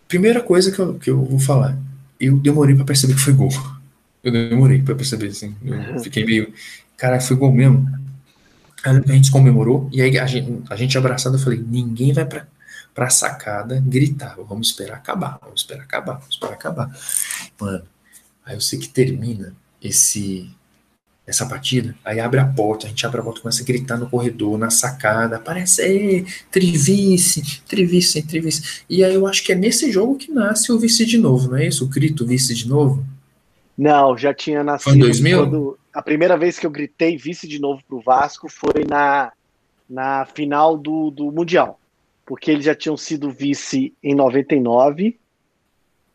primeira 0.07 0.41
coisa 0.41 0.71
que 0.71 0.77
eu, 0.77 0.93
que 0.99 1.09
eu 1.09 1.25
vou 1.25 1.39
falar, 1.39 1.75
eu 2.19 2.37
demorei 2.37 2.75
para 2.75 2.85
perceber 2.85 3.15
que 3.15 3.19
foi 3.19 3.33
gol. 3.33 3.49
Eu 4.23 4.31
demorei 4.31 4.79
para 4.79 4.93
perceber, 4.93 5.29
assim, 5.29 5.55
eu 5.65 5.73
uhum. 5.73 5.99
fiquei 5.99 6.23
meio, 6.23 6.53
cara, 7.03 7.19
foi 7.19 7.35
gol 7.35 7.51
mesmo. 7.51 7.85
A 8.85 9.11
gente 9.11 9.29
comemorou, 9.29 9.89
e 9.91 10.01
aí 10.01 10.17
a 10.17 10.25
gente, 10.25 10.63
a 10.69 10.75
gente 10.77 10.97
abraçado, 10.97 11.35
eu 11.35 11.39
falei, 11.39 11.59
ninguém 11.59 12.13
vai 12.13 12.25
para 12.25 12.47
pra 12.93 13.09
sacada 13.09 13.83
gritar, 13.85 14.37
vamos 14.47 14.67
esperar 14.67 14.97
acabar, 14.97 15.37
vamos 15.41 15.61
esperar 15.61 15.83
acabar, 15.83 16.13
vamos 16.13 16.35
esperar 16.35 16.53
acabar. 16.53 16.97
Mano, 17.59 17.83
aí 18.45 18.55
eu 18.55 18.61
sei 18.61 18.79
que 18.79 18.87
termina 18.87 19.53
esse 19.81 20.49
essa 21.25 21.45
partida, 21.45 21.95
aí 22.05 22.19
abre 22.19 22.39
a 22.39 22.45
porta, 22.45 22.85
a 22.85 22.89
gente 22.89 23.05
abre 23.05 23.19
a 23.19 23.23
porta, 23.23 23.41
começa 23.41 23.63
a 23.63 23.65
gritar 23.65 23.97
no 23.97 24.09
corredor, 24.09 24.57
na 24.57 24.69
sacada, 24.69 25.37
aparece, 25.37 26.25
trivice, 26.51 27.61
trivice, 27.67 28.21
trivice. 28.21 28.83
E 28.89 29.03
aí 29.03 29.13
eu 29.13 29.25
acho 29.25 29.43
que 29.43 29.53
é 29.53 29.55
nesse 29.55 29.91
jogo 29.91 30.17
que 30.17 30.31
nasce 30.31 30.71
o 30.71 30.79
vice 30.79 31.05
de 31.05 31.17
novo, 31.17 31.51
não 31.51 31.57
é 31.57 31.67
isso? 31.67 31.85
O 31.85 31.87
grito 31.87 32.25
vice 32.25 32.53
de 32.53 32.67
novo? 32.67 33.05
Não, 33.77 34.17
já 34.17 34.33
tinha 34.33 34.63
nascido. 34.63 34.91
Foi 34.91 34.95
em 34.95 34.99
2000? 34.99 35.37
Quando, 35.37 35.79
a 35.93 36.01
primeira 36.01 36.37
vez 36.37 36.57
que 36.57 36.65
eu 36.65 36.71
gritei 36.71 37.17
vice 37.17 37.47
de 37.47 37.59
novo 37.59 37.83
pro 37.87 38.01
Vasco 38.01 38.49
foi 38.49 38.83
na, 38.87 39.31
na 39.89 40.25
final 40.25 40.77
do, 40.77 41.11
do 41.11 41.31
Mundial. 41.31 41.79
Porque 42.25 42.51
eles 42.51 42.65
já 42.65 42.73
tinham 42.73 42.97
sido 42.97 43.29
vice 43.29 43.93
em 44.01 44.15
99. 44.15 45.17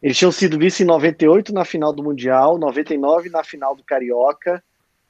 Eles 0.03 0.17
tinham 0.17 0.33
sido 0.33 0.59
vice 0.59 0.83
em 0.83 0.87
98 0.87 1.53
na 1.53 1.65
final 1.65 1.93
do 1.93 2.03
Mundial, 2.03 2.59
99 2.59 3.29
na 3.31 3.45
final 3.45 3.75
do 3.75 3.83
Carioca 3.83 4.63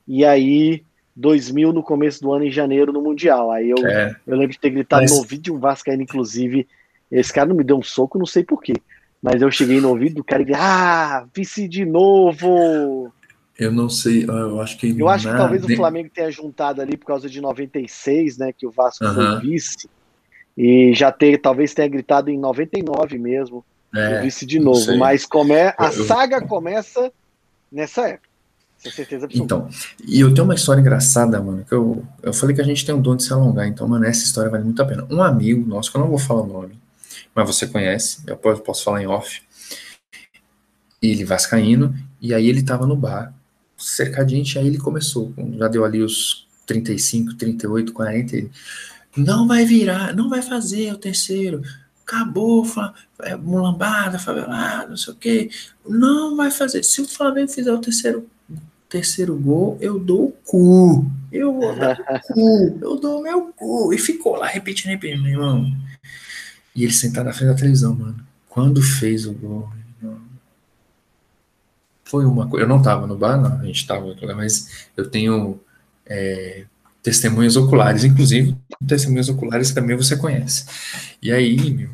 e 0.07 0.24
aí 0.24 0.82
2000 1.14 1.72
no 1.72 1.82
começo 1.82 2.22
do 2.22 2.32
ano 2.32 2.44
em 2.44 2.51
janeiro 2.51 2.92
no 2.92 3.03
Mundial. 3.03 3.51
Aí 3.53 3.70
eu, 3.70 3.86
é. 3.86 4.16
eu 4.26 4.36
lembro 4.36 4.53
de 4.53 4.59
ter 4.59 4.70
gritado 4.70 5.03
Mas... 5.03 5.11
no 5.11 5.18
ouvido 5.18 5.42
de 5.42 5.53
um 5.53 5.59
Vascaíno, 5.59 6.03
inclusive. 6.03 6.66
Esse 7.11 7.32
cara 7.32 7.49
não 7.49 7.57
me 7.57 7.64
deu 7.64 7.76
um 7.76 7.82
soco, 7.82 8.18
não 8.18 8.26
sei 8.26 8.44
porquê. 8.44 8.74
Mas 9.22 9.42
eu 9.42 9.50
cheguei 9.50 9.80
no 9.80 9.88
ouvido 9.88 10.16
do 10.16 10.24
cara 10.24 10.42
e 10.42 10.46
disse, 10.46 10.60
ah, 10.60 11.26
vice 11.34 11.68
de 11.68 11.84
novo! 11.84 13.12
Eu 13.58 13.72
não 13.72 13.88
sei, 13.88 14.24
eu 14.24 14.60
acho 14.60 14.78
que. 14.78 14.94
Eu 14.96 15.08
acho 15.08 15.28
que 15.28 15.36
talvez 15.36 15.64
o 15.64 15.74
Flamengo 15.74 16.08
tenha 16.14 16.30
juntado 16.30 16.80
ali 16.80 16.96
por 16.96 17.06
causa 17.06 17.28
de 17.28 17.40
96, 17.40 18.38
né? 18.38 18.52
Que 18.52 18.64
o 18.64 18.70
Vasco 18.70 19.04
uhum. 19.04 19.14
foi 19.14 19.40
vice. 19.40 19.90
E 20.56 20.94
já 20.94 21.10
ter, 21.10 21.38
talvez 21.38 21.74
tenha 21.74 21.88
gritado 21.88 22.30
em 22.30 22.38
99 22.38 23.18
mesmo. 23.18 23.64
É, 23.92 24.20
vice 24.20 24.46
de 24.46 24.60
novo. 24.60 24.96
Mas 24.96 25.26
come, 25.26 25.54
a 25.76 25.90
saga 25.90 26.40
começa 26.40 27.10
nessa 27.70 28.08
época. 28.08 28.28
Com 28.82 28.90
certeza 28.90 29.24
absoluta. 29.24 29.54
Então, 29.56 29.68
e 30.06 30.20
eu 30.20 30.32
tenho 30.32 30.44
uma 30.44 30.54
história 30.54 30.80
engraçada, 30.80 31.42
mano, 31.42 31.64
que 31.64 31.74
eu, 31.74 32.04
eu 32.22 32.32
falei 32.32 32.54
que 32.54 32.62
a 32.62 32.64
gente 32.64 32.86
tem 32.86 32.94
um 32.94 33.00
dom 33.00 33.16
de 33.16 33.24
se 33.24 33.32
alongar, 33.32 33.66
então, 33.66 33.88
mano, 33.88 34.04
essa 34.04 34.24
história 34.24 34.50
vale 34.50 34.62
muito 34.62 34.80
a 34.80 34.84
pena. 34.84 35.04
Um 35.10 35.20
amigo 35.20 35.66
nosso, 35.66 35.90
que 35.90 35.96
eu 35.96 36.00
não 36.00 36.08
vou 36.08 36.18
falar 36.18 36.42
o 36.42 36.46
nome, 36.46 36.78
mas 37.39 37.47
você 37.47 37.68
conhece, 37.68 38.20
eu 38.26 38.36
posso 38.36 38.82
falar 38.82 39.01
em 39.01 39.07
off, 39.07 39.41
ele 41.01 41.24
vascaíno, 41.24 41.95
e 42.20 42.34
aí 42.34 42.49
ele 42.49 42.64
tava 42.64 42.84
no 42.84 42.97
bar, 42.97 43.32
cercadinho, 43.76 44.45
e 44.45 44.59
aí 44.59 44.66
ele 44.66 44.78
começou, 44.78 45.32
já 45.57 45.68
deu 45.68 45.84
ali 45.84 46.03
os 46.03 46.49
35, 46.66 47.34
38, 47.34 47.93
40, 47.93 48.36
ele, 48.36 48.51
não 49.16 49.47
vai 49.47 49.64
virar, 49.64 50.16
não 50.16 50.28
vai 50.28 50.43
fazer 50.43 50.93
o 50.93 50.99
terceiro, 50.99 51.62
acabou, 52.05 52.66
é, 53.22 53.36
mulambada, 53.36 54.18
favelada, 54.18 54.89
não 54.89 54.97
sei 54.97 55.12
o 55.12 55.16
que, 55.16 55.51
não 55.89 56.36
vai 56.36 56.51
fazer. 56.51 56.82
Se 56.82 57.01
o 57.01 57.07
Flamengo 57.07 57.53
fizer 57.53 57.72
o 57.72 57.78
terceiro 57.78 58.28
terceiro 58.89 59.36
gol, 59.36 59.76
eu 59.80 59.99
dou 59.99 60.28
o 60.28 60.32
cu. 60.45 61.07
Eu 61.30 61.53
vou 61.53 61.76
dar 61.76 62.01
o 62.01 62.34
cu. 62.34 62.78
Eu 62.80 62.97
dou 62.97 63.22
meu 63.22 63.53
cu. 63.53 63.93
E 63.93 63.99
ficou 63.99 64.36
lá 64.36 64.47
repetindo, 64.47 64.91
repetindo, 64.91 65.22
meu 65.22 65.32
irmão. 65.32 65.70
E 66.79 66.85
ele 66.85 66.93
sentado 66.93 67.26
na 67.26 67.33
frente 67.33 67.49
da 67.49 67.57
televisão, 67.57 67.93
mano. 67.93 68.24
Quando 68.49 68.81
fez 68.81 69.26
o 69.26 69.33
gol, 69.33 69.68
foi 72.05 72.24
uma 72.24 72.49
coisa. 72.49 72.64
Eu 72.64 72.68
não 72.68 72.81
tava 72.81 73.05
no 73.05 73.18
bar, 73.18 73.37
não. 73.37 73.59
A 73.59 73.64
gente 73.64 73.85
tava, 73.85 74.14
mas 74.37 74.87
eu 74.97 75.11
tenho 75.11 75.59
é, 76.07 76.66
testemunhas 77.03 77.57
oculares, 77.57 78.05
inclusive 78.05 78.57
testemunhas 78.87 79.29
oculares 79.29 79.72
também 79.72 79.97
você 79.97 80.16
conhece. 80.16 80.66
E 81.20 81.33
aí, 81.33 81.68
meu, 81.68 81.91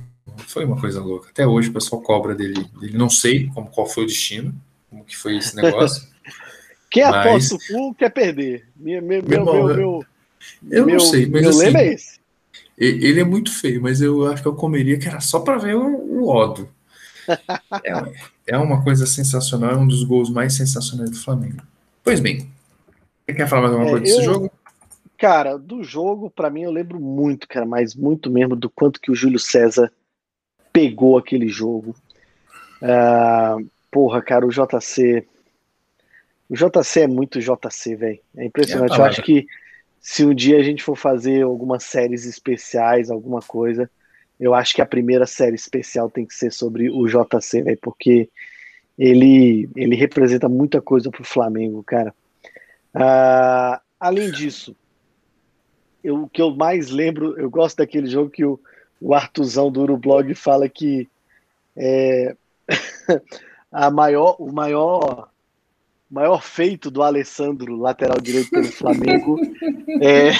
foi 0.47 0.66
uma 0.66 0.78
coisa 0.78 1.01
louca. 1.01 1.30
Até 1.30 1.47
hoje 1.47 1.70
o 1.70 1.72
pessoal 1.72 2.03
cobra 2.03 2.35
dele. 2.35 2.66
dele 2.78 2.99
não 2.99 3.09
sei 3.09 3.47
como, 3.55 3.68
qual 3.68 3.87
foi 3.87 4.05
o 4.05 4.07
destino, 4.07 4.55
como 4.91 5.03
que 5.03 5.16
foi 5.16 5.39
esse 5.39 5.57
negócio. 5.57 6.07
Quem 6.93 7.05
mas... 7.05 7.26
aposta 7.26 7.57
o 7.72 7.95
quer 7.95 8.11
perder. 8.11 8.68
Meu, 8.76 9.01
meu, 9.01 9.22
meu, 9.22 9.45
meu, 9.47 9.64
meu, 9.64 10.07
eu 10.70 10.85
meu, 10.85 10.97
não 10.99 11.01
sei, 11.01 11.24
mas 11.24 11.41
meu 11.41 11.51
assim, 11.51 11.59
lema 11.59 11.78
é 11.80 11.95
esse. 11.95 12.13
Ele 12.76 13.20
é 13.20 13.24
muito 13.24 13.52
feio, 13.52 13.80
mas 13.80 14.00
eu 14.00 14.26
acho 14.26 14.42
que 14.42 14.48
eu 14.48 14.54
comeria 14.54 14.98
que 14.98 15.06
era 15.06 15.20
só 15.20 15.40
para 15.40 15.56
ver 15.56 15.76
o, 15.76 15.86
o 15.86 16.28
Odo. 16.28 16.68
é, 17.84 18.54
é 18.54 18.58
uma 18.58 18.82
coisa 18.82 19.06
sensacional, 19.06 19.70
é 19.70 19.76
um 19.76 19.86
dos 19.86 20.02
gols 20.02 20.30
mais 20.30 20.54
sensacionais 20.54 21.10
do 21.10 21.20
Flamengo. 21.20 21.62
Pois 22.02 22.20
bem, 22.20 22.50
você 23.24 23.34
quer 23.34 23.48
falar 23.48 23.62
mais 23.62 23.72
alguma 23.72 23.88
é, 23.88 23.92
coisa 23.92 24.04
desse 24.04 24.24
jogo? 24.24 24.50
Cara, 25.16 25.56
do 25.56 25.82
jogo, 25.82 26.28
para 26.30 26.50
mim, 26.50 26.62
eu 26.62 26.72
lembro 26.72 27.00
muito, 27.00 27.46
cara, 27.46 27.64
mas 27.64 27.94
muito 27.94 28.28
mesmo 28.28 28.56
do 28.56 28.68
quanto 28.68 29.00
que 29.00 29.10
o 29.10 29.14
Júlio 29.14 29.38
César 29.38 29.90
pegou 30.72 31.16
aquele 31.16 31.48
jogo. 31.48 31.94
Uh, 32.82 33.64
porra, 33.90 34.20
cara, 34.20 34.44
o 34.44 34.50
JC 34.50 35.26
o 36.48 36.54
JC 36.54 37.00
é 37.00 37.06
muito 37.06 37.40
JC, 37.40 37.96
velho. 37.96 38.20
É 38.36 38.44
impressionante. 38.44 38.94
É 38.94 38.98
Eu 38.98 39.04
acho 39.04 39.22
que 39.22 39.46
se 40.07 40.22
um 40.22 40.34
dia 40.34 40.59
a 40.59 40.62
gente 40.62 40.82
for 40.82 40.96
fazer 40.96 41.44
algumas 41.44 41.82
séries 41.82 42.26
especiais, 42.26 43.11
alguma 43.11 43.40
coisa, 43.40 43.90
eu 44.38 44.52
acho 44.52 44.74
que 44.74 44.82
a 44.82 44.86
primeira 44.86 45.24
série 45.24 45.55
especial 45.55 46.11
tem 46.11 46.26
que 46.26 46.34
ser 46.34 46.52
sobre 46.52 46.90
o 46.90 47.07
JC, 47.07 47.62
velho, 47.62 47.78
porque 47.80 48.28
ele, 48.98 49.66
ele 49.74 49.96
representa 49.96 50.46
muita 50.46 50.82
coisa 50.82 51.11
pro 51.11 51.24
Flamengo, 51.24 51.82
cara. 51.82 52.14
Uh, 52.94 53.80
além 53.98 54.30
disso, 54.30 54.76
eu, 56.05 56.24
o 56.24 56.28
que 56.28 56.42
eu 56.42 56.55
mais 56.55 56.90
lembro, 56.90 57.40
eu 57.40 57.48
gosto 57.48 57.78
daquele 57.78 58.07
jogo 58.07 58.28
que 58.28 58.44
o, 58.44 58.61
o 59.00 59.14
Artuzão 59.14 59.72
do 59.72 59.80
Urublog 59.80 60.34
fala 60.34 60.68
que 60.68 61.09
é, 61.74 62.36
a 63.72 63.90
maior, 63.90 64.36
o 64.38 64.52
maior 64.52 65.30
maior 66.14 66.40
feito 66.40 66.90
do 66.92 67.02
Alessandro, 67.02 67.76
lateral 67.76 68.20
direito 68.20 68.50
pelo 68.50 68.70
Flamengo, 68.70 69.36
é, 70.00 70.30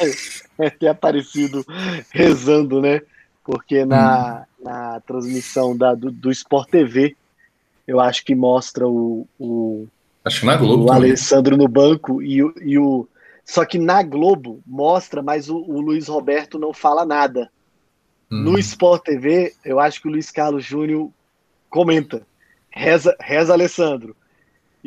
é 0.58 0.70
ter 0.70 0.88
aparecido 0.88 1.64
rezando, 2.10 2.80
né? 2.80 3.02
Porque 3.44 3.84
na, 3.84 4.46
na 4.58 5.00
transmissão 5.00 5.76
da, 5.76 5.94
do, 5.94 6.10
do 6.10 6.30
Sport 6.30 6.70
TV, 6.70 7.14
eu 7.86 8.00
acho 8.00 8.24
que 8.24 8.34
mostra 8.34 8.88
o, 8.88 9.26
o, 9.38 9.86
acho 10.24 10.40
que 10.40 10.46
na 10.46 10.56
Globo 10.56 10.84
o 10.84 10.92
Alessandro 10.92 11.56
no 11.56 11.68
banco 11.68 12.22
e, 12.22 12.38
e 12.62 12.78
o. 12.78 13.06
Só 13.44 13.64
que 13.64 13.78
na 13.78 14.02
Globo 14.02 14.60
mostra, 14.66 15.22
mas 15.22 15.48
o, 15.48 15.56
o 15.56 15.80
Luiz 15.80 16.08
Roberto 16.08 16.58
não 16.58 16.72
fala 16.72 17.04
nada. 17.04 17.50
Hum. 18.30 18.42
No 18.42 18.58
Sport 18.58 19.04
TV, 19.04 19.54
eu 19.64 19.78
acho 19.78 20.00
que 20.00 20.08
o 20.08 20.10
Luiz 20.10 20.30
Carlos 20.30 20.64
Júnior 20.64 21.10
comenta. 21.68 22.26
Reza, 22.70 23.16
reza 23.20 23.52
Alessandro. 23.54 24.14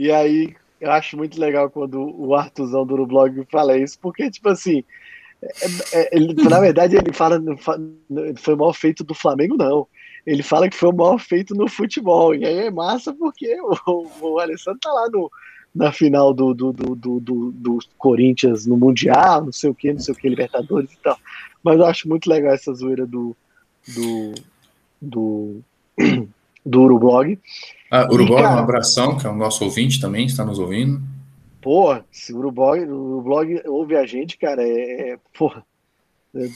E 0.02 0.12
aí 0.12 0.56
eu 0.80 0.92
acho 0.92 1.16
muito 1.16 1.40
legal 1.40 1.70
quando 1.70 2.02
o 2.20 2.34
Artuzão 2.34 2.84
do 2.84 3.06
blog 3.06 3.46
fala 3.52 3.78
isso, 3.78 4.00
porque, 4.02 4.32
tipo 4.32 4.50
assim, 4.50 4.84
é, 5.44 5.48
é, 5.94 6.10
ele, 6.12 6.34
na 6.34 6.60
verdade 6.60 6.96
ele 6.96 7.14
fala 7.14 7.40
foi 8.36 8.56
o 8.56 8.58
maior 8.58 8.74
feito 8.74 9.04
do 9.04 9.14
Flamengo, 9.14 9.56
não. 9.56 9.88
Ele 10.26 10.42
fala 10.42 10.68
que 10.68 10.76
foi 10.76 10.90
o 10.90 10.96
maior 10.96 11.20
feito 11.20 11.54
no 11.54 11.68
futebol. 11.68 12.34
E 12.34 12.44
aí 12.44 12.58
é 12.66 12.72
massa 12.72 13.14
porque 13.14 13.56
o, 13.86 14.08
o 14.22 14.40
Alessandro 14.40 14.80
tá 14.80 14.92
lá 14.92 15.08
no, 15.08 15.32
na 15.74 15.92
final 15.92 16.34
do, 16.34 16.52
do, 16.52 16.74
do, 16.74 16.96
do, 16.96 17.52
do, 17.52 17.80
Corinthians 18.00 18.66
no 18.66 18.78
Mundial, 18.78 19.46
não 19.46 19.52
sei 19.52 19.70
o 19.70 19.76
que, 19.76 19.94
não 19.94 20.00
sei 20.00 20.16
o 20.16 20.18
que, 20.18 20.30
Libertadores 20.30 20.92
e 20.92 20.98
tal. 20.98 21.20
Mas 21.64 21.78
eu 21.78 21.86
acho 21.86 22.10
muito 22.10 22.28
legal 22.28 22.56
essa 22.56 22.74
zoeira 22.74 23.06
do, 23.06 23.38
do, 23.88 24.34
do, 25.00 25.62
do 26.66 26.82
Urublog. 26.82 27.40
Ah, 27.90 28.08
Uruguai, 28.12 28.44
um 28.44 28.60
abração, 28.60 29.18
que 29.18 29.28
é 29.28 29.30
o 29.30 29.36
nosso 29.36 29.64
ouvinte 29.64 30.00
também, 30.00 30.26
está 30.26 30.46
nos 30.46 30.60
ouvindo. 30.60 31.02
Pô, 31.62 31.96
se 32.12 32.34
o 32.34 32.38
Uruguai, 32.38 32.86
o 32.86 33.22
blog 33.22 33.62
ouve 33.68 33.96
a 33.96 34.06
gente, 34.06 34.38
cara, 34.38 34.64
é. 34.64 35.12
é 35.12 35.20
porra, 35.38 35.64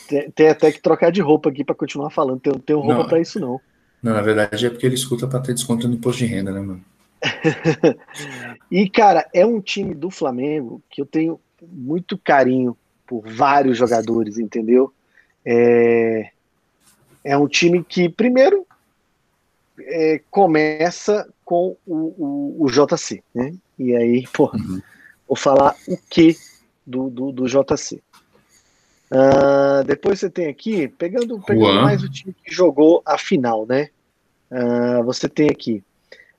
tem, 0.07 0.31
tem, 0.31 0.47
até 0.49 0.71
que 0.71 0.81
trocar 0.81 1.11
de 1.11 1.21
roupa 1.21 1.49
aqui 1.49 1.63
para 1.63 1.75
continuar 1.75 2.09
falando. 2.09 2.39
Tem, 2.39 2.53
tem 2.53 2.75
roupa 2.75 3.05
para 3.05 3.19
isso, 3.19 3.39
não. 3.39 3.59
Não, 4.01 4.13
na 4.13 4.21
verdade 4.21 4.65
é 4.65 4.69
porque 4.69 4.85
ele 4.85 4.95
escuta 4.95 5.27
para 5.27 5.39
ter 5.39 5.53
desconto 5.53 5.87
no 5.87 5.95
imposto 5.95 6.19
de 6.19 6.25
renda, 6.25 6.51
né, 6.51 6.61
mano? 6.61 6.81
e, 8.71 8.89
cara, 8.89 9.27
é 9.33 9.45
um 9.45 9.59
time 9.59 9.93
do 9.93 10.09
Flamengo 10.09 10.81
que 10.89 11.01
eu 11.01 11.05
tenho 11.05 11.39
muito 11.61 12.17
carinho 12.17 12.77
por 13.05 13.23
vários 13.27 13.77
jogadores, 13.77 14.37
entendeu? 14.37 14.93
É, 15.45 16.29
é 17.23 17.37
um 17.37 17.47
time 17.47 17.83
que, 17.83 18.07
primeiro, 18.09 18.65
é, 19.79 20.21
começa 20.29 21.27
com 21.43 21.77
o, 21.85 21.95
o, 21.95 22.65
o, 22.65 22.67
JC, 22.69 23.23
né? 23.33 23.53
E 23.77 23.95
aí, 23.95 24.27
pô, 24.33 24.51
uhum. 24.53 24.81
vou 25.27 25.35
falar 25.35 25.75
o 25.87 25.97
que 26.09 26.35
do, 26.85 27.09
do, 27.09 27.31
do 27.31 27.45
JC. 27.45 28.01
Uh, 29.11 29.17
ah, 29.17 29.83
depois 29.85 30.19
você 30.19 30.29
tem 30.29 30.47
aqui, 30.47 30.87
pegando, 30.87 31.39
pegando 31.39 31.81
mais 31.81 32.03
o 32.03 32.09
time 32.09 32.33
que 32.33 32.53
jogou 32.53 33.03
a 33.05 33.17
final, 33.17 33.65
né? 33.65 33.89
Uh, 34.51 35.03
você 35.03 35.29
tem 35.29 35.49
aqui 35.49 35.83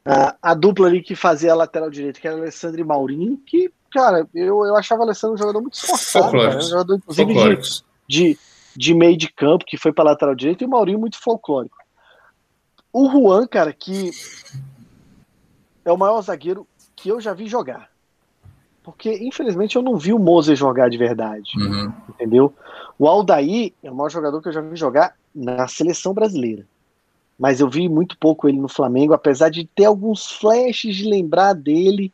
uh, 0.06 0.34
a 0.42 0.54
dupla 0.54 0.88
ali 0.88 1.02
que 1.02 1.14
fazia 1.14 1.52
a 1.52 1.56
lateral 1.56 1.90
direita, 1.90 2.20
que 2.20 2.26
era 2.26 2.36
Alessandro 2.36 2.80
e 2.80 2.84
Maurinho, 2.84 3.40
que, 3.46 3.70
cara, 3.92 4.26
eu, 4.34 4.64
eu 4.64 4.76
achava 4.76 5.02
o 5.02 5.04
Alessandro 5.04 5.34
um 5.34 5.38
jogador 5.38 5.60
muito 5.60 5.74
esforçado, 5.74 6.32
cara, 6.32 6.58
um 6.58 6.60
jogador, 6.60 6.96
inclusive, 6.96 7.34
de, 7.34 7.82
de, 8.08 8.38
de 8.76 8.94
meio 8.94 9.16
de 9.16 9.32
campo, 9.32 9.64
que 9.64 9.76
foi 9.76 9.92
para 9.92 10.04
lateral 10.04 10.34
direita, 10.34 10.64
e 10.64 10.66
o 10.66 10.70
Maurinho 10.70 10.98
muito 10.98 11.20
folclórico. 11.20 11.76
O 12.98 13.10
Juan, 13.10 13.46
cara, 13.46 13.72
que 13.72 14.10
é 15.84 15.92
o 15.92 15.98
maior 15.98 16.20
zagueiro 16.22 16.66
que 16.94 17.08
eu 17.10 17.20
já 17.20 17.32
vi 17.34 17.46
jogar. 17.46 17.90
porque 18.82 19.12
infelizmente 19.20 19.74
eu 19.74 19.82
não 19.82 19.96
vi 19.96 20.12
o 20.12 20.18
Moser 20.18 20.54
jogar 20.54 20.88
de 20.88 20.96
verdade, 20.96 21.50
Uhum. 21.58 21.92
entendeu? 22.08 22.54
O 22.96 23.08
Aldair 23.08 23.72
é 23.82 23.90
o 23.90 23.94
maior 23.94 24.08
jogador 24.08 24.40
que 24.40 24.46
eu 24.48 24.52
já 24.52 24.60
vi 24.60 24.76
jogar 24.76 25.14
na 25.34 25.66
seleção 25.66 26.14
brasileira. 26.14 26.64
Mas 27.36 27.58
eu 27.58 27.68
vi 27.68 27.88
muito 27.88 28.16
pouco 28.16 28.48
ele 28.48 28.58
no 28.60 28.68
Flamengo, 28.68 29.12
apesar 29.12 29.50
de 29.50 29.66
ter 29.66 29.86
alguns 29.86 30.30
flashes 30.30 30.94
de 30.94 31.04
lembrar 31.10 31.52
dele 31.52 32.12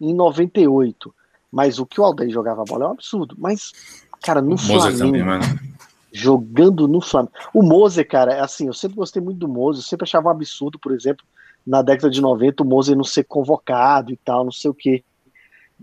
em 0.00 0.14
98. 0.14 1.12
Mas 1.50 1.80
o 1.80 1.84
que 1.84 2.00
o 2.00 2.04
Aldair 2.04 2.30
jogava 2.30 2.62
a 2.62 2.64
bola 2.64 2.84
é 2.84 2.88
um 2.88 2.92
absurdo. 2.92 3.34
Mas, 3.36 3.72
cara, 4.22 4.40
no 4.40 4.48
O 4.50 4.50
Moser 4.52 4.78
Flamengo, 4.96 4.98
também, 4.98 5.22
mano. 5.24 5.44
Jogando 6.12 6.86
no 6.86 7.00
Flamengo. 7.00 7.32
O 7.54 7.62
Moser, 7.62 8.06
cara, 8.06 8.34
é 8.34 8.40
assim, 8.40 8.66
eu 8.66 8.74
sempre 8.74 8.96
gostei 8.96 9.22
muito 9.22 9.38
do 9.38 9.48
Moser, 9.48 9.80
eu 9.80 9.86
sempre 9.86 10.04
achava 10.04 10.28
um 10.28 10.32
absurdo, 10.32 10.78
por 10.78 10.92
exemplo, 10.92 11.24
na 11.66 11.80
década 11.80 12.10
de 12.10 12.20
90, 12.20 12.62
o 12.62 12.66
Moser 12.66 12.96
não 12.96 13.04
ser 13.04 13.24
convocado 13.24 14.12
e 14.12 14.16
tal, 14.16 14.44
não 14.44 14.52
sei 14.52 14.70
o 14.70 14.74
quê. 14.74 15.02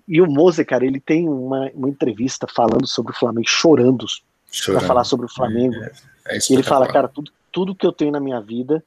E 0.08 0.22
o 0.22 0.28
Moser, 0.28 0.66
cara, 0.66 0.86
ele 0.86 1.00
tem 1.00 1.28
uma, 1.28 1.70
uma 1.74 1.90
entrevista 1.90 2.48
falando 2.48 2.88
sobre 2.88 3.12
o 3.12 3.16
Flamengo, 3.16 3.48
chorando 3.48 4.06
para 4.06 4.52
Chorando. 4.52 4.86
falar 4.88 5.04
sobre 5.04 5.26
o 5.26 5.30
Flamengo. 5.30 5.76
É, 5.76 6.36
é 6.36 6.40
E 6.50 6.54
ele 6.54 6.64
fala, 6.64 6.88
cara, 6.88 7.08
tudo, 7.08 7.32
tudo 7.52 7.76
que 7.76 7.86
eu 7.86 7.92
tenho 7.92 8.12
na 8.12 8.20
minha 8.20 8.40
vida, 8.40 8.84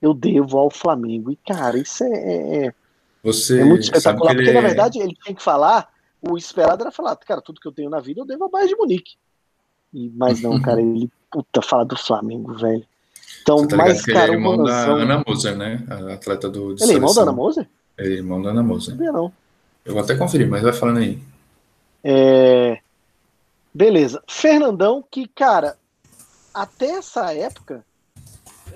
eu 0.00 0.14
devo 0.14 0.58
ao 0.58 0.70
Flamengo. 0.70 1.30
E, 1.30 1.36
cara, 1.36 1.78
isso 1.78 2.04
é, 2.04 2.66
é, 2.66 2.74
Você 3.22 3.60
é 3.60 3.64
muito 3.64 3.82
espetacular, 3.82 4.32
ele 4.32 4.42
porque 4.42 4.52
na 4.52 4.60
é- 4.60 4.62
verdade 4.62 4.98
ele 4.98 5.14
tinha 5.22 5.34
que 5.34 5.42
falar, 5.42 5.88
o 6.22 6.36
esperado 6.36 6.82
era 6.82 6.90
falar, 6.92 7.16
cara, 7.16 7.40
tudo 7.40 7.60
que 7.60 7.68
eu 7.68 7.72
tenho 7.72 7.90
na 7.90 8.00
vida 8.00 8.20
eu 8.20 8.26
devo 8.26 8.44
ao 8.44 8.50
Bayern 8.50 8.72
de 8.72 8.78
Munique. 8.78 9.16
E, 9.92 10.10
mas 10.14 10.40
não, 10.40 10.60
cara, 10.60 10.80
ele, 10.80 11.10
puta, 11.30 11.60
fala 11.62 11.84
do 11.84 11.96
Flamengo, 11.96 12.54
velho. 12.54 12.84
Então, 13.42 13.66
tá 13.66 13.76
que 13.94 14.12
cara, 14.12 14.24
ele 14.26 14.32
é 14.32 14.34
irmão 14.34 14.56
da 14.56 14.62
noção... 14.62 14.96
Ana 14.96 15.24
Moser, 15.26 15.56
né? 15.56 15.86
A 15.88 16.14
atleta 16.14 16.48
do 16.48 16.72
Ele 16.80 16.92
é 16.92 16.94
irmão 16.94 17.14
da. 17.14 17.22
Ana 17.22 17.32
Moser? 17.32 17.68
Ele 17.98 18.14
é 18.14 18.16
irmão 18.18 18.42
da 18.42 18.50
Ana 18.50 18.62
Não 18.62 18.68
Moser. 18.68 18.94
sabia, 18.94 19.12
não. 19.12 19.32
Eu 19.84 19.94
vou 19.94 20.02
até 20.02 20.14
conferir, 20.14 20.48
mas 20.48 20.62
vai 20.62 20.72
falando 20.72 20.98
aí. 20.98 21.18
É... 22.04 22.78
Beleza. 23.72 24.22
Fernandão, 24.28 25.02
que, 25.10 25.26
cara, 25.28 25.76
até 26.52 26.90
essa 26.90 27.32
época, 27.34 27.84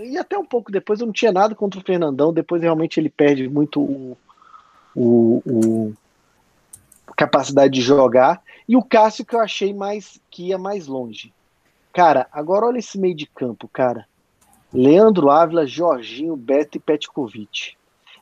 e 0.00 0.16
até 0.16 0.38
um 0.38 0.46
pouco 0.46 0.72
depois, 0.72 1.00
eu 1.00 1.06
não 1.06 1.12
tinha 1.12 1.32
nada 1.32 1.54
contra 1.54 1.78
o 1.78 1.84
Fernandão. 1.84 2.32
Depois, 2.32 2.62
realmente, 2.62 2.98
ele 2.98 3.10
perde 3.10 3.48
muito 3.48 3.80
o, 3.80 4.16
o, 4.94 5.42
o- 5.46 5.94
capacidade 7.16 7.74
de 7.74 7.80
jogar. 7.80 8.40
E 8.68 8.76
o 8.76 8.82
Cássio, 8.82 9.24
que 9.24 9.34
eu 9.34 9.40
achei 9.40 9.74
mais 9.74 10.20
que 10.30 10.48
ia 10.48 10.58
mais 10.58 10.86
longe. 10.86 11.32
Cara, 11.92 12.26
agora 12.32 12.66
olha 12.66 12.78
esse 12.78 12.98
meio 12.98 13.14
de 13.14 13.26
campo, 13.26 13.68
cara. 13.68 14.06
Leandro 14.72 15.30
Ávila, 15.30 15.66
Jorginho, 15.66 16.36
Beto 16.36 16.78
e 16.78 16.80
Petkovic. 16.80 17.76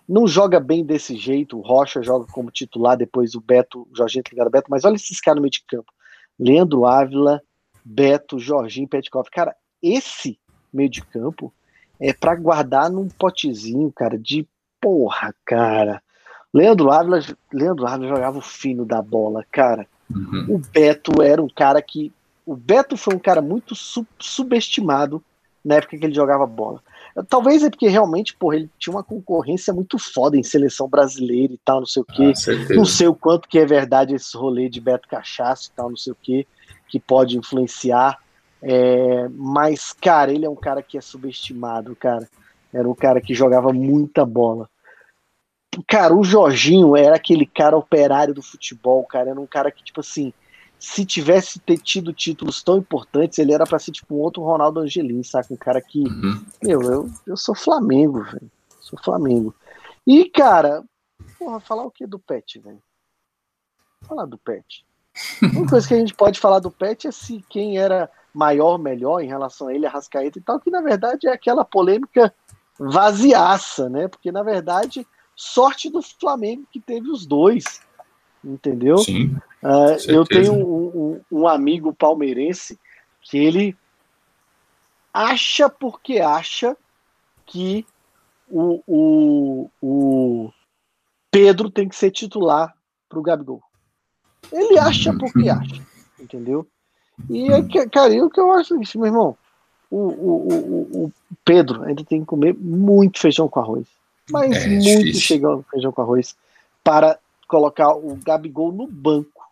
Não 0.06 0.26
joga 0.26 0.60
bem 0.60 0.84
desse 0.84 1.16
jeito. 1.16 1.56
O 1.56 1.62
Rocha 1.62 2.02
joga 2.02 2.30
como 2.30 2.50
titular, 2.50 2.96
depois 2.96 3.34
o 3.34 3.40
Beto, 3.40 3.88
o 3.90 3.96
Jorginho 3.96 4.24
tá 4.24 4.30
ligado 4.32 4.50
Beto, 4.50 4.70
mas 4.70 4.84
olha 4.84 4.96
esses 4.96 5.20
caras 5.20 5.36
no 5.36 5.42
meio 5.42 5.52
de 5.52 5.64
campo. 5.64 5.90
Leandro 6.38 6.84
Ávila, 6.84 7.40
Beto, 7.84 8.38
Jorginho, 8.38 8.88
Petkovic. 8.88 9.30
Cara, 9.30 9.56
esse 9.82 10.38
meio 10.72 10.90
de 10.90 11.02
campo 11.02 11.52
é 11.98 12.12
pra 12.12 12.34
guardar 12.34 12.90
num 12.90 13.08
potezinho, 13.08 13.90
cara, 13.92 14.18
de 14.18 14.46
porra, 14.80 15.34
cara. 15.44 16.02
Leandro 16.52 16.90
Ávila, 16.90 17.20
Leandro 17.52 17.86
Ávila 17.86 18.08
jogava 18.08 18.38
o 18.38 18.42
fino 18.42 18.84
da 18.84 19.00
bola, 19.00 19.46
cara. 19.50 19.86
Uhum. 20.14 20.46
O 20.48 20.58
Beto 20.58 21.22
era 21.22 21.42
um 21.42 21.48
cara 21.48 21.80
que. 21.80 22.12
O 22.44 22.56
Beto 22.56 22.96
foi 22.96 23.14
um 23.14 23.18
cara 23.18 23.40
muito 23.40 23.74
su- 23.74 24.06
subestimado 24.18 25.22
na 25.64 25.76
época 25.76 25.96
que 25.96 26.04
ele 26.04 26.14
jogava 26.14 26.44
bola. 26.46 26.82
Talvez 27.28 27.62
é 27.62 27.70
porque 27.70 27.88
realmente, 27.88 28.34
porra, 28.34 28.56
ele 28.56 28.70
tinha 28.78 28.94
uma 28.94 29.04
concorrência 29.04 29.72
muito 29.72 29.98
foda 29.98 30.36
em 30.36 30.42
seleção 30.42 30.88
brasileira 30.88 31.52
e 31.52 31.60
tal, 31.64 31.80
não 31.80 31.86
sei 31.86 32.02
o 32.02 32.06
quê. 32.06 32.32
Ah. 32.32 32.74
Não 32.74 32.84
sei 32.84 33.06
o 33.06 33.14
quanto 33.14 33.48
que 33.48 33.58
é 33.58 33.66
verdade 33.66 34.14
esse 34.14 34.36
rolê 34.36 34.68
de 34.68 34.80
Beto 34.80 35.06
Cachaça 35.08 35.68
e 35.68 35.76
tal, 35.76 35.90
não 35.90 35.96
sei 35.96 36.12
o 36.12 36.16
que, 36.20 36.46
que 36.88 36.98
pode 36.98 37.36
influenciar. 37.36 38.18
É, 38.62 39.28
mas, 39.30 39.92
cara, 39.92 40.32
ele 40.32 40.46
é 40.46 40.50
um 40.50 40.56
cara 40.56 40.82
que 40.82 40.96
é 40.96 41.00
subestimado, 41.00 41.94
cara. 41.94 42.28
Era 42.72 42.88
um 42.88 42.94
cara 42.94 43.20
que 43.20 43.34
jogava 43.34 43.72
muita 43.72 44.24
bola. 44.24 44.68
Cara, 45.86 46.14
o 46.14 46.22
Jorginho 46.22 46.96
era 46.96 47.16
aquele 47.16 47.46
cara 47.46 47.76
operário 47.76 48.34
do 48.34 48.42
futebol, 48.42 49.04
cara. 49.04 49.30
Era 49.30 49.40
um 49.40 49.46
cara 49.46 49.70
que, 49.70 49.82
tipo 49.82 50.00
assim, 50.00 50.32
se 50.78 51.06
tivesse 51.06 51.60
ter 51.60 51.78
tido 51.78 52.12
títulos 52.12 52.62
tão 52.62 52.76
importantes, 52.76 53.38
ele 53.38 53.52
era 53.52 53.64
pra 53.64 53.78
ser 53.78 53.92
tipo 53.92 54.14
um 54.14 54.18
outro 54.18 54.42
Ronaldo 54.42 54.80
Angelim, 54.80 55.22
saca? 55.22 55.54
Um 55.54 55.56
cara 55.56 55.80
que 55.80 56.00
Uhum. 56.00 56.44
meu, 56.62 56.82
eu, 56.82 57.10
eu 57.26 57.36
sou 57.36 57.54
Flamengo, 57.54 58.22
velho. 58.24 58.50
Sou 58.80 58.98
Flamengo. 59.02 59.54
E, 60.06 60.28
cara, 60.28 60.84
porra, 61.38 61.60
falar 61.60 61.84
o 61.84 61.90
que 61.90 62.06
do 62.06 62.18
Pet, 62.18 62.58
velho? 62.58 62.82
Falar 64.02 64.26
do 64.26 64.36
Pet. 64.36 64.84
A 65.42 65.46
única 65.46 65.70
coisa 65.70 65.86
que 65.88 65.94
a 65.94 65.98
gente 65.98 66.14
pode 66.14 66.40
falar 66.40 66.58
do 66.58 66.70
Pet 66.70 67.06
é 67.06 67.12
se 67.12 67.44
quem 67.48 67.78
era 67.78 68.10
maior, 68.34 68.78
melhor 68.78 69.20
em 69.20 69.28
relação 69.28 69.68
a 69.68 69.74
ele, 69.74 69.86
a 69.86 69.90
Rascaeta 69.90 70.38
e 70.38 70.42
tal, 70.42 70.58
que 70.58 70.70
na 70.70 70.80
verdade 70.80 71.28
é 71.28 71.32
aquela 71.32 71.64
polêmica 71.64 72.34
vaziaça, 72.78 73.88
né? 73.88 74.08
Porque 74.08 74.32
na 74.32 74.42
verdade, 74.42 75.06
sorte 75.36 75.90
do 75.90 76.00
Flamengo 76.02 76.66
que 76.70 76.80
teve 76.80 77.10
os 77.10 77.26
dois, 77.26 77.80
entendeu? 78.44 78.98
Sim. 78.98 79.36
Ah, 79.62 79.96
eu 80.08 80.24
tenho 80.24 80.52
um, 80.54 81.14
um- 81.14 81.20
um 81.30 81.48
amigo 81.48 81.92
palmeirense 81.94 82.78
que 83.20 83.38
ele 83.38 83.76
acha 85.12 85.68
porque 85.68 86.18
acha 86.20 86.76
que 87.46 87.86
o, 88.48 88.82
o, 88.86 89.70
o 89.80 90.52
Pedro 91.30 91.70
tem 91.70 91.88
que 91.88 91.96
ser 91.96 92.10
titular 92.10 92.74
para 93.08 93.18
o 93.18 93.22
Gabigol. 93.22 93.62
Ele 94.52 94.78
acha 94.78 95.12
porque 95.14 95.48
acha, 95.48 95.82
entendeu? 96.18 96.66
E 97.30 97.50
é 97.52 97.62
que, 97.62 97.88
cara, 97.88 98.12
eu 98.12 98.28
que 98.28 98.40
eu 98.40 98.50
acho 98.52 98.80
isso, 98.82 98.98
meu 98.98 99.06
irmão. 99.06 99.36
O, 99.90 99.96
o, 99.98 100.48
o, 100.48 101.04
o 101.06 101.12
Pedro 101.44 101.82
ainda 101.84 102.04
tem 102.04 102.20
que 102.20 102.26
comer 102.26 102.54
muito 102.54 103.18
feijão 103.20 103.48
com 103.48 103.60
arroz. 103.60 103.86
Mas 104.30 104.56
É, 104.56 104.68
muito 104.68 104.82
difícil. 105.04 105.28
feijão, 105.28 105.64
feijão 105.70 105.92
com 105.92 106.02
arroz 106.02 106.36
para 106.82 107.18
colocar 107.48 107.94
o 107.94 108.16
Gabigol 108.16 108.72
no 108.72 108.86
banco. 108.86 109.42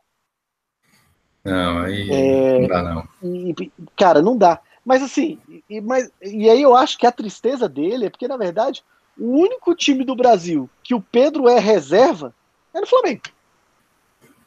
Não, 1.45 1.79
aí 1.81 2.11
É, 2.11 2.61
não 2.61 2.69
dá, 2.69 2.83
não. 2.83 3.09
E, 3.23 3.73
cara, 3.97 4.23
não 4.23 4.37
dá. 4.37 4.61
Mas 4.85 5.03
assim, 5.03 5.39
e, 5.69 5.81
mas, 5.81 6.11
e 6.23 6.49
aí 6.49 6.63
eu 6.63 6.75
acho 6.75 6.99
que 6.99 7.07
a 7.07 7.13
tristeza 7.13 7.69
dele 7.69 8.07
é 8.07 8.11
porque, 8.11 8.29
na 8.29 8.37
verdade, 8.37 8.83
o 9.19 9.27
único 9.39 9.75
time 9.75 10.05
do 10.05 10.17
Brasil 10.17 10.69
que 10.83 10.95
o 10.95 11.01
Pedro 11.01 11.49
é 11.49 11.59
reserva 11.59 12.35
é 12.73 12.81
no 12.81 12.87
Flamengo. 12.87 13.23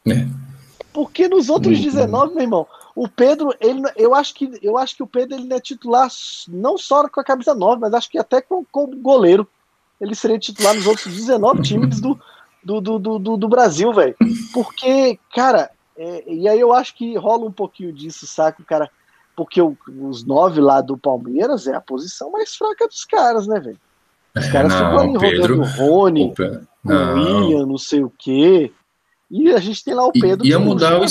É. 0.07 0.27
Porque 0.91 1.27
nos 1.27 1.49
outros 1.49 1.77
Uhum. 1.77 1.83
19, 1.83 2.33
meu 2.33 2.43
irmão, 2.43 2.67
o 2.95 3.07
Pedro, 3.07 3.53
ele, 3.59 3.81
eu 3.95 4.13
acho 4.13 4.33
que 4.33 4.51
eu 4.61 4.77
acho 4.77 4.95
que 4.95 5.03
o 5.03 5.07
Pedro 5.07 5.35
ele 5.37 5.45
não 5.47 5.57
é 5.57 5.59
titular 5.59 6.07
não 6.47 6.77
só 6.77 7.07
com 7.07 7.19
a 7.19 7.23
camisa 7.23 7.53
9, 7.55 7.81
mas 7.81 7.93
acho 7.93 8.09
que 8.09 8.19
até 8.19 8.41
com, 8.41 8.63
com 8.65 8.83
o 8.83 8.95
goleiro. 8.97 9.47
Ele 10.03 10.13
seria 10.15 10.37
titular 10.37 10.73
nos 10.75 10.85
outros 10.85 11.13
19 11.13 11.61
times 11.63 11.99
do, 12.01 12.19
do, 12.63 12.81
do, 12.81 12.99
do, 13.19 13.37
do- 13.37 13.47
Brasil, 13.47 13.91
velho. 13.93 14.15
Porque, 14.53 15.17
cara, 15.33 15.69
é, 15.97 16.23
e 16.31 16.47
aí 16.47 16.59
eu 16.59 16.73
acho 16.73 16.95
que 16.95 17.15
rola 17.17 17.45
um 17.45 17.51
pouquinho 17.51 17.91
disso, 17.93 18.27
saca, 18.27 18.63
cara? 18.63 18.89
Porque 19.35 19.61
o- 19.61 19.77
os 20.01 20.23
nove 20.25 20.59
lá 20.61 20.81
do 20.81 20.97
Palmeiras 20.97 21.65
é 21.67 21.73
a 21.75 21.81
posição 21.81 22.31
mais 22.31 22.55
fraca 22.55 22.87
dos 22.87 23.05
caras, 23.05 23.47
né, 23.47 23.59
velho? 23.59 23.79
Os 24.35 24.45
É, 24.45 24.51
caras 24.51 24.73
ficam 24.73 24.99
ali 24.99 25.19
Pedro. 25.19 25.57
rodando 25.57 25.61
o 25.61 25.65
Rony, 25.87 26.33
o 26.33 26.89
não. 26.89 27.15
William, 27.15 27.65
não 27.65 27.77
sei 27.77 28.03
o 28.03 28.11
quê. 28.17 28.71
E 29.31 29.51
a 29.51 29.59
gente 29.59 29.83
tem 29.83 29.93
lá 29.93 30.05
o 30.07 30.11
I- 30.13 30.19
Pedro 30.19 30.45
ia 30.45 30.57
que 30.57 30.63
mudar 30.63 30.99
o. 30.99 31.05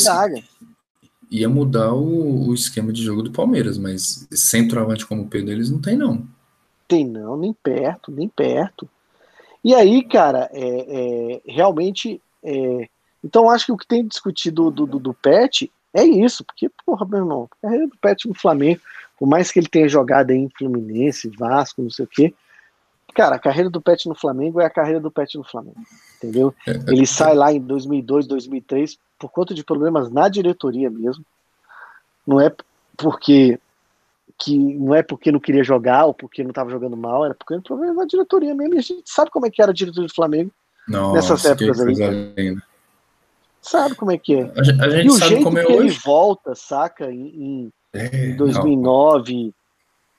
Ia 1.31 1.49
mudar 1.49 1.93
o, 1.95 2.49
o 2.49 2.55
esquema 2.55 2.93
de 2.93 3.03
jogo 3.03 3.23
do 3.23 3.31
Palmeiras, 3.31 3.79
mas 3.79 4.29
centroavante 4.31 5.07
como 5.07 5.23
o 5.23 5.29
Pedro 5.29 5.51
eles 5.53 5.71
não 5.71 5.81
tem, 5.81 5.97
não. 5.97 6.25
Tem 6.93 7.07
não, 7.07 7.39
nem 7.39 7.55
perto, 7.55 8.13
nem 8.13 8.29
perto. 8.29 8.87
E 9.65 9.75
aí, 9.75 10.07
cara, 10.07 10.51
é, 10.53 10.61
é, 10.61 11.41
realmente. 11.47 12.21
é, 12.45 12.87
então, 13.25 13.49
acho 13.49 13.65
que 13.65 13.73
o 13.73 13.79
que 13.79 13.87
tem 13.87 14.07
discutido 14.07 14.71
do, 14.71 14.85
do, 14.85 14.99
do 14.99 15.15
Pet 15.15 15.73
é 15.95 16.05
isso, 16.05 16.45
porque, 16.45 16.71
porra, 16.85 17.07
meu 17.07 17.21
irmão, 17.21 17.49
a 17.51 17.63
carreira 17.63 17.87
do 17.87 17.97
Pet 17.97 18.29
no 18.29 18.35
Flamengo, 18.35 18.83
por 19.19 19.27
mais 19.27 19.51
que 19.51 19.59
ele 19.59 19.69
tenha 19.69 19.89
jogado 19.89 20.33
em 20.33 20.51
Fluminense, 20.51 21.31
Vasco, 21.31 21.81
não 21.81 21.89
sei 21.89 22.05
o 22.05 22.09
quê, 22.09 22.35
cara, 23.15 23.37
a 23.37 23.39
carreira 23.39 23.71
do 23.71 23.81
Pet 23.81 24.07
no 24.07 24.15
Flamengo 24.15 24.61
é 24.61 24.67
a 24.67 24.71
carreira 24.71 25.01
do 25.01 25.11
Pet 25.11 25.39
no 25.39 25.45
Flamengo, 25.45 25.81
entendeu? 26.19 26.55
Ele 26.67 27.07
sai 27.07 27.35
lá 27.35 27.51
em 27.51 27.61
2002, 27.61 28.27
2003 28.27 28.99
por 29.19 29.31
conta 29.31 29.55
de 29.55 29.65
problemas 29.65 30.11
na 30.11 30.29
diretoria 30.29 30.91
mesmo. 30.91 31.25
Não 32.27 32.39
é 32.39 32.55
porque 32.99 33.59
que 34.39 34.57
não 34.59 34.95
é 34.95 35.03
porque 35.03 35.31
não 35.33 35.41
queria 35.41 35.63
jogar 35.65 36.07
ou 36.07 36.15
porque 36.15 36.43
não 36.43 36.51
estava 36.51 36.71
jogando 36.71 36.97
mal, 36.97 37.25
era 37.25 37.35
porque 37.35 37.59
problemas 37.61 37.97
na 37.97 38.05
diretoria 38.05 38.55
mesmo. 38.55 38.75
E 38.75 38.79
a 38.79 38.83
gente 38.83 39.03
sabe 39.07 39.31
como 39.31 39.47
é 39.47 39.51
que 39.51 39.61
era 39.63 39.71
a 39.71 39.75
diretoria 39.75 40.09
do 40.09 40.15
Flamengo, 40.15 40.51
Nossa, 40.89 41.15
Nessas 41.15 41.45
épocas 41.45 41.79
linda. 41.81 42.63
sabe 43.61 43.95
como 43.95 44.11
é 44.11 44.19
que 44.19 44.35
é. 44.35 44.53
A, 44.57 44.63
gen- 44.63 44.81
a 44.81 44.89
gente 44.91 45.07
E 45.07 45.09
o 45.09 45.13
sabe 45.13 45.29
jeito 45.31 45.45
como 45.45 45.59
é 45.59 45.65
que 45.65 45.73
ele 45.73 45.85
hoje. 45.87 46.01
volta, 46.05 46.55
saca, 46.55 47.11
em, 47.13 47.73
É, 47.93 48.27
em 48.31 48.37
2009, 48.37 49.55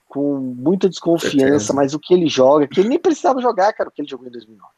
com 0.08 0.38
muita 0.38 0.88
desconfiança, 0.88 1.74
mas 1.74 1.94
o 1.94 2.00
que 2.00 2.14
ele 2.14 2.28
joga, 2.28 2.68
que 2.68 2.80
ele 2.80 2.90
nem 2.90 3.00
precisava 3.00 3.42
jogar, 3.42 3.74
cara, 3.74 3.90
o 3.90 3.92
que 3.92 4.02
ele 4.02 4.10
jogou 4.10 4.28
em 4.28 4.32
2009. 4.32 4.72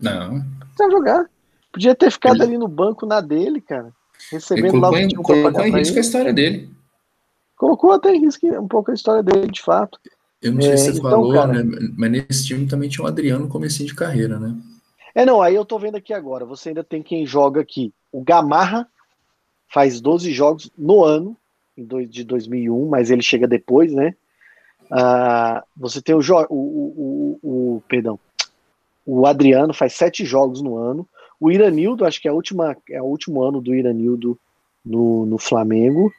Não, 0.00 0.12
não. 0.12 0.34
Não 0.38 0.44
precisava 0.66 0.90
jogar. 0.90 1.30
Podia 1.72 1.94
ter 1.94 2.10
ficado 2.10 2.36
ele... 2.36 2.42
ali 2.44 2.58
no 2.58 2.68
banco 2.68 3.04
na 3.06 3.20
dele, 3.20 3.60
cara. 3.60 3.92
Recebendo 4.30 4.78
lá 4.78 4.90
o 4.90 4.92
que 4.94 5.14
colocou 5.16 5.64
em 5.66 5.72
risco 5.72 5.96
a 5.98 6.00
história 6.00 6.32
dele. 6.32 6.70
Colocou 7.62 7.92
até 7.92 8.12
em 8.12 8.18
risco 8.18 8.44
um 8.60 8.66
pouco 8.66 8.90
a 8.90 8.94
história 8.94 9.22
dele, 9.22 9.46
de 9.46 9.62
fato. 9.62 9.96
Eu 10.42 10.52
não 10.52 10.60
sei 10.60 10.72
é, 10.72 10.76
se 10.76 10.86
você 10.86 10.98
então, 10.98 11.10
falou, 11.12 11.32
cara, 11.32 11.62
né? 11.62 11.92
Mas 11.96 12.10
nesse 12.10 12.44
time 12.44 12.66
também 12.66 12.88
tinha 12.88 13.04
o 13.04 13.06
Adriano 13.06 13.46
comecinho 13.46 13.86
de 13.86 13.94
carreira, 13.94 14.36
né? 14.36 14.52
É, 15.14 15.24
não, 15.24 15.40
aí 15.40 15.54
eu 15.54 15.64
tô 15.64 15.78
vendo 15.78 15.94
aqui 15.94 16.12
agora. 16.12 16.44
Você 16.44 16.70
ainda 16.70 16.82
tem 16.82 17.04
quem 17.04 17.24
joga 17.24 17.60
aqui. 17.60 17.94
O 18.10 18.20
Gamarra 18.20 18.88
faz 19.72 20.00
12 20.00 20.32
jogos 20.32 20.72
no 20.76 21.04
ano, 21.04 21.36
de 21.78 22.24
2001, 22.24 22.88
mas 22.88 23.12
ele 23.12 23.22
chega 23.22 23.46
depois, 23.46 23.92
né? 23.92 24.12
Uh, 24.90 25.62
você 25.76 26.02
tem 26.02 26.16
o, 26.16 26.18
o, 26.18 26.44
o, 26.50 27.38
o, 27.44 27.82
perdão, 27.86 28.18
o 29.06 29.24
Adriano 29.24 29.72
faz 29.72 29.92
sete 29.92 30.24
jogos 30.24 30.60
no 30.60 30.76
ano. 30.76 31.08
O 31.38 31.48
Iranildo, 31.48 32.04
acho 32.04 32.20
que 32.20 32.26
é, 32.26 32.32
a 32.32 32.34
última, 32.34 32.76
é 32.90 33.00
o 33.00 33.06
último 33.06 33.40
ano 33.40 33.60
do 33.60 33.72
Iranildo 33.72 34.36
no, 34.84 35.24
no 35.26 35.38
Flamengo. 35.38 36.12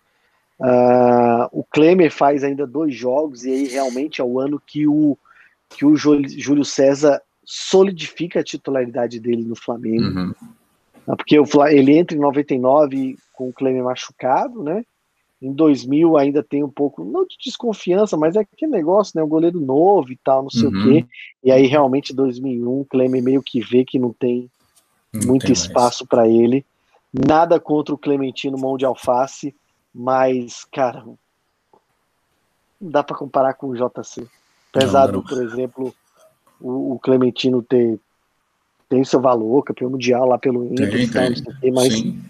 Uh, 0.63 1.49
o 1.51 1.63
Klemer 1.63 2.09
faz 2.09 2.41
ainda 2.41 2.65
dois 2.65 2.95
jogos, 2.95 3.43
e 3.43 3.51
aí 3.51 3.67
realmente 3.67 4.21
é 4.21 4.23
o 4.23 4.39
ano 4.39 4.61
que 4.65 4.87
o, 4.87 5.17
que 5.69 5.85
o 5.85 5.97
Júlio 5.97 6.63
César 6.63 7.21
solidifica 7.43 8.39
a 8.39 8.43
titularidade 8.43 9.19
dele 9.19 9.43
no 9.43 9.57
Flamengo. 9.57 10.05
Uhum. 10.05 10.33
Ah, 11.05 11.17
porque 11.17 11.37
ele 11.69 11.97
entra 11.97 12.15
em 12.15 12.21
99 12.21 13.17
com 13.33 13.49
o 13.49 13.53
Klemer 13.53 13.83
machucado, 13.83 14.63
né? 14.63 14.85
Em 15.41 15.51
2000 15.51 16.17
ainda 16.17 16.41
tem 16.41 16.63
um 16.63 16.69
pouco, 16.69 17.03
não 17.03 17.27
de 17.27 17.35
desconfiança, 17.43 18.15
mas 18.15 18.37
é 18.37 18.39
aquele 18.39 18.71
negócio, 18.71 19.11
né? 19.17 19.21
O 19.21 19.27
goleiro 19.27 19.59
novo 19.59 20.09
e 20.13 20.15
tal, 20.23 20.43
não 20.43 20.49
sei 20.49 20.69
uhum. 20.69 20.79
o 20.79 20.83
quê. 20.83 21.05
E 21.43 21.51
aí 21.51 21.67
realmente 21.67 22.13
2001 22.13 22.79
o 22.79 22.85
Klemer 22.85 23.21
meio 23.21 23.43
que 23.43 23.59
vê 23.59 23.83
que 23.83 23.99
não 23.99 24.13
tem 24.13 24.49
não 25.13 25.27
muito 25.27 25.47
tem 25.47 25.51
espaço 25.51 26.07
para 26.07 26.25
ele. 26.25 26.65
Nada 27.13 27.59
contra 27.59 27.93
o 27.93 27.97
Clementino 27.97 28.57
mão 28.57 28.77
de 28.77 28.85
alface, 28.85 29.53
mas 29.93 30.65
cara, 30.65 31.03
não 31.05 31.17
dá 32.79 33.03
para 33.03 33.15
comparar 33.15 33.53
com 33.53 33.67
o 33.67 33.75
JC. 33.75 34.27
Apesar 34.73 35.07
do, 35.07 35.23
por 35.23 35.41
exemplo, 35.41 35.93
o, 36.59 36.93
o 36.93 36.99
Clementino 36.99 37.61
ter 37.61 37.99
tem 38.89 39.03
seu 39.03 39.19
valor, 39.19 39.63
campeão 39.63 39.89
mundial 39.89 40.27
lá 40.27 40.37
pelo 40.37 40.65
Inter, 40.65 40.91
tem, 40.91 41.33
tem. 41.59 41.71
mas 41.71 41.93
Sim. 41.93 42.23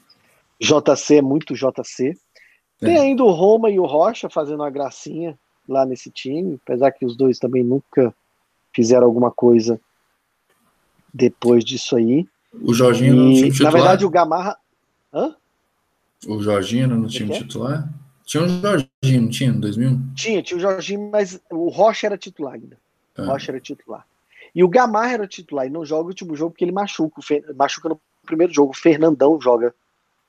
JC 0.61 1.17
é 1.17 1.21
muito 1.21 1.53
JC. 1.53 2.17
Tem 2.79 2.97
ainda 2.97 3.23
o 3.23 3.31
Roma 3.31 3.69
e 3.69 3.79
o 3.79 3.85
Rocha 3.85 4.29
fazendo 4.29 4.61
uma 4.61 4.69
gracinha 4.69 5.37
lá 5.67 5.85
nesse 5.85 6.09
time, 6.09 6.59
apesar 6.63 6.91
que 6.91 7.05
os 7.05 7.15
dois 7.17 7.39
também 7.39 7.63
nunca 7.63 8.13
fizeram 8.73 9.05
alguma 9.05 9.31
coisa 9.31 9.79
depois 11.13 11.63
disso 11.63 11.95
aí. 11.95 12.27
O 12.61 12.73
Jorginho 12.73 13.33
time 13.33 13.51
titular. 13.51 13.71
Na 13.71 13.79
verdade, 13.79 14.05
o 14.05 14.09
Gamarra. 14.09 14.57
Hã? 15.13 15.35
O 16.27 16.41
Jorginho 16.41 16.87
no 16.87 17.07
time 17.07 17.33
titular? 17.33 17.89
Tinha 18.25 18.43
um 18.43 18.61
Jorginho, 18.61 19.21
não 19.21 19.29
tinha, 19.29 19.49
em 19.49 19.59
2001? 19.59 20.13
Tinha, 20.13 20.41
tinha 20.41 20.57
o 20.57 20.61
Jorginho, 20.61 21.09
mas 21.11 21.39
o 21.51 21.69
Rocha 21.69 22.07
era 22.07 22.17
titular 22.17 22.53
ainda. 22.53 22.77
O 23.17 23.21
é. 23.21 23.25
Rocha 23.25 23.51
era 23.51 23.59
titular. 23.59 24.05
E 24.55 24.63
o 24.63 24.69
Gamarra 24.69 25.13
era 25.13 25.27
titular 25.27 25.65
e 25.65 25.69
não 25.69 25.85
joga 25.85 26.03
o 26.03 26.07
último 26.07 26.35
jogo 26.35 26.51
porque 26.51 26.63
ele 26.63 26.71
machuca. 26.71 27.21
Machuca 27.55 27.89
no 27.89 27.99
primeiro 28.25 28.53
jogo. 28.53 28.71
O 28.71 28.77
Fernandão 28.77 29.39
joga 29.41 29.73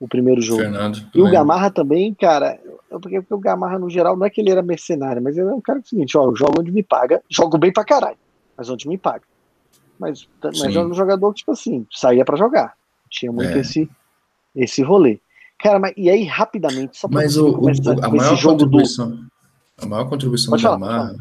o 0.01 0.09
primeiro 0.09 0.41
jogo. 0.41 0.62
Fernando, 0.62 0.99
e 1.15 1.21
o 1.21 1.31
Gamarra 1.31 1.71
também, 1.71 2.12
cara, 2.15 2.59
porque, 2.91 3.21
porque 3.21 3.35
o 3.35 3.39
Gamarra 3.39 3.79
no 3.79 3.89
geral 3.89 4.16
não 4.16 4.27
é 4.27 4.31
que 4.31 4.41
ele 4.41 4.51
era 4.51 4.62
mercenário, 4.62 5.23
mas 5.23 5.37
ele 5.37 5.49
é 5.49 5.53
um 5.53 5.61
cara 5.61 5.79
que 5.79 5.85
é 5.85 5.87
o 5.87 5.91
seguinte, 5.91 6.19
ó, 6.19 6.25
eu 6.25 6.37
jogo 6.37 6.61
onde 6.61 6.73
me 6.73 6.83
paga, 6.83 7.23
jogo 7.31 7.59
bem 7.59 7.73
pra 7.73 7.85
caralho, 7.85 8.19
mas 8.57 8.69
onde 8.69 8.89
me 8.89 8.99
paga. 8.99 9.23
Mas, 9.99 10.29
mas 10.43 10.77
é 10.77 10.81
um 10.81 10.93
jogador 10.93 11.33
que, 11.33 11.39
tipo 11.39 11.53
assim, 11.53 11.87
saía 11.91 12.25
para 12.25 12.37
jogar. 12.37 12.75
Tinha 13.09 13.31
muito 13.31 13.57
é. 13.57 13.61
esse, 13.61 13.89
esse 14.55 14.83
rolê. 14.83 15.21
Cara, 15.59 15.78
mas 15.78 15.94
e 15.97 16.10
aí, 16.10 16.24
rapidamente, 16.24 16.98
só 16.98 17.09
mas 17.10 17.36
o, 17.36 17.51
o, 17.51 17.68
a 18.02 18.09
maior 18.09 18.40
contribuição, 18.43 19.10
do... 19.10 19.26
A 19.78 19.86
maior 19.86 20.09
contribuição 20.09 20.56
do 20.56 20.62
Gamarra 20.62 21.14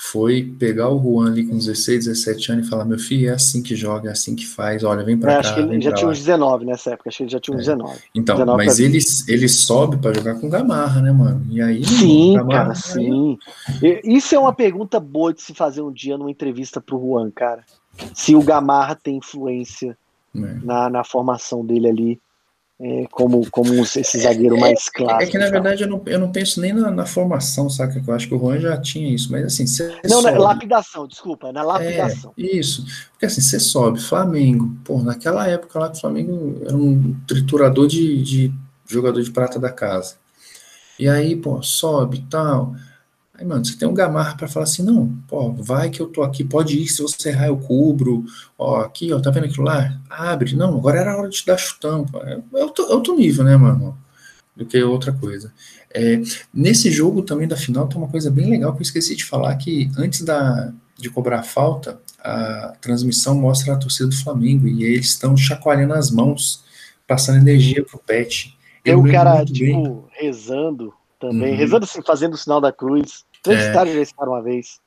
foi 0.00 0.44
pegar 0.60 0.88
o 0.90 1.02
Juan 1.02 1.32
ali 1.32 1.44
com 1.44 1.58
16, 1.58 2.06
17 2.06 2.52
anos 2.52 2.66
e 2.66 2.70
falar: 2.70 2.84
meu 2.84 3.00
filho, 3.00 3.28
é 3.28 3.32
assim 3.32 3.60
que 3.60 3.74
joga, 3.74 4.08
é 4.08 4.12
assim 4.12 4.36
que 4.36 4.46
faz, 4.46 4.84
olha, 4.84 5.02
vem 5.02 5.18
pra 5.18 5.32
é, 5.32 5.34
cá. 5.34 5.40
Acho 5.40 5.54
que 5.54 5.60
ele 5.60 5.80
já 5.80 5.92
tinha 5.92 6.08
uns 6.08 6.18
19 6.18 6.64
nessa 6.64 6.92
época, 6.92 7.08
acho 7.08 7.18
que 7.18 7.24
ele 7.24 7.30
já 7.30 7.40
tinha 7.40 7.56
uns 7.56 7.68
é. 7.68 7.74
19. 7.74 7.98
Então, 8.14 8.36
19 8.36 8.64
mas 8.64 8.78
ele, 8.78 8.98
ele 9.26 9.48
sobe 9.48 9.96
para 9.96 10.14
jogar 10.14 10.36
com 10.36 10.48
Gamarra, 10.48 11.02
né, 11.02 11.10
mano? 11.10 11.44
E 11.50 11.60
aí. 11.60 11.84
Sim, 11.84 12.34
Gamarra, 12.34 12.58
cara, 12.64 12.74
sim. 12.76 13.36
Isso 14.04 14.36
é 14.36 14.38
uma 14.38 14.52
pergunta 14.52 15.00
boa 15.00 15.34
de 15.34 15.42
se 15.42 15.52
fazer 15.52 15.82
um 15.82 15.92
dia 15.92 16.16
numa 16.16 16.30
entrevista 16.30 16.80
pro 16.80 17.00
Juan, 17.00 17.30
cara. 17.32 17.64
Se 18.14 18.36
o 18.36 18.42
Gamarra 18.42 18.94
tem 18.94 19.16
influência 19.16 19.98
é. 20.34 20.40
na, 20.62 20.88
na 20.88 21.02
formação 21.02 21.66
dele 21.66 21.88
ali 21.88 22.20
é, 22.80 23.06
como, 23.10 23.50
como 23.50 23.74
esse 23.74 24.18
zagueiro 24.18 24.56
é, 24.56 24.60
mais 24.60 24.88
clássico. 24.88 25.22
É 25.22 25.26
que 25.26 25.36
na 25.36 25.50
verdade 25.50 25.82
eu 25.82 25.88
não, 25.88 26.00
eu 26.06 26.18
não 26.18 26.30
penso 26.30 26.60
nem 26.60 26.72
na, 26.72 26.90
na 26.92 27.04
formação, 27.04 27.68
sabe? 27.68 28.00
Eu 28.06 28.14
acho 28.14 28.28
que 28.28 28.34
o 28.34 28.38
Juan 28.38 28.60
já 28.60 28.80
tinha 28.80 29.12
isso, 29.12 29.32
mas 29.32 29.44
assim. 29.44 29.64
Não, 30.04 30.22
sobe, 30.22 30.34
na 30.34 30.38
lapidação, 30.38 31.08
desculpa, 31.08 31.52
na 31.52 31.62
lapidação. 31.62 32.32
É, 32.38 32.42
isso. 32.42 32.86
Porque 33.10 33.26
assim, 33.26 33.40
você 33.40 33.58
sobe, 33.58 34.00
Flamengo, 34.00 34.76
pô, 34.84 35.02
naquela 35.02 35.48
época 35.48 35.78
lá 35.78 35.90
que 35.90 35.98
o 35.98 36.00
Flamengo 36.00 36.62
era 36.64 36.76
um 36.76 37.16
triturador 37.26 37.88
de, 37.88 38.22
de 38.22 38.54
jogador 38.86 39.20
de 39.22 39.30
prata 39.32 39.58
da 39.58 39.72
casa. 39.72 40.14
E 40.98 41.08
aí, 41.08 41.34
pô, 41.34 41.60
sobe 41.62 42.18
e 42.18 42.22
tal. 42.22 42.74
Aí, 43.38 43.46
mano, 43.46 43.64
você 43.64 43.76
tem 43.76 43.86
um 43.86 43.94
gamarra 43.94 44.36
para 44.36 44.48
falar 44.48 44.64
assim, 44.64 44.82
não, 44.82 45.16
pô, 45.28 45.52
vai 45.52 45.90
que 45.90 46.02
eu 46.02 46.08
tô 46.08 46.24
aqui, 46.24 46.42
pode 46.42 46.76
ir, 46.76 46.88
se 46.88 47.00
você 47.00 47.28
errar 47.28 47.46
eu 47.46 47.56
cubro, 47.56 48.24
ó, 48.58 48.80
aqui, 48.80 49.12
ó, 49.12 49.20
tá 49.20 49.30
vendo 49.30 49.44
aquilo 49.46 49.64
lá? 49.64 49.96
Abre, 50.10 50.56
não, 50.56 50.76
agora 50.76 50.98
era 50.98 51.12
a 51.12 51.16
hora 51.16 51.28
de 51.28 51.46
dar 51.46 51.56
chutão, 51.56 52.04
pô. 52.04 52.18
É, 52.24 52.42
é 52.56 52.64
outro, 52.64 52.84
é 52.86 52.94
outro 52.94 53.14
nível, 53.14 53.44
né, 53.44 53.56
mano, 53.56 53.96
do 54.56 54.66
que 54.66 54.82
outra 54.82 55.12
coisa. 55.12 55.52
É, 55.94 56.20
nesse 56.52 56.90
jogo 56.90 57.22
também 57.22 57.46
da 57.46 57.56
final 57.56 57.86
tem 57.86 57.96
uma 57.96 58.10
coisa 58.10 58.28
bem 58.28 58.50
legal 58.50 58.72
que 58.72 58.80
eu 58.80 58.82
esqueci 58.82 59.14
de 59.14 59.24
falar, 59.24 59.54
que 59.54 59.88
antes 59.96 60.22
da, 60.22 60.72
de 60.98 61.08
cobrar 61.08 61.38
a 61.38 61.44
falta, 61.44 62.00
a 62.18 62.74
transmissão 62.80 63.36
mostra 63.36 63.72
a 63.72 63.78
torcida 63.78 64.08
do 64.08 64.16
Flamengo, 64.16 64.66
e 64.66 64.82
eles 64.82 65.10
estão 65.10 65.36
chacoalhando 65.36 65.94
as 65.94 66.10
mãos, 66.10 66.64
passando 67.06 67.38
energia 67.38 67.84
pro 67.84 68.00
Pet. 68.00 68.58
Tem 68.82 68.96
o 68.96 69.08
cara, 69.08 69.44
tipo, 69.44 69.54
bem. 69.54 70.04
rezando 70.10 70.92
também, 71.18 71.52
uhum. 71.52 71.56
rezando 71.56 71.84
assim, 71.84 72.02
fazendo 72.02 72.34
o 72.34 72.36
sinal 72.36 72.60
da 72.60 72.72
cruz, 72.72 73.24
Três 73.48 73.88
é, 73.88 73.94
já 73.94 74.02
estaram 74.02 74.32
uma 74.32 74.42
vez. 74.42 74.78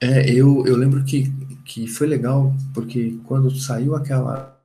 É, 0.00 0.30
eu, 0.30 0.66
eu 0.66 0.76
lembro 0.76 1.04
que, 1.04 1.32
que 1.64 1.86
foi 1.86 2.06
legal, 2.06 2.54
porque 2.74 3.18
quando 3.24 3.54
saiu 3.54 3.94
aquela, 3.94 4.58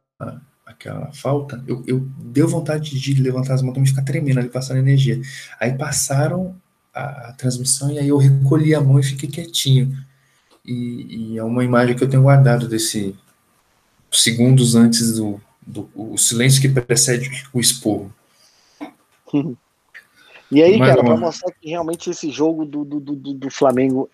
aquela 0.65 1.11
falta, 1.13 1.63
eu, 1.67 1.83
eu 1.87 1.99
deu 2.17 2.47
vontade 2.47 2.99
de 2.99 3.21
levantar 3.21 3.53
as 3.53 3.61
mãos 3.61 3.77
e 3.77 3.87
ficar 3.87 4.03
tremendo 4.03 4.39
ali, 4.39 4.49
passando 4.49 4.79
energia. 4.79 5.21
Aí 5.59 5.73
passaram 5.73 6.55
a, 6.93 7.29
a, 7.29 7.33
transmissão 7.33 7.91
e 7.91 7.99
aí 7.99 8.07
eu 8.07 8.17
recolhi 8.17 8.75
a 8.75 8.81
mão 8.81 8.99
e 8.99 9.03
fiquei 9.03 9.29
quietinho. 9.29 9.97
E, 10.65 11.33
e, 11.33 11.37
é 11.37 11.43
uma 11.43 11.63
imagem 11.63 11.95
que 11.95 12.03
eu 12.03 12.09
tenho 12.09 12.23
guardado 12.23 12.67
desse 12.67 13.15
segundos 14.11 14.75
antes 14.75 15.15
do, 15.15 15.41
do 15.65 15.89
o 15.95 16.17
silêncio 16.17 16.61
que 16.61 16.69
precede 16.69 17.47
o 17.53 17.59
esporro. 17.59 18.13
E 20.51 20.61
aí, 20.61 20.77
cara, 20.79 21.03
para 21.03 21.15
mostrar 21.15 21.51
que 21.53 21.69
realmente 21.69 22.09
esse 22.09 22.29
jogo 22.29 22.65
do, 22.65 22.83
do, 22.83 22.99
do, 22.99 23.15
do, 23.15 23.49
Flamengo 23.49 24.09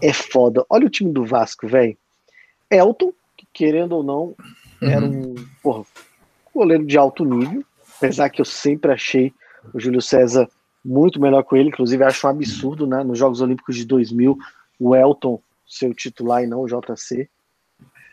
é 0.00 0.12
foda. 0.12 0.64
Olha 0.70 0.86
o 0.86 0.90
time 0.90 1.12
do 1.12 1.24
Vasco, 1.24 1.66
velho. 1.66 1.96
Elton, 2.70 3.12
que 3.36 3.46
querendo 3.52 3.92
ou 3.92 4.02
não, 4.02 4.34
era 4.80 5.04
uhum. 5.04 5.34
um 5.36 5.46
porra, 5.62 5.84
goleiro 6.54 6.86
de 6.86 6.96
alto 6.96 7.24
nível, 7.24 7.64
apesar 7.96 8.30
que 8.30 8.40
eu 8.40 8.44
sempre 8.44 8.92
achei 8.92 9.32
o 9.74 9.80
Júlio 9.80 10.00
César 10.00 10.48
muito 10.84 11.20
melhor 11.20 11.42
com 11.42 11.56
ele, 11.56 11.70
inclusive 11.70 12.04
acho 12.04 12.26
um 12.26 12.30
absurdo, 12.30 12.86
né? 12.86 13.02
Nos 13.02 13.18
Jogos 13.18 13.40
Olímpicos 13.40 13.74
de 13.74 13.84
2000, 13.84 14.38
o 14.78 14.94
Elton 14.94 15.40
ser 15.66 15.90
o 15.90 15.94
titular 15.94 16.44
e 16.44 16.46
não 16.46 16.60
o 16.60 16.66
JC. 16.66 17.28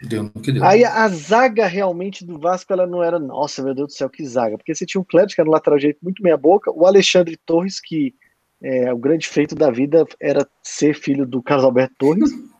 Deu 0.03 0.23
no 0.23 0.31
que 0.31 0.51
deu. 0.51 0.63
Aí 0.63 0.83
a 0.83 1.07
zaga 1.07 1.65
realmente 1.65 2.25
do 2.25 2.37
Vasco, 2.37 2.73
ela 2.73 2.85
não 2.85 3.01
era, 3.01 3.17
nossa, 3.17 3.63
meu 3.63 3.73
Deus 3.73 3.87
do 3.87 3.93
céu, 3.93 4.09
que 4.09 4.25
zaga. 4.25 4.57
Porque 4.57 4.75
você 4.75 4.85
tinha 4.85 4.99
um 4.99 5.05
Cléber, 5.05 5.33
que 5.33 5.39
era 5.39 5.45
no 5.45 5.51
lateral 5.51 5.79
direito 5.79 5.99
muito 6.03 6.21
meia 6.21 6.37
boca, 6.37 6.71
o 6.71 6.85
Alexandre 6.85 7.37
Torres, 7.45 7.79
que 7.79 8.13
é, 8.61 8.93
o 8.93 8.97
grande 8.97 9.27
feito 9.27 9.55
da 9.55 9.71
vida 9.71 10.05
era 10.21 10.47
ser 10.61 10.95
filho 10.95 11.25
do 11.25 11.41
Carlos 11.41 11.65
Alberto 11.65 11.95
Torres. 11.97 12.29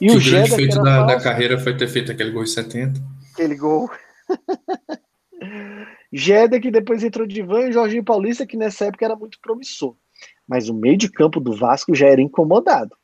E 0.00 0.08
que 0.08 0.16
o, 0.16 0.22
grande 0.22 0.50
feito 0.50 0.82
da, 0.82 1.06
da, 1.06 1.20
carreira 1.20 1.58
foi 1.58 1.74
ter 1.74 1.88
feito 1.88 2.12
aquele 2.12 2.30
gol 2.30 2.42
em 2.42 2.46
70. 2.46 3.00
Aquele 3.32 3.54
gol. 3.54 3.88
Jeda, 6.12 6.60
que 6.60 6.70
depois 6.70 7.02
entrou 7.02 7.26
de 7.26 7.40
Van, 7.40 7.68
e 7.68 7.72
Jorginho 7.72 8.04
Paulista, 8.04 8.44
que 8.44 8.56
nessa 8.56 8.86
época 8.86 9.04
era 9.04 9.16
muito 9.16 9.38
promissor. 9.40 9.96
Mas 10.46 10.68
o 10.68 10.74
meio 10.74 10.98
de 10.98 11.10
campo 11.10 11.40
do 11.40 11.56
Vasco 11.56 11.94
já 11.94 12.08
era 12.08 12.20
incomodado. 12.20 12.94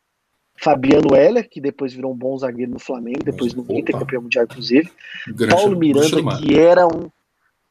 Fabiano 0.63 1.17
Heller, 1.17 1.49
que 1.51 1.61
depois 1.61 1.93
virou 1.93 2.13
um 2.13 2.17
bom 2.17 2.39
zagueiro 2.39 2.71
no 2.71 2.79
Flamengo, 2.79 3.25
depois 3.25 3.53
no 3.53 3.67
Inter, 3.69 3.99
campeão 3.99 4.23
mundial, 4.23 4.45
inclusive. 4.45 4.89
Grande, 5.27 5.55
Paulo 5.55 5.77
Miranda, 5.77 6.39
que 6.39 6.57
era 6.57 6.87
um. 6.87 7.11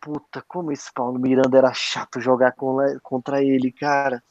Puta, 0.01 0.43
como 0.45 0.71
esse 0.73 0.91
Paulo 0.93 1.17
Miranda 1.17 1.57
era 1.57 1.73
chato 1.73 2.19
jogar 2.19 2.53
contra 3.01 3.41
ele, 3.41 3.71
cara. 3.71 4.21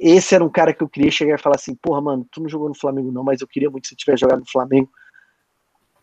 Esse 0.00 0.34
era 0.34 0.42
um 0.42 0.48
cara 0.48 0.74
que 0.74 0.82
eu 0.82 0.88
queria 0.88 1.12
chegar 1.12 1.38
e 1.38 1.42
falar 1.42 1.54
assim: 1.54 1.76
porra, 1.76 2.00
mano, 2.00 2.26
tu 2.28 2.40
não 2.40 2.48
jogou 2.48 2.68
no 2.68 2.74
Flamengo 2.74 3.12
não, 3.12 3.22
mas 3.22 3.40
eu 3.40 3.46
queria 3.46 3.70
muito 3.70 3.82
que 3.84 3.90
você 3.90 3.94
tivesse 3.94 4.22
jogado 4.22 4.40
no 4.40 4.50
Flamengo. 4.50 4.90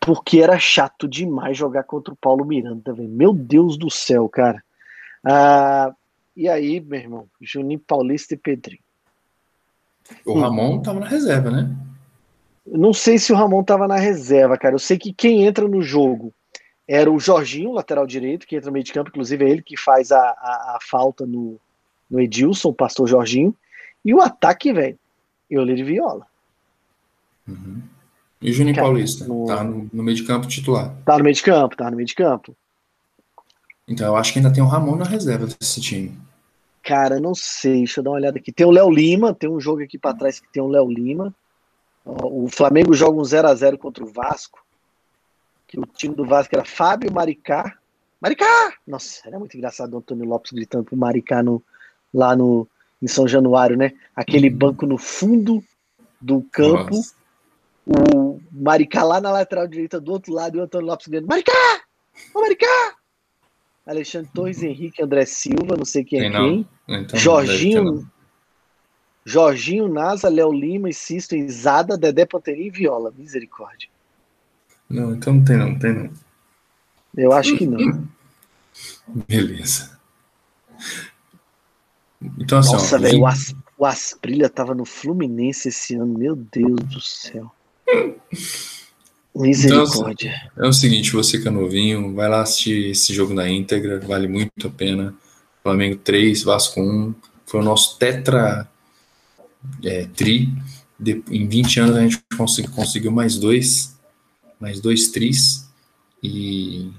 porque 0.00 0.40
era 0.40 0.58
chato 0.58 1.06
demais 1.06 1.56
jogar 1.56 1.84
contra 1.84 2.12
o 2.12 2.16
Paulo 2.16 2.44
Miranda, 2.44 2.92
velho. 2.92 3.08
Meu 3.08 3.32
Deus 3.32 3.76
do 3.76 3.88
céu, 3.88 4.28
cara. 4.28 4.62
Ah, 5.24 5.94
e 6.36 6.48
aí, 6.48 6.80
meu 6.80 6.98
irmão, 6.98 7.28
Juninho 7.40 7.78
Paulista 7.78 8.34
e 8.34 8.36
Pedrinho. 8.36 8.82
O 10.24 10.38
Ramon 10.38 10.76
hum. 10.76 10.82
tava 10.82 11.00
na 11.00 11.08
reserva, 11.08 11.50
né? 11.50 11.76
Não 12.66 12.92
sei 12.92 13.18
se 13.18 13.32
o 13.32 13.36
Ramon 13.36 13.62
tava 13.64 13.88
na 13.88 13.96
reserva, 13.96 14.56
cara. 14.56 14.74
Eu 14.74 14.78
sei 14.78 14.98
que 14.98 15.12
quem 15.12 15.44
entra 15.44 15.66
no 15.66 15.82
jogo 15.82 16.32
era 16.86 17.10
o 17.10 17.18
Jorginho, 17.18 17.72
lateral 17.72 18.06
direito, 18.06 18.46
que 18.46 18.56
entra 18.56 18.68
no 18.68 18.72
meio 18.72 18.84
de 18.84 18.92
campo, 18.92 19.10
inclusive 19.10 19.44
é 19.44 19.50
ele 19.50 19.62
que 19.62 19.76
faz 19.76 20.12
a, 20.12 20.18
a, 20.18 20.76
a 20.76 20.78
falta 20.80 21.26
no, 21.26 21.58
no 22.10 22.20
Edilson, 22.20 22.68
o 22.68 22.74
pastor 22.74 23.08
Jorginho. 23.08 23.54
E 24.04 24.14
o 24.14 24.20
ataque, 24.20 24.72
velho, 24.72 24.98
eu 25.50 25.64
de 25.64 25.84
Viola. 25.84 26.26
Uhum. 27.46 27.82
E 28.40 28.50
o 28.50 28.52
Juninho 28.52 28.74
Cara, 28.74 28.86
Paulista? 28.88 29.26
No... 29.26 29.46
Tá 29.46 29.62
no, 29.62 29.88
no, 29.92 30.02
meio 30.02 30.16
de 30.16 30.24
campo 30.24 30.46
titular. 30.48 30.94
Tá 31.04 31.16
no 31.16 31.24
meio 31.24 31.34
de 31.34 31.42
campo, 31.42 31.76
tá 31.76 31.90
no 31.90 31.96
meio 31.96 32.06
de 32.06 32.14
campo. 32.14 32.56
Então 33.86 34.06
eu 34.06 34.16
acho 34.16 34.32
que 34.32 34.38
ainda 34.38 34.52
tem 34.52 34.62
o 34.62 34.66
Ramon 34.66 34.96
na 34.96 35.04
reserva 35.04 35.46
desse 35.46 35.80
time. 35.80 36.18
Cara, 36.82 37.20
não 37.20 37.34
sei, 37.34 37.78
deixa 37.78 38.00
eu 38.00 38.04
dar 38.04 38.10
uma 38.10 38.16
olhada 38.16 38.38
aqui. 38.38 38.50
Tem 38.50 38.66
o 38.66 38.70
Léo 38.70 38.90
Lima, 38.90 39.32
tem 39.32 39.48
um 39.48 39.60
jogo 39.60 39.82
aqui 39.82 39.96
para 39.96 40.16
trás 40.16 40.40
que 40.40 40.52
tem 40.52 40.62
o 40.62 40.68
Léo 40.68 40.90
Lima. 40.90 41.34
O 42.04 42.48
Flamengo 42.48 42.92
joga 42.92 43.20
um 43.20 43.24
0 43.24 43.48
a 43.48 43.54
0 43.54 43.78
contra 43.78 44.02
o 44.02 44.08
Vasco. 44.08 44.64
Que 45.68 45.78
o 45.78 45.86
time 45.86 46.14
do 46.14 46.24
Vasco 46.24 46.54
era 46.54 46.64
Fábio 46.64 47.12
Maricá. 47.12 47.78
Maricá! 48.20 48.74
Nossa, 48.86 49.26
era 49.26 49.38
muito 49.38 49.56
engraçado 49.56 49.94
o 49.94 49.98
Antônio 49.98 50.24
Lopes 50.26 50.52
gritando 50.52 50.84
pro 50.84 50.96
Maricá 50.96 51.42
no, 51.42 51.62
lá 52.12 52.34
no, 52.34 52.66
em 53.00 53.06
São 53.06 53.28
Januário, 53.28 53.76
né? 53.76 53.92
Aquele 54.14 54.50
uhum. 54.50 54.56
banco 54.56 54.86
no 54.86 54.98
fundo 54.98 55.62
do 56.20 56.42
campo. 56.52 56.96
Nossa. 56.96 57.14
O 57.84 58.40
Maricá 58.52 59.02
lá 59.02 59.20
na 59.20 59.32
lateral 59.32 59.66
direita 59.66 60.00
do 60.00 60.12
outro 60.12 60.32
lado 60.32 60.56
e 60.56 60.60
o 60.60 60.62
Antônio 60.62 60.86
Lopes 60.86 61.08
gritando: 61.08 61.28
Maricá! 61.28 61.82
Ô 62.34 62.40
Maricá! 62.40 62.96
Alexandre 63.86 64.30
Torres, 64.32 64.62
Henrique, 64.62 65.02
André 65.02 65.26
Silva, 65.26 65.76
não 65.76 65.84
sei 65.84 66.04
quem 66.04 66.20
é 66.20 66.30
quem. 66.30 66.66
Então, 66.88 67.18
Jorginho, 67.18 68.08
Jorginho, 69.24 69.88
Nasa, 69.88 70.28
Léo 70.28 70.52
Lima, 70.52 70.92
Sisto, 70.92 71.34
Izada, 71.34 71.98
Dedé 71.98 72.24
Panteri 72.24 72.66
e 72.66 72.70
Viola. 72.70 73.12
Misericórdia. 73.16 73.88
Não, 74.88 75.14
então 75.14 75.34
não 75.34 75.44
tem 75.44 75.56
não, 75.56 75.78
tem 75.78 75.92
não. 75.92 76.10
Eu 77.16 77.32
acho 77.32 77.56
que 77.56 77.66
não. 77.66 78.08
Beleza. 79.28 79.98
Então, 82.38 82.58
assim, 82.58 82.72
Nossa, 82.72 82.98
velho, 82.98 83.20
o, 83.20 83.26
As, 83.26 83.54
o 83.76 83.84
Asprilha 83.84 84.48
tava 84.48 84.74
no 84.74 84.84
Fluminense 84.84 85.68
esse 85.68 85.94
ano, 85.94 86.18
meu 86.18 86.36
Deus 86.36 86.80
do 86.80 87.00
céu. 87.00 87.52
Misericórdia. 89.34 90.50
Então, 90.52 90.66
é 90.66 90.68
o 90.68 90.72
seguinte, 90.72 91.12
você 91.12 91.38
que 91.38 91.48
é 91.48 91.50
novinho, 91.50 92.14
vai 92.14 92.28
lá 92.28 92.42
assistir 92.42 92.90
esse 92.90 93.14
jogo 93.14 93.32
na 93.32 93.48
íntegra, 93.48 94.00
vale 94.00 94.28
muito 94.28 94.66
a 94.66 94.70
pena. 94.70 95.14
Flamengo 95.62 95.96
3, 95.96 96.42
Vasco 96.42 96.80
1. 96.80 97.14
Foi 97.46 97.60
o 97.60 97.64
nosso 97.64 97.98
tetra 97.98 98.68
é, 99.82 100.06
tri. 100.14 100.52
De, 100.98 101.22
em 101.30 101.48
20 101.48 101.80
anos 101.80 101.96
a 101.96 102.02
gente 102.02 102.22
consegui, 102.36 102.68
conseguiu 102.68 103.10
mais 103.10 103.38
dois, 103.38 103.96
mais 104.60 104.80
dois 104.80 105.08
tris. 105.08 105.68
E 106.22 106.90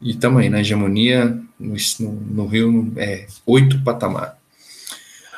e 0.00 0.14
também 0.14 0.48
na 0.48 0.60
hegemonia 0.60 1.40
no, 1.58 1.74
no 2.30 2.46
Rio 2.46 2.92
é 2.96 3.26
oito 3.44 3.82
patamar. 3.82 4.38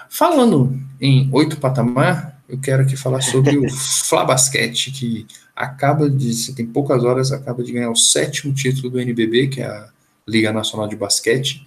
Falando 0.08 0.78
em 1.00 1.30
oito 1.32 1.56
patamar, 1.56 2.42
eu 2.48 2.58
quero 2.58 2.82
aqui 2.82 2.96
falar 2.96 3.22
sobre 3.22 3.56
o 3.56 3.68
Flabasquete, 3.70 4.90
que 4.90 5.26
acaba 5.60 6.08
de, 6.08 6.32
se 6.32 6.54
tem 6.54 6.64
poucas 6.64 7.04
horas, 7.04 7.32
acaba 7.32 7.62
de 7.62 7.70
ganhar 7.70 7.90
o 7.90 7.96
sétimo 7.96 8.54
título 8.54 8.88
do 8.88 8.98
NBB, 8.98 9.48
que 9.48 9.60
é 9.60 9.66
a 9.66 9.90
Liga 10.26 10.50
Nacional 10.52 10.88
de 10.88 10.96
Basquete, 10.96 11.66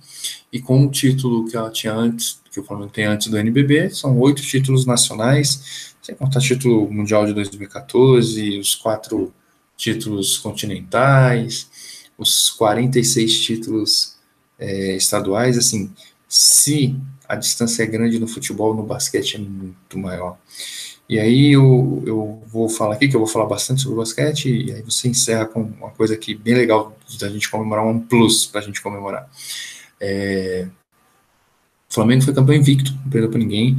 e 0.51 0.59
com 0.59 0.83
o 0.83 0.89
título 0.89 1.45
que 1.45 1.55
ela 1.55 1.69
tinha 1.69 1.93
antes, 1.93 2.41
que 2.51 2.59
o 2.59 2.63
Flamengo 2.63 2.91
tem 2.91 3.05
antes 3.05 3.27
do 3.27 3.37
NBB, 3.37 3.91
são 3.91 4.17
oito 4.19 4.41
títulos 4.41 4.87
nacionais, 4.87 5.93
sem 6.01 6.15
contar 6.15 6.39
título 6.39 6.91
mundial 6.91 7.27
de 7.27 7.33
2014, 7.33 8.57
os 8.57 8.73
quatro 8.73 9.31
títulos 9.77 10.39
continentais, 10.39 11.69
os 12.17 12.49
46 12.49 13.41
títulos 13.41 14.15
é, 14.57 14.95
estaduais, 14.95 15.55
assim, 15.55 15.91
se 16.27 16.95
a 17.29 17.35
distância 17.35 17.83
é 17.83 17.85
grande 17.85 18.19
no 18.19 18.27
futebol, 18.27 18.73
no 18.73 18.81
basquete 18.81 19.35
é 19.35 19.39
muito 19.39 19.99
maior. 19.99 20.37
E 21.09 21.19
aí 21.19 21.51
eu, 21.51 22.01
eu 22.05 22.41
vou 22.47 22.69
falar 22.69 22.95
aqui, 22.95 23.07
que 23.07 23.15
eu 23.15 23.19
vou 23.19 23.27
falar 23.27 23.45
bastante 23.45 23.81
sobre 23.81 23.95
o 23.95 23.99
basquete, 23.99 24.49
e 24.49 24.71
aí 24.71 24.81
você 24.81 25.07
encerra 25.07 25.45
com 25.45 25.61
uma 25.61 25.89
coisa 25.89 26.13
aqui 26.13 26.33
bem 26.33 26.55
legal 26.55 26.97
da 27.19 27.29
gente 27.29 27.49
comemorar, 27.49 27.85
um 27.85 27.99
plus 27.99 28.45
para 28.45 28.61
a 28.61 28.63
gente 28.63 28.81
comemorar. 28.81 29.29
É, 29.99 30.67
o 31.89 31.93
Flamengo 31.93 32.23
foi 32.23 32.33
campeão 32.33 32.55
invicto, 32.55 32.93
não 33.03 33.09
perdeu 33.09 33.29
para 33.29 33.39
ninguém, 33.39 33.77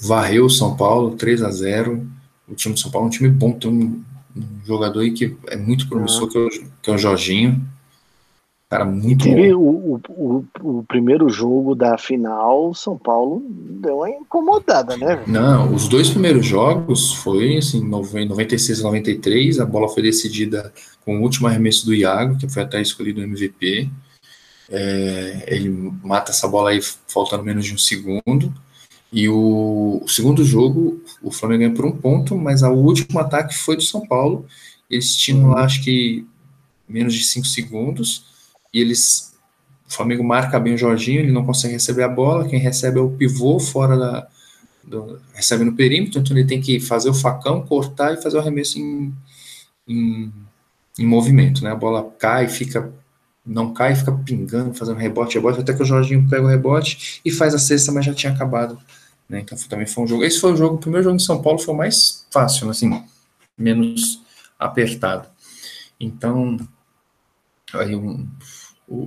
varreu 0.00 0.46
o 0.46 0.50
São 0.50 0.76
Paulo 0.76 1.16
3 1.16 1.42
a 1.42 1.50
0 1.50 2.06
o 2.48 2.54
time 2.54 2.74
do 2.74 2.80
São 2.80 2.90
Paulo 2.90 3.06
é 3.06 3.08
um 3.08 3.10
time 3.10 3.28
bom, 3.30 3.52
tem 3.52 3.70
um, 3.70 4.04
um 4.36 4.64
jogador 4.64 5.00
aí 5.00 5.12
que 5.12 5.36
é 5.48 5.56
muito 5.56 5.88
promissor, 5.88 6.28
ah. 6.28 6.30
que, 6.30 6.38
é 6.38 6.40
o, 6.40 6.48
que 6.82 6.90
é 6.90 6.94
o 6.94 6.98
Jorginho, 6.98 7.66
Cara, 8.72 8.86
muito 8.86 9.24
teve 9.24 9.52
o, 9.52 10.00
o, 10.08 10.44
o, 10.62 10.82
primeiro 10.84 11.28
jogo 11.28 11.74
da 11.74 11.98
final, 11.98 12.72
São 12.72 12.96
Paulo 12.96 13.44
deu 13.50 13.98
uma 13.98 14.08
incomodada, 14.08 14.96
né? 14.96 15.22
Não, 15.26 15.74
os 15.74 15.86
dois 15.86 16.08
primeiros 16.08 16.46
jogos 16.46 17.12
foi 17.12 17.58
assim, 17.58 17.86
96 17.86 18.78
e 18.78 18.82
93, 18.82 19.60
a 19.60 19.66
bola 19.66 19.90
foi 19.90 20.02
decidida 20.02 20.72
com 21.04 21.18
o 21.18 21.20
último 21.20 21.48
arremesso 21.48 21.84
do 21.84 21.94
Iago, 21.94 22.38
que 22.38 22.48
foi 22.48 22.62
até 22.62 22.80
escolhido 22.80 23.20
o 23.20 23.24
MVP. 23.24 23.90
É, 24.70 25.44
ele 25.48 25.68
mata 26.02 26.32
essa 26.32 26.48
bola 26.48 26.70
aí 26.70 26.80
faltando 27.06 27.44
menos 27.44 27.66
de 27.66 27.74
um 27.74 27.78
segundo. 27.78 28.54
E 29.12 29.28
o, 29.28 30.00
o 30.02 30.08
segundo 30.08 30.42
jogo, 30.42 30.98
o 31.22 31.30
Flamengo 31.30 31.58
ganhou 31.60 31.74
por 31.74 31.84
um 31.84 31.92
ponto, 31.92 32.38
mas 32.38 32.62
o 32.62 32.70
último 32.70 33.18
ataque 33.18 33.54
foi 33.54 33.76
do 33.76 33.82
São 33.82 34.06
Paulo. 34.06 34.46
Eles 34.88 35.14
tinham 35.14 35.50
lá, 35.50 35.62
acho 35.62 35.84
que, 35.84 36.26
menos 36.88 37.12
de 37.12 37.22
cinco 37.22 37.46
segundos 37.46 38.31
e 38.72 38.80
eles 38.80 39.32
o 39.88 39.94
Flamengo 39.94 40.24
marca 40.24 40.58
bem 40.58 40.74
o 40.74 40.78
Jorginho, 40.78 41.20
ele 41.20 41.32
não 41.32 41.44
consegue 41.44 41.74
receber 41.74 42.02
a 42.02 42.08
bola, 42.08 42.48
quem 42.48 42.58
recebe 42.58 42.98
é 42.98 43.02
o 43.02 43.10
pivô 43.10 43.58
fora 43.60 43.96
da 43.96 44.28
do, 44.82 45.20
recebe 45.32 45.64
no 45.64 45.74
perímetro, 45.74 46.20
então 46.20 46.36
ele 46.36 46.46
tem 46.46 46.60
que 46.60 46.80
fazer 46.80 47.08
o 47.08 47.14
facão, 47.14 47.64
cortar 47.64 48.14
e 48.14 48.22
fazer 48.22 48.36
o 48.36 48.40
arremesso 48.40 48.78
em, 48.78 49.14
em, 49.86 50.32
em 50.98 51.06
movimento, 51.06 51.62
né? 51.62 51.70
A 51.70 51.76
bola 51.76 52.10
cai, 52.18 52.48
fica 52.48 52.92
não 53.44 53.74
cai, 53.74 53.94
fica 53.96 54.12
pingando, 54.12 54.72
fazendo 54.72 54.98
rebote, 54.98 55.34
rebote, 55.34 55.60
até 55.60 55.74
que 55.74 55.82
o 55.82 55.86
Jorginho 55.86 56.28
pega 56.28 56.44
o 56.44 56.48
rebote 56.48 57.20
e 57.24 57.30
faz 57.30 57.54
a 57.54 57.58
cesta, 57.58 57.90
mas 57.90 58.04
já 58.04 58.14
tinha 58.14 58.32
acabado, 58.32 58.78
né? 59.28 59.40
Então 59.40 59.58
também 59.68 59.86
foi 59.86 60.04
um 60.04 60.06
jogo. 60.06 60.24
Esse 60.24 60.40
foi 60.40 60.52
o 60.52 60.56
jogo, 60.56 60.76
o 60.76 60.78
primeiro 60.78 61.04
jogo 61.04 61.16
em 61.16 61.20
São 61.20 61.42
Paulo 61.42 61.58
foi 61.58 61.74
o 61.74 61.76
mais 61.76 62.26
fácil, 62.30 62.70
assim, 62.70 63.02
menos 63.58 64.22
apertado. 64.58 65.28
Então, 65.98 66.56
aí 67.74 67.96
um, 67.96 68.28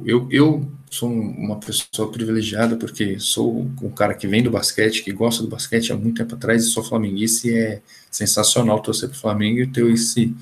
eu, 0.06 0.28
eu 0.32 0.72
sou 0.90 1.12
uma 1.12 1.60
pessoa 1.60 2.12
privilegiada 2.12 2.76
porque 2.76 3.20
sou 3.20 3.70
um 3.82 3.90
cara 3.90 4.14
que 4.14 4.28
vem 4.28 4.42
do 4.42 4.50
basquete, 4.50 5.04
que 5.04 5.12
gosta 5.12 5.44
do 5.44 5.50
basquete 5.50 5.92
há 5.92 5.96
muito 5.96 6.18
tempo 6.18 6.36
atrás 6.36 6.64
e 6.64 6.70
sou 6.70 6.84
flamenguista 6.84 7.48
e 7.48 7.54
é 7.54 7.82
sensacional 8.10 8.82
torcer 8.82 9.10
para 9.10 9.18
o 9.18 9.20
Flamengo 9.20 9.60
e 9.60 9.68
ter 9.68 9.86
esse, 9.92 10.34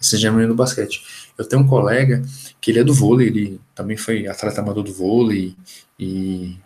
esse 0.00 0.16
genuíno 0.16 0.48
do 0.48 0.54
basquete. 0.54 1.02
Eu 1.36 1.44
tenho 1.44 1.62
um 1.62 1.66
colega 1.66 2.22
que 2.60 2.70
ele 2.70 2.80
é 2.80 2.84
do 2.84 2.94
vôlei, 2.94 3.28
ele 3.28 3.60
também 3.74 3.96
foi 3.96 4.26
atleta 4.26 4.60
amador 4.60 4.82
do 4.82 4.92
vôlei 4.92 5.54
e 5.98 6.56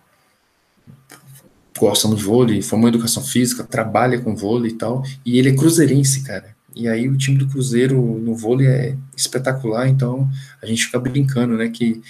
gosta 1.79 2.09
de 2.15 2.23
vôlei, 2.23 2.63
formou 2.63 2.89
educação 2.89 3.23
física, 3.23 3.65
trabalha 3.65 4.21
com 4.21 4.37
vôlei 4.37 4.71
e 4.71 4.75
tal, 4.75 5.03
e 5.27 5.39
ele 5.39 5.51
é 5.51 5.57
cruzeirense, 5.57 6.23
cara. 6.23 6.55
E 6.75 6.89
aí 6.89 7.09
o 7.09 7.17
time 7.17 7.37
do 7.37 7.47
Cruzeiro 7.47 8.01
no 8.01 8.35
vôlei 8.35 8.67
é 8.67 8.97
espetacular, 9.17 9.89
então 9.89 10.31
a 10.63 10.67
gente 10.67 10.87
fica 10.87 10.99
brincando, 10.99 11.55
né, 11.57 11.69
que 11.69 12.01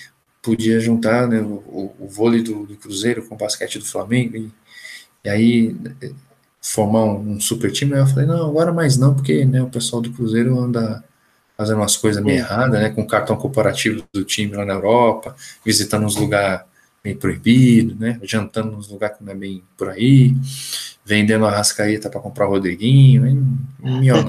podia 0.42 0.80
juntar 0.80 1.28
né, 1.28 1.40
o, 1.40 1.94
o 1.98 2.08
vôlei 2.08 2.42
do, 2.42 2.66
do, 2.66 2.76
Cruzeiro 2.76 3.22
com 3.22 3.36
o 3.36 3.38
basquete 3.38 3.78
do 3.78 3.84
Flamengo 3.84 4.36
e, 4.36 4.50
e 5.24 5.28
aí 5.28 5.76
eh, 6.02 6.10
formar 6.60 7.04
um, 7.04 7.34
um, 7.34 7.40
super 7.40 7.70
time. 7.70 7.94
Aí 7.94 8.00
eu 8.00 8.06
falei, 8.06 8.26
não, 8.26 8.48
agora 8.48 8.72
mais 8.72 8.98
não, 8.98 9.14
porque 9.14 9.44
né, 9.44 9.62
o 9.62 9.70
pessoal 9.70 10.02
do 10.02 10.12
Cruzeiro 10.12 10.58
anda 10.58 11.02
fazendo 11.56 11.78
umas 11.78 11.96
coisas 11.96 12.22
meio 12.22 12.38
erradas, 12.38 12.80
né, 12.80 12.90
com 12.90 13.06
cartão 13.06 13.36
corporativo 13.36 14.04
do 14.12 14.24
time 14.24 14.56
lá 14.56 14.64
na 14.64 14.74
Europa, 14.74 15.36
visitando 15.64 16.04
uns 16.04 16.16
lugares 16.16 16.66
meio 17.04 17.16
proibido, 17.16 17.94
né, 17.94 18.18
jantando 18.22 18.72
nos 18.72 18.88
lugares 18.88 19.16
que 19.18 19.24
não 19.24 19.32
é 19.32 19.36
bem 19.36 19.62
por 19.76 19.90
aí, 19.90 20.34
vendendo 21.04 21.46
a 21.46 21.50
rascaeta 21.50 22.10
para 22.10 22.20
comprar 22.20 22.48
o 22.48 22.50
Rodriguinho, 22.50 23.26
hein, 23.26 23.58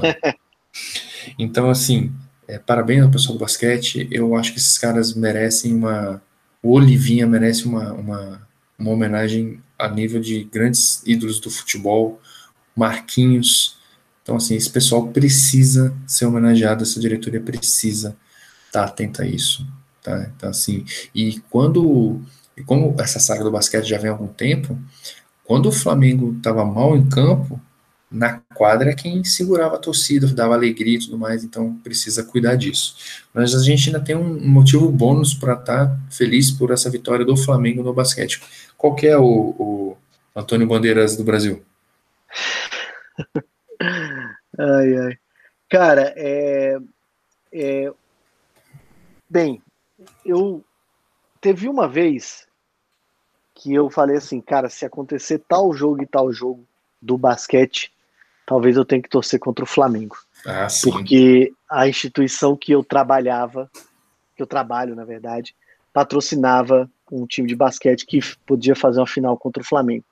Então, 1.40 1.70
assim, 1.70 2.12
é, 2.48 2.60
parabéns 2.60 3.04
ao 3.04 3.12
pessoal 3.12 3.38
do 3.38 3.40
basquete. 3.40 4.08
Eu 4.12 4.36
acho 4.36 4.52
que 4.52 4.60
esses 4.60 4.78
caras 4.78 5.14
merecem 5.14 5.74
uma. 5.74 6.22
O 6.62 6.74
Olivinha 6.74 7.28
merece 7.28 7.66
uma, 7.66 7.92
uma, 7.94 8.48
uma 8.78 8.92
homenagem 8.92 9.62
a 9.78 9.90
nível 9.90 10.22
de 10.22 10.44
grandes 10.46 11.02
ídolos 11.06 11.40
do 11.40 11.50
futebol. 11.50 12.22
Marquinhos, 12.76 13.78
Então, 14.24 14.38
assim, 14.38 14.56
esse 14.56 14.70
pessoal 14.70 15.08
precisa 15.10 15.94
ser 16.08 16.26
homenageado, 16.26 16.82
essa 16.82 17.00
diretoria 17.00 17.40
precisa 17.40 18.18
estar 18.66 18.82
tá 18.82 18.86
atenta 18.86 19.24
a 19.24 19.28
isso. 19.28 19.66
Tá? 20.02 20.32
Então, 20.36 20.50
assim, 20.50 20.84
e 21.14 21.40
quando, 21.52 22.20
e 22.58 22.64
como 22.64 22.96
essa 23.00 23.20
saga 23.20 23.44
do 23.44 23.52
basquete 23.52 23.86
já 23.86 23.98
vem 24.00 24.10
há 24.10 24.14
algum 24.14 24.28
tempo, 24.28 24.80
quando 25.44 25.68
o 25.68 25.72
Flamengo 25.72 26.34
estava 26.36 26.66
mal 26.66 26.98
em 26.98 27.08
campo, 27.08 27.62
na 28.14 28.40
quadra 28.54 28.96
quem 28.96 29.24
segurava 29.24 29.76
a 29.76 29.80
torcida, 29.80 30.28
dava 30.28 30.54
alegria 30.54 30.98
e 30.98 31.00
tudo 31.00 31.18
mais, 31.18 31.44
então 31.44 31.76
precisa 31.84 32.24
cuidar 32.24 32.56
disso. 32.56 32.96
Mas 33.34 33.56
a 33.56 33.64
gente 33.64 33.88
ainda 33.88 34.00
tem 34.00 34.16
um 34.16 34.48
motivo 34.48 34.88
bônus 34.92 35.34
para 35.34 35.54
estar 35.54 35.88
tá 35.88 36.00
feliz 36.12 36.52
por 36.52 36.70
essa 36.70 36.92
vitória 36.92 37.26
do 37.26 37.36
Flamengo 37.36 37.82
no 37.82 37.92
basquete. 37.92 38.40
Qual 38.78 38.94
que 38.94 39.08
é 39.08 39.18
o, 39.18 39.56
o 39.58 39.98
Antônio 40.36 40.68
Bandeiras 40.68 41.18
do 41.18 41.24
Brasil? 41.24 41.64
ai, 43.82 44.98
ai. 44.98 45.18
Cara, 45.68 46.14
é, 46.16 46.78
é, 47.52 47.92
bem, 49.28 49.60
eu 50.24 50.64
teve 51.42 51.68
uma 51.68 51.88
vez 51.88 52.48
que 53.56 53.74
eu 53.74 53.90
falei 53.90 54.18
assim, 54.18 54.40
cara, 54.40 54.70
se 54.70 54.86
acontecer 54.86 55.40
tal 55.48 55.74
jogo 55.74 56.04
e 56.04 56.06
tal 56.06 56.32
jogo 56.32 56.64
do 57.02 57.18
basquete, 57.18 57.92
talvez 58.46 58.76
eu 58.76 58.86
tenha 58.86 59.02
que 59.02 59.10
torcer 59.10 59.40
contra 59.40 59.64
o 59.64 59.68
Flamengo. 59.68 60.16
Ah. 60.46 60.68
Porque 60.84 61.54
a 61.70 61.88
instituição 61.88 62.56
que 62.56 62.72
eu 62.72 62.84
trabalhava, 62.84 63.70
que 64.36 64.44
eu 64.44 64.48
trabalho, 64.48 64.96
na 64.96 65.06
verdade, 65.06 65.56
patrocinava 65.94 66.90
um 67.12 67.26
time 67.26 67.48
de 67.48 67.56
basquete 67.56 68.06
que 68.06 68.20
podia 68.46 68.76
fazer 68.76 69.00
uma 69.00 69.08
final 69.08 69.38
contra 69.38 69.62
o 69.62 69.66
Flamengo. 69.66 70.06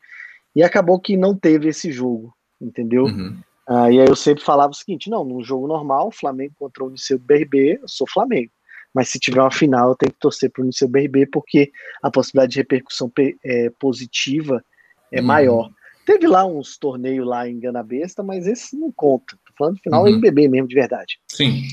E 0.56 0.64
acabou 0.64 1.00
que 1.00 1.18
não 1.18 1.36
teve 1.36 1.70
esse 1.70 1.92
jogo, 1.92 2.34
entendeu? 2.60 3.06
Uhum. 3.06 3.38
Ah, 3.68 3.92
e 3.92 4.00
aí 4.00 4.08
eu 4.08 4.16
sempre 4.16 4.44
falava 4.44 4.72
o 4.72 4.76
seguinte: 4.76 5.10
não, 5.10 5.24
num 5.24 5.44
jogo 5.44 5.68
normal, 5.68 6.12
Flamengo 6.12 6.54
contra 6.60 6.84
o 6.84 6.88
Uniceu 6.88 7.18
BRB, 7.18 7.80
eu 7.82 7.88
sou 7.88 8.08
Flamengo. 8.08 8.52
Mas 8.94 9.10
se 9.10 9.18
tiver 9.18 9.40
uma 9.40 9.52
final, 9.52 9.90
eu 9.90 9.96
tenho 9.96 10.12
que 10.12 10.20
torcer 10.20 10.52
para 10.52 10.62
o 10.62 10.64
Uniceu 10.64 10.88
BRB, 10.88 11.28
porque 11.28 11.72
a 12.04 12.12
possibilidade 12.12 12.52
de 12.52 12.60
repercussão 12.60 13.10
é, 13.44 13.70
positiva 13.80 14.64
é 15.12 15.22
uhum. 15.22 15.26
maior. 15.26 15.70
Teve 16.12 16.28
lá 16.28 16.46
uns 16.46 16.78
torneios 16.78 17.26
lá 17.26 17.48
em 17.48 17.58
Gana 17.58 17.82
Besta, 17.82 18.22
mas 18.22 18.46
esse 18.46 18.76
não 18.76 18.92
conta. 18.92 19.38
Tô 19.46 19.54
falando 19.58 19.76
de 19.76 19.82
final 19.82 20.02
uhum. 20.02 20.10
NBB 20.10 20.50
mesmo, 20.50 20.68
de 20.68 20.76
verdade. 20.76 21.18
Sim. 21.26 21.64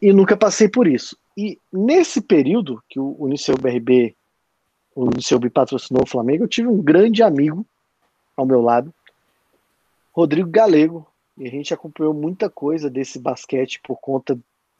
E 0.00 0.10
nunca 0.10 0.38
passei 0.38 0.68
por 0.68 0.86
isso. 0.86 1.18
E 1.36 1.58
nesse 1.70 2.22
período 2.22 2.82
que 2.88 2.98
o 2.98 3.14
Uniceu 3.18 3.56
BRB, 3.58 4.16
o 4.94 5.04
Uniceu 5.04 5.38
B 5.38 5.50
patrocinou 5.50 6.02
o 6.02 6.08
Flamengo, 6.08 6.44
eu 6.44 6.48
tive 6.48 6.66
um 6.66 6.82
grande 6.82 7.22
amigo 7.22 7.66
ao 8.34 8.46
meu 8.46 8.62
lado, 8.62 8.92
Rodrigo 10.12 10.48
Galego, 10.48 11.06
e 11.36 11.46
a 11.46 11.50
gente 11.50 11.74
acompanhou 11.74 12.14
muita 12.14 12.48
coisa 12.48 12.88
desse 12.88 13.18
basquete 13.18 13.80
por 13.84 13.98
conta 13.98 14.38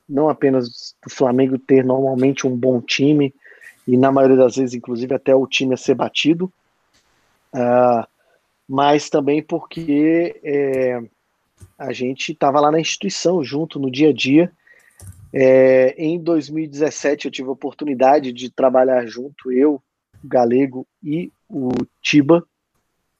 não 0.08 0.30
apenas 0.30 0.96
do 1.04 1.10
Flamengo 1.10 1.58
ter 1.58 1.84
normalmente 1.84 2.46
um 2.46 2.56
bom 2.56 2.80
time, 2.80 3.34
e 3.86 3.98
na 3.98 4.10
maioria 4.10 4.38
das 4.38 4.56
vezes, 4.56 4.74
inclusive, 4.74 5.14
até 5.14 5.34
o 5.34 5.46
time 5.46 5.74
a 5.74 5.76
ser 5.76 5.94
batido, 5.94 6.50
uh, 7.54 8.08
mas 8.68 9.08
também 9.08 9.42
porque 9.42 10.38
é, 10.44 11.00
a 11.78 11.92
gente 11.92 12.32
estava 12.32 12.60
lá 12.60 12.70
na 12.70 12.80
instituição 12.80 13.42
junto 13.42 13.78
no 13.78 13.90
dia 13.90 14.10
a 14.10 14.12
dia. 14.12 14.52
É, 15.32 15.94
em 15.96 16.18
2017 16.22 17.26
eu 17.26 17.30
tive 17.30 17.48
a 17.48 17.52
oportunidade 17.52 18.32
de 18.32 18.50
trabalhar 18.50 19.06
junto, 19.06 19.52
eu, 19.52 19.82
o 20.22 20.28
Galego 20.28 20.86
e 21.02 21.32
o 21.48 21.70
Tiba. 22.02 22.44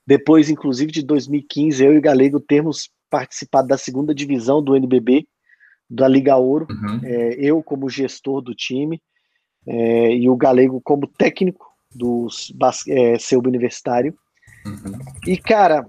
Depois, 0.07 0.49
inclusive, 0.49 0.91
de 0.91 1.03
2015, 1.03 1.85
eu 1.85 1.95
e 1.95 1.99
o 1.99 2.03
Galego 2.03 2.41
termos 2.41 2.91
participado 3.11 3.69
da 3.69 3.77
segunda 3.77 4.15
divisão 4.15 4.63
do 4.63 4.75
NBB, 4.75 5.27
da 5.89 6.09
Liga 6.09 6.37
Ouro. 6.37 6.67
Uhum. 6.71 7.01
É, 7.05 7.35
eu 7.35 7.63
como 7.63 7.89
gestor 7.89 8.41
do 8.41 8.55
time 8.55 9.01
é, 9.67 10.15
e 10.15 10.29
o 10.29 10.37
Galego 10.37 10.81
como 10.81 11.07
técnico 11.07 11.67
do 11.95 12.27
é, 12.89 13.19
seu 13.19 13.39
universitário. 13.41 14.17
Uhum. 14.69 14.99
E, 15.27 15.37
cara, 15.37 15.87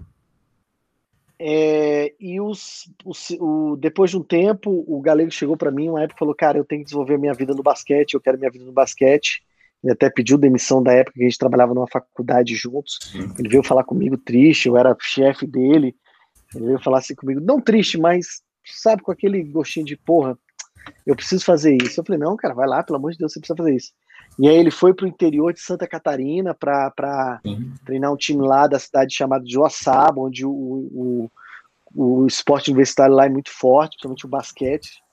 é, 1.38 2.14
e 2.20 2.40
os, 2.42 2.92
os, 3.06 3.30
o, 3.40 3.76
depois 3.78 4.12
de 4.12 4.18
um 4.18 4.24
tempo, 4.24 4.84
o 4.88 5.02
Galego 5.02 5.32
chegou 5.32 5.56
para 5.56 5.72
mim 5.72 5.90
uma 5.90 6.02
época 6.02 6.18
e 6.18 6.20
falou: 6.20 6.36
Cara, 6.36 6.58
eu 6.58 6.66
tenho 6.66 6.82
que 6.82 6.86
desenvolver 6.86 7.18
minha 7.18 7.34
vida 7.34 7.54
no 7.54 7.64
basquete, 7.64 8.14
eu 8.14 8.22
quero 8.22 8.38
minha 8.38 8.52
vida 8.52 8.66
no 8.66 8.74
basquete. 8.74 9.42
Ele 9.82 9.94
até 9.94 10.10
pediu 10.10 10.38
demissão 10.38 10.84
da 10.84 10.92
época 10.92 11.14
que 11.14 11.22
a 11.22 11.30
gente 11.30 11.38
trabalhava 11.38 11.74
numa 11.74 11.88
faculdade 11.88 12.54
juntos. 12.56 13.00
Ele 13.38 13.48
veio 13.48 13.64
falar 13.64 13.86
comigo 13.86 14.18
triste, 14.18 14.68
eu 14.68 14.76
era 14.76 14.96
chefe 15.00 15.48
dele. 15.48 15.96
Ele 16.54 16.66
veio 16.66 16.84
falar 16.84 16.98
assim 16.98 17.16
comigo, 17.16 17.40
não 17.40 17.62
triste, 17.62 17.98
mas 17.98 18.42
sabe, 18.66 19.02
com 19.02 19.12
aquele 19.12 19.42
gostinho 19.44 19.86
de 19.86 19.96
porra, 19.96 20.38
eu 21.06 21.16
preciso 21.16 21.46
fazer 21.46 21.78
isso. 21.82 22.00
Eu 22.00 22.06
falei, 22.06 22.20
não, 22.20 22.36
cara, 22.36 22.54
vai 22.54 22.68
lá, 22.68 22.84
pelo 22.84 22.98
amor 22.98 23.12
de 23.12 23.18
Deus, 23.18 23.32
você 23.32 23.40
precisa 23.40 23.56
fazer 23.56 23.76
isso. 23.76 23.94
E 24.40 24.48
aí 24.48 24.56
ele 24.56 24.72
foi 24.72 24.94
para 24.94 25.06
o 25.06 25.10
interior 25.10 25.52
de 25.52 25.60
Santa 25.60 25.86
Catarina 25.86 26.54
para 26.54 27.42
treinar 27.86 28.14
um 28.14 28.16
time 28.16 28.48
lá 28.48 28.68
da 28.68 28.80
cidade 28.80 29.14
chamada 29.14 29.44
Joaçaba, 29.46 30.22
onde 30.22 30.46
o, 30.46 30.50
o, 30.50 31.32
o, 31.94 32.26
esporte 32.26 32.70
universitário 32.70 33.14
lá 33.14 33.26
é 33.26 33.30
muito 33.30 33.52
forte, 33.52 33.98
principalmente 33.98 34.26
o 34.26 34.30
basquete. 34.30 35.04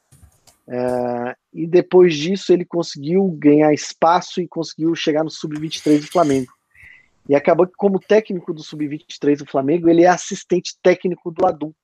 É, 0.69 1.37
e 1.53 1.67
depois 1.67 2.15
disso 2.17 2.53
ele 2.53 2.65
conseguiu 2.65 3.27
ganhar 3.37 3.75
espaço 3.75 4.41
e 4.41 4.47
conseguiu 4.47 4.95
chegar 4.95 5.25
no 5.25 5.31
Sub-23 5.31 6.03
do 6.03 6.07
Flamengo. 6.07 6.53
E 7.29 7.35
acabou 7.35 7.67
que, 7.67 7.75
como 7.77 7.99
técnico 7.99 8.55
do 8.55 8.63
Sub-23 8.63 9.39
do 9.39 9.47
Flamengo, 9.47 9.89
ele 9.89 10.05
é 10.05 10.09
assistente 10.09 10.77
técnico 10.81 11.33
do 11.33 11.45
adulto. 11.45 11.77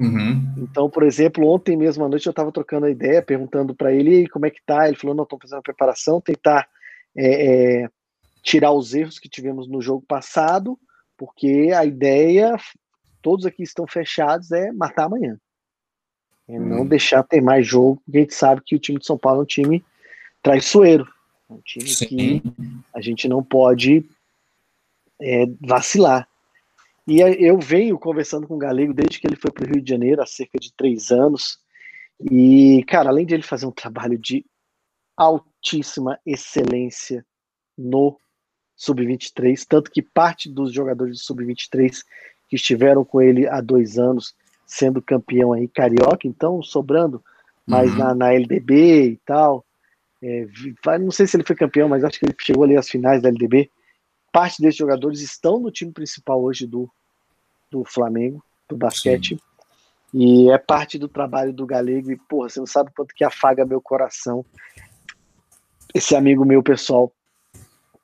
Uhum. 0.00 0.54
Então, 0.58 0.90
por 0.90 1.04
exemplo, 1.04 1.46
ontem 1.46 1.76
mesmo 1.76 2.04
à 2.04 2.08
noite 2.08 2.26
eu 2.26 2.30
estava 2.30 2.50
trocando 2.50 2.86
a 2.86 2.90
ideia, 2.90 3.22
perguntando 3.22 3.74
para 3.74 3.92
ele 3.92 4.28
como 4.28 4.46
é 4.46 4.50
que 4.50 4.60
tá. 4.64 4.88
Ele 4.88 4.96
falou: 4.96 5.14
não, 5.14 5.24
estou 5.24 5.38
fazendo 5.40 5.58
a 5.58 5.62
preparação, 5.62 6.20
tentar 6.20 6.68
é, 7.16 7.82
é, 7.82 7.88
tirar 8.42 8.72
os 8.72 8.94
erros 8.94 9.18
que 9.18 9.28
tivemos 9.28 9.68
no 9.68 9.80
jogo 9.80 10.04
passado, 10.06 10.78
porque 11.16 11.72
a 11.76 11.84
ideia, 11.84 12.56
todos 13.22 13.46
aqui 13.46 13.62
estão 13.62 13.86
fechados, 13.86 14.50
é 14.50 14.72
matar 14.72 15.04
amanhã. 15.04 15.38
É 16.48 16.58
não 16.58 16.80
uhum. 16.80 16.86
deixar 16.86 17.22
ter 17.22 17.40
mais 17.40 17.66
jogo, 17.66 18.02
porque 18.04 18.18
a 18.18 18.20
gente 18.20 18.34
sabe 18.34 18.62
que 18.64 18.76
o 18.76 18.78
time 18.78 18.98
de 18.98 19.06
São 19.06 19.16
Paulo 19.16 19.40
é 19.40 19.42
um 19.42 19.46
time 19.46 19.84
traiçoeiro. 20.42 21.08
É 21.48 21.52
um 21.52 21.60
time 21.64 21.88
Sim. 21.88 22.06
que 22.06 22.42
a 22.92 23.00
gente 23.00 23.28
não 23.28 23.42
pode 23.42 24.04
é, 25.20 25.46
vacilar. 25.60 26.28
E 27.06 27.20
eu 27.20 27.58
venho 27.58 27.98
conversando 27.98 28.46
com 28.46 28.54
o 28.54 28.58
Galego 28.58 28.94
desde 28.94 29.20
que 29.20 29.26
ele 29.26 29.36
foi 29.36 29.50
para 29.50 29.64
o 29.64 29.72
Rio 29.72 29.82
de 29.82 29.90
Janeiro, 29.90 30.22
há 30.22 30.26
cerca 30.26 30.58
de 30.58 30.72
três 30.74 31.10
anos. 31.10 31.58
E, 32.30 32.82
cara, 32.88 33.10
além 33.10 33.26
de 33.26 33.34
ele 33.34 33.42
fazer 33.42 33.66
um 33.66 33.72
trabalho 33.72 34.18
de 34.18 34.44
altíssima 35.16 36.18
excelência 36.24 37.24
no 37.76 38.18
Sub-23, 38.76 39.64
tanto 39.68 39.90
que 39.90 40.00
parte 40.00 40.48
dos 40.48 40.72
jogadores 40.72 41.18
do 41.18 41.24
Sub-23 41.24 42.02
que 42.48 42.56
estiveram 42.56 43.04
com 43.04 43.20
ele 43.20 43.46
há 43.46 43.60
dois 43.60 43.98
anos, 43.98 44.34
sendo 44.66 45.02
campeão 45.02 45.52
aí 45.52 45.68
carioca, 45.68 46.26
então 46.26 46.62
sobrando 46.62 47.22
mais 47.66 47.90
uhum. 47.92 47.98
na, 47.98 48.14
na 48.14 48.32
LDB 48.32 49.10
e 49.10 49.16
tal. 49.26 49.64
É, 50.22 50.46
não 50.98 51.10
sei 51.10 51.26
se 51.26 51.36
ele 51.36 51.44
foi 51.44 51.54
campeão, 51.54 51.88
mas 51.88 52.02
acho 52.02 52.18
que 52.18 52.24
ele 52.24 52.34
chegou 52.40 52.64
ali 52.64 52.76
às 52.76 52.88
finais 52.88 53.20
da 53.20 53.28
LDB 53.28 53.70
parte 54.34 54.60
desses 54.60 54.76
jogadores 54.76 55.20
estão 55.20 55.60
no 55.60 55.70
time 55.70 55.92
principal 55.92 56.42
hoje 56.42 56.66
do, 56.66 56.90
do 57.70 57.84
Flamengo, 57.84 58.44
do 58.68 58.76
basquete. 58.76 59.36
Sim. 59.36 59.40
E 60.12 60.50
é 60.50 60.58
parte 60.58 60.98
do 60.98 61.06
trabalho 61.06 61.52
do 61.52 61.64
Galego. 61.64 62.10
E, 62.10 62.16
porra, 62.16 62.48
você 62.48 62.58
não 62.58 62.66
sabe 62.66 62.90
quanto 62.96 63.14
que 63.14 63.22
afaga 63.22 63.64
meu 63.64 63.80
coração. 63.80 64.44
Esse 65.94 66.16
amigo 66.16 66.44
meu, 66.44 66.64
pessoal, 66.64 67.12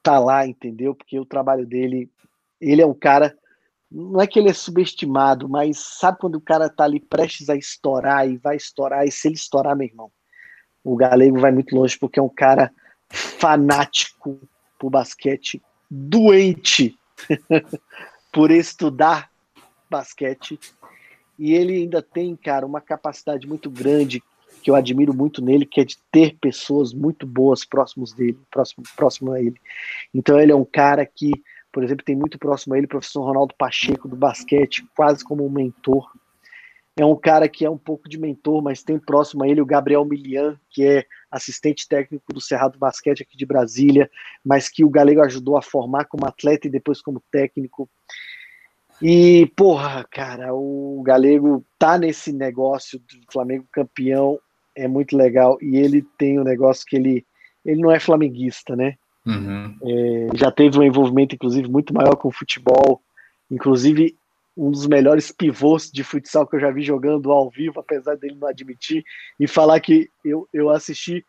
tá 0.04 0.20
lá, 0.20 0.46
entendeu? 0.46 0.94
Porque 0.94 1.18
o 1.18 1.26
trabalho 1.26 1.66
dele, 1.66 2.08
ele 2.60 2.80
é 2.80 2.86
um 2.86 2.94
cara. 2.94 3.36
Não 3.90 4.20
é 4.20 4.26
que 4.26 4.38
ele 4.38 4.50
é 4.50 4.54
subestimado, 4.54 5.48
mas 5.48 5.78
sabe 5.78 6.18
quando 6.18 6.36
o 6.36 6.40
cara 6.40 6.70
tá 6.70 6.84
ali 6.84 7.00
prestes 7.00 7.50
a 7.50 7.56
estourar 7.56 8.28
e 8.28 8.36
vai 8.36 8.54
estourar, 8.54 9.04
e 9.04 9.10
se 9.10 9.26
ele 9.26 9.34
estourar, 9.34 9.74
meu 9.74 9.88
irmão, 9.88 10.12
o 10.84 10.94
Galego 10.94 11.40
vai 11.40 11.50
muito 11.50 11.74
longe, 11.74 11.98
porque 11.98 12.20
é 12.20 12.22
um 12.22 12.28
cara 12.28 12.72
fanático 13.08 14.38
pro 14.78 14.88
basquete, 14.88 15.60
doente 15.90 16.96
por 18.32 18.50
estudar 18.50 19.30
basquete. 19.90 20.58
E 21.38 21.52
ele 21.52 21.74
ainda 21.74 22.00
tem, 22.00 22.36
cara, 22.36 22.66
uma 22.66 22.80
capacidade 22.80 23.46
muito 23.46 23.70
grande 23.70 24.22
que 24.62 24.70
eu 24.70 24.74
admiro 24.74 25.14
muito 25.14 25.42
nele, 25.42 25.64
que 25.64 25.80
é 25.80 25.84
de 25.84 25.96
ter 26.12 26.36
pessoas 26.40 26.92
muito 26.92 27.26
boas 27.26 27.64
próximos 27.64 28.12
dele, 28.12 28.38
próximo, 28.50 28.84
próximo 28.94 29.32
a 29.32 29.40
ele. 29.40 29.56
Então 30.14 30.38
ele 30.38 30.52
é 30.52 30.54
um 30.54 30.64
cara 30.64 31.04
que, 31.06 31.30
por 31.72 31.82
exemplo, 31.82 32.04
tem 32.04 32.14
muito 32.14 32.38
próximo 32.38 32.74
a 32.74 32.76
ele 32.76 32.86
o 32.86 32.90
professor 32.90 33.22
Ronaldo 33.22 33.54
Pacheco 33.56 34.06
do 34.06 34.16
basquete, 34.16 34.86
quase 34.94 35.24
como 35.24 35.46
um 35.46 35.50
mentor. 35.50 36.10
É 36.96 37.04
um 37.04 37.16
cara 37.16 37.48
que 37.48 37.64
é 37.64 37.70
um 37.70 37.78
pouco 37.78 38.08
de 38.08 38.18
mentor, 38.18 38.62
mas 38.62 38.82
tem 38.82 38.98
próximo 38.98 39.42
a 39.42 39.48
ele 39.48 39.62
o 39.62 39.66
Gabriel 39.66 40.04
Milian, 40.04 40.58
que 40.68 40.84
é 40.84 41.06
assistente 41.30 41.88
técnico 41.88 42.32
do 42.32 42.40
Cerrado 42.40 42.78
Basquete 42.78 43.22
aqui 43.22 43.36
de 43.36 43.46
Brasília, 43.46 44.10
mas 44.44 44.68
que 44.68 44.84
o 44.84 44.90
Galego 44.90 45.22
ajudou 45.22 45.56
a 45.56 45.62
formar 45.62 46.06
como 46.06 46.26
atleta 46.26 46.66
e 46.66 46.70
depois 46.70 47.00
como 47.00 47.22
técnico. 47.30 47.88
E, 49.02 49.46
porra, 49.56 50.04
cara, 50.10 50.54
o 50.54 51.02
Galego 51.02 51.64
tá 51.78 51.96
nesse 51.96 52.32
negócio 52.32 52.98
do 52.98 53.32
Flamengo 53.32 53.66
campeão, 53.72 54.38
é 54.76 54.86
muito 54.86 55.16
legal. 55.16 55.56
E 55.62 55.76
ele 55.76 56.02
tem 56.18 56.38
um 56.38 56.44
negócio 56.44 56.84
que 56.86 56.96
ele, 56.96 57.24
ele 57.64 57.80
não 57.80 57.90
é 57.90 57.98
flamenguista, 57.98 58.76
né? 58.76 58.96
Uhum. 59.24 59.76
É, 59.82 60.36
já 60.36 60.50
teve 60.50 60.78
um 60.78 60.82
envolvimento, 60.82 61.34
inclusive, 61.34 61.68
muito 61.68 61.94
maior 61.94 62.16
com 62.16 62.28
o 62.28 62.32
futebol. 62.32 63.00
Inclusive, 63.50 64.16
um 64.60 64.70
dos 64.70 64.86
melhores 64.86 65.32
pivôs 65.32 65.90
de 65.90 66.04
futsal 66.04 66.46
que 66.46 66.56
eu 66.56 66.60
já 66.60 66.70
vi 66.70 66.82
jogando 66.82 67.32
ao 67.32 67.50
vivo, 67.50 67.80
apesar 67.80 68.16
dele 68.16 68.36
não 68.38 68.48
admitir, 68.48 69.04
e 69.38 69.46
falar 69.46 69.80
que 69.80 70.08
eu, 70.24 70.48
eu 70.52 70.70
assisti 70.70 71.24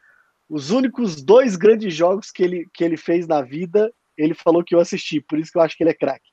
os 0.49 0.70
únicos 0.70 1.24
dois 1.24 1.56
grandes 1.56 1.94
jogos 1.94 2.30
que 2.30 2.44
ele, 2.44 2.68
que 2.74 2.84
ele 2.84 2.98
fez 2.98 3.26
na 3.26 3.41
vida, 3.41 3.91
ele 4.18 4.34
falou 4.34 4.64
que 4.64 4.76
eu 4.76 4.80
assisti, 4.80 5.22
por 5.22 5.40
isso 5.40 5.52
que 5.52 5.58
eu 5.58 5.62
acho 5.62 5.78
que 5.78 5.84
ele 5.84 5.91
é 5.91 5.94
craque 5.94 6.32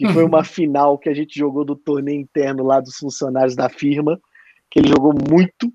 que 0.00 0.14
foi 0.14 0.24
uma 0.24 0.42
final 0.42 0.96
que 0.96 1.10
a 1.10 1.14
gente 1.14 1.38
jogou 1.38 1.62
do 1.62 1.76
torneio 1.76 2.18
interno 2.18 2.64
lá 2.64 2.80
dos 2.80 2.96
funcionários 2.96 3.54
da 3.54 3.68
firma, 3.68 4.18
que 4.70 4.78
ele 4.78 4.88
jogou 4.88 5.12
muito. 5.12 5.70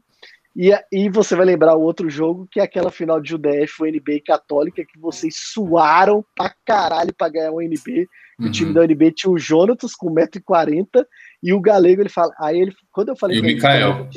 E, 0.56 0.72
e 0.92 1.10
você 1.10 1.36
vai 1.36 1.46
lembrar 1.46 1.76
o 1.76 1.82
outro 1.82 2.10
jogo, 2.10 2.48
que 2.50 2.62
é 2.62 2.64
aquela 2.64 2.90
final 2.90 3.20
de 3.20 3.36
UDF, 3.36 3.82
o 3.82 3.86
NB 3.86 4.22
Católica, 4.22 4.86
que 4.86 4.98
vocês 4.98 5.36
suaram 5.38 6.24
pra 6.34 6.54
caralho 6.66 7.14
pra 7.14 7.28
ganhar 7.28 7.52
o 7.52 7.62
NB. 7.62 8.08
Uhum. 8.40 8.48
O 8.48 8.52
time 8.52 8.74
da 8.74 8.86
NB 8.86 9.12
tinha 9.12 9.32
o 9.32 9.38
Jonatas 9.38 9.94
com 9.94 10.14
1,40m 10.14 11.06
e 11.44 11.54
o 11.54 11.60
Galego, 11.60 12.02
ele 12.02 12.10
fala. 12.10 12.34
Aí 12.40 12.60
ele, 12.60 12.74
quando 12.92 13.10
eu 13.10 13.18
falei 13.18 13.38
e 13.38 13.42
o 13.42 13.44
Mikael, 13.44 14.08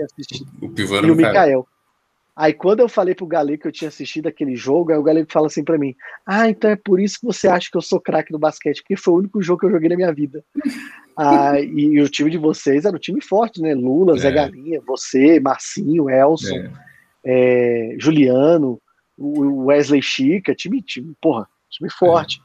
o 0.62 0.68
pivô 0.70 0.96
e 0.96 1.10
o 1.10 1.16
Mikael. 1.16 1.66
Aí 2.38 2.54
quando 2.54 2.78
eu 2.78 2.88
falei 2.88 3.16
pro 3.16 3.26
Galego 3.26 3.62
que 3.62 3.66
eu 3.66 3.72
tinha 3.72 3.88
assistido 3.88 4.28
aquele 4.28 4.54
jogo, 4.54 4.92
aí 4.92 4.96
o 4.96 5.02
Galego 5.02 5.26
fala 5.28 5.48
assim 5.48 5.64
para 5.64 5.76
mim: 5.76 5.92
Ah, 6.24 6.48
então 6.48 6.70
é 6.70 6.76
por 6.76 7.00
isso 7.00 7.18
que 7.18 7.26
você 7.26 7.48
acha 7.48 7.68
que 7.68 7.76
eu 7.76 7.82
sou 7.82 8.00
craque 8.00 8.30
no 8.30 8.38
basquete, 8.38 8.80
porque 8.80 8.94
foi 8.96 9.14
o 9.14 9.16
único 9.16 9.42
jogo 9.42 9.58
que 9.58 9.66
eu 9.66 9.72
joguei 9.72 9.88
na 9.88 9.96
minha 9.96 10.12
vida. 10.12 10.44
ah, 11.18 11.58
e, 11.58 11.94
e, 11.94 12.00
o 12.00 12.08
time 12.08 12.30
de 12.30 12.38
vocês 12.38 12.84
era 12.84 12.94
um 12.94 13.00
time 13.00 13.20
forte, 13.20 13.60
né? 13.60 13.74
Lula, 13.74 14.14
é. 14.14 14.20
Zé 14.20 14.30
Galinha, 14.30 14.80
você, 14.86 15.40
Marcinho, 15.40 16.08
Elson, 16.08 16.54
é. 16.54 16.70
É, 17.24 17.96
Juliano, 17.98 18.80
o 19.18 19.64
Wesley 19.64 20.00
Chica, 20.00 20.54
time, 20.54 20.80
time, 20.80 21.16
porra, 21.20 21.48
time 21.68 21.90
forte. 21.90 22.40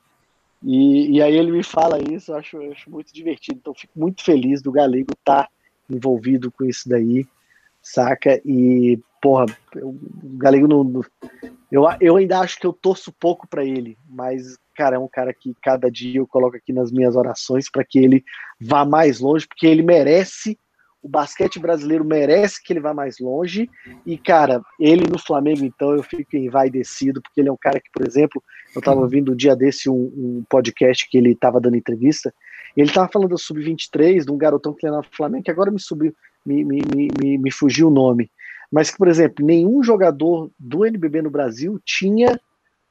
E, 0.64 1.18
e 1.18 1.22
aí 1.22 1.36
ele 1.36 1.52
me 1.52 1.62
fala 1.62 2.00
isso, 2.02 2.32
eu 2.32 2.38
acho, 2.38 2.58
eu 2.58 2.72
acho 2.72 2.90
muito 2.90 3.14
divertido. 3.14 3.60
Então 3.62 3.76
fico 3.76 3.94
muito 3.96 4.24
feliz 4.24 4.60
do 4.60 4.72
Galego 4.72 5.12
estar 5.12 5.44
tá 5.44 5.50
envolvido 5.88 6.52
com 6.52 6.66
isso 6.66 6.90
daí 6.90 7.28
saca? 7.84 8.42
E, 8.46 8.98
porra, 9.24 9.46
o 9.78 9.98
Galego 10.38 10.68
não. 10.68 11.02
Eu, 11.72 11.86
eu 12.02 12.18
ainda 12.18 12.40
acho 12.40 12.60
que 12.60 12.68
eu 12.68 12.74
torço 12.74 13.14
pouco 13.18 13.48
para 13.48 13.64
ele, 13.64 13.98
mas, 14.10 14.58
cara, 14.76 14.98
é 14.98 15.00
um 15.00 15.08
cara 15.08 15.34
que 15.34 15.56
cada 15.64 15.90
dia 15.90 16.20
eu 16.20 16.28
coloco 16.28 16.58
aqui 16.58 16.74
nas 16.74 16.92
minhas 16.92 17.16
orações 17.16 17.72
para 17.72 17.86
que 17.86 17.98
ele 17.98 18.22
vá 18.60 18.84
mais 18.84 19.22
longe, 19.22 19.48
porque 19.48 19.66
ele 19.66 19.82
merece. 19.82 20.60
O 21.02 21.10
basquete 21.10 21.60
brasileiro 21.60 22.06
merece 22.06 22.64
que 22.64 22.72
ele 22.72 22.80
vá 22.80 22.94
mais 22.94 23.20
longe. 23.20 23.70
E, 24.06 24.18
cara, 24.18 24.62
ele 24.80 25.06
no 25.10 25.20
Flamengo, 25.20 25.64
então, 25.64 25.94
eu 25.94 26.04
fico 26.04 26.36
envaidecido, 26.36 27.22
porque 27.22 27.40
ele 27.40 27.50
é 27.50 27.52
um 27.52 27.58
cara 27.60 27.80
que, 27.80 27.90
por 27.94 28.06
exemplo, 28.06 28.44
eu 28.76 28.80
estava 28.80 29.00
ouvindo 29.00 29.32
um 29.32 29.36
dia 29.36 29.56
desse 29.56 29.90
um, 29.90 29.96
um 29.96 30.46
podcast 30.50 31.10
que 31.10 31.18
ele 31.18 31.32
estava 31.32 31.60
dando 31.60 31.78
entrevista, 31.78 32.34
e 32.76 32.82
ele 32.82 32.90
estava 32.90 33.10
falando 33.12 33.30
do 33.30 33.38
Sub-23, 33.38 34.26
de 34.26 34.32
um 34.32 34.38
garotão 34.38 34.74
que 34.74 34.82
treinava 34.82 35.04
no 35.04 35.16
Flamengo, 35.16 35.44
que 35.44 35.52
agora 35.52 35.72
me 35.72 35.80
subiu, 35.80 36.14
me, 36.46 36.64
me, 36.64 36.82
me, 37.22 37.38
me 37.38 37.52
fugiu 37.52 37.88
o 37.88 37.92
nome. 37.92 38.30
Mas 38.74 38.90
que, 38.90 38.98
por 38.98 39.08
exemplo, 39.08 39.46
nenhum 39.46 39.84
jogador 39.84 40.50
do 40.58 40.84
NBB 40.84 41.22
no 41.22 41.30
Brasil 41.30 41.80
tinha 41.86 42.42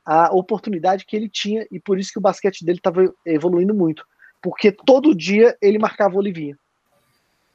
a 0.06 0.32
oportunidade 0.32 1.04
que 1.04 1.16
ele 1.16 1.28
tinha, 1.28 1.66
e 1.72 1.80
por 1.80 1.98
isso 1.98 2.12
que 2.12 2.20
o 2.20 2.22
basquete 2.22 2.64
dele 2.64 2.78
estava 2.78 3.12
evoluindo 3.26 3.74
muito. 3.74 4.04
Porque 4.40 4.70
todo 4.70 5.12
dia 5.12 5.56
ele 5.60 5.80
marcava 5.80 6.14
o 6.14 6.18
Olivinha. 6.18 6.56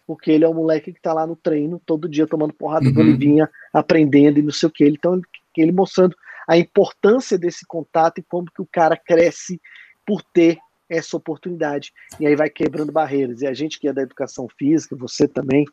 Porque 0.05 0.29
ele 0.29 0.43
é 0.43 0.49
um 0.49 0.53
moleque 0.53 0.91
que 0.91 0.99
está 0.99 1.13
lá 1.13 1.25
no 1.25 1.37
treino, 1.37 1.81
todo 1.85 2.09
dia 2.09 2.27
tomando 2.27 2.51
porrada 2.51 2.87
uhum. 2.87 2.93
do 2.93 2.99
Olivinha, 2.99 3.49
aprendendo 3.71 4.39
e 4.39 4.43
não 4.43 4.51
sei 4.51 4.67
o 4.67 4.71
que. 4.73 4.85
Então, 4.85 5.13
ele, 5.13 5.23
ele 5.55 5.71
mostrando 5.71 6.13
a 6.45 6.57
importância 6.57 7.37
desse 7.37 7.65
contato 7.65 8.19
e 8.19 8.23
como 8.23 8.51
que 8.51 8.61
o 8.61 8.67
cara 8.69 8.97
cresce 8.97 9.57
por 10.05 10.21
ter 10.33 10.57
essa 10.89 11.15
oportunidade. 11.15 11.93
E 12.19 12.27
aí 12.27 12.35
vai 12.35 12.49
quebrando 12.49 12.91
barreiras. 12.91 13.41
E 13.41 13.47
a 13.47 13.53
gente 13.53 13.79
que 13.79 13.87
é 13.87 13.93
da 13.93 14.01
educação 14.01 14.49
física, 14.59 14.97
você 14.97 15.29
também, 15.29 15.65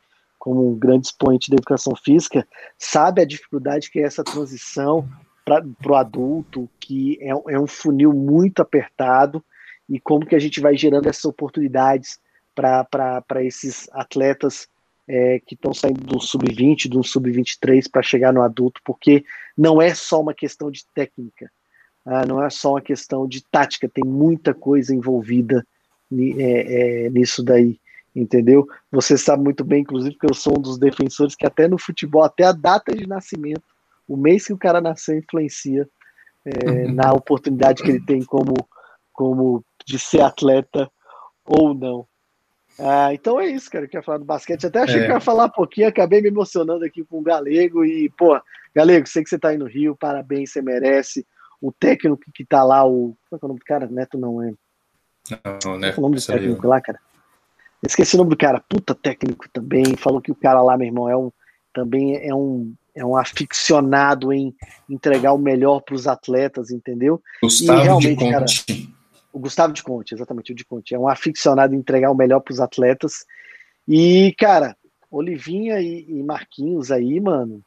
como 0.45 0.69
um 0.69 0.79
grande 0.79 1.07
expoente 1.07 1.49
da 1.51 1.55
educação 1.55 1.97
física, 1.97 2.47
sabe 2.77 3.23
a 3.23 3.25
dificuldade 3.25 3.91
que 3.91 3.99
é 3.99 4.03
essa 4.03 4.23
transição 4.23 5.09
para 5.43 5.65
o 5.87 5.95
adulto, 5.95 6.69
que 6.79 7.19
é, 7.23 7.31
é 7.31 7.59
um 7.59 7.66
funil 7.66 8.12
muito 8.12 8.61
apertado, 8.61 9.43
e 9.89 9.99
como 9.99 10.27
que 10.27 10.35
a 10.35 10.39
gente 10.39 10.61
vai 10.61 10.77
gerando 10.77 11.09
essas 11.09 11.25
oportunidades 11.25 12.21
para 12.55 13.43
esses 13.43 13.89
atletas 13.91 14.69
é, 15.09 15.41
que 15.47 15.55
estão 15.55 15.73
saindo 15.73 16.03
do 16.03 16.21
sub-20, 16.21 16.91
do 16.91 17.03
sub-23 17.03 17.91
para 17.91 18.03
chegar 18.03 18.31
no 18.31 18.43
adulto, 18.43 18.83
porque 18.85 19.25
não 19.57 19.81
é 19.81 19.95
só 19.95 20.21
uma 20.21 20.35
questão 20.35 20.71
de 20.71 20.85
técnica, 20.95 21.51
ah, 22.05 22.27
não 22.27 22.45
é 22.45 22.51
só 22.51 22.73
uma 22.73 22.83
questão 22.83 23.27
de 23.27 23.43
tática, 23.43 23.89
tem 23.89 24.05
muita 24.05 24.53
coisa 24.53 24.95
envolvida 24.95 25.66
é, 26.12 27.07
é, 27.07 27.11
nisso 27.11 27.43
daí 27.43 27.81
entendeu? 28.15 28.66
Você 28.91 29.19
sabe 29.19 29.43
muito 29.43 29.65
bem, 29.65 29.82
inclusive, 29.82 30.16
que 30.16 30.27
eu 30.27 30.35
sou 30.35 30.59
um 30.59 30.62
dos 30.62 30.78
defensores 30.78 31.35
que 31.35 31.47
até 31.47 31.66
no 31.66 31.78
futebol, 31.78 32.23
até 32.23 32.45
a 32.45 32.53
data 32.53 32.95
de 32.95 33.07
nascimento, 33.07 33.62
o 34.07 34.16
mês 34.16 34.47
que 34.47 34.53
o 34.53 34.59
cara 34.59 34.81
nasceu 34.81 35.19
influencia 35.19 35.89
é, 36.45 36.70
uhum. 36.70 36.95
na 36.95 37.12
oportunidade 37.12 37.82
que 37.82 37.91
ele 37.91 38.05
tem 38.05 38.23
como, 38.23 38.55
como 39.12 39.65
de 39.86 39.99
ser 39.99 40.20
atleta 40.20 40.91
ou 41.45 41.74
não. 41.74 42.07
Ah, 42.78 43.15
então 43.15 43.41
é 43.41 43.47
isso, 43.47 43.70
cara, 43.70 43.86
que 43.86 43.97
eu 43.97 44.01
ia 44.01 44.05
falar 44.05 44.19
do 44.19 44.24
basquete. 44.24 44.66
Até 44.66 44.81
achei 44.81 45.01
é. 45.01 45.07
que 45.07 45.12
ia 45.12 45.20
falar 45.20 45.47
um 45.47 45.51
pouquinho, 45.51 45.89
acabei 45.89 46.20
me 46.20 46.28
emocionando 46.28 46.85
aqui 46.85 47.05
com 47.05 47.19
o 47.19 47.23
Galego 47.23 47.85
e, 47.85 48.11
pô, 48.11 48.39
Galego, 48.74 49.07
sei 49.07 49.23
que 49.23 49.31
você 49.31 49.39
tá 49.39 49.49
aí 49.49 49.59
no 49.59 49.66
Rio, 49.66 49.97
parabéns, 49.97 50.51
você 50.51 50.61
merece. 50.61 51.27
O 51.61 51.73
técnico 51.73 52.20
que 52.35 52.45
tá 52.45 52.62
lá, 52.62 52.85
o. 52.85 53.16
Como 53.31 53.32
é, 53.32 53.39
é 53.41 53.45
o 53.45 53.49
nome 53.49 53.61
do 53.61 53.65
cara? 53.65 53.86
Neto 53.86 54.19
não 54.19 54.43
é. 54.43 54.53
Não, 55.65 55.78
né? 55.78 55.91
É 55.91 55.99
o 55.99 56.01
nome 56.01 56.16
do 56.16 56.27
técnico 56.27 56.66
lá, 56.66 56.81
cara? 56.81 56.99
Esqueci 57.86 58.15
o 58.15 58.19
nome 58.19 58.31
do 58.31 58.36
cara, 58.36 58.61
puta 58.66 58.94
técnico 58.94 59.48
também. 59.51 59.97
Falou 59.97 60.20
que 60.20 60.32
o 60.32 60.35
cara 60.35 60.62
lá, 60.62 60.77
meu 60.77 60.86
irmão, 60.86 61.09
é 61.09 61.16
um, 61.16 61.31
também 61.73 62.16
é 62.16 62.35
um, 62.35 62.73
é 62.94 63.05
um 63.05 63.16
aficionado 63.16 64.32
em 64.32 64.55
entregar 64.89 65.32
o 65.32 65.39
melhor 65.39 65.81
para 65.81 65.94
os 65.94 66.06
atletas, 66.06 66.70
entendeu? 66.70 67.23
Gustavo 67.43 67.81
e 67.81 67.82
realmente, 67.82 68.16
de 68.16 68.31
cara, 68.31 68.47
o 69.32 69.39
Gustavo 69.39 69.73
de 69.73 69.82
Conte, 69.82 70.15
exatamente, 70.15 70.52
o 70.52 70.55
de 70.55 70.65
Conte. 70.65 70.94
É 70.94 70.98
um 70.98 71.09
aficionado 71.09 71.74
em 71.74 71.78
entregar 71.78 72.11
o 72.11 72.15
melhor 72.15 72.40
para 72.40 72.52
os 72.52 72.61
atletas. 72.61 73.27
E, 73.86 74.35
cara, 74.39 74.77
Olivinha 75.11 75.81
e, 75.81 76.06
e, 76.09 76.23
Marquinhos 76.23 76.90
aí, 76.90 77.20
mano. 77.20 77.62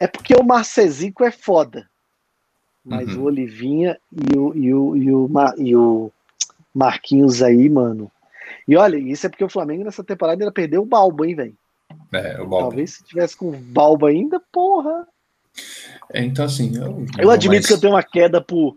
É 0.00 0.06
porque 0.06 0.34
o 0.34 0.42
Marcezico 0.42 1.22
é 1.22 1.30
foda. 1.30 1.88
Mas 2.84 3.14
uhum. 3.14 3.22
o 3.22 3.24
Olivinha 3.26 3.98
e 4.10 4.36
o, 4.36 4.56
e, 4.56 4.74
o, 4.74 4.96
e, 4.96 5.12
o, 5.12 5.30
e 5.58 5.76
o 5.76 6.12
Marquinhos 6.74 7.42
aí, 7.42 7.68
mano 7.68 8.10
e 8.66 8.76
olha, 8.76 8.96
isso 8.96 9.26
é 9.26 9.28
porque 9.28 9.44
o 9.44 9.48
Flamengo 9.48 9.84
nessa 9.84 10.04
temporada 10.04 10.42
ainda 10.42 10.52
perdeu 10.52 10.82
o 10.82 10.86
Balbo, 10.86 11.24
hein, 11.24 11.34
velho? 11.34 11.54
É, 12.12 12.40
o 12.40 12.46
Balbo. 12.46 12.68
Talvez 12.68 12.94
se 12.94 13.04
tivesse 13.04 13.36
com 13.36 13.48
o 13.48 13.52
Balbo 13.52 14.06
ainda, 14.06 14.40
porra. 14.52 15.06
É, 16.12 16.22
então, 16.22 16.44
assim. 16.44 16.76
Eu, 16.76 17.06
eu 17.18 17.30
admito 17.30 17.66
que 17.66 17.72
eu 17.72 17.80
tenho 17.80 17.92
uma 17.92 18.02
queda 18.02 18.40
por, 18.40 18.76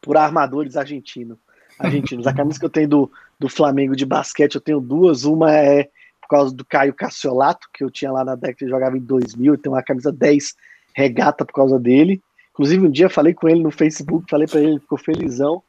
por 0.00 0.16
armadores 0.16 0.76
argentinos. 0.76 1.38
Argentinos. 1.78 2.26
A 2.26 2.32
camisa 2.32 2.58
que 2.58 2.64
eu 2.64 2.70
tenho 2.70 2.88
do, 2.88 3.12
do 3.38 3.48
Flamengo 3.48 3.94
de 3.94 4.06
basquete, 4.06 4.54
eu 4.54 4.60
tenho 4.60 4.80
duas. 4.80 5.24
Uma 5.24 5.52
é 5.54 5.88
por 6.20 6.28
causa 6.28 6.54
do 6.54 6.64
Caio 6.64 6.94
Cassiolato, 6.94 7.68
que 7.72 7.84
eu 7.84 7.90
tinha 7.90 8.10
lá 8.10 8.24
na 8.24 8.34
década 8.34 8.54
que 8.58 8.68
jogava 8.68 8.96
em 8.96 9.00
2000. 9.00 9.54
Eu 9.54 9.58
tenho 9.58 9.74
uma 9.74 9.82
camisa 9.82 10.12
10 10.12 10.54
regata 10.94 11.44
por 11.44 11.52
causa 11.52 11.78
dele. 11.78 12.20
Inclusive, 12.52 12.86
um 12.86 12.90
dia 12.90 13.10
falei 13.10 13.34
com 13.34 13.48
ele 13.48 13.62
no 13.62 13.70
Facebook, 13.70 14.30
falei 14.30 14.46
para 14.46 14.60
ele, 14.60 14.70
ele 14.70 14.80
ficou 14.80 14.98
felizão. 14.98 15.62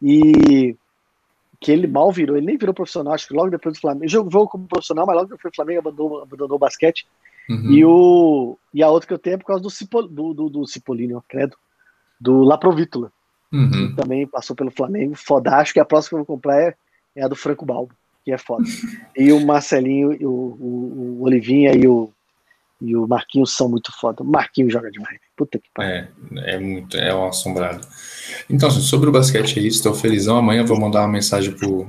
E 0.00 0.76
que 1.60 1.72
ele 1.72 1.86
mal 1.86 2.12
virou, 2.12 2.36
ele 2.36 2.46
nem 2.46 2.56
virou 2.56 2.74
profissional, 2.74 3.14
acho 3.14 3.26
que 3.26 3.34
logo 3.34 3.50
depois 3.50 3.76
do 3.76 3.80
Flamengo. 3.80 4.04
Ele 4.04 4.12
jogou 4.12 4.48
como 4.48 4.68
profissional, 4.68 5.06
mas 5.06 5.16
logo 5.16 5.28
depois 5.28 5.52
do 5.52 5.56
Flamengo 5.56 5.80
abandonou, 5.80 6.22
abandonou 6.22 6.56
o 6.56 6.60
basquete. 6.60 7.06
Uhum. 7.48 7.70
E, 7.72 7.84
o, 7.84 8.58
e 8.72 8.82
a 8.82 8.90
outra 8.90 9.08
que 9.08 9.14
eu 9.14 9.18
tenho 9.18 9.34
é 9.34 9.38
por 9.38 9.46
causa 9.46 9.62
do, 9.62 9.70
Cipol, 9.70 10.06
do, 10.06 10.34
do, 10.34 10.48
do 10.48 10.66
Cipollini, 10.66 11.14
ó, 11.14 11.22
credo, 11.26 11.56
do 12.20 12.42
Laprovítula, 12.42 13.10
uhum. 13.52 13.70
que 13.70 13.96
também 13.96 14.26
passou 14.26 14.54
pelo 14.54 14.70
Flamengo, 14.70 15.14
fodástico, 15.16 15.78
e 15.78 15.80
a 15.80 15.84
próxima 15.84 16.10
que 16.10 16.14
eu 16.14 16.26
vou 16.26 16.36
comprar 16.36 16.60
é, 16.60 16.74
é 17.16 17.24
a 17.24 17.28
do 17.28 17.34
Franco 17.34 17.64
Balbo, 17.64 17.94
que 18.24 18.30
é 18.30 18.38
foda. 18.38 18.64
e 19.16 19.32
o 19.32 19.44
Marcelinho, 19.44 20.12
o, 20.22 20.26
o, 20.28 21.18
o 21.20 21.22
Olivinha 21.22 21.72
e 21.74 21.88
o 21.88 22.12
e 22.80 22.96
o 22.96 23.06
Marquinhos 23.06 23.54
são 23.54 23.68
muito 23.68 23.92
foda. 23.98 24.22
O 24.22 24.26
Marquinhos 24.26 24.72
joga 24.72 24.90
demais. 24.90 25.18
Puta 25.36 25.58
que 25.58 25.68
pariu. 25.74 25.92
É, 25.92 26.10
é 26.54 26.58
muito, 26.58 26.96
é 26.96 27.14
um 27.14 27.26
assombrado. 27.26 27.86
Então, 28.48 28.70
sobre 28.70 29.08
o 29.08 29.12
basquete 29.12 29.58
é 29.58 29.62
isso, 29.62 29.78
estou 29.78 29.94
felizão. 29.94 30.36
Amanhã 30.36 30.64
vou 30.64 30.78
mandar 30.78 31.00
uma 31.00 31.08
mensagem 31.08 31.52
pro, 31.52 31.88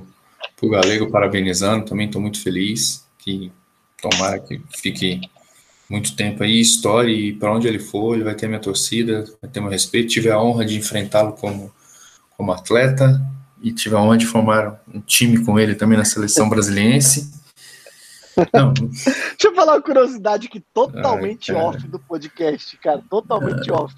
pro 0.58 0.70
Galego 0.70 1.12
parabenizando. 1.12 1.86
Também 1.86 2.08
estou 2.08 2.22
muito 2.22 2.42
feliz. 2.42 3.08
Que 3.18 3.52
tomara 4.02 4.40
que 4.40 4.62
fique 4.78 5.22
muito 5.90 6.16
tempo 6.16 6.44
aí, 6.44 6.60
história 6.60 7.12
e 7.12 7.34
para 7.34 7.52
onde 7.52 7.68
ele 7.68 7.80
for, 7.80 8.14
ele 8.14 8.24
vai 8.24 8.36
ter 8.36 8.48
minha 8.48 8.60
torcida, 8.60 9.26
vai 9.42 9.50
ter 9.50 9.60
meu 9.60 9.70
respeito. 9.70 10.10
Tive 10.10 10.30
a 10.30 10.42
honra 10.42 10.64
de 10.64 10.78
enfrentá-lo 10.78 11.34
como, 11.34 11.74
como 12.38 12.52
atleta 12.52 13.20
e 13.62 13.72
tive 13.72 13.96
a 13.96 14.00
honra 14.00 14.18
de 14.18 14.26
formar 14.26 14.82
um 14.94 15.02
time 15.02 15.44
com 15.44 15.60
ele 15.60 15.76
também 15.76 15.98
na 15.98 16.06
seleção 16.06 16.48
brasiliense. 16.48 17.32
Não. 18.54 18.74
Deixa 18.74 19.46
eu 19.46 19.56
falar 19.56 19.74
uma 19.74 19.82
curiosidade 19.82 20.48
que 20.48 20.60
totalmente 20.60 21.52
Ai, 21.52 21.62
off 21.62 21.88
do 21.88 22.00
podcast, 22.00 22.78
cara, 22.78 23.04
totalmente 23.10 23.72
off. 23.72 23.96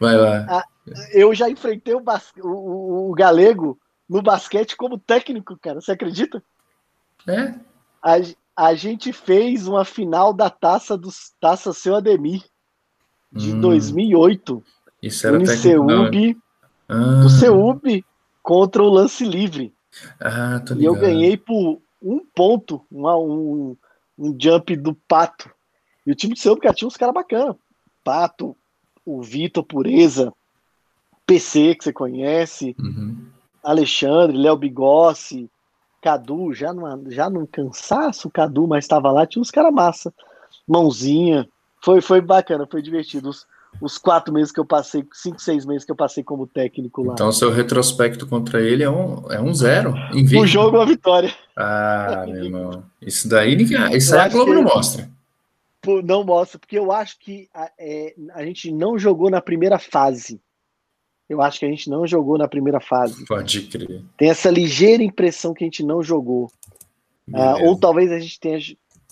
Vai 0.00 0.16
lá. 0.16 0.46
Ah, 0.48 0.64
eu 1.12 1.34
já 1.34 1.50
enfrentei 1.50 1.94
o, 1.94 2.02
o, 2.42 3.10
o, 3.10 3.14
Galego 3.14 3.78
no 4.08 4.22
basquete 4.22 4.76
como 4.76 4.98
técnico, 4.98 5.58
cara, 5.60 5.80
você 5.80 5.92
acredita? 5.92 6.42
É? 7.26 7.54
A, 8.02 8.16
a 8.56 8.74
gente 8.74 9.12
fez 9.12 9.66
uma 9.66 9.84
final 9.84 10.32
da 10.32 10.48
taça 10.48 10.96
dos 10.96 11.32
Taça 11.40 11.72
Seu 11.72 11.96
Ademir 11.96 12.42
de 13.30 13.52
hum, 13.52 13.60
2008. 13.60 14.64
Isso 15.02 15.26
era 15.26 15.36
ah. 16.88 17.20
do 17.20 17.28
CEUB 17.28 18.04
contra 18.42 18.82
o 18.82 18.88
lance 18.88 19.24
livre. 19.24 19.74
Ah. 20.20 20.62
E 20.76 20.84
eu 20.84 20.94
ganhei 20.94 21.36
por 21.36 21.80
um 22.00 22.24
ponto, 22.34 22.84
uma, 22.90 23.16
um, 23.16 23.76
um 24.18 24.36
jump 24.40 24.74
do 24.76 24.94
Pato. 24.94 25.50
E 26.06 26.12
o 26.12 26.14
time 26.14 26.34
do 26.34 26.40
CEUB, 26.40 26.60
cara, 26.60 26.74
tinha 26.74 26.88
uns 26.88 26.96
caras 26.96 27.14
bacanas. 27.14 27.56
Pato, 28.02 28.56
o 29.04 29.22
Vitor 29.22 29.64
Pureza, 29.64 30.32
PC, 31.26 31.74
que 31.74 31.84
você 31.84 31.92
conhece, 31.92 32.74
uhum. 32.78 33.26
Alexandre, 33.62 34.36
Léo 34.36 34.56
Bigossi, 34.56 35.50
Cadu, 36.00 36.54
já, 36.54 36.72
numa, 36.72 37.00
já 37.08 37.28
num 37.28 37.44
cansaço, 37.44 38.28
o 38.28 38.30
Cadu, 38.30 38.66
mas 38.66 38.84
estava 38.84 39.10
lá, 39.10 39.26
tinha 39.26 39.42
uns 39.42 39.50
caras 39.50 39.72
massa. 39.72 40.14
Mãozinha. 40.66 41.48
Foi, 41.82 42.00
foi 42.00 42.20
bacana, 42.20 42.66
foi 42.70 42.80
divertido. 42.80 43.28
Os, 43.28 43.46
os 43.80 43.96
quatro 43.98 44.32
meses 44.32 44.50
que 44.50 44.58
eu 44.58 44.64
passei, 44.64 45.04
cinco, 45.12 45.40
seis 45.40 45.64
meses 45.64 45.84
que 45.84 45.92
eu 45.92 45.96
passei 45.96 46.22
como 46.24 46.46
técnico 46.46 47.02
lá. 47.02 47.14
Então, 47.14 47.30
seu 47.30 47.50
retrospecto 47.50 48.26
contra 48.26 48.60
ele 48.60 48.82
é 48.82 48.90
um, 48.90 49.30
é 49.30 49.40
um 49.40 49.54
zero. 49.54 49.94
Um 50.14 50.46
jogo, 50.46 50.76
uma 50.76 50.86
vitória. 50.86 51.32
Ah, 51.56 52.24
meu 52.26 52.44
irmão. 52.44 52.84
Isso 53.00 53.28
daí, 53.28 53.56
isso 53.96 54.14
aí 54.14 54.20
a 54.20 54.28
Globo 54.28 54.54
não 54.54 54.62
mostra. 54.62 55.08
Não 56.04 56.24
mostra, 56.24 56.58
porque 56.58 56.78
eu 56.78 56.90
acho 56.90 57.18
que 57.20 57.48
a, 57.54 57.70
é, 57.78 58.14
a 58.34 58.44
gente 58.44 58.70
não 58.72 58.98
jogou 58.98 59.30
na 59.30 59.40
primeira 59.40 59.78
fase. 59.78 60.40
Eu 61.28 61.40
acho 61.42 61.60
que 61.60 61.66
a 61.66 61.68
gente 61.68 61.88
não 61.90 62.06
jogou 62.06 62.38
na 62.38 62.48
primeira 62.48 62.80
fase. 62.80 63.24
Pode 63.26 63.62
crer. 63.62 64.02
Tem 64.16 64.30
essa 64.30 64.50
ligeira 64.50 65.02
impressão 65.02 65.52
que 65.52 65.62
a 65.62 65.66
gente 65.66 65.82
não 65.82 66.02
jogou. 66.02 66.50
Ah, 67.34 67.56
ou 67.60 67.78
talvez 67.78 68.10
a 68.10 68.18
gente 68.18 68.40
tenha 68.40 68.58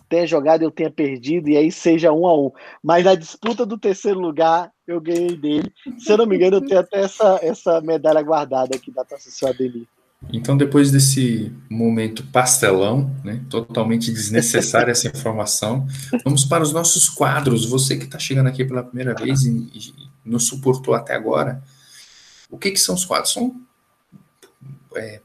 tenha 0.08 0.26
jogado 0.26 0.62
eu 0.62 0.70
tenha 0.70 0.90
perdido, 0.90 1.48
e 1.48 1.56
aí 1.56 1.70
seja 1.70 2.12
um 2.12 2.26
a 2.26 2.36
um. 2.36 2.50
Mas 2.82 3.04
na 3.04 3.14
disputa 3.14 3.66
do 3.66 3.78
terceiro 3.78 4.18
lugar, 4.18 4.70
eu 4.86 5.00
ganhei 5.00 5.36
dele. 5.36 5.72
Se 5.98 6.12
eu 6.12 6.18
não 6.18 6.26
me 6.26 6.36
engano, 6.36 6.56
eu 6.56 6.66
tenho 6.66 6.80
até 6.80 7.00
essa, 7.00 7.38
essa 7.42 7.80
medalha 7.80 8.22
guardada 8.22 8.76
aqui 8.76 8.90
da 8.90 9.04
Seu 9.18 9.48
Ademir. 9.48 9.86
Então, 10.32 10.56
depois 10.56 10.90
desse 10.90 11.52
momento 11.70 12.24
pastelão, 12.32 13.14
né, 13.22 13.44
totalmente 13.50 14.10
desnecessária 14.10 14.90
essa 14.90 15.08
informação, 15.08 15.86
vamos 16.24 16.44
para 16.44 16.62
os 16.62 16.72
nossos 16.72 17.08
quadros. 17.08 17.66
Você 17.66 17.96
que 17.96 18.04
está 18.04 18.18
chegando 18.18 18.48
aqui 18.48 18.64
pela 18.64 18.82
primeira 18.82 19.14
vez 19.14 19.44
e, 19.44 19.70
e 19.74 19.92
nos 20.24 20.46
suportou 20.46 20.94
até 20.94 21.14
agora, 21.14 21.62
o 22.50 22.56
que, 22.56 22.70
que 22.70 22.80
são 22.80 22.94
os 22.94 23.04
quadros? 23.04 23.32
São 23.32 23.60
é, 24.96 25.20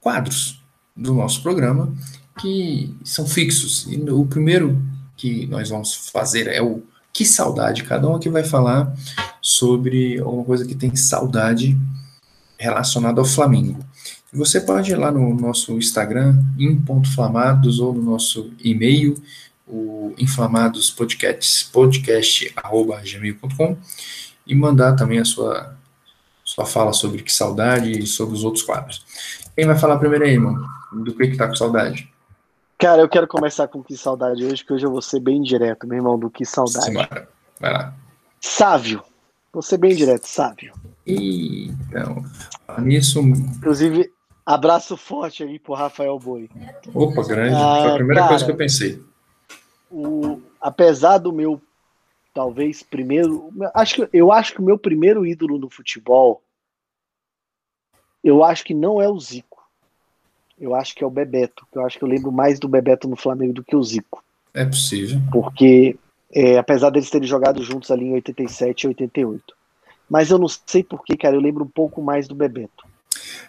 quadros 0.00 0.62
do 0.96 1.14
nosso 1.14 1.42
programa 1.42 1.94
que 2.38 2.94
são 3.04 3.26
fixos. 3.26 3.86
E 3.88 3.98
o 4.10 4.26
primeiro 4.26 4.80
que 5.16 5.46
nós 5.46 5.70
vamos 5.70 5.94
fazer 5.94 6.48
é 6.48 6.60
o 6.62 6.82
que 7.12 7.24
saudade. 7.24 7.84
Cada 7.84 8.08
um 8.08 8.14
aqui 8.14 8.28
vai 8.28 8.44
falar 8.44 8.94
sobre 9.40 10.18
alguma 10.18 10.44
coisa 10.44 10.66
que 10.66 10.74
tem 10.74 10.94
saudade 10.94 11.78
relacionada 12.58 13.18
ao 13.20 13.24
Flamengo. 13.24 13.78
Você 14.32 14.60
pode 14.60 14.90
ir 14.92 14.96
lá 14.96 15.10
no 15.10 15.34
nosso 15.34 15.72
Instagram, 15.78 16.44
inflamados, 16.58 17.78
ou 17.78 17.94
no 17.94 18.02
nosso 18.02 18.52
e-mail, 18.62 19.14
o 19.66 20.14
podcast.gmail.com 20.96 23.76
e 24.46 24.54
mandar 24.54 24.94
também 24.94 25.18
a 25.18 25.24
sua, 25.24 25.74
sua 26.44 26.66
fala 26.66 26.92
sobre 26.92 27.22
que 27.22 27.32
saudade 27.32 27.90
e 27.90 28.06
sobre 28.06 28.34
os 28.34 28.44
outros 28.44 28.62
quadros. 28.62 29.04
Quem 29.56 29.66
vai 29.66 29.78
falar 29.78 29.98
primeiro 29.98 30.24
aí, 30.24 30.32
irmão? 30.32 30.56
Do 30.92 31.14
que 31.14 31.28
que 31.28 31.36
tá 31.36 31.48
com 31.48 31.56
saudade? 31.56 32.08
Cara, 32.78 33.00
eu 33.00 33.08
quero 33.08 33.26
começar 33.26 33.68
com 33.68 33.82
que 33.82 33.96
saudade 33.96 34.44
hoje, 34.44 34.62
que 34.64 34.72
hoje 34.72 34.84
eu 34.84 34.90
vou 34.90 35.00
ser 35.00 35.20
bem 35.20 35.40
direto, 35.40 35.86
meu 35.86 35.96
irmão, 35.96 36.18
do 36.18 36.28
que 36.28 36.44
saudade. 36.44 36.84
Simbora. 36.84 37.28
Vai 37.58 37.72
lá. 37.72 37.94
Sávio. 38.38 39.02
Vou 39.50 39.62
ser 39.62 39.78
bem 39.78 39.96
direto, 39.96 40.26
Sávio. 40.26 40.74
Então, 41.06 42.22
nisso. 42.78 43.20
Inclusive, 43.20 44.12
abraço 44.44 44.94
forte 44.94 45.42
aí 45.42 45.58
pro 45.58 45.72
Rafael 45.72 46.18
Boi. 46.18 46.50
Opa, 46.92 47.26
grande. 47.26 47.54
Ah, 47.54 47.78
Foi 47.80 47.90
a 47.92 47.94
primeira 47.94 48.20
cara, 48.20 48.28
coisa 48.28 48.44
que 48.44 48.50
eu 48.50 48.56
pensei. 48.56 49.02
O, 49.90 50.42
apesar 50.60 51.16
do 51.16 51.32
meu, 51.32 51.58
talvez, 52.34 52.82
primeiro. 52.82 53.50
Acho 53.72 53.94
que, 53.94 54.08
eu 54.12 54.30
acho 54.30 54.52
que 54.52 54.60
o 54.60 54.64
meu 54.64 54.76
primeiro 54.76 55.24
ídolo 55.24 55.58
no 55.58 55.70
futebol, 55.70 56.42
eu 58.22 58.44
acho 58.44 58.62
que 58.62 58.74
não 58.74 59.00
é 59.00 59.08
o 59.08 59.18
Zico 59.18 59.55
eu 60.58 60.74
acho 60.74 60.94
que 60.94 61.04
é 61.04 61.06
o 61.06 61.10
Bebeto. 61.10 61.66
Eu 61.74 61.84
acho 61.84 61.98
que 61.98 62.04
eu 62.04 62.08
lembro 62.08 62.32
mais 62.32 62.58
do 62.58 62.68
Bebeto 62.68 63.08
no 63.08 63.16
Flamengo 63.16 63.52
do 63.52 63.64
que 63.64 63.76
o 63.76 63.82
Zico. 63.82 64.22
É 64.54 64.64
possível. 64.64 65.20
Porque, 65.30 65.96
é, 66.32 66.58
apesar 66.58 66.90
deles 66.90 67.10
terem 67.10 67.28
jogado 67.28 67.62
juntos 67.62 67.90
ali 67.90 68.06
em 68.06 68.14
87 68.14 68.82
e 68.82 68.88
88. 68.88 69.42
Mas 70.08 70.30
eu 70.30 70.38
não 70.38 70.48
sei 70.48 70.82
porquê, 70.82 71.16
cara, 71.16 71.36
eu 71.36 71.40
lembro 71.40 71.64
um 71.64 71.68
pouco 71.68 72.00
mais 72.00 72.26
do 72.26 72.34
Bebeto. 72.34 72.86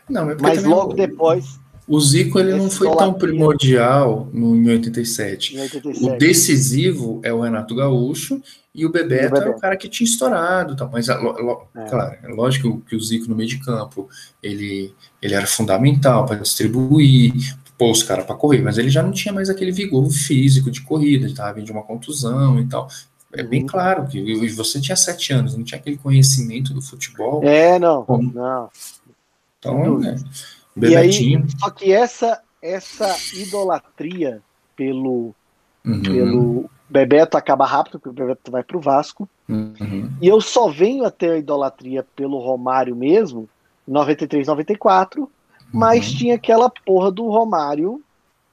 Não, 0.10 0.30
é 0.30 0.36
mas 0.40 0.64
logo 0.64 0.94
depois. 0.94 1.60
O 1.88 2.00
Zico 2.02 2.38
ele 2.40 2.54
não 2.54 2.70
foi 2.70 2.94
tão 2.98 3.14
primordial 3.14 4.28
no, 4.34 4.56
em 4.56 4.70
87. 4.70 5.56
em 5.56 5.62
87. 5.62 6.06
O 6.06 6.18
decisivo 6.18 7.22
é 7.24 7.32
o 7.32 7.40
Renato 7.40 7.74
Gaúcho 7.74 8.42
e 8.78 8.86
o 8.86 8.92
Bebeto, 8.92 9.26
o 9.26 9.30
Bebeto. 9.32 9.48
é 9.48 9.50
o 9.50 9.60
cara 9.60 9.76
que 9.76 9.90
tinha 9.90 10.08
estourado. 10.08 10.76
Tá? 10.76 10.88
Mas, 10.90 11.10
é. 11.10 11.16
claro, 11.90 12.16
é 12.24 12.28
lógico 12.28 12.80
que 12.82 12.96
o 12.96 13.00
Zico 13.00 13.28
no 13.28 13.36
meio 13.36 13.50
de 13.50 13.58
campo 13.58 14.08
ele, 14.42 14.94
ele 15.20 15.34
era 15.34 15.48
fundamental 15.48 16.28
para 16.28 16.36
distribuir, 16.36 17.34
pôr 17.76 17.90
os 17.90 18.04
caras 18.04 18.24
para 18.24 18.36
correr, 18.36 18.62
mas 18.62 18.78
ele 18.78 18.90
já 18.90 19.02
não 19.02 19.12
tinha 19.12 19.34
mais 19.34 19.50
aquele 19.50 19.72
vigor 19.72 20.08
físico 20.12 20.70
de 20.70 20.82
corrida, 20.82 21.26
ele 21.26 21.34
estava 21.34 21.54
vindo 21.54 21.66
de 21.66 21.72
uma 21.72 21.82
contusão 21.82 22.60
e 22.60 22.68
tal. 22.68 22.88
É 23.34 23.42
bem 23.42 23.62
uhum. 23.62 23.68
claro 23.68 24.08
que 24.08 24.48
você 24.50 24.80
tinha 24.80 24.96
sete 24.96 25.34
anos, 25.34 25.58
não 25.58 25.64
tinha 25.64 25.80
aquele 25.80 25.98
conhecimento 25.98 26.72
do 26.72 26.82
futebol. 26.82 27.44
É, 27.44 27.80
não. 27.80 28.06
Como... 28.06 28.32
não. 28.32 28.70
Então, 29.58 29.98
né? 29.98 30.16
E 30.80 30.96
aí, 30.96 31.44
só 31.60 31.72
que 31.72 31.92
essa, 31.92 32.40
essa 32.62 33.16
idolatria 33.34 34.40
pelo, 34.76 35.34
uhum. 35.84 36.02
pelo 36.04 36.70
Bebeto 36.90 37.38
acaba 37.38 37.66
rápido, 37.66 38.00
porque 38.00 38.10
o 38.10 38.14
Bebeto 38.14 38.52
vai 38.52 38.64
pro 38.64 38.80
Vasco. 38.80 39.28
Uhum. 39.48 40.12
E 40.22 40.28
eu 40.28 40.40
só 40.40 40.70
venho 40.70 41.06
a 41.06 41.12
ter 41.12 41.32
a 41.32 41.38
idolatria 41.38 42.06
pelo 42.16 42.40
Romário 42.40 42.96
mesmo, 42.96 43.50
93, 43.88 44.48
94, 44.48 45.22
uhum. 45.22 45.30
mas 45.72 46.12
tinha 46.12 46.36
aquela 46.36 46.70
porra 46.70 47.12
do 47.12 47.28
Romário 47.28 48.02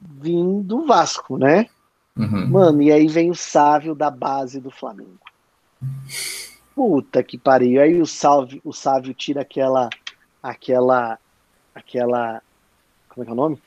vindo 0.01 0.62
do 0.62 0.86
Vasco, 0.86 1.39
né? 1.39 1.66
Uhum. 2.16 2.51
Mano, 2.51 2.82
e 2.82 2.93
aí 2.93 3.09
vem 3.09 3.31
o 3.31 3.35
Sávio 3.35 3.94
da 3.94 4.11
base 4.11 4.61
do 4.61 4.70
Flamengo. 4.70 5.19
Puta 6.74 7.23
que 7.23 7.39
pariu. 7.39 7.81
Aí 7.81 8.01
o 8.01 8.06
Sávio, 8.06 8.61
o 8.65 8.73
Sávio 8.73 9.15
tira 9.15 9.43
aquela 9.43 9.89
aquela 10.43 11.19
aquela. 11.74 12.43
Como 13.09 13.23
é 13.23 13.24
que 13.24 13.31
é 13.31 13.32
o 13.32 13.36
nome? 13.36 13.59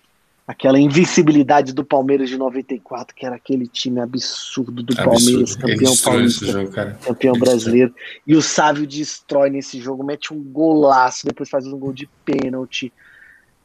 Aquela 0.48 0.80
invencibilidade 0.80 1.74
do 1.74 1.84
Palmeiras 1.84 2.30
de 2.30 2.38
94, 2.38 3.14
que 3.14 3.26
era 3.26 3.36
aquele 3.36 3.68
time 3.68 4.00
absurdo 4.00 4.82
do 4.82 4.94
absurdo. 4.94 5.12
Palmeiras, 5.12 5.56
campeão 5.58 5.98
paulista, 5.98 6.46
jogo, 6.46 6.72
campeão 6.72 7.36
Ele 7.36 7.40
brasileiro. 7.40 7.90
Destrói. 7.90 8.22
E 8.26 8.36
o 8.36 8.42
Sávio 8.42 8.88
destrói 8.88 9.50
nesse 9.50 9.82
jogo, 9.82 10.06
mete 10.06 10.34
um 10.34 10.42
golaço, 10.42 11.28
depois 11.28 11.50
faz 11.50 11.68
um 11.68 11.78
gol 11.78 11.92
de 11.92 12.10
pênalti. 12.24 12.94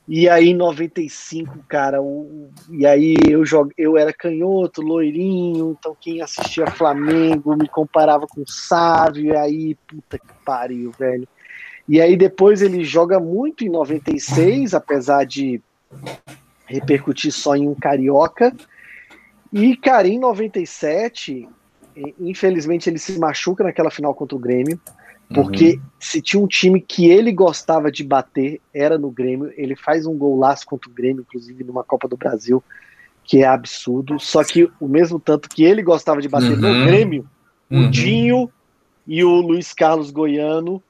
E 0.09 0.29
aí, 0.29 0.49
em 0.49 0.57
95, 0.57 1.61
cara, 1.69 2.03
o, 2.03 2.51
e 2.69 2.85
aí 2.85 3.15
eu, 3.29 3.47
jogo, 3.47 3.71
eu 3.79 3.97
era 3.97 4.13
canhoto, 4.13 4.83
loirinho, 4.83 5.77
então 5.79 5.97
quem 6.01 6.21
assistia 6.21 6.67
Flamengo 6.67 7.57
me 7.57 7.69
comparava 7.69 8.27
com 8.27 8.43
o 8.43 8.51
Sávio, 8.51 9.27
e 9.27 9.37
aí, 9.37 9.77
puta 9.87 10.19
que 10.19 10.27
pariu, 10.45 10.91
velho. 10.99 11.29
E 11.89 12.01
aí 12.01 12.17
depois 12.17 12.63
ele 12.63 12.85
joga 12.85 13.21
muito 13.21 13.65
em 13.65 13.69
96, 13.69 14.75
apesar 14.75 15.25
de 15.25 15.63
repercutir 16.73 17.33
só 17.33 17.55
em 17.55 17.69
um 17.69 17.75
carioca. 17.75 18.55
E, 19.53 19.77
cara, 19.77 20.09
em 20.09 20.19
97, 20.19 21.49
infelizmente 22.19 22.89
ele 22.89 22.99
se 22.99 23.19
machuca 23.19 23.65
naquela 23.65 23.91
final 23.91 24.15
contra 24.15 24.37
o 24.37 24.41
Grêmio, 24.41 24.81
porque 25.35 25.75
uhum. 25.75 25.83
se 26.01 26.21
tinha 26.21 26.43
um 26.43 26.47
time 26.47 26.81
que 26.81 27.11
ele 27.11 27.33
gostava 27.33 27.91
de 27.91 28.03
bater, 28.05 28.61
era 28.73 28.99
no 28.99 29.11
Grêmio. 29.11 29.53
Ele 29.57 29.77
faz 29.77 30.07
um 30.07 30.17
golaço 30.17 30.67
contra 30.67 30.91
o 30.91 30.93
Grêmio, 30.93 31.25
inclusive 31.27 31.65
numa 31.65 31.85
Copa 31.85 32.09
do 32.09 32.17
Brasil, 32.17 32.63
que 33.25 33.43
é 33.43 33.47
absurdo. 33.47 34.19
Só 34.19 34.43
que 34.45 34.71
o 34.81 34.89
mesmo 34.89 35.19
tanto 35.19 35.49
que 35.49 35.65
ele 35.65 35.83
gostava 35.83 36.21
de 36.21 36.29
bater 36.29 36.53
uhum. 36.53 36.81
no 36.81 36.87
Grêmio, 36.87 37.29
uhum. 37.71 37.87
o 37.87 37.91
Dinho 37.91 38.51
e 39.07 39.25
o 39.25 39.41
Luiz 39.41 39.73
Carlos 39.73 40.11
Goiano 40.11 40.83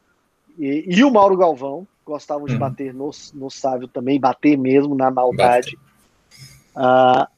e, 0.59 0.85
e 0.87 1.05
o 1.05 1.11
Mauro 1.11 1.37
Galvão 1.37 1.87
gostavam 2.13 2.47
de 2.47 2.55
hum. 2.55 2.59
bater 2.59 2.93
no, 2.93 3.11
no 3.35 3.51
Sávio 3.51 3.89
também, 3.89 4.21
bater 4.21 4.59
mesmo 4.59 4.95
na 4.95 5.11
maldade. 5.11 5.79
Ah, 6.77 7.29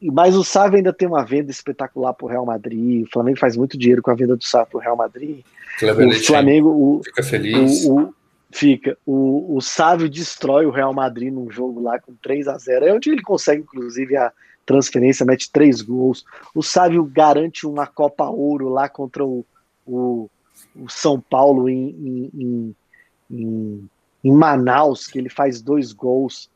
mas 0.00 0.36
o 0.36 0.44
Sávio 0.44 0.76
ainda 0.76 0.92
tem 0.92 1.08
uma 1.08 1.24
venda 1.24 1.50
espetacular 1.50 2.14
para 2.14 2.24
o 2.24 2.28
Real 2.28 2.46
Madrid. 2.46 3.04
O 3.04 3.10
Flamengo 3.10 3.38
faz 3.38 3.56
muito 3.56 3.76
dinheiro 3.76 4.00
com 4.00 4.10
a 4.10 4.14
venda 4.14 4.36
do 4.36 4.44
Sávio 4.44 4.68
para 4.70 4.78
o 4.78 4.80
Real 4.80 4.96
Madrid. 4.96 5.40
o 5.82 6.26
Flamengo 6.26 6.68
o, 6.68 7.02
fica 7.04 7.22
feliz. 7.22 7.84
O, 7.84 8.00
o, 8.00 8.14
fica. 8.52 8.96
O, 9.04 9.56
o 9.56 9.60
Sávio 9.60 10.08
destrói 10.08 10.66
o 10.66 10.70
Real 10.70 10.94
Madrid 10.94 11.32
num 11.32 11.50
jogo 11.50 11.82
lá 11.82 11.98
com 11.98 12.14
3 12.14 12.46
a 12.46 12.56
0 12.56 12.86
É 12.86 12.92
onde 12.92 13.10
ele 13.10 13.22
consegue, 13.22 13.62
inclusive, 13.62 14.16
a 14.16 14.32
transferência, 14.64 15.26
mete 15.26 15.50
três 15.50 15.82
gols. 15.82 16.24
O 16.54 16.62
Sávio 16.62 17.04
garante 17.04 17.66
uma 17.66 17.86
Copa 17.86 18.28
Ouro 18.28 18.68
lá 18.68 18.88
contra 18.88 19.24
o, 19.24 19.44
o, 19.84 20.30
o 20.76 20.88
São 20.88 21.20
Paulo 21.20 21.68
em, 21.68 21.88
em, 21.88 22.30
em, 22.34 22.76
em 23.30 23.90
Manaus, 24.30 25.06
que 25.06 25.18
ele 25.18 25.28
faz 25.28 25.60
dois 25.60 25.92
gols. 25.92 26.50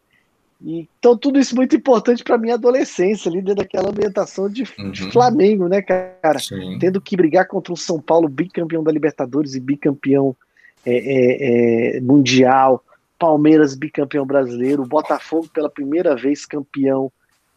Então, 0.62 1.16
tudo 1.16 1.38
isso 1.38 1.56
muito 1.56 1.74
importante 1.74 2.22
para 2.22 2.36
minha 2.36 2.54
adolescência, 2.54 3.30
ali 3.30 3.40
dentro 3.40 3.62
daquela 3.62 3.88
ambientação 3.88 4.48
de, 4.48 4.64
uhum. 4.78 4.90
de 4.90 5.10
Flamengo, 5.10 5.68
né, 5.68 5.80
cara? 5.80 6.38
Sim. 6.38 6.78
Tendo 6.78 7.00
que 7.00 7.16
brigar 7.16 7.46
contra 7.46 7.72
o 7.72 7.76
São 7.76 8.00
Paulo, 8.00 8.28
bicampeão 8.28 8.82
da 8.82 8.92
Libertadores 8.92 9.54
e 9.54 9.60
bicampeão 9.60 10.36
é, 10.84 10.92
é, 10.92 11.96
é, 11.96 12.00
mundial, 12.00 12.84
Palmeiras 13.18 13.74
bicampeão 13.74 14.26
brasileiro, 14.26 14.86
Botafogo 14.86 15.48
pela 15.52 15.70
primeira 15.70 16.14
vez 16.16 16.46
campeão 16.46 17.10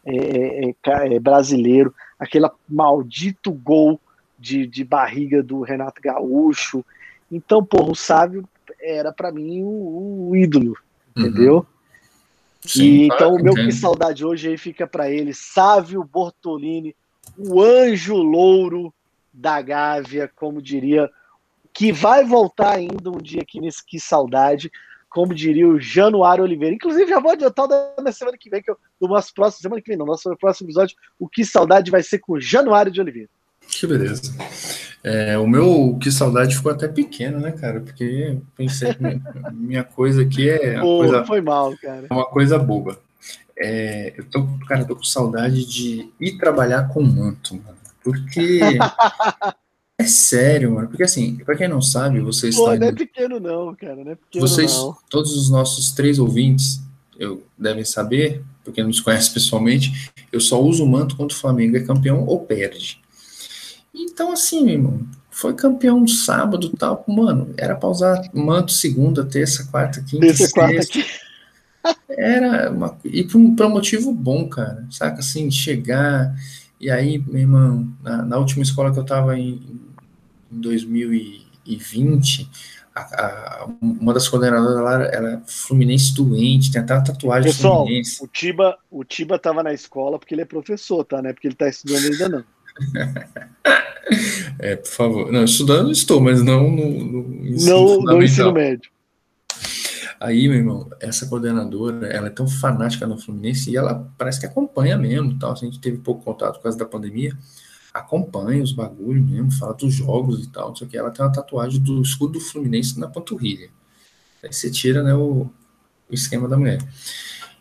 é, 0.06 0.68
é, 0.68 0.76
é, 1.16 1.20
brasileiro, 1.20 1.94
aquele 2.20 2.50
maldito 2.68 3.52
gol 3.52 4.00
de, 4.38 4.68
de 4.68 4.84
barriga 4.84 5.42
do 5.42 5.62
Renato 5.62 6.02
Gaúcho. 6.02 6.84
Então, 7.32 7.64
porra, 7.64 7.92
o 7.92 7.96
Sábio 7.96 8.44
era 8.84 9.12
para 9.12 9.32
mim 9.32 9.64
o, 9.64 10.30
o 10.30 10.36
ídolo, 10.36 10.78
uhum. 11.16 11.26
entendeu? 11.26 11.66
Sim, 12.62 12.84
e, 12.84 13.06
então, 13.06 13.36
o 13.36 13.42
meu 13.42 13.54
que 13.54 13.72
saudade 13.72 14.26
hoje 14.26 14.50
aí 14.50 14.58
fica 14.58 14.86
para 14.86 15.10
ele, 15.10 15.34
Sávio 15.34 16.04
Bortolini, 16.04 16.96
o 17.38 17.62
anjo 17.62 18.16
louro 18.16 18.94
da 19.34 19.62
Gávea, 19.62 20.30
como 20.34 20.62
diria, 20.62 21.10
que 21.74 21.92
vai 21.92 22.24
voltar 22.24 22.76
ainda 22.76 23.10
um 23.10 23.18
dia 23.18 23.42
aqui 23.42 23.60
nesse 23.60 23.84
Que 23.84 24.00
Saudade, 24.00 24.72
como 25.10 25.34
diria 25.34 25.68
o 25.68 25.80
Januário 25.80 26.44
Oliveira. 26.44 26.76
Inclusive, 26.76 27.10
já 27.10 27.20
vou 27.20 27.32
adiantar 27.32 27.68
da 27.68 28.12
semana 28.12 28.38
que 28.38 28.50
vem, 28.50 28.62
que 28.62 28.70
eu, 28.70 28.78
do 29.00 29.08
nosso 29.08 29.34
próximo, 29.34 29.62
semana 29.62 29.82
que 29.82 29.90
vem, 29.90 29.98
não, 29.98 30.06
nosso 30.06 30.36
próximo 30.38 30.68
episódio, 30.68 30.96
o 31.20 31.28
Que 31.28 31.44
Saudade 31.44 31.90
vai 31.90 32.04
ser 32.04 32.20
com 32.20 32.34
o 32.34 32.42
Januário 32.42 32.92
de 32.92 33.02
Oliveira. 33.02 33.30
Que 33.68 33.88
beleza. 33.88 34.22
É, 35.04 35.38
o 35.38 35.46
meu 35.46 35.98
que 36.02 36.10
saudade 36.10 36.56
ficou 36.56 36.72
até 36.72 36.88
pequeno, 36.88 37.38
né, 37.38 37.52
cara? 37.52 37.82
Porque 37.82 38.38
pensei 38.56 38.94
que 38.94 39.04
minha, 39.52 39.84
coisa 39.84 40.22
aqui 40.22 40.50
é 40.50 40.80
Pô, 40.80 41.00
coisa, 41.00 41.26
foi 41.26 41.42
mal, 41.42 41.76
cara. 41.78 42.08
uma 42.10 42.26
coisa 42.26 42.58
boba. 42.58 42.98
É, 43.58 44.14
eu 44.18 44.24
tô, 44.26 44.48
cara, 44.66 44.86
tô 44.86 44.96
com 44.96 45.04
saudade 45.04 45.66
de 45.66 46.10
ir 46.20 46.38
trabalhar 46.38 46.88
com 46.88 47.04
manto, 47.04 47.54
mano. 47.54 47.78
Porque 48.02 48.62
é 50.00 50.06
sério, 50.06 50.72
mano. 50.72 50.88
Porque 50.88 51.04
assim, 51.04 51.36
para 51.44 51.58
quem 51.58 51.68
não 51.68 51.82
sabe, 51.82 52.22
vocês 52.22 52.56
Pô, 52.56 52.74
não 52.74 52.88
é 52.88 52.92
pequeno 52.94 53.42
não, 53.42 53.76
cara, 53.76 53.98
não 53.98 54.12
é 54.14 54.16
pequeno 54.16 54.48
Vocês, 54.48 54.72
não. 54.72 54.96
todos 55.10 55.36
os 55.36 55.50
nossos 55.50 55.92
três 55.92 56.18
ouvintes, 56.18 56.82
eu 57.20 57.44
devem 57.58 57.84
saber, 57.84 58.42
porque 58.64 58.80
não 58.80 58.88
nos 58.88 59.02
conhece 59.02 59.34
pessoalmente, 59.34 60.12
eu 60.32 60.40
só 60.40 60.62
uso 60.62 60.86
o 60.86 60.88
manto 60.88 61.18
quando 61.18 61.32
o 61.32 61.36
Flamengo 61.36 61.76
é 61.76 61.82
campeão 61.82 62.26
ou 62.26 62.40
perde. 62.46 63.03
Então, 63.94 64.32
assim, 64.32 64.64
meu 64.64 64.74
irmão, 64.74 65.08
foi 65.30 65.54
campeão 65.54 66.08
sábado 66.08 66.70
tal, 66.70 67.04
mano, 67.08 67.54
era 67.58 67.76
pra 67.76 67.90
usar 67.90 68.22
manto 68.34 68.72
segunda, 68.72 69.26
terça, 69.26 69.68
quarta, 69.70 70.02
quinta, 70.02 70.28
terça, 70.28 70.48
sexta. 70.48 71.00
Quarta. 71.00 71.24
Era 72.10 72.72
uma, 72.72 72.98
e 73.04 73.24
por 73.24 73.38
um, 73.38 73.56
por 73.56 73.66
um 73.66 73.70
motivo 73.70 74.14
bom, 74.14 74.48
cara, 74.48 74.86
saca? 74.90 75.20
Assim, 75.20 75.52
chegar, 75.52 76.34
e 76.80 76.90
aí, 76.90 77.18
meu 77.18 77.42
irmão, 77.42 77.88
na, 78.02 78.22
na 78.24 78.38
última 78.38 78.64
escola 78.64 78.92
que 78.92 79.00
eu 79.00 79.06
tava 79.06 79.38
em, 79.38 79.62
em 80.52 80.60
2020, 80.60 82.50
a, 82.96 83.02
a, 83.02 83.70
uma 83.82 84.14
das 84.14 84.28
coordenadoras 84.28 84.84
lá 84.84 85.04
era 85.06 85.42
Fluminense 85.48 86.14
doente, 86.14 86.78
uma 86.78 86.86
tatuagem 86.86 87.52
Pessoal, 87.52 87.86
Fluminense. 87.86 88.24
O 88.24 88.28
Tiba, 88.28 88.78
o 88.92 89.04
Tiba 89.04 89.40
tava 89.40 89.64
na 89.64 89.74
escola 89.74 90.20
porque 90.20 90.34
ele 90.34 90.42
é 90.42 90.46
professor, 90.46 91.04
tá? 91.04 91.22
Né? 91.22 91.34
Porque 91.34 91.48
ele 91.48 91.56
tá 91.56 91.68
estudando 91.68 92.06
ainda 92.06 92.30
não. 92.30 92.44
É, 94.60 94.76
por 94.76 94.90
favor. 94.90 95.32
Não, 95.32 95.44
estudando 95.44 95.92
estou, 95.92 96.20
mas 96.20 96.44
não 96.44 96.70
no, 96.70 97.06
no 97.06 97.48
ensino, 97.48 98.02
não, 98.04 98.16
no 98.16 98.24
ensino 98.24 98.54
médio. 98.54 98.92
Aí, 100.20 100.48
meu 100.48 100.58
irmão, 100.58 100.90
essa 101.02 101.26
coordenadora, 101.28 102.08
ela 102.08 102.28
é 102.28 102.30
tão 102.30 102.48
fanática 102.48 103.06
no 103.06 103.18
Fluminense 103.18 103.70
e 103.70 103.76
ela 103.76 104.10
parece 104.18 104.40
que 104.40 104.46
acompanha 104.46 104.98
mesmo, 104.98 105.38
tal. 105.38 105.52
A 105.52 105.56
gente 105.56 105.80
teve 105.80 105.98
pouco 105.98 106.24
contato 106.24 106.56
por 106.56 106.64
causa 106.64 106.78
da 106.78 106.86
pandemia, 106.86 107.38
acompanha 107.94 108.64
os 108.64 108.72
bagulhos 108.72 109.30
mesmo, 109.30 109.52
fala 109.52 109.74
dos 109.74 109.94
jogos 109.94 110.46
e 110.46 110.50
tal, 110.50 110.72
o 110.72 110.74
que. 110.74 110.98
Ela 110.98 111.12
tem 111.12 111.26
uma 111.26 111.32
tatuagem 111.32 111.82
do 111.82 112.02
escudo 112.02 112.34
do 112.34 112.40
Fluminense 112.40 112.98
na 113.00 113.08
panturrilha. 113.08 113.70
Aí 114.42 114.54
você 114.54 114.72
tira, 114.72 115.04
né, 115.04 115.14
o, 115.14 115.50
o 116.10 116.14
esquema 116.14 116.48
da 116.48 116.58
mulher. 116.58 116.80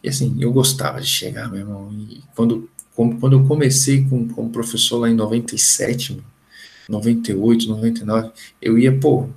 E 0.03 0.09
assim, 0.09 0.37
eu 0.41 0.53
gostava 0.53 1.01
de 1.01 1.07
chegar, 1.07 1.51
meu 1.51 1.61
irmão, 1.61 1.93
e 1.93 2.23
quando 2.35 2.69
como 2.95 3.19
quando 3.19 3.35
eu 3.35 3.47
comecei 3.47 4.05
com, 4.05 4.29
como 4.29 4.51
professor 4.51 4.99
lá 4.99 5.11
em 5.11 5.15
97, 5.15 6.23
98, 6.89 7.69
99, 7.69 8.31
eu 8.61 8.79
ia, 8.79 8.99
pô, 8.99 9.29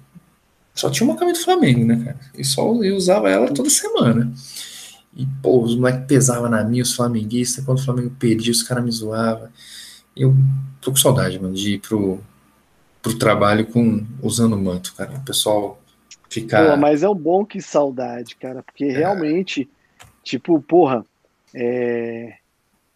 só 0.73 0.89
tinha 0.89 1.07
uma 1.07 1.17
camisa 1.17 1.39
do 1.39 1.45
Flamengo, 1.45 1.85
né, 1.85 2.03
cara? 2.03 2.19
E 2.37 2.43
só 2.43 2.61
eu 2.83 2.95
usava 2.95 3.29
ela 3.29 3.53
toda 3.53 3.69
semana. 3.69 4.31
E, 5.15 5.25
pô, 5.41 5.63
os 5.63 5.75
moleques 5.75 6.05
pesavam 6.05 6.49
na 6.49 6.63
minha, 6.63 6.83
os 6.83 6.93
flamenguistas, 6.93 7.63
quando 7.63 7.79
o 7.79 7.83
Flamengo 7.83 8.11
perdia, 8.19 8.51
os 8.51 8.61
caras 8.61 8.83
me 8.83 8.91
zoavam. 8.91 9.47
Eu 10.15 10.35
tô 10.81 10.91
com 10.91 10.97
saudade, 10.97 11.39
mano, 11.39 11.53
de 11.53 11.75
ir 11.75 11.79
pro, 11.79 12.19
pro 13.01 13.17
trabalho 13.17 13.65
com 13.67 14.05
usando 14.21 14.57
manto, 14.57 14.93
cara. 14.95 15.15
O 15.15 15.23
pessoal 15.23 15.81
ficar. 16.29 16.71
Pô, 16.71 16.77
mas 16.77 17.03
é 17.03 17.09
um 17.09 17.15
bom 17.15 17.45
que 17.45 17.61
saudade, 17.61 18.35
cara, 18.35 18.61
porque 18.61 18.83
é. 18.83 18.97
realmente, 18.97 19.69
tipo, 20.21 20.61
porra, 20.61 21.05
é 21.53 22.33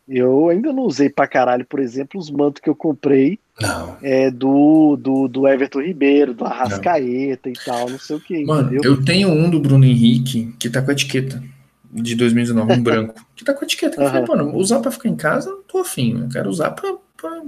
eu 0.10 0.50
ainda 0.50 0.74
não 0.74 0.84
usei 0.84 1.10
pra 1.10 1.28
caralho, 1.28 1.66
por 1.66 1.80
exemplo, 1.80 2.20
os 2.20 2.32
mantos 2.32 2.62
que 2.62 2.70
eu 2.70 2.76
comprei 2.76 3.40
não. 3.62 3.98
É, 4.02 4.32
do, 4.32 4.96
do, 4.96 5.28
do 5.28 5.48
Everton 5.48 5.82
Ribeiro, 5.82 6.34
do 6.34 6.46
Arrascaeta 6.46 7.50
não. 7.50 7.54
e 7.54 7.66
tal, 7.66 7.90
não 7.90 8.00
sei 8.00 8.16
o 8.16 8.20
que. 8.20 8.46
Mano, 8.46 8.74
entendeu? 8.74 8.94
eu 8.94 9.06
tenho 9.06 9.30
um 9.30 9.50
do 9.50 9.60
Bruno 9.60 9.86
Henrique 9.86 10.54
que 10.58 10.70
tá 10.70 10.82
com 10.82 10.90
a 10.90 10.94
etiqueta 10.94 11.44
de 11.92 12.16
2019, 12.16 12.74
um 12.74 12.82
branco, 12.84 13.16
que 13.36 13.44
tá 13.44 13.54
com 13.54 13.62
a 13.62 13.66
etiqueta. 13.66 14.02
Eu 14.02 14.10
falei, 14.10 14.26
mano, 14.26 14.56
usar 14.56 14.80
pra 14.80 14.92
ficar 14.92 15.10
em 15.10 15.16
casa, 15.16 15.52
não 15.52 15.62
tô 15.64 15.80
afim, 15.80 16.22
eu 16.22 16.30
quero 16.30 16.50
usar 16.50 16.72
pra, 16.72 16.96
pra. 17.16 17.42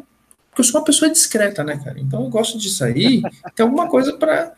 Porque 0.49 0.59
eu 0.59 0.65
sou 0.65 0.79
uma 0.79 0.85
pessoa 0.85 1.09
discreta, 1.09 1.63
né, 1.63 1.79
cara? 1.81 1.99
Então 1.99 2.23
eu 2.23 2.29
gosto 2.29 2.57
de 2.59 2.69
sair, 2.69 3.21
tem 3.55 3.63
alguma 3.65 3.87
coisa 3.87 4.13
pra 4.17 4.53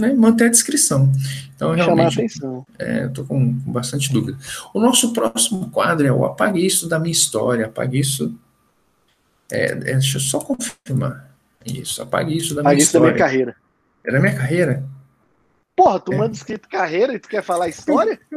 né, 0.00 0.12
manter 0.12 0.46
a 0.46 0.50
descrição. 0.50 1.12
Então, 1.54 1.72
realmente, 1.72 2.24
é, 2.78 3.04
eu 3.04 3.12
tô 3.12 3.24
com, 3.24 3.58
com, 3.60 3.72
bastante 3.72 4.12
dúvida. 4.12 4.38
O 4.72 4.80
nosso 4.80 5.12
próximo 5.12 5.70
quadro 5.70 6.06
é 6.06 6.12
o 6.12 6.24
Apague 6.24 6.64
Isso 6.64 6.88
da 6.88 6.98
Minha 6.98 7.12
História. 7.12 7.66
Apague 7.66 7.98
Isso. 7.98 8.34
É, 9.50 9.72
é, 9.72 9.74
deixa 9.74 10.16
eu 10.16 10.20
só 10.22 10.38
confirmar. 10.40 11.30
Isso, 11.64 12.00
apague 12.00 12.34
isso 12.34 12.54
da 12.54 12.62
apague 12.62 12.76
minha 12.76 12.82
isso 12.82 12.96
história. 12.96 13.08
da 13.08 13.14
minha 13.14 13.26
carreira. 13.26 13.56
É 14.04 14.12
da 14.12 14.20
minha 14.20 14.34
carreira? 14.34 14.84
Porra, 15.76 16.00
tu 16.00 16.12
é. 16.12 16.16
manda 16.16 16.32
escrito 16.32 16.68
carreira 16.68 17.14
e 17.14 17.18
tu 17.18 17.28
quer 17.28 17.42
falar 17.42 17.68
história? 17.68 18.18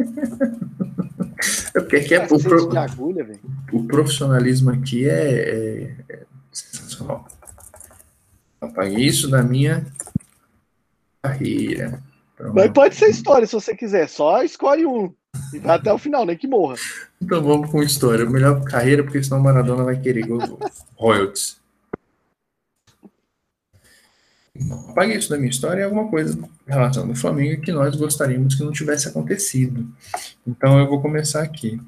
é 1.74 1.80
porque 1.80 1.98
aqui 1.98 2.16
é, 2.16 2.26
o, 2.26 2.40
pro, 2.40 2.78
agulha, 2.78 3.40
o 3.72 3.86
profissionalismo 3.86 4.72
aqui 4.72 5.08
é, 5.08 5.32
é, 5.32 5.96
é 6.10 6.20
sensacional. 6.52 7.28
Apague 8.60 9.06
isso 9.06 9.30
da 9.30 9.42
minha 9.42 9.86
carreira. 11.24 12.04
Pronto. 12.36 12.56
Mas 12.56 12.72
pode 12.72 12.96
ser 12.96 13.10
história 13.10 13.48
se 13.48 13.54
você 13.54 13.76
quiser, 13.76 14.08
só 14.10 14.44
escolhe 14.44 14.86
um. 14.86 15.14
E 15.54 15.60
vai 15.60 15.78
até 15.78 15.92
o 15.92 15.98
final, 15.98 16.26
nem 16.26 16.38
que 16.38 16.48
morra. 16.48 16.76
Então 17.22 17.42
vamos 17.42 17.72
com 17.72 17.82
história. 17.82 18.30
Melhor 18.30 18.64
carreira, 18.64 19.04
porque 19.04 19.24
senão 19.24 19.40
o 19.40 19.44
Maradona 19.44 19.84
vai 19.84 20.00
querer 20.00 20.26
royalties. 20.96 21.62
Apague 24.90 25.18
isso 25.18 25.32
da 25.32 25.38
minha 25.38 25.50
história 25.50 25.82
é 25.82 25.86
alguma 25.86 26.08
coisa 26.10 26.38
relacionada 26.68 27.12
ao 27.12 27.16
Flamengo 27.16 27.60
que 27.60 27.72
nós 27.72 27.96
gostaríamos 27.96 28.54
que 28.54 28.64
não 28.64 28.72
tivesse 28.72 29.08
acontecido. 29.08 29.88
Então 30.46 30.78
eu 30.78 30.88
vou 30.88 31.02
começar 31.02 31.42
aqui. 31.42 31.82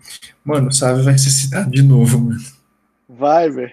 Mano, 0.44 0.70
o 0.70 0.72
Sávio 0.72 1.04
vai 1.04 1.16
ser 1.16 1.30
citado 1.30 1.70
de 1.70 1.84
novo, 1.84 2.20
mano. 2.20 2.40
Vai, 3.08 3.50
velho. 3.50 3.72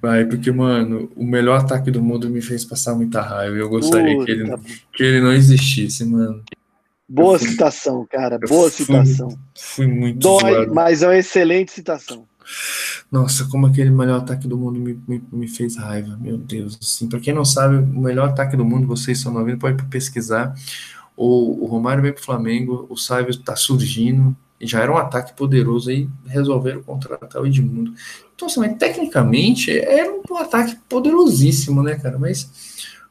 Vai, 0.00 0.24
porque, 0.24 0.50
mano, 0.50 1.10
o 1.14 1.24
melhor 1.24 1.60
ataque 1.60 1.90
do 1.90 2.02
mundo 2.02 2.28
me 2.28 2.42
fez 2.42 2.64
passar 2.64 2.94
muita 2.94 3.20
raiva. 3.22 3.56
Eu 3.56 3.68
gostaria 3.68 4.24
que 4.24 4.30
ele, 4.30 4.52
que 4.92 5.02
ele 5.02 5.20
não 5.20 5.32
existisse, 5.32 6.04
mano. 6.04 6.42
Boa 7.08 7.38
fui, 7.38 7.48
citação, 7.48 8.06
cara. 8.10 8.38
Boa 8.38 8.70
fui, 8.70 8.84
citação. 8.84 9.38
Fui 9.56 9.86
muito 9.86 10.18
Dói, 10.18 10.52
zoado. 10.52 10.74
mas 10.74 11.02
é 11.02 11.06
uma 11.06 11.16
excelente 11.16 11.70
citação. 11.70 12.26
Nossa, 13.10 13.44
como 13.44 13.66
aquele 13.66 13.90
melhor 13.90 14.20
ataque 14.20 14.48
do 14.48 14.56
mundo 14.56 14.80
me, 14.80 14.98
me, 15.06 15.22
me 15.30 15.46
fez 15.46 15.76
raiva. 15.76 16.18
Meu 16.20 16.36
Deus, 16.36 16.78
assim. 16.80 17.08
Pra 17.08 17.20
quem 17.20 17.34
não 17.34 17.44
sabe, 17.44 17.76
o 17.76 18.00
melhor 18.00 18.30
ataque 18.30 18.56
do 18.56 18.64
mundo, 18.64 18.86
vocês 18.86 19.18
estão 19.18 19.36
ouvindo, 19.36 19.58
pode 19.58 19.82
pesquisar. 19.84 20.54
o, 21.16 21.64
o 21.64 21.66
Romário 21.66 22.02
vem 22.02 22.12
para 22.12 22.20
o 22.20 22.24
Flamengo, 22.24 22.86
o 22.88 22.96
Sávio 22.96 23.30
está 23.30 23.54
surgindo, 23.54 24.34
já 24.66 24.80
era 24.80 24.92
um 24.92 24.96
ataque 24.96 25.32
poderoso 25.34 25.90
aí, 25.90 26.08
resolveram 26.26 26.82
contratar 26.82 27.42
o 27.42 27.46
Edmundo. 27.46 27.92
Então, 28.34 28.46
assim, 28.46 28.60
mas, 28.60 28.76
tecnicamente, 28.76 29.76
era 29.76 30.10
um 30.12 30.36
ataque 30.36 30.76
poderosíssimo, 30.88 31.82
né, 31.82 31.96
cara? 31.96 32.18
Mas 32.18 32.50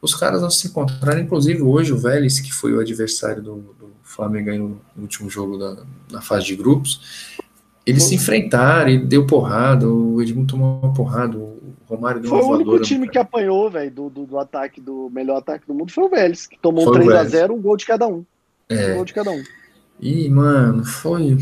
os 0.02 0.16
caras 0.16 0.42
não 0.42 0.50
se 0.50 0.68
encontraram, 0.68 1.20
inclusive 1.20 1.62
hoje 1.62 1.94
o 1.94 1.98
Vélez, 1.98 2.40
que 2.40 2.52
foi 2.52 2.74
o 2.74 2.80
adversário 2.80 3.42
do, 3.42 3.56
do 3.56 3.92
Flamengo 4.02 4.50
aí 4.50 4.58
no, 4.58 4.82
no, 4.96 5.02
último 5.04 5.30
jogo 5.30 5.58
da, 5.58 5.84
na 6.10 6.22
fase 6.22 6.46
de 6.46 6.56
grupos, 6.56 7.38
eles 7.86 8.04
se 8.04 8.16
enfrentaram 8.16 8.90
e 8.90 8.98
deu 8.98 9.28
porrada, 9.28 9.88
o 9.88 10.22
Edmundo 10.22 10.48
tomou 10.48 10.80
uma 10.82 10.94
porrada, 10.94 11.38
o 11.38 11.60
Romário 11.88 12.22
deu 12.22 12.30
foi 12.30 12.40
uma 12.40 12.48
Foi 12.48 12.54
o 12.54 12.62
único 12.62 12.80
time 12.82 13.08
que 13.08 13.18
apanhou, 13.18 13.70
velho, 13.70 13.92
do, 13.92 14.10
do, 14.10 14.26
do, 14.26 14.40
ataque, 14.40 14.80
do 14.80 15.10
melhor 15.12 15.38
ataque 15.38 15.68
do 15.68 15.74
mundo, 15.74 15.92
foi 15.92 16.06
o 16.06 16.10
Vélez, 16.10 16.48
que 16.48 16.58
tomou 16.60 16.88
um 16.88 16.92
3x0, 16.92 17.52
um 17.52 17.62
gol 17.62 17.78
de 17.78 17.86
cada 17.86 18.08
um. 18.08 18.26
É. 18.70 18.92
Um 18.92 18.96
gol 18.96 19.06
de 19.06 19.14
cada 19.14 19.32
um. 19.32 19.44
E, 20.02 20.28
mano, 20.30 20.84
foi. 20.84 21.38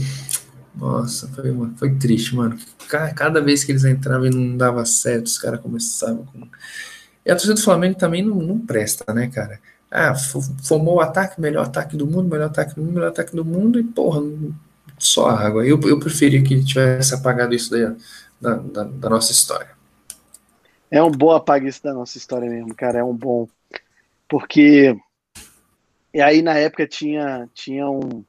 Nossa, 0.76 1.28
foi, 1.30 1.54
foi 1.78 1.96
triste, 1.96 2.36
mano. 2.36 2.58
Cada 3.16 3.42
vez 3.42 3.64
que 3.64 3.72
eles 3.72 3.86
entravam 3.86 4.28
e 4.28 4.30
não 4.30 4.58
dava 4.58 4.86
certo, 4.86 5.28
os 5.28 5.38
caras 5.38 5.62
começavam 5.62 6.26
com. 6.26 6.48
E 7.26 7.32
a 7.32 7.36
torcida 7.36 7.54
do 7.54 7.62
Flamengo 7.62 7.98
também 7.98 8.24
não, 8.24 8.36
não 8.36 8.60
presta, 8.60 9.14
né, 9.14 9.28
cara? 9.28 9.60
Ah, 9.90 10.14
formou 10.64 10.96
o 10.96 11.02
ataque, 11.02 11.40
melhor 11.40 11.66
ataque 11.66 11.96
do 11.96 12.06
mundo, 12.06 12.30
melhor 12.30 12.48
ataque 12.48 12.76
do 12.76 12.82
mundo, 12.82 12.94
melhor 12.94 13.10
ataque 13.10 13.36
do 13.36 13.46
mundo, 13.46 13.80
e 13.80 13.84
porra, 13.84 14.22
só 14.98 15.30
água. 15.30 15.66
Eu, 15.66 15.80
eu 15.82 16.00
preferia 16.00 16.44
que 16.44 16.64
tivesse 16.64 17.14
apagado 17.14 17.56
isso 17.56 17.72
daí, 17.72 17.96
da, 18.40 18.56
da, 18.56 18.84
da 18.84 19.10
nossa 19.10 19.32
história. 19.32 19.70
É 20.92 21.02
um 21.02 21.12
bom 21.12 21.32
apagar 21.32 21.70
isso 21.70 21.84
da 21.84 21.94
nossa 21.94 22.18
história 22.18 22.50
mesmo, 22.50 22.74
cara. 22.76 23.00
É 23.00 23.04
um 23.04 23.16
bom. 23.16 23.48
Porque. 24.28 24.96
E 26.14 26.22
aí 26.22 26.42
na 26.42 26.56
época 26.56 26.88
tinha, 26.88 27.48
tinha 27.54 27.88
um 27.88 28.24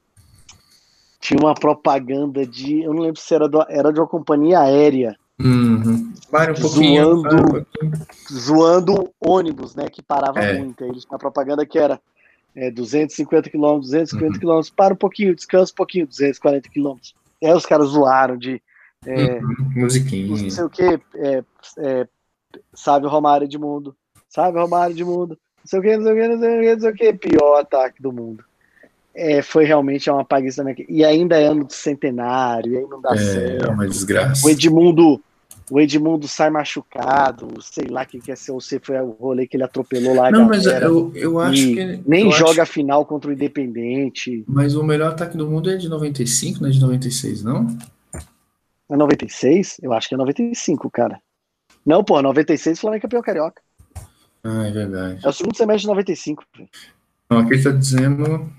tinha 1.20 1.38
uma 1.38 1.54
propaganda 1.54 2.46
de. 2.46 2.80
Eu 2.80 2.94
não 2.94 3.02
lembro 3.02 3.20
se 3.20 3.32
era, 3.34 3.46
do, 3.46 3.62
era 3.68 3.92
de 3.92 4.00
uma 4.00 4.08
companhia 4.08 4.60
aérea. 4.60 5.16
Uhum. 5.38 6.12
Um 6.32 6.54
zoando, 6.56 7.66
zoando 8.32 9.10
ônibus, 9.20 9.74
né? 9.74 9.88
Que 9.88 10.02
parava 10.02 10.40
é. 10.40 10.58
muito. 10.58 10.82
Eles 10.82 11.02
tinham 11.02 11.12
uma 11.12 11.18
propaganda 11.18 11.64
que 11.66 11.78
era 11.78 12.00
é, 12.56 12.70
250 12.70 13.50
km, 13.50 13.80
250 13.80 14.46
uhum. 14.46 14.62
km, 14.62 14.68
para 14.74 14.94
um 14.94 14.96
pouquinho, 14.96 15.34
descansa 15.34 15.72
um 15.72 15.76
pouquinho, 15.76 16.06
240 16.06 16.68
km. 16.70 16.96
Aí 17.42 17.52
os 17.52 17.66
caras 17.66 17.88
zoaram 17.88 18.36
de. 18.36 18.60
É, 19.06 19.40
uhum. 19.40 19.56
Musiquinha. 19.76 20.28
Não 20.28 20.50
sei 20.50 20.64
o 20.64 20.70
que, 20.70 21.00
é, 21.14 21.44
é, 21.78 22.08
sabe 22.74 23.06
o 23.06 23.10
Romário 23.10 23.48
de 23.48 23.58
mundo, 23.58 23.94
sabe 24.28 24.58
o 24.58 24.62
Romário 24.62 24.94
de 24.94 25.04
mundo, 25.04 25.38
não 25.58 25.66
sei 25.66 25.78
o 25.78 25.82
que, 25.82 25.96
não 25.96 26.04
sei 26.04 26.12
o 26.12 26.16
que, 26.16 26.28
não 26.28 26.38
sei 26.38 26.58
o 26.58 26.60
que, 26.60 26.74
não 26.74 26.80
sei 26.80 26.90
o 26.90 26.94
que, 26.94 27.28
pior 27.28 27.60
ataque 27.60 28.02
do 28.02 28.12
mundo 28.12 28.44
é, 29.14 29.42
foi 29.42 29.64
realmente 29.64 30.08
uma 30.08 30.24
paguiça 30.24 30.64
E 30.88 31.04
ainda 31.04 31.36
é 31.38 31.46
ano 31.46 31.64
de 31.64 31.74
centenário, 31.74 32.72
e 32.72 32.76
aí 32.78 32.86
não 32.88 33.00
dá 33.00 33.14
é, 33.14 33.18
certo. 33.18 33.66
É 33.66 33.68
uma 33.68 33.86
desgraça. 33.86 34.46
O 34.46 34.50
Edmundo, 34.50 35.20
o 35.70 35.80
Edmundo 35.80 36.28
sai 36.28 36.50
machucado, 36.50 37.60
sei 37.60 37.86
lá 37.88 38.04
quem 38.04 38.20
quer 38.20 38.36
ser, 38.36 38.52
ou 38.52 38.60
se 38.60 38.78
foi 38.78 39.00
o 39.00 39.10
rolê 39.10 39.46
que 39.46 39.56
ele 39.56 39.64
atropelou 39.64 40.14
lá. 40.14 40.30
Não, 40.30 40.46
mas 40.46 40.64
eu, 40.66 41.12
eu 41.14 41.38
acho 41.38 41.62
que. 41.62 42.00
Nem 42.06 42.30
joga 42.32 42.62
acho... 42.62 42.72
final 42.72 43.04
contra 43.04 43.30
o 43.30 43.32
Independente. 43.32 44.44
Mas 44.46 44.74
o 44.74 44.82
melhor 44.82 45.12
ataque 45.12 45.36
do 45.36 45.48
mundo 45.48 45.70
é 45.70 45.76
de 45.76 45.88
95, 45.88 46.60
não 46.60 46.68
é 46.68 46.72
de 46.72 46.80
96, 46.80 47.42
não? 47.42 47.66
É 48.88 48.96
96? 48.96 49.78
Eu 49.82 49.92
acho 49.92 50.08
que 50.08 50.14
é 50.14 50.18
95, 50.18 50.90
cara. 50.90 51.20
Não, 51.84 52.04
pô, 52.04 52.20
96 52.20 52.78
o 52.78 52.80
Flamengo 52.80 52.98
é 52.98 53.02
campeão 53.02 53.22
carioca. 53.22 53.62
Ah, 54.42 54.66
é 54.66 54.70
verdade. 54.70 55.20
É 55.24 55.28
o 55.28 55.32
segundo 55.32 55.56
semestre 55.56 55.82
de 55.82 55.88
95. 55.88 56.44
Não, 57.28 57.38
aqui 57.38 57.54
ele 57.54 57.62
tá 57.62 57.70
dizendo 57.70 58.50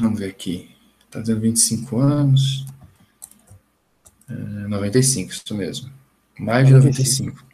Vamos 0.00 0.18
ver 0.18 0.30
aqui. 0.30 0.70
Está 1.04 1.20
dizendo 1.20 1.40
25 1.40 1.98
anos. 1.98 2.66
É, 4.28 4.32
95, 4.32 5.32
isso 5.32 5.54
mesmo. 5.54 5.90
Mais 6.38 6.66
de 6.66 6.72
95. 6.72 7.44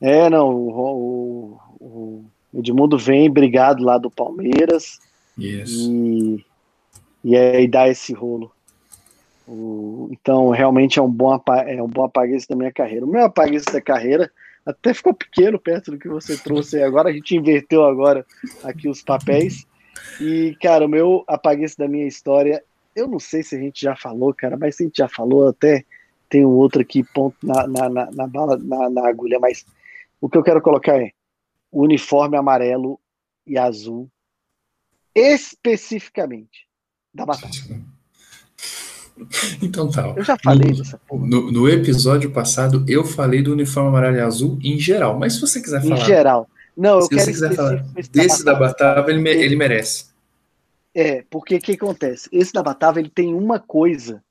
É, 0.00 0.28
não, 0.28 0.50
o, 0.50 1.60
o, 1.80 2.24
o 2.52 2.58
Edmundo 2.58 2.98
vem 2.98 3.30
brigado 3.30 3.82
lá 3.82 3.98
do 3.98 4.10
Palmeiras. 4.10 4.98
Isso. 5.36 5.90
E, 5.90 6.44
e 7.24 7.36
aí 7.36 7.66
dá 7.66 7.88
esse 7.88 8.12
rolo. 8.12 8.52
O, 9.46 10.08
então, 10.10 10.50
realmente 10.50 10.98
é 10.98 11.02
um 11.02 11.10
bom, 11.10 11.40
é 11.66 11.82
um 11.82 11.88
bom 11.88 12.04
apaguete 12.04 12.46
da 12.48 12.56
minha 12.56 12.72
carreira. 12.72 13.06
O 13.06 13.08
meu 13.08 13.24
apaguete 13.24 13.72
da 13.72 13.80
carreira 13.80 14.30
até 14.66 14.92
ficou 14.92 15.14
pequeno 15.14 15.58
perto 15.58 15.92
do 15.92 15.98
que 15.98 16.08
você 16.08 16.36
trouxe. 16.36 16.82
Agora 16.82 17.08
a 17.08 17.12
gente 17.12 17.34
inverteu 17.34 17.84
agora 17.84 18.26
aqui 18.62 18.88
os 18.88 19.02
papéis. 19.02 19.66
E, 20.20 20.56
cara, 20.60 20.86
o 20.86 20.88
meu 20.88 21.24
apaguei 21.26 21.66
da 21.78 21.88
minha 21.88 22.06
história. 22.06 22.62
Eu 22.94 23.06
não 23.06 23.18
sei 23.18 23.42
se 23.42 23.56
a 23.56 23.58
gente 23.58 23.80
já 23.80 23.94
falou, 23.94 24.34
cara, 24.34 24.56
mas 24.56 24.76
se 24.76 24.82
a 24.82 24.86
gente 24.86 24.96
já 24.96 25.08
falou, 25.08 25.48
até 25.48 25.84
tem 26.28 26.44
um 26.44 26.50
outro 26.50 26.82
aqui, 26.82 27.02
ponto 27.02 27.36
na, 27.42 27.66
na, 27.66 27.88
na, 27.88 28.10
na 28.10 28.26
bala, 28.26 28.56
na, 28.58 28.90
na 28.90 29.08
agulha, 29.08 29.38
mas 29.38 29.64
o 30.20 30.28
que 30.28 30.36
eu 30.36 30.42
quero 30.42 30.60
colocar 30.60 31.00
é 31.00 31.12
o 31.70 31.82
uniforme 31.82 32.36
amarelo 32.36 32.98
e 33.46 33.56
azul, 33.56 34.10
especificamente 35.14 36.66
da 37.14 37.24
batata. 37.24 37.56
Então 39.60 39.90
tá. 39.90 40.14
Eu 40.16 40.22
já 40.22 40.36
falei 40.38 40.70
no, 40.70 40.76
dessa 40.76 40.96
porra. 40.96 41.26
No, 41.26 41.50
no, 41.50 41.68
episódio 41.68 42.30
passado, 42.30 42.84
eu 42.86 43.04
falei 43.04 43.42
do 43.42 43.52
uniforme 43.52 43.88
amarelo 43.88 44.16
e 44.16 44.20
azul 44.20 44.58
em 44.62 44.78
geral, 44.78 45.18
mas 45.18 45.32
se 45.32 45.40
você 45.40 45.60
quiser 45.60 45.82
falar. 45.82 45.96
Em 45.96 46.04
geral. 46.04 46.48
Não, 46.78 46.94
eu 46.94 47.02
Se 47.02 47.08
quero 47.08 47.20
você 47.22 47.32
quiser 47.32 47.54
falar 47.56 47.84
desse 48.12 48.44
da 48.44 48.54
Batava, 48.54 49.10
ele, 49.10 49.28
ele 49.28 49.56
merece. 49.56 50.06
É, 50.94 51.24
porque 51.28 51.56
o 51.56 51.60
que 51.60 51.72
acontece? 51.72 52.28
Esse 52.30 52.52
da 52.52 52.62
Batava, 52.62 53.00
ele 53.00 53.10
tem 53.10 53.34
uma 53.34 53.58
coisa 53.58 54.22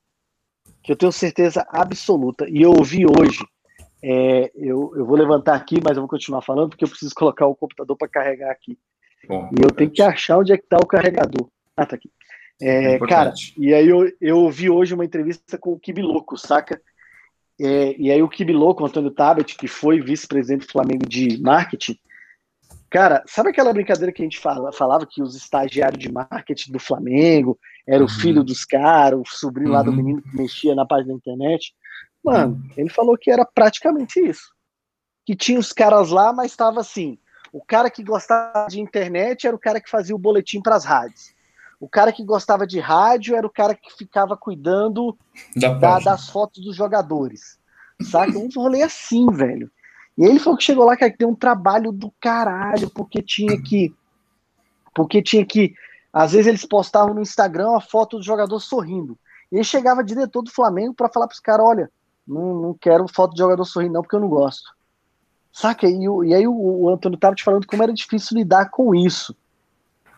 que 0.82 0.90
eu 0.90 0.96
tenho 0.96 1.12
certeza 1.12 1.66
absoluta, 1.68 2.48
e 2.48 2.62
eu 2.62 2.70
ouvi 2.70 3.04
hoje, 3.04 3.44
é, 4.02 4.50
eu, 4.54 4.94
eu 4.96 5.04
vou 5.04 5.14
levantar 5.14 5.56
aqui, 5.56 5.76
mas 5.84 5.98
eu 5.98 6.02
vou 6.02 6.08
continuar 6.08 6.40
falando, 6.40 6.70
porque 6.70 6.84
eu 6.84 6.88
preciso 6.88 7.12
colocar 7.14 7.46
o 7.46 7.54
computador 7.54 7.94
para 7.98 8.08
carregar 8.08 8.50
aqui. 8.50 8.78
Bom, 9.28 9.50
e 9.52 9.62
eu 9.62 9.70
tenho 9.70 9.90
que 9.90 10.00
achar 10.00 10.38
onde 10.38 10.52
é 10.52 10.56
que 10.56 10.64
está 10.64 10.78
o 10.78 10.86
carregador. 10.86 11.50
Ah, 11.76 11.84
tá 11.84 11.96
aqui. 11.96 12.10
É, 12.62 12.94
é 12.94 12.98
cara, 12.98 13.34
e 13.58 13.74
aí 13.74 13.86
eu, 13.86 14.10
eu 14.18 14.38
ouvi 14.38 14.70
hoje 14.70 14.94
uma 14.94 15.04
entrevista 15.04 15.58
com 15.58 15.72
o 15.72 15.78
Kibiloco, 15.78 16.38
saca? 16.38 16.80
É, 17.60 17.94
e 17.98 18.10
aí 18.10 18.22
o 18.22 18.28
Kibiloco, 18.28 18.86
Antônio 18.86 19.10
Tabet, 19.10 19.54
que 19.54 19.68
foi 19.68 20.00
vice-presidente 20.00 20.66
do 20.66 20.72
Flamengo 20.72 21.06
de 21.06 21.38
marketing, 21.42 21.98
Cara, 22.90 23.22
sabe 23.26 23.50
aquela 23.50 23.72
brincadeira 23.72 24.12
que 24.12 24.22
a 24.22 24.24
gente 24.24 24.38
fala, 24.38 24.72
falava 24.72 25.06
que 25.06 25.22
os 25.22 25.34
estagiários 25.36 26.02
de 26.02 26.10
marketing 26.10 26.72
do 26.72 26.78
Flamengo 26.78 27.58
era 27.86 28.02
o 28.02 28.06
uhum. 28.06 28.08
filho 28.08 28.42
dos 28.42 28.64
caras, 28.64 29.20
o 29.20 29.24
sobrinho 29.26 29.70
uhum. 29.70 29.74
lá 29.74 29.82
do 29.82 29.90
uhum. 29.90 29.96
menino 29.96 30.22
que 30.22 30.36
mexia 30.36 30.74
na 30.74 30.86
página 30.86 31.08
da 31.08 31.16
internet? 31.16 31.74
Mano, 32.24 32.54
uhum. 32.54 32.70
ele 32.76 32.88
falou 32.88 33.16
que 33.18 33.30
era 33.30 33.44
praticamente 33.44 34.18
isso. 34.20 34.54
Que 35.26 35.36
tinha 35.36 35.58
os 35.58 35.72
caras 35.72 36.08
lá, 36.08 36.32
mas 36.32 36.50
estava 36.50 36.80
assim: 36.80 37.18
o 37.52 37.62
cara 37.62 37.90
que 37.90 38.02
gostava 38.02 38.66
de 38.68 38.80
internet 38.80 39.46
era 39.46 39.54
o 39.54 39.58
cara 39.58 39.80
que 39.80 39.90
fazia 39.90 40.16
o 40.16 40.18
boletim 40.18 40.62
para 40.62 40.76
as 40.76 40.84
rádios. 40.84 41.34
O 41.80 41.88
cara 41.88 42.12
que 42.12 42.24
gostava 42.24 42.66
de 42.66 42.80
rádio 42.80 43.36
era 43.36 43.46
o 43.46 43.50
cara 43.50 43.74
que 43.74 43.96
ficava 43.96 44.36
cuidando 44.36 45.16
da 45.54 45.74
da, 45.74 45.98
das 46.00 46.28
fotos 46.28 46.64
dos 46.64 46.74
jogadores. 46.74 47.58
Saca? 48.02 48.36
Um 48.38 48.48
rolê 48.54 48.82
assim, 48.82 49.30
velho. 49.30 49.70
E 50.18 50.24
ele 50.24 50.40
falou 50.40 50.58
que 50.58 50.64
chegou 50.64 50.84
lá, 50.84 50.96
que 50.96 51.08
tem 51.12 51.28
um 51.28 51.34
trabalho 51.34 51.92
do 51.92 52.12
caralho, 52.20 52.90
porque 52.90 53.22
tinha 53.22 53.56
que. 53.62 53.94
Porque 54.92 55.22
tinha 55.22 55.46
que. 55.46 55.72
Às 56.12 56.32
vezes 56.32 56.48
eles 56.48 56.66
postavam 56.66 57.14
no 57.14 57.22
Instagram 57.22 57.76
a 57.76 57.80
foto 57.80 58.18
do 58.18 58.24
jogador 58.24 58.58
sorrindo. 58.58 59.16
E 59.52 59.58
aí 59.58 59.64
chegava 59.64 60.02
diretor 60.02 60.42
do 60.42 60.50
Flamengo 60.50 60.92
para 60.92 61.08
falar 61.08 61.28
pros 61.28 61.38
caras: 61.38 61.64
olha, 61.64 61.88
não, 62.26 62.60
não 62.60 62.74
quero 62.74 63.06
foto 63.06 63.32
de 63.32 63.38
jogador 63.38 63.64
sorrindo, 63.64 63.92
não, 63.92 64.02
porque 64.02 64.16
eu 64.16 64.20
não 64.20 64.28
gosto. 64.28 64.74
Saca? 65.52 65.86
E, 65.86 66.04
e 66.26 66.34
aí 66.34 66.48
o, 66.48 66.52
o 66.52 66.88
Antônio 66.88 67.16
tava 67.16 67.36
te 67.36 67.44
falando 67.44 67.64
como 67.64 67.82
era 67.82 67.94
difícil 67.94 68.36
lidar 68.36 68.70
com 68.70 68.96
isso. 68.96 69.36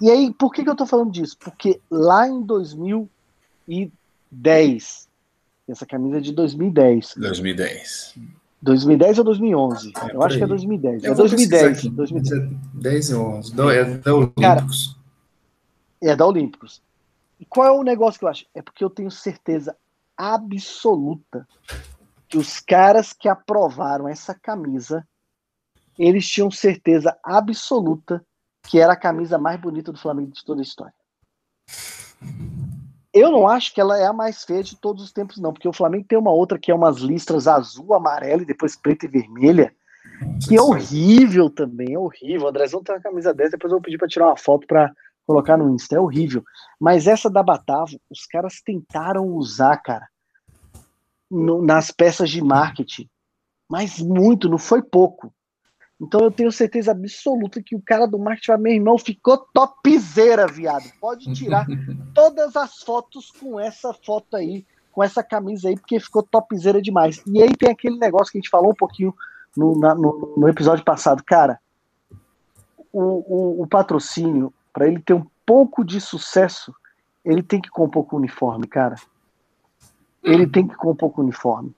E 0.00 0.10
aí, 0.10 0.32
por 0.32 0.50
que, 0.50 0.64
que 0.64 0.70
eu 0.70 0.74
tô 0.74 0.86
falando 0.86 1.12
disso? 1.12 1.36
Porque 1.38 1.78
lá 1.90 2.26
em 2.26 2.40
2010, 2.40 5.08
essa 5.68 5.84
camisa 5.84 6.16
é 6.16 6.20
de 6.20 6.32
2010. 6.32 7.16
2010. 7.18 8.14
2010 8.62 9.18
ou 9.18 9.24
2011? 9.24 9.92
É, 9.96 10.14
eu 10.14 10.22
acho 10.22 10.36
que 10.36 10.44
é 10.44 10.46
2010. 10.46 11.04
Eu 11.04 11.12
é 11.12 11.14
2010. 11.14 11.84
2010. 11.86 12.50
10 12.74 13.10
e 13.10 13.14
11. 13.14 13.52
É 13.52 13.84
da 13.84 14.14
Olímpicos. 14.14 14.98
é 16.02 16.16
da 16.16 16.26
Olímpicos. 16.26 16.82
E 17.38 17.44
qual 17.44 17.66
é 17.66 17.70
o 17.70 17.82
negócio 17.82 18.18
que 18.18 18.24
eu 18.24 18.28
acho? 18.28 18.46
É 18.54 18.60
porque 18.60 18.84
eu 18.84 18.90
tenho 18.90 19.10
certeza 19.10 19.74
absoluta 20.16 21.48
que 22.28 22.36
os 22.36 22.60
caras 22.60 23.12
que 23.12 23.28
aprovaram 23.28 24.06
essa 24.06 24.34
camisa, 24.34 25.06
eles 25.98 26.28
tinham 26.28 26.50
certeza 26.50 27.16
absoluta 27.24 28.24
que 28.62 28.78
era 28.78 28.92
a 28.92 28.96
camisa 28.96 29.38
mais 29.38 29.58
bonita 29.58 29.90
do 29.90 29.98
Flamengo 29.98 30.32
de 30.32 30.44
toda 30.44 30.60
a 30.60 30.62
história. 30.62 30.94
Eu 33.20 33.30
não 33.30 33.46
acho 33.46 33.74
que 33.74 33.80
ela 33.80 33.98
é 33.98 34.06
a 34.06 34.12
mais 34.12 34.44
feia 34.44 34.62
de 34.62 34.74
todos 34.74 35.04
os 35.04 35.12
tempos, 35.12 35.38
não, 35.38 35.52
porque 35.52 35.68
o 35.68 35.72
Flamengo 35.72 36.06
tem 36.08 36.18
uma 36.18 36.30
outra 36.30 36.58
que 36.58 36.70
é 36.70 36.74
umas 36.74 36.96
listras 36.98 37.46
azul, 37.46 37.92
amarela 37.92 38.42
e 38.42 38.46
depois 38.46 38.76
preta 38.76 39.04
e 39.04 39.08
vermelha, 39.08 39.74
que 40.46 40.56
é 40.56 40.62
horrível 40.62 41.50
também, 41.50 41.92
é 41.92 41.98
horrível. 41.98 42.46
O 42.46 42.48
Andrezão 42.48 42.82
tem 42.82 42.94
uma 42.94 43.00
camisa 43.02 43.34
dessa, 43.34 43.52
depois 43.52 43.70
eu 43.70 43.76
vou 43.76 43.82
pedir 43.82 43.98
para 43.98 44.08
tirar 44.08 44.28
uma 44.28 44.38
foto 44.38 44.66
para 44.66 44.90
colocar 45.26 45.58
no 45.58 45.68
Insta, 45.68 45.96
é 45.96 46.00
horrível. 46.00 46.42
Mas 46.80 47.06
essa 47.06 47.28
da 47.28 47.42
Batavo, 47.42 48.00
os 48.10 48.24
caras 48.24 48.62
tentaram 48.64 49.26
usar, 49.26 49.76
cara, 49.76 50.08
no, 51.30 51.62
nas 51.62 51.90
peças 51.90 52.30
de 52.30 52.42
marketing. 52.42 53.06
Mas 53.68 54.00
muito, 54.00 54.48
não 54.48 54.58
foi 54.58 54.82
pouco. 54.82 55.32
Então 56.00 56.20
eu 56.20 56.30
tenho 56.30 56.50
certeza 56.50 56.92
absoluta 56.92 57.62
que 57.62 57.76
o 57.76 57.82
cara 57.82 58.06
do 58.06 58.18
marketing, 58.18 58.62
meu 58.62 58.72
irmão, 58.72 58.98
ficou 58.98 59.36
topzera, 59.52 60.46
viado. 60.46 60.84
Pode 60.98 61.30
tirar 61.34 61.66
todas 62.14 62.56
as 62.56 62.78
fotos 62.78 63.30
com 63.30 63.60
essa 63.60 63.92
foto 63.92 64.36
aí, 64.36 64.64
com 64.92 65.04
essa 65.04 65.22
camisa 65.22 65.68
aí, 65.68 65.74
porque 65.76 66.00
ficou 66.00 66.22
topzera 66.22 66.80
demais. 66.80 67.22
E 67.26 67.42
aí 67.42 67.54
tem 67.54 67.70
aquele 67.70 67.98
negócio 67.98 68.32
que 68.32 68.38
a 68.38 68.40
gente 68.40 68.48
falou 68.50 68.70
um 68.70 68.74
pouquinho 68.74 69.14
no, 69.54 69.78
na, 69.78 69.94
no, 69.94 70.34
no 70.38 70.48
episódio 70.48 70.84
passado. 70.84 71.22
Cara, 71.22 71.60
o, 72.90 73.02
o, 73.02 73.62
o 73.62 73.66
patrocínio, 73.66 74.54
para 74.72 74.88
ele 74.88 75.00
ter 75.00 75.12
um 75.12 75.26
pouco 75.44 75.84
de 75.84 76.00
sucesso, 76.00 76.74
ele 77.22 77.42
tem 77.42 77.60
que 77.60 77.68
compor 77.68 78.06
com 78.06 78.16
uniforme, 78.16 78.66
cara. 78.66 78.96
Ele 80.22 80.46
tem 80.46 80.66
que 80.66 80.74
compor 80.76 81.10
com 81.10 81.20
uniforme. 81.20 81.74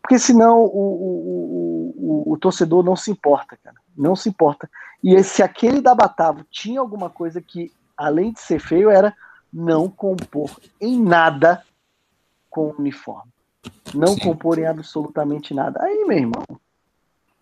Porque 0.00 0.18
senão 0.18 0.60
o, 0.60 0.66
o, 0.66 1.73
o, 1.94 2.32
o, 2.32 2.36
torcedor 2.36 2.82
não 2.82 2.96
se 2.96 3.10
importa, 3.10 3.56
cara. 3.62 3.76
Não 3.96 4.16
se 4.16 4.28
importa. 4.28 4.68
E 5.02 5.22
se 5.22 5.42
aquele 5.42 5.80
da 5.80 5.94
Batavo 5.94 6.44
tinha 6.50 6.80
alguma 6.80 7.08
coisa 7.08 7.40
que, 7.40 7.72
além 7.96 8.32
de 8.32 8.40
ser 8.40 8.58
feio, 8.58 8.90
era 8.90 9.14
não 9.52 9.88
compor 9.88 10.50
em 10.80 11.00
nada 11.00 11.62
com 12.50 12.68
o 12.68 12.76
uniforme. 12.78 13.30
Não 13.94 14.14
Sim. 14.14 14.20
compor 14.20 14.58
em 14.58 14.66
absolutamente 14.66 15.54
nada. 15.54 15.82
Aí, 15.82 16.04
meu 16.06 16.18
irmão, 16.18 16.44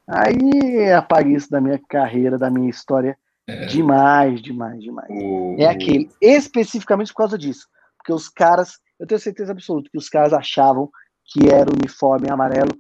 aí 0.06 0.92
apaga 0.92 1.28
isso 1.28 1.50
da 1.50 1.60
minha 1.60 1.80
carreira, 1.88 2.38
da 2.38 2.50
minha 2.50 2.68
história. 2.68 3.16
É. 3.46 3.66
Demais, 3.66 4.40
demais, 4.40 4.80
demais. 4.80 5.08
O... 5.10 5.56
É 5.58 5.66
aquele. 5.66 6.10
Especificamente 6.20 7.08
por 7.12 7.18
causa 7.18 7.38
disso. 7.38 7.66
Porque 7.96 8.12
os 8.12 8.28
caras, 8.28 8.78
eu 8.98 9.06
tenho 9.06 9.20
certeza 9.20 9.52
absoluta 9.52 9.88
que 9.90 9.98
os 9.98 10.08
caras 10.08 10.32
achavam 10.32 10.90
que 11.24 11.48
era 11.48 11.70
o 11.70 11.74
uniforme 11.74 12.30
amarelo 12.30 12.72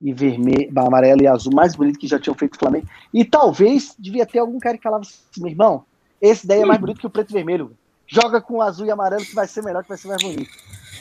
e 0.00 0.12
vermelho, 0.12 0.70
amarelo 0.76 1.22
e 1.22 1.26
azul 1.26 1.52
mais 1.54 1.76
bonito 1.76 1.98
que 1.98 2.08
já 2.08 2.18
tinham 2.18 2.34
feito 2.34 2.54
o 2.54 2.58
Flamengo. 2.58 2.86
E 3.12 3.24
talvez 3.24 3.94
devia 3.98 4.24
ter 4.24 4.38
algum 4.38 4.58
cara 4.58 4.76
que 4.76 4.82
falava 4.82 5.02
assim, 5.02 5.18
meu 5.38 5.50
irmão, 5.50 5.84
esse 6.20 6.46
daí 6.46 6.60
é 6.60 6.64
mais 6.64 6.80
bonito 6.80 7.00
que 7.00 7.06
o 7.06 7.10
preto 7.10 7.30
e 7.30 7.34
vermelho. 7.34 7.76
Joga 8.06 8.40
com 8.40 8.60
azul 8.60 8.86
e 8.86 8.90
amarelo 8.90 9.24
que 9.24 9.34
vai 9.34 9.46
ser 9.46 9.62
melhor, 9.62 9.82
que 9.82 9.88
vai 9.88 9.98
ser 9.98 10.08
mais 10.08 10.22
bonito. 10.22 10.50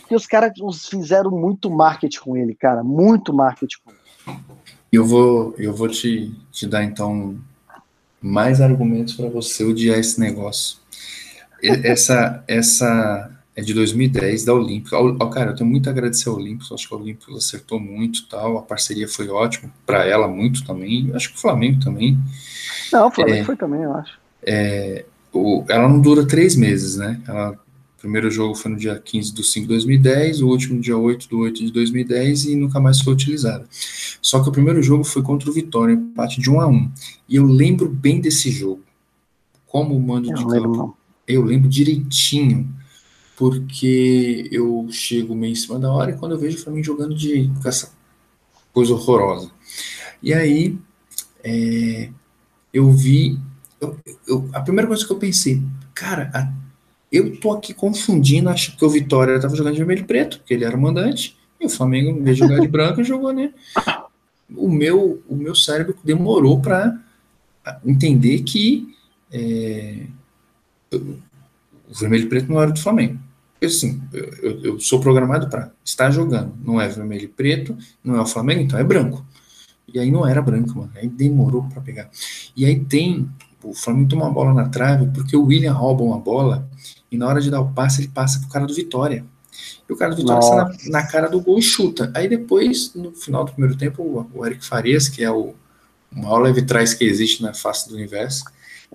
Porque 0.01 0.15
os 0.15 0.27
caras 0.27 0.53
fizeram 0.89 1.31
muito 1.31 1.69
marketing 1.69 2.19
com 2.19 2.37
ele, 2.37 2.53
cara. 2.53 2.83
Muito 2.83 3.33
marketing 3.33 3.77
com 3.83 3.91
ele. 3.91 4.39
Eu 4.91 5.05
vou, 5.05 5.55
eu 5.57 5.73
vou 5.73 5.87
te, 5.87 6.33
te 6.51 6.67
dar 6.67 6.83
então 6.83 7.37
mais 8.21 8.59
argumentos 8.59 9.13
para 9.13 9.29
você 9.29 9.63
odiar 9.63 9.97
esse 9.97 10.19
negócio. 10.19 10.77
Essa, 11.61 12.43
essa 12.47 13.38
é 13.59 13.61
de 13.61 13.73
2010, 13.73 14.45
da 14.45 14.53
Olímpica. 14.53 14.97
Cara, 15.31 15.51
eu 15.51 15.55
tenho 15.55 15.69
muito 15.69 15.87
a 15.87 15.91
agradecer 15.91 16.29
ao 16.29 16.35
Olímpico, 16.35 16.73
acho 16.73 16.87
que 16.87 16.93
a 16.93 16.97
Olímpico 16.97 17.35
acertou 17.35 17.79
muito 17.79 18.25
tal, 18.27 18.57
a 18.57 18.61
parceria 18.61 19.07
foi 19.07 19.27
ótima, 19.27 19.69
para 19.85 20.05
ela 20.05 20.27
muito 20.27 20.65
também, 20.65 21.11
acho 21.13 21.31
que 21.31 21.37
o 21.37 21.41
Flamengo 21.41 21.83
também. 21.83 22.17
Não, 22.91 23.07
o 23.07 23.11
Flamengo 23.11 23.37
é, 23.37 23.43
foi 23.43 23.55
também, 23.57 23.81
eu 23.81 23.93
acho. 23.93 24.17
É, 24.41 25.05
o, 25.33 25.65
ela 25.67 25.89
não 25.89 25.99
dura 25.99 26.25
três 26.25 26.55
meses, 26.55 26.95
né? 26.95 27.21
Ela, 27.27 27.51
o 27.51 27.99
primeiro 27.99 28.31
jogo 28.31 28.55
foi 28.55 28.71
no 28.71 28.77
dia 28.77 28.97
15 28.97 29.33
do 29.33 29.43
5 29.43 29.67
de 29.67 29.73
2010, 29.73 30.41
o 30.41 30.47
último 30.47 30.79
dia 30.79 30.97
8 30.97 31.27
do 31.27 31.39
8 31.39 31.65
de 31.65 31.71
2010 31.73 32.45
e 32.45 32.55
nunca 32.55 32.79
mais 32.79 33.01
foi 33.01 33.11
utilizada. 33.11 33.65
Só 34.21 34.41
que 34.41 34.47
o 34.47 34.53
primeiro 34.53 34.81
jogo 34.81 35.03
foi 35.03 35.21
contra 35.21 35.49
o 35.49 35.53
Vitória, 35.53 35.93
empate 35.93 36.39
de 36.39 36.49
1 36.49 36.61
a 36.61 36.67
1 36.67 36.91
E 37.27 37.35
eu 37.35 37.45
lembro 37.45 37.89
bem 37.89 38.21
desse 38.21 38.49
jogo. 38.49 38.81
Como 39.67 39.97
o 39.97 40.01
mando 40.01 40.31
eu 40.31 40.35
de 40.35 40.43
campo. 40.43 40.53
Lembro, 40.53 40.97
eu 41.27 41.43
lembro 41.43 41.69
direitinho 41.69 42.78
porque 43.39 44.49
eu 44.51 44.85
chego 44.91 45.33
meio 45.33 45.53
em 45.53 45.55
cima 45.55 45.79
da 45.79 45.89
hora 45.89 46.11
e 46.11 46.17
quando 46.17 46.33
eu 46.33 46.37
vejo 46.37 46.57
o 46.57 46.61
Flamengo 46.61 46.83
jogando 46.83 47.15
de 47.15 47.49
com 47.63 47.69
essa 47.69 47.89
coisa 48.73 48.93
horrorosa. 48.93 49.49
E 50.21 50.33
aí 50.33 50.77
é, 51.41 52.09
eu 52.73 52.91
vi. 52.91 53.39
Eu, 53.79 53.97
eu, 54.27 54.49
a 54.51 54.59
primeira 54.59 54.89
coisa 54.89 55.07
que 55.07 55.13
eu 55.13 55.17
pensei, 55.17 55.63
cara, 55.93 56.29
a, 56.33 56.51
eu 57.09 57.39
tô 57.39 57.53
aqui 57.53 57.73
confundindo, 57.73 58.49
acho 58.49 58.75
que 58.75 58.83
o 58.83 58.89
Vitória 58.89 59.37
estava 59.37 59.55
jogando 59.55 59.71
de 59.71 59.79
vermelho 59.79 60.01
e 60.01 60.05
preto, 60.05 60.39
porque 60.39 60.53
ele 60.53 60.65
era 60.65 60.75
o 60.75 60.81
mandante, 60.81 61.37
e 61.61 61.65
o 61.65 61.69
Flamengo, 61.69 62.09
em 62.09 62.21
vez 62.21 62.35
de 62.35 62.43
jogar 62.43 62.59
de 62.59 62.67
branco, 62.67 63.01
jogou, 63.05 63.31
né? 63.31 63.53
O 64.53 64.69
meu, 64.69 65.23
o 65.29 65.35
meu 65.37 65.55
cérebro 65.55 65.95
demorou 66.03 66.59
para 66.59 66.99
entender 67.85 68.41
que 68.41 68.93
é, 69.31 70.07
o 70.91 71.15
vermelho 71.89 72.25
e 72.25 72.29
preto 72.29 72.51
não 72.51 72.61
era 72.61 72.71
do 72.71 72.81
Flamengo 72.81 73.28
assim, 73.65 74.01
eu, 74.13 74.61
eu 74.61 74.79
sou 74.79 74.99
programado 74.99 75.49
para 75.49 75.71
estar 75.83 76.11
jogando. 76.11 76.53
Não 76.63 76.79
é 76.79 76.87
vermelho 76.87 77.25
e 77.25 77.27
preto, 77.27 77.77
não 78.03 78.15
é 78.15 78.21
o 78.21 78.25
Flamengo, 78.25 78.61
então 78.61 78.79
é 78.79 78.83
branco. 78.83 79.25
E 79.93 79.99
aí 79.99 80.11
não 80.11 80.27
era 80.27 80.41
branco, 80.41 80.77
mano. 80.77 80.91
Aí 80.95 81.07
demorou 81.07 81.63
para 81.63 81.81
pegar. 81.81 82.09
E 82.55 82.65
aí 82.65 82.79
tem. 82.79 83.29
O 83.63 83.73
Flamengo 83.73 84.09
toma 84.09 84.25
uma 84.25 84.31
bola 84.31 84.53
na 84.53 84.69
trave 84.69 85.07
porque 85.13 85.35
o 85.35 85.45
William 85.45 85.73
rouba 85.73 86.03
uma 86.03 86.19
bola 86.19 86.69
e 87.11 87.17
na 87.17 87.27
hora 87.27 87.41
de 87.41 87.51
dar 87.51 87.59
o 87.59 87.73
passe 87.73 88.01
ele 88.01 88.07
passa 88.07 88.39
pro 88.39 88.49
cara 88.49 88.65
do 88.65 88.73
Vitória. 88.73 89.25
E 89.89 89.91
o 89.91 89.97
cara 89.97 90.11
do 90.11 90.17
Vitória 90.17 90.39
está 90.39 90.55
na, 90.55 91.01
na, 91.01 91.07
cara 91.07 91.27
do 91.27 91.41
gol 91.41 91.59
e 91.59 91.61
chuta. 91.61 92.11
Aí 92.15 92.29
depois, 92.29 92.93
no 92.93 93.11
final 93.11 93.43
do 93.43 93.51
primeiro 93.51 93.75
tempo, 93.77 94.01
o, 94.01 94.29
o 94.33 94.45
Eric 94.45 94.65
Farias, 94.65 95.09
que 95.09 95.23
é 95.23 95.29
o, 95.29 95.53
maior 96.11 96.39
leve 96.39 96.61
trás 96.61 96.93
que 96.93 97.03
existe 97.03 97.41
na 97.41 97.53
face 97.53 97.89
do 97.89 97.95
universo, 97.95 98.45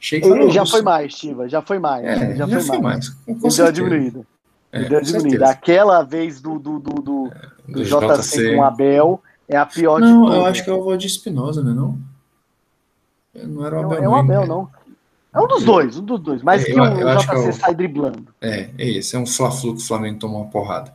chega 0.01 0.27
e 0.27 0.29
falou, 0.31 0.51
Já 0.51 0.65
foi 0.65 0.83
mais, 0.83 1.15
Tiva, 1.15 1.49
já 1.49 1.61
foi 1.61 1.79
mais. 1.79 2.05
É, 2.05 2.37
já, 2.37 2.47
já, 2.47 2.61
foi, 2.61 2.79
mais. 2.79 3.09
mais. 3.09 3.09
Com, 3.27 3.39
com 3.39 3.73
diminuído. 3.73 4.27
É, 4.75 4.89
deu 4.89 5.01
diminuída. 5.01 5.49
Aquela 5.49 6.03
vez 6.03 6.41
do, 6.41 6.59
do, 6.59 6.81
do, 6.81 6.95
do, 6.95 7.27
é, 7.29 7.73
do 7.73 7.85
JC, 7.85 8.23
JC 8.23 8.51
com 8.51 8.61
o 8.61 8.65
Abel 8.65 9.23
é 9.49 9.57
a 9.57 9.65
pior 9.65 10.01
não, 10.01 10.07
de 10.07 10.15
todas. 10.15 10.31
Não, 10.31 10.37
eu 10.37 10.47
acho 10.47 10.65
que 10.65 10.71
é 10.71 10.73
o 10.73 10.97
de 10.97 11.07
Espinosa, 11.07 11.63
né? 11.63 11.73
Não? 11.73 11.99
Não 13.35 13.65
era 13.65 13.77
o 13.77 13.85
Abel. 13.85 14.03
Não, 14.03 14.05
é 14.05 14.09
o 14.09 14.15
Abel, 14.17 14.47
não. 14.47 14.69
É 15.33 15.41
um 15.41 15.49
dos 15.49 15.65
dois, 15.65 15.97
um 15.97 16.05
dos 16.05 16.21
dois. 16.21 16.43
Mas 16.43 16.63
é, 16.63 16.67
que 16.67 16.81
o 16.81 16.85
JC 16.85 17.31
é 17.31 17.49
o, 17.49 17.53
sai 17.53 17.75
driblando. 17.75 18.27
É, 18.41 18.71
é 18.79 18.91
esse. 18.91 19.15
É 19.15 19.19
um 19.19 19.27
Fla-Flu 19.27 19.75
que 19.75 19.83
o 19.83 19.87
Flamengo 19.87 20.19
tomou 20.19 20.43
uma 20.43 20.51
porrada. 20.51 20.93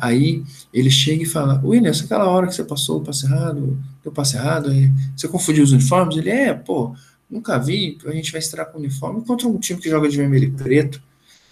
Aí 0.00 0.44
ele 0.72 0.90
chega 0.90 1.22
e 1.22 1.26
fala: 1.26 1.60
William, 1.64 1.92
aquela 1.92 2.28
hora 2.28 2.46
que 2.46 2.54
você 2.54 2.64
passou 2.64 2.98
o 2.98 3.04
passe 3.04 3.26
errado, 3.26 3.78
deu 4.02 4.12
passe 4.12 4.36
errado, 4.36 4.70
aí, 4.70 4.90
você 5.16 5.28
confundiu 5.28 5.64
os 5.64 5.72
uniformes? 5.72 6.16
Ele 6.16 6.30
é, 6.30 6.52
pô, 6.52 6.94
nunca 7.30 7.58
vi. 7.58 7.98
A 8.06 8.12
gente 8.12 8.30
vai 8.30 8.40
estrear 8.40 8.66
com 8.70 8.78
o 8.78 8.80
uniforme 8.80 9.24
contra 9.24 9.46
um 9.46 9.58
time 9.58 9.80
que 9.80 9.88
joga 9.88 10.08
de 10.08 10.16
vermelho 10.16 10.44
e 10.44 10.50
preto. 10.50 11.00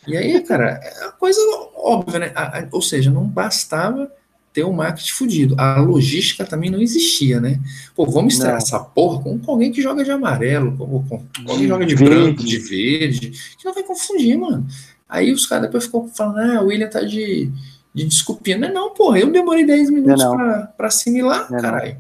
E 0.09 0.17
aí, 0.17 0.41
cara, 0.41 0.81
é 0.83 1.05
uma 1.05 1.13
coisa 1.13 1.41
óbvia, 1.75 2.19
né? 2.19 2.33
A, 2.35 2.61
a, 2.61 2.69
ou 2.73 2.81
seja, 2.81 3.11
não 3.11 3.25
bastava 3.25 4.11
ter 4.53 4.65
um 4.65 4.73
marketing 4.73 5.13
fudido. 5.13 5.55
A 5.59 5.79
logística 5.81 6.45
também 6.45 6.71
não 6.71 6.81
existia, 6.81 7.41
né? 7.41 7.61
Pô, 7.95 8.07
vamos 8.07 8.35
estrear 8.35 8.57
essa 8.57 8.81
porra 8.81 9.23
com, 9.23 9.39
com, 9.39 9.53
alguém 9.53 9.71
que 9.71 9.83
joga 9.83 10.03
de 10.03 10.11
amarelo, 10.11 10.77
com, 10.77 11.03
com, 11.05 11.19
com 11.19 11.23
alguém 11.43 11.59
que 11.59 11.69
joga 11.69 11.87
de 11.87 11.95
verde. 11.95 12.15
branco, 12.15 12.45
de 12.45 12.59
verde, 12.59 13.31
que 13.59 13.65
não 13.65 13.75
vai 13.75 13.83
confundir, 13.83 14.39
mano. 14.39 14.67
Aí 15.09 15.31
os 15.31 15.47
caras 15.47 15.67
depois 15.67 15.85
ficam 15.85 16.09
falando, 16.09 16.39
ah, 16.39 16.63
o 16.63 16.67
William 16.67 16.89
tá 16.89 17.03
de, 17.03 17.51
de 17.95 18.05
desculpinha. 18.05 18.59
Não 18.59 18.69
é 18.69 18.73
não, 18.73 18.95
porra, 18.95 19.19
eu 19.19 19.31
demorei 19.31 19.67
10 19.67 19.91
minutos 19.91 20.25
não, 20.25 20.37
pra, 20.37 20.63
pra 20.77 20.89
assimilar, 20.89 21.51
não 21.51 21.61
caralho. 21.61 21.97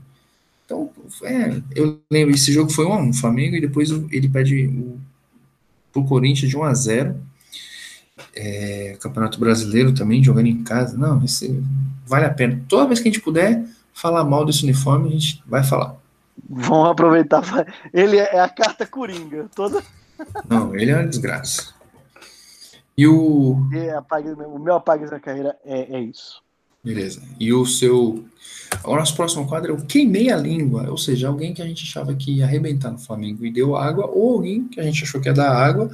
Então, 0.64 0.90
é, 1.22 1.62
eu 1.74 1.98
lembro, 2.10 2.34
esse 2.34 2.52
jogo 2.52 2.70
foi 2.70 2.84
um, 2.86 3.08
um 3.08 3.12
Flamengo 3.12 3.56
e 3.56 3.60
depois 3.60 3.90
ele 3.90 4.28
pede 4.28 4.66
o, 4.66 4.98
pro 5.92 6.04
Corinthians 6.04 6.50
de 6.50 6.56
1 6.56 6.62
a 6.62 6.74
0 6.74 7.27
é, 8.34 8.96
Campeonato 9.00 9.38
Brasileiro 9.38 9.94
também, 9.94 10.22
jogando 10.22 10.46
em 10.46 10.62
casa. 10.62 10.96
Não, 10.96 11.22
esse 11.24 11.62
vale 12.06 12.24
a 12.24 12.30
pena. 12.30 12.60
Toda 12.68 12.86
vez 12.86 13.00
que 13.00 13.08
a 13.08 13.12
gente 13.12 13.22
puder 13.22 13.64
falar 13.92 14.24
mal 14.24 14.44
desse 14.44 14.64
uniforme, 14.64 15.08
a 15.08 15.12
gente 15.12 15.42
vai 15.46 15.62
falar. 15.62 15.96
Vamos 16.48 16.90
aproveitar. 16.90 17.42
Ele 17.92 18.16
é 18.16 18.40
a 18.40 18.48
carta 18.48 18.86
coringa. 18.86 19.48
Toda... 19.54 19.82
Não, 20.48 20.74
ele 20.74 20.90
é 20.90 20.96
uma 20.96 21.06
desgraça. 21.06 21.74
E 22.96 23.06
o. 23.06 23.52
o 23.52 24.58
meu 24.58 24.74
apague 24.74 25.06
da 25.08 25.20
carreira 25.20 25.56
é, 25.64 25.96
é 25.96 26.00
isso. 26.00 26.42
Beleza. 26.82 27.22
E 27.38 27.52
o 27.52 27.64
seu. 27.64 28.24
O 28.84 28.96
nosso 28.96 29.14
próximo 29.14 29.46
quadro 29.46 29.72
é 29.72 29.74
o 29.74 29.84
Queimei 29.84 30.30
a 30.30 30.36
Língua, 30.36 30.90
ou 30.90 30.96
seja, 30.96 31.28
alguém 31.28 31.54
que 31.54 31.62
a 31.62 31.66
gente 31.66 31.84
achava 31.84 32.14
que 32.14 32.36
ia 32.36 32.44
arrebentar 32.44 32.90
no 32.90 32.98
Flamengo 32.98 33.44
e 33.44 33.52
deu 33.52 33.76
água, 33.76 34.06
ou 34.06 34.34
alguém 34.34 34.66
que 34.68 34.80
a 34.80 34.82
gente 34.82 35.04
achou 35.04 35.20
que 35.20 35.28
ia 35.28 35.34
dar 35.34 35.50
água 35.50 35.90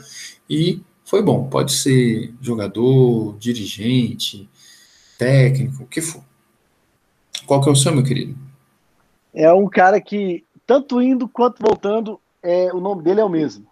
e 0.49 0.83
foi 1.05 1.23
bom. 1.23 1.49
Pode 1.49 1.73
ser 1.73 2.35
jogador, 2.41 3.37
dirigente, 3.39 4.49
técnico, 5.19 5.85
o 5.85 5.87
que 5.87 6.01
for. 6.01 6.23
Qual 7.47 7.61
que 7.61 7.69
é 7.69 7.73
o 7.73 7.77
seu, 7.77 7.95
meu 7.95 8.03
querido? 8.03 8.37
É 9.33 9.53
um 9.53 9.69
cara 9.69 10.01
que, 10.01 10.45
tanto 10.67 11.03
indo 11.03 11.29
quanto 11.29 11.61
voltando, 11.61 12.19
é, 12.43 12.73
o 12.73 12.81
nome 12.81 13.03
dele 13.03 13.21
é 13.21 13.25
o 13.25 13.29
mesmo. 13.29 13.67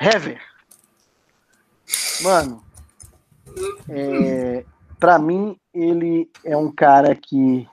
Hever. 0.00 0.40
Mano, 2.22 2.62
é, 3.88 4.64
para 5.00 5.18
mim, 5.18 5.56
ele 5.74 6.30
é 6.44 6.56
um 6.56 6.70
cara 6.70 7.14
que, 7.16 7.66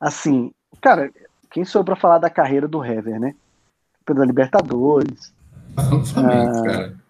assim, 0.00 0.52
cara, 0.80 1.12
quem 1.50 1.64
sou 1.64 1.80
eu 1.80 1.84
pra 1.84 1.96
falar 1.96 2.18
da 2.18 2.30
carreira 2.30 2.66
do 2.66 2.82
Hever, 2.82 3.20
né? 3.20 3.34
Pela 4.06 4.24
Libertadores. 4.24 5.36
Ah, 6.16 6.62
cara 6.64 7.07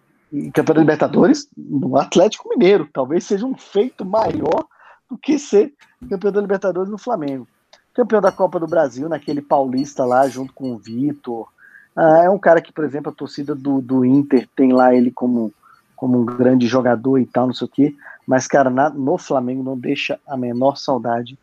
Campeão 0.53 0.75
da 0.75 0.81
Libertadores 0.81 1.47
no 1.57 1.97
Atlético 1.97 2.49
Mineiro. 2.49 2.87
Talvez 2.91 3.23
seja 3.23 3.45
um 3.45 3.55
feito 3.55 4.05
maior 4.05 4.65
do 5.09 5.17
que 5.17 5.39
ser 5.39 5.73
campeão 6.09 6.31
da 6.31 6.41
Libertadores 6.41 6.89
no 6.89 6.97
Flamengo. 6.97 7.47
Campeão 7.93 8.21
da 8.21 8.31
Copa 8.31 8.59
do 8.59 8.67
Brasil, 8.67 9.09
naquele 9.09 9.41
paulista 9.41 10.05
lá, 10.05 10.27
junto 10.27 10.53
com 10.53 10.71
o 10.71 10.77
Vitor. 10.77 11.47
Ah, 11.95 12.23
é 12.25 12.29
um 12.29 12.37
cara 12.37 12.61
que, 12.61 12.71
por 12.71 12.85
exemplo, 12.85 13.11
a 13.11 13.15
torcida 13.15 13.55
do, 13.55 13.81
do 13.81 14.05
Inter 14.05 14.47
tem 14.55 14.71
lá 14.71 14.93
ele 14.93 15.11
como, 15.11 15.51
como 15.95 16.19
um 16.19 16.25
grande 16.25 16.67
jogador 16.67 17.17
e 17.17 17.25
tal, 17.25 17.47
não 17.47 17.53
sei 17.53 17.65
o 17.65 17.69
quê. 17.69 17.95
Mas, 18.27 18.47
cara, 18.47 18.69
na, 18.69 18.89
no 18.89 19.17
Flamengo 19.17 19.63
não 19.63 19.77
deixa 19.77 20.19
a 20.27 20.37
menor 20.37 20.77
saudade. 20.77 21.37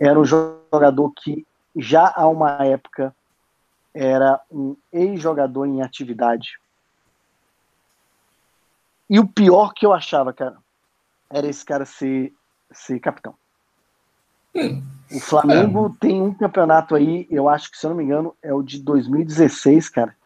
Era 0.00 0.18
um 0.18 0.24
jogador 0.24 1.12
que 1.14 1.46
já 1.76 2.12
há 2.16 2.26
uma 2.26 2.64
época 2.64 3.14
era 3.94 4.40
um 4.50 4.74
ex-jogador 4.92 5.66
em 5.66 5.82
atividade. 5.82 6.58
E 9.12 9.20
o 9.20 9.26
pior 9.26 9.74
que 9.74 9.84
eu 9.84 9.92
achava, 9.92 10.32
cara, 10.32 10.56
era 11.28 11.46
esse 11.46 11.62
cara 11.62 11.84
ser, 11.84 12.32
ser 12.70 12.98
capitão. 12.98 13.34
Hum. 14.54 14.82
O 15.12 15.20
Flamengo 15.20 15.92
é. 15.94 15.98
tem 16.00 16.22
um 16.22 16.32
campeonato 16.32 16.94
aí, 16.94 17.26
eu 17.30 17.46
acho 17.46 17.70
que, 17.70 17.76
se 17.76 17.84
eu 17.84 17.90
não 17.90 17.98
me 17.98 18.04
engano, 18.04 18.34
é 18.42 18.54
o 18.54 18.62
de 18.62 18.80
2016, 18.80 19.90
cara, 19.90 20.16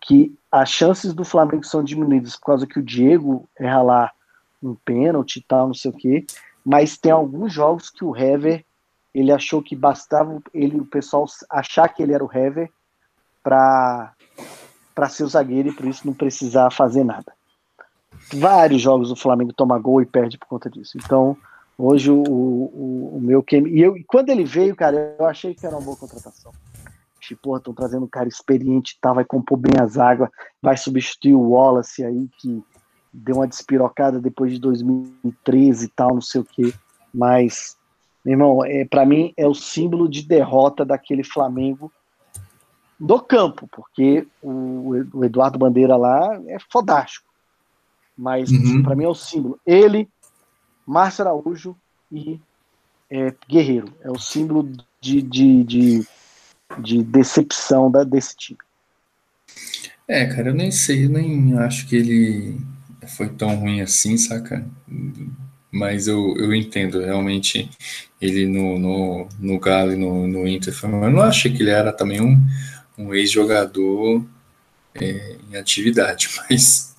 que 0.00 0.36
as 0.50 0.68
chances 0.68 1.14
do 1.14 1.24
Flamengo 1.24 1.62
são 1.62 1.84
diminuídas 1.84 2.34
por 2.34 2.46
causa 2.46 2.66
que 2.66 2.80
o 2.80 2.82
Diego 2.82 3.48
erra 3.56 3.82
lá 3.82 4.12
um 4.60 4.74
pênalti 4.74 5.36
e 5.36 5.42
tal, 5.42 5.68
não 5.68 5.74
sei 5.74 5.92
o 5.92 5.96
quê, 5.96 6.26
mas 6.64 6.98
tem 6.98 7.12
alguns 7.12 7.52
jogos 7.52 7.88
que 7.88 8.04
o 8.04 8.16
Hever, 8.16 8.64
ele 9.14 9.30
achou 9.30 9.62
que 9.62 9.76
bastava 9.76 10.42
ele, 10.52 10.80
o 10.80 10.84
pessoal 10.84 11.24
achar 11.48 11.86
que 11.86 12.02
ele 12.02 12.12
era 12.12 12.24
o 12.24 12.36
Hever 12.36 12.68
para 13.44 14.12
ser 15.08 15.22
o 15.22 15.28
zagueiro 15.28 15.68
e 15.68 15.72
por 15.72 15.86
isso 15.86 16.04
não 16.04 16.14
precisar 16.14 16.72
fazer 16.72 17.04
nada. 17.04 17.32
Vários 18.32 18.80
jogos 18.80 19.10
o 19.10 19.16
Flamengo 19.16 19.52
toma 19.52 19.78
gol 19.78 20.00
e 20.00 20.06
perde 20.06 20.38
por 20.38 20.46
conta 20.46 20.70
disso. 20.70 20.96
Então, 20.96 21.36
hoje 21.78 22.10
o, 22.10 22.22
o, 22.22 23.16
o 23.16 23.20
meu 23.20 23.42
que 23.42 23.58
e 23.58 23.80
eu 23.80 23.94
quando 24.06 24.30
ele 24.30 24.44
veio, 24.44 24.74
cara, 24.74 25.16
eu 25.18 25.26
achei 25.26 25.54
que 25.54 25.66
era 25.66 25.76
uma 25.76 25.84
boa 25.84 25.96
contratação. 25.96 26.52
Tipo, 27.20 27.56
estão 27.56 27.72
trazendo 27.72 28.04
um 28.04 28.08
cara 28.08 28.28
experiente, 28.28 28.98
tá, 29.00 29.12
vai 29.12 29.24
compor 29.24 29.56
bem 29.56 29.80
as 29.80 29.96
águas, 29.96 30.28
vai 30.60 30.76
substituir 30.76 31.34
o 31.34 31.50
Wallace 31.50 32.04
aí 32.04 32.28
que 32.38 32.62
deu 33.12 33.36
uma 33.36 33.48
despirocada 33.48 34.20
depois 34.20 34.52
de 34.52 34.58
2013 34.58 35.86
e 35.86 35.88
tal, 35.88 36.14
não 36.14 36.20
sei 36.20 36.40
o 36.40 36.44
que. 36.44 36.74
Mas, 37.14 37.76
meu 38.24 38.34
irmão, 38.34 38.64
é, 38.64 38.84
para 38.84 39.06
mim 39.06 39.32
é 39.36 39.46
o 39.46 39.54
símbolo 39.54 40.08
de 40.08 40.22
derrota 40.22 40.84
daquele 40.84 41.24
Flamengo 41.24 41.90
do 42.98 43.20
campo, 43.20 43.68
porque 43.72 44.26
o, 44.42 44.92
o 45.12 45.24
Eduardo 45.24 45.58
Bandeira 45.58 45.96
lá 45.96 46.40
é 46.46 46.58
fodástico. 46.70 47.33
Mas 48.16 48.50
uhum. 48.50 48.82
para 48.82 48.94
mim 48.94 49.04
é 49.04 49.08
o 49.08 49.14
símbolo. 49.14 49.58
Ele, 49.66 50.08
Márcio 50.86 51.24
Araújo 51.24 51.76
e 52.10 52.40
é, 53.10 53.34
Guerreiro. 53.48 53.92
É 54.02 54.10
o 54.10 54.18
símbolo 54.18 54.70
de, 55.00 55.22
de, 55.22 55.64
de, 55.64 56.06
de 56.78 57.02
decepção 57.02 57.90
da, 57.90 58.04
desse 58.04 58.36
time. 58.36 58.58
É, 60.06 60.26
cara, 60.26 60.50
eu 60.50 60.54
nem 60.54 60.70
sei, 60.70 61.08
nem 61.08 61.58
acho 61.58 61.86
que 61.86 61.96
ele 61.96 62.60
foi 63.16 63.28
tão 63.28 63.56
ruim 63.56 63.80
assim, 63.80 64.16
saca? 64.16 64.66
Mas 65.70 66.06
eu, 66.06 66.34
eu 66.36 66.54
entendo, 66.54 67.00
realmente, 67.00 67.70
ele 68.20 68.46
no, 68.46 68.78
no, 68.78 69.28
no 69.38 69.58
Galo 69.58 69.92
e 69.92 69.96
no, 69.96 70.26
no 70.26 70.46
Inter, 70.46 70.74
eu 70.82 71.10
não 71.10 71.22
achei 71.22 71.52
que 71.52 71.62
ele 71.62 71.70
era 71.70 71.92
também 71.92 72.20
um, 72.20 72.40
um 72.96 73.14
ex-jogador 73.14 74.24
é, 74.94 75.36
em 75.50 75.56
atividade, 75.56 76.28
mas, 76.48 76.94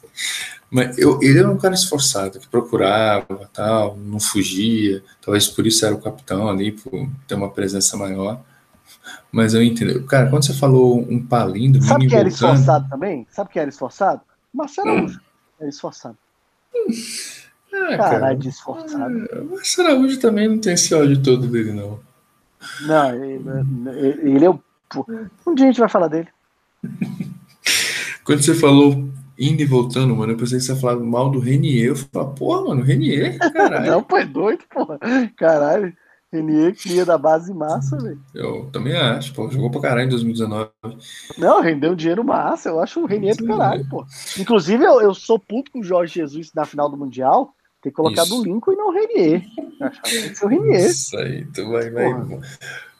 mas 0.75 0.97
eu, 0.97 1.17
ele 1.21 1.39
era 1.39 1.49
um 1.49 1.57
cara 1.57 1.73
esforçado, 1.73 2.37
que 2.37 2.49
procurava, 2.49 3.49
tal, 3.53 3.95
não 3.95 4.19
fugia, 4.19 5.01
talvez 5.21 5.47
por 5.47 5.65
isso 5.65 5.85
era 5.85 5.95
o 5.95 6.01
capitão 6.01 6.49
ali, 6.49 6.73
por 6.73 7.07
ter 7.25 7.35
uma 7.35 7.49
presença 7.49 7.95
maior. 7.95 8.41
Mas 9.31 9.53
eu 9.53 9.63
entendo. 9.63 10.03
Cara, 10.03 10.29
quando 10.29 10.45
você 10.45 10.53
falou 10.53 10.99
um 10.99 11.25
palindo. 11.25 11.81
Sabe 11.81 12.07
que 12.07 12.15
era 12.15 12.27
esforçado 12.27 12.89
também? 12.89 13.25
Sabe 13.31 13.51
que 13.51 13.57
era 13.57 13.69
esforçado? 13.69 14.19
Marcelo 14.53 14.89
Araújo. 14.89 15.17
Hum. 15.17 15.21
Era 15.61 15.69
esforçado. 15.69 16.17
Ah, 17.73 17.97
Caralho, 17.97 18.37
de 18.37 18.49
esforçado. 18.49 19.27
É, 19.31 19.41
Marcelo 19.43 19.87
Araújo 19.87 20.19
também 20.19 20.49
não 20.49 20.59
tem 20.59 20.73
esse 20.73 20.93
ódio 20.93 21.23
todo 21.23 21.47
dele, 21.47 21.71
não. 21.71 22.01
Não, 22.81 23.15
ele, 23.15 23.41
ele 24.23 24.45
é 24.45 24.49
o 24.49 24.59
um 25.47 25.55
dia 25.55 25.67
a 25.67 25.67
gente 25.69 25.79
vai 25.79 25.87
falar 25.87 26.09
dele. 26.09 26.27
Quando 28.25 28.43
você 28.43 28.53
falou 28.53 29.09
indo 29.37 29.61
e 29.61 29.65
voltando, 29.65 30.15
mano, 30.15 30.33
eu 30.33 30.37
pensei 30.37 30.57
que 30.57 30.63
você 30.63 30.73
ia 30.73 30.77
falar 30.79 30.97
mal 30.97 31.29
do 31.29 31.39
Renier. 31.39 31.87
Eu 31.87 31.95
falei, 31.95 32.33
porra, 32.35 32.65
mano, 32.65 32.81
Renier, 32.81 33.37
caralho. 33.53 33.91
Não, 33.91 34.03
pô, 34.03 34.17
é 34.17 34.25
doido, 34.25 34.63
porra. 34.71 34.99
Caralho. 35.37 35.93
Renier 36.31 36.75
cria 36.75 37.05
da 37.05 37.17
base 37.17 37.53
massa, 37.53 37.97
velho. 37.97 38.19
Eu 38.33 38.69
também 38.71 38.93
acho, 38.93 39.33
pô. 39.33 39.49
Jogou 39.49 39.71
pra 39.71 39.81
caralho 39.81 40.07
em 40.07 40.09
2019. 40.09 40.69
Não, 41.37 41.61
rendeu 41.61 41.95
dinheiro 41.95 42.23
massa. 42.25 42.69
Eu 42.69 42.79
acho 42.79 42.99
o 42.99 43.05
Renier 43.05 43.37
do 43.37 43.45
caralho, 43.45 43.87
pô. 43.87 44.05
Inclusive, 44.37 44.83
eu, 44.83 45.01
eu 45.01 45.13
sou 45.13 45.39
puto 45.39 45.71
com 45.71 45.79
o 45.79 45.83
Jorge 45.83 46.15
Jesus 46.15 46.51
na 46.53 46.65
final 46.65 46.89
do 46.89 46.97
Mundial 46.97 47.53
ter 47.81 47.91
colocado 47.91 48.25
Isso. 48.25 48.41
o 48.41 48.43
Lincoln 48.43 48.73
e 48.73 48.75
não 48.75 48.89
o 48.89 48.91
Renier. 48.91 49.45
Eu 49.79 49.87
achava 49.87 50.01
que 50.01 50.15
ia 50.15 50.35
ser 50.35 50.45
o 50.45 50.49
Renier. 50.49 50.85
Isso 50.85 51.17
aí, 51.17 51.45
tu 51.45 51.69
vai, 51.69 51.89
vai 51.91 52.11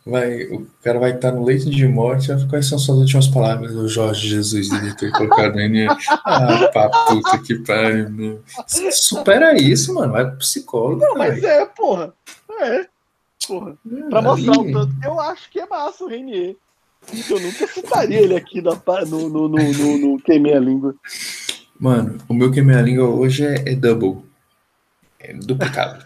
vai, 0.06 0.44
o 0.44 0.68
cara 0.84 1.00
vai 1.00 1.16
estar 1.16 1.32
no 1.32 1.44
leito 1.44 1.70
de 1.70 1.88
morte. 1.88 2.28
Quais 2.48 2.68
são 2.68 2.78
suas 2.78 3.00
últimas 3.00 3.28
palavras 3.28 3.74
do 3.74 3.88
Jorge 3.88 4.28
Jesus 4.28 4.72
ele 4.72 4.94
ter 4.96 5.12
colocado 5.12 5.60
ele? 5.60 5.88
Ah, 6.24 6.70
pá, 6.74 6.90
puta 7.08 7.38
que 7.40 7.56
pariu, 7.56 8.10
meu. 8.10 8.44
Supera 8.92 9.60
isso, 9.60 9.94
mano. 9.94 10.14
Vai 10.14 10.28
pro 10.28 10.38
psicólogo. 10.38 11.02
Não, 11.02 11.16
mas 11.16 11.44
é, 11.44 11.66
porra. 11.66 12.14
É. 12.62 12.88
Porra. 13.48 13.76
Pra 14.10 14.22
mostrar 14.22 14.54
o 14.54 14.72
tanto 14.72 14.94
eu 15.04 15.20
acho 15.20 15.50
que 15.50 15.60
é 15.60 15.66
massa 15.66 16.04
o 16.04 16.08
Renier. 16.08 16.56
Eu 17.30 17.40
nunca 17.40 17.68
citaria 17.68 18.20
ele 18.20 18.36
aqui 18.36 18.62
no, 18.62 18.74
no, 19.08 19.30
no, 19.30 19.50
no, 19.50 19.98
no 19.98 20.20
Queimei 20.20 20.56
a 20.56 20.60
Língua. 20.60 20.96
Mano, 21.80 22.18
o 22.28 22.34
meu 22.34 22.52
Queimei 22.52 22.76
a 22.76 22.82
Língua 22.82 23.08
hoje 23.08 23.46
é, 23.46 23.72
é 23.72 23.76
double. 23.76 24.24
É 25.20 25.34
duplicado. 25.34 26.04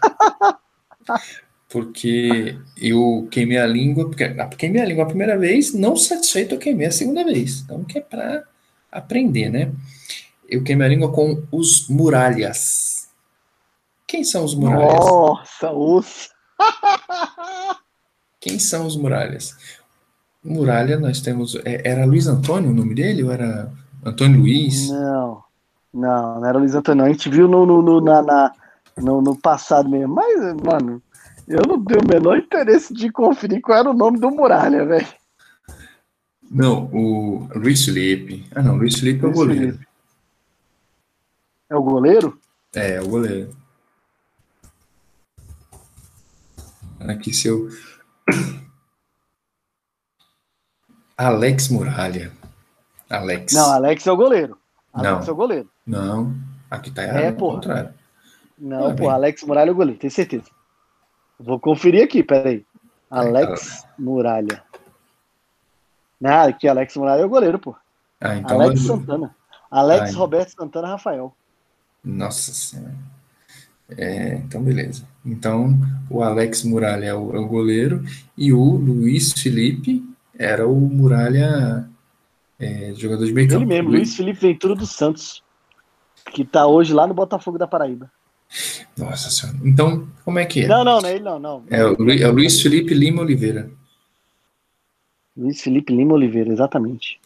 porque 1.70 2.58
eu 2.76 3.28
queimei 3.30 3.60
a 3.60 3.68
língua, 3.68 4.10
porque 4.10 4.28
queimei 4.58 4.82
a 4.82 4.86
língua 4.86 5.04
a 5.04 5.08
primeira 5.08 5.38
vez, 5.38 5.72
não 5.72 5.96
satisfeito, 5.96 6.56
eu 6.56 6.60
queimei 6.60 6.88
a 6.88 6.92
segunda 6.92 7.24
vez. 7.24 7.62
Então, 7.62 7.84
que 7.84 8.00
é 8.00 8.02
para 8.02 8.44
aprender, 8.92 9.50
né? 9.50 9.72
Eu 10.50 10.64
queimei 10.64 10.88
a 10.88 10.90
língua 10.90 11.12
com 11.12 11.44
os 11.52 11.88
muralhas. 11.88 13.08
Quem 14.08 14.24
são 14.24 14.44
os 14.44 14.56
muralhas? 14.56 15.06
Nossa, 15.06 15.72
os. 15.72 16.30
Quem 18.42 18.58
são 18.58 18.88
os 18.88 18.96
muralhas? 18.96 19.56
Muralha, 20.44 20.98
nós 20.98 21.22
temos. 21.22 21.56
É, 21.64 21.88
era 21.88 22.06
Luiz 22.06 22.26
Antônio 22.26 22.72
o 22.72 22.74
nome 22.74 22.96
dele? 22.96 23.24
Ou 23.24 23.32
era 23.32 23.72
Antônio 24.04 24.40
Luiz? 24.40 24.90
Não, 24.90 25.44
não, 25.94 26.40
não 26.40 26.46
era 26.48 26.58
Luiz 26.58 26.74
Antônio. 26.74 27.06
A 27.06 27.10
gente 27.10 27.30
viu 27.30 27.48
no, 27.48 27.64
no, 27.66 27.82
no 27.84 28.02
na, 28.02 28.24
na 28.24 28.52
no, 28.98 29.22
no 29.22 29.36
passado 29.36 29.88
mesmo. 29.88 30.16
Mas, 30.16 30.40
mano, 30.56 31.02
eu 31.50 31.64
não 31.68 31.84
tenho 31.84 32.02
o 32.02 32.08
menor 32.08 32.38
interesse 32.38 32.94
de 32.94 33.12
conferir 33.12 33.60
qual 33.60 33.80
era 33.80 33.90
o 33.90 33.94
nome 33.94 34.20
do 34.20 34.30
Muralha, 34.30 34.86
velho. 34.86 35.08
Não, 36.50 36.86
o 36.94 37.50
Luiz 37.56 37.84
Felipe. 37.84 38.48
Ah, 38.56 38.62
não, 38.62 38.78
Luiz 38.78 39.00
Felipe 39.00 39.26
é 39.26 39.28
o 39.28 39.32
goleiro. 39.32 39.62
Felipe. 39.62 39.88
É 41.72 41.76
o 41.76 41.82
goleiro? 41.82 42.40
É, 42.76 42.92
é 42.94 43.02
o 43.02 43.08
goleiro. 43.08 43.56
Aqui 47.00 47.34
seu. 47.34 47.68
Alex 51.18 51.70
Muralha. 51.70 52.32
Alex. 53.10 53.54
Não, 53.54 53.72
Alex 53.72 54.06
é 54.06 54.12
o 54.12 54.18
goleiro. 54.18 54.58
Alex 54.94 55.26
não. 55.26 55.28
é 55.28 55.32
o 55.32 55.36
goleiro. 55.36 55.70
Não, 55.86 56.36
aqui 56.70 56.92
tá 56.92 57.04
errado. 57.04 57.24
É, 57.24 57.32
pô. 57.32 57.60
Não, 58.58 58.96
pô, 58.96 59.10
Alex 59.10 59.44
Muralha 59.44 59.70
é 59.70 59.72
o 59.72 59.76
goleiro, 59.76 60.00
tenho 60.00 60.12
certeza. 60.12 60.59
Vou 61.40 61.60
conferir 61.60 62.04
aqui, 62.04 62.22
peraí. 62.22 62.66
Alex 63.10 63.86
Muralha. 63.98 64.62
Ah, 66.24 66.44
aqui, 66.44 66.68
Alex 66.68 66.96
Muralha 66.98 67.22
é 67.22 67.26
o 67.26 67.30
goleiro, 67.30 67.58
pô. 67.58 67.76
Ah, 68.20 68.36
então 68.36 68.60
Alex 68.60 68.82
Santana. 68.82 69.36
Alex 69.72 70.14
Roberto 70.16 70.50
Santana 70.50 70.88
Rafael. 70.90 71.34
Nossa 72.04 72.52
Senhora. 72.54 72.96
É, 73.98 74.36
então, 74.36 74.62
beleza. 74.62 75.08
Então, 75.26 75.80
o 76.10 76.22
Alex 76.22 76.64
Muralha 76.64 77.06
é 77.06 77.14
o, 77.14 77.36
é 77.36 77.40
o, 77.40 77.48
goleiro 77.48 78.04
e 78.38 78.54
o 78.54 78.64
Luiz 78.64 79.34
Felipe 79.34 80.04
era 80.38 80.68
o 80.68 80.76
Muralha 80.76 81.90
é, 82.60 82.94
jogador 82.96 83.26
de 83.26 83.34
meio 83.34 83.48
campo. 83.48 83.62
Ele 83.62 83.66
mesmo, 83.66 83.90
Luiz 83.90 84.16
Felipe 84.16 84.40
Ventura 84.40 84.76
dos 84.76 84.92
Santos, 84.92 85.44
que 86.32 86.46
tá 86.46 86.68
hoje 86.68 86.94
lá 86.94 87.08
no 87.08 87.14
Botafogo 87.14 87.58
da 87.58 87.68
Paraíba. 87.68 88.12
Nossa 88.98 89.30
senhora. 89.30 89.58
Então, 89.64 90.08
como 90.26 90.40
é 90.40 90.46
que 90.46 90.62
é? 90.62 90.68
Não, 90.68 90.84
não, 90.84 91.02
não 91.02 91.10
é 91.10 91.16
ele 91.16 91.24
não, 91.24 91.40
não. 91.40 91.64
É 91.70 91.86
o, 91.86 91.96
Lu, 91.98 92.12
é 92.12 92.28
o 92.28 92.32
Luiz 92.32 92.62
Felipe 92.62 92.94
Lima 92.94 93.22
Oliveira. 93.22 93.70
Luiz 95.38 95.62
Felipe 95.62 95.96
Lima 95.96 96.14
Oliveira, 96.14 96.52
exatamente. 96.52 97.20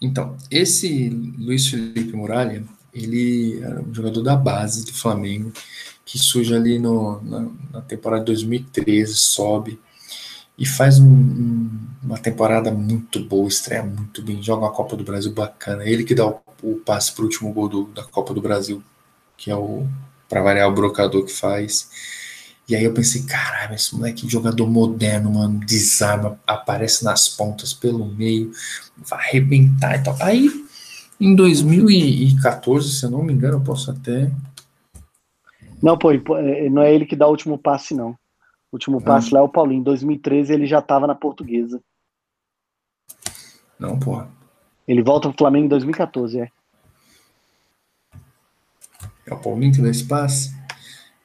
Então, 0.00 0.36
esse 0.50 1.08
Luiz 1.38 1.66
Felipe 1.68 2.14
Muralha, 2.14 2.62
ele 2.92 3.60
era 3.62 3.80
um 3.80 3.94
jogador 3.94 4.22
da 4.22 4.36
base 4.36 4.84
do 4.84 4.92
Flamengo, 4.92 5.52
que 6.04 6.18
surge 6.18 6.54
ali 6.54 6.78
no, 6.78 7.22
na, 7.22 7.48
na 7.72 7.80
temporada 7.80 8.20
de 8.20 8.26
2013, 8.26 9.14
sobe 9.14 9.78
e 10.56 10.64
faz 10.64 11.00
um, 11.00 11.08
um, 11.08 11.70
uma 12.02 12.18
temporada 12.18 12.70
muito 12.70 13.20
boa, 13.24 13.48
estreia 13.48 13.82
muito 13.82 14.22
bem, 14.22 14.42
joga 14.42 14.64
uma 14.64 14.72
Copa 14.72 14.96
do 14.96 15.02
Brasil 15.02 15.32
bacana. 15.32 15.84
Ele 15.84 16.04
que 16.04 16.14
dá 16.14 16.26
o, 16.26 16.40
o 16.62 16.76
passe 16.76 17.12
para 17.12 17.22
o 17.22 17.24
último 17.24 17.52
gol 17.52 17.68
do, 17.68 17.84
da 17.86 18.04
Copa 18.04 18.32
do 18.32 18.40
Brasil, 18.40 18.82
que 19.36 19.50
é 19.50 19.56
o, 19.56 19.86
para 20.28 20.42
variar, 20.42 20.68
o 20.68 20.74
brocador 20.74 21.24
que 21.24 21.32
faz. 21.32 21.88
E 22.68 22.74
aí 22.74 22.84
eu 22.84 22.94
pensei, 22.94 23.24
caralho, 23.24 23.74
esse 23.74 23.94
moleque 23.94 24.28
jogador 24.28 24.66
moderno, 24.66 25.32
mano, 25.32 25.60
desarma, 25.60 26.40
aparece 26.46 27.04
nas 27.04 27.28
pontas 27.28 27.74
pelo 27.74 28.06
meio, 28.06 28.52
vai 28.96 29.18
arrebentar 29.28 29.96
e 29.96 30.02
tal. 30.02 30.16
Aí, 30.20 30.48
em 31.20 31.34
2014, 31.34 32.90
se 32.90 33.04
eu 33.04 33.10
não 33.10 33.22
me 33.22 33.34
engano, 33.34 33.58
eu 33.58 33.60
posso 33.60 33.90
até. 33.90 34.30
Não, 35.82 35.98
pô, 35.98 36.10
é, 36.10 36.70
não 36.70 36.80
é 36.80 36.94
ele 36.94 37.04
que 37.04 37.14
dá 37.14 37.26
o 37.26 37.30
último 37.30 37.58
passe, 37.58 37.94
não. 37.94 38.12
O 38.72 38.76
último 38.76 39.00
passe 39.00 39.32
lá 39.32 39.40
é 39.40 39.42
o 39.42 39.48
Paulinho. 39.48 39.80
Em 39.80 39.84
2013 39.84 40.52
ele 40.54 40.66
já 40.66 40.80
tava 40.80 41.06
na 41.06 41.14
portuguesa. 41.14 41.80
Não, 43.78 43.98
pô. 43.98 44.24
Ele 44.88 45.02
volta 45.02 45.28
pro 45.28 45.38
Flamengo 45.38 45.66
em 45.66 45.68
2014, 45.68 46.40
é. 46.40 46.48
É 49.26 49.34
o 49.34 49.38
Paulinho 49.38 49.72
que 49.72 49.80
dá 49.80 49.90
passe? 50.08 50.54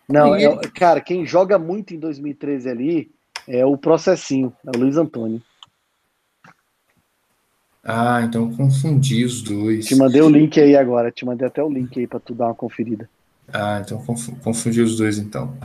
Não, 0.07 0.33
é, 0.33 0.57
cara, 0.73 1.01
quem 1.01 1.25
joga 1.25 1.59
muito 1.59 1.93
em 1.93 1.99
2013 1.99 2.69
ali 2.69 3.11
é 3.47 3.65
o 3.65 3.77
processinho, 3.77 4.51
é 4.65 4.75
o 4.75 4.79
Luiz 4.79 4.97
Antônio. 4.97 5.41
Ah, 7.83 8.21
então 8.23 8.53
confundi 8.55 9.23
os 9.23 9.41
dois. 9.41 9.85
Te 9.85 9.95
mandei 9.95 10.21
o 10.21 10.29
link 10.29 10.59
aí 10.59 10.75
agora, 10.75 11.11
te 11.11 11.25
mandei 11.25 11.47
até 11.47 11.63
o 11.63 11.69
link 11.69 11.97
aí 11.99 12.07
para 12.07 12.19
tu 12.19 12.33
dar 12.33 12.47
uma 12.47 12.55
conferida. 12.55 13.09
Ah, 13.51 13.81
então 13.83 14.03
confundi 14.43 14.81
os 14.81 14.97
dois 14.97 15.17
então. 15.17 15.55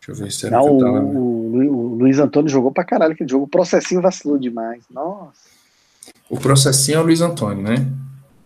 Deixa 0.00 0.10
eu 0.10 0.14
ver 0.14 0.32
se 0.32 0.46
era 0.46 0.56
Não, 0.56 0.76
o, 0.76 0.78
tava... 0.78 1.00
o, 1.00 1.96
Luiz 1.96 2.18
Antônio 2.18 2.48
jogou 2.48 2.72
pra 2.72 2.84
caralho 2.84 3.12
aquele 3.12 3.30
jogo. 3.30 3.44
O 3.44 3.48
processinho 3.48 4.00
vacilou 4.00 4.38
demais. 4.38 4.84
Nossa. 4.90 5.48
O 6.30 6.38
processinho 6.38 6.98
é 6.98 7.00
o 7.00 7.04
Luiz 7.04 7.20
Antônio, 7.20 7.62
né? 7.62 7.86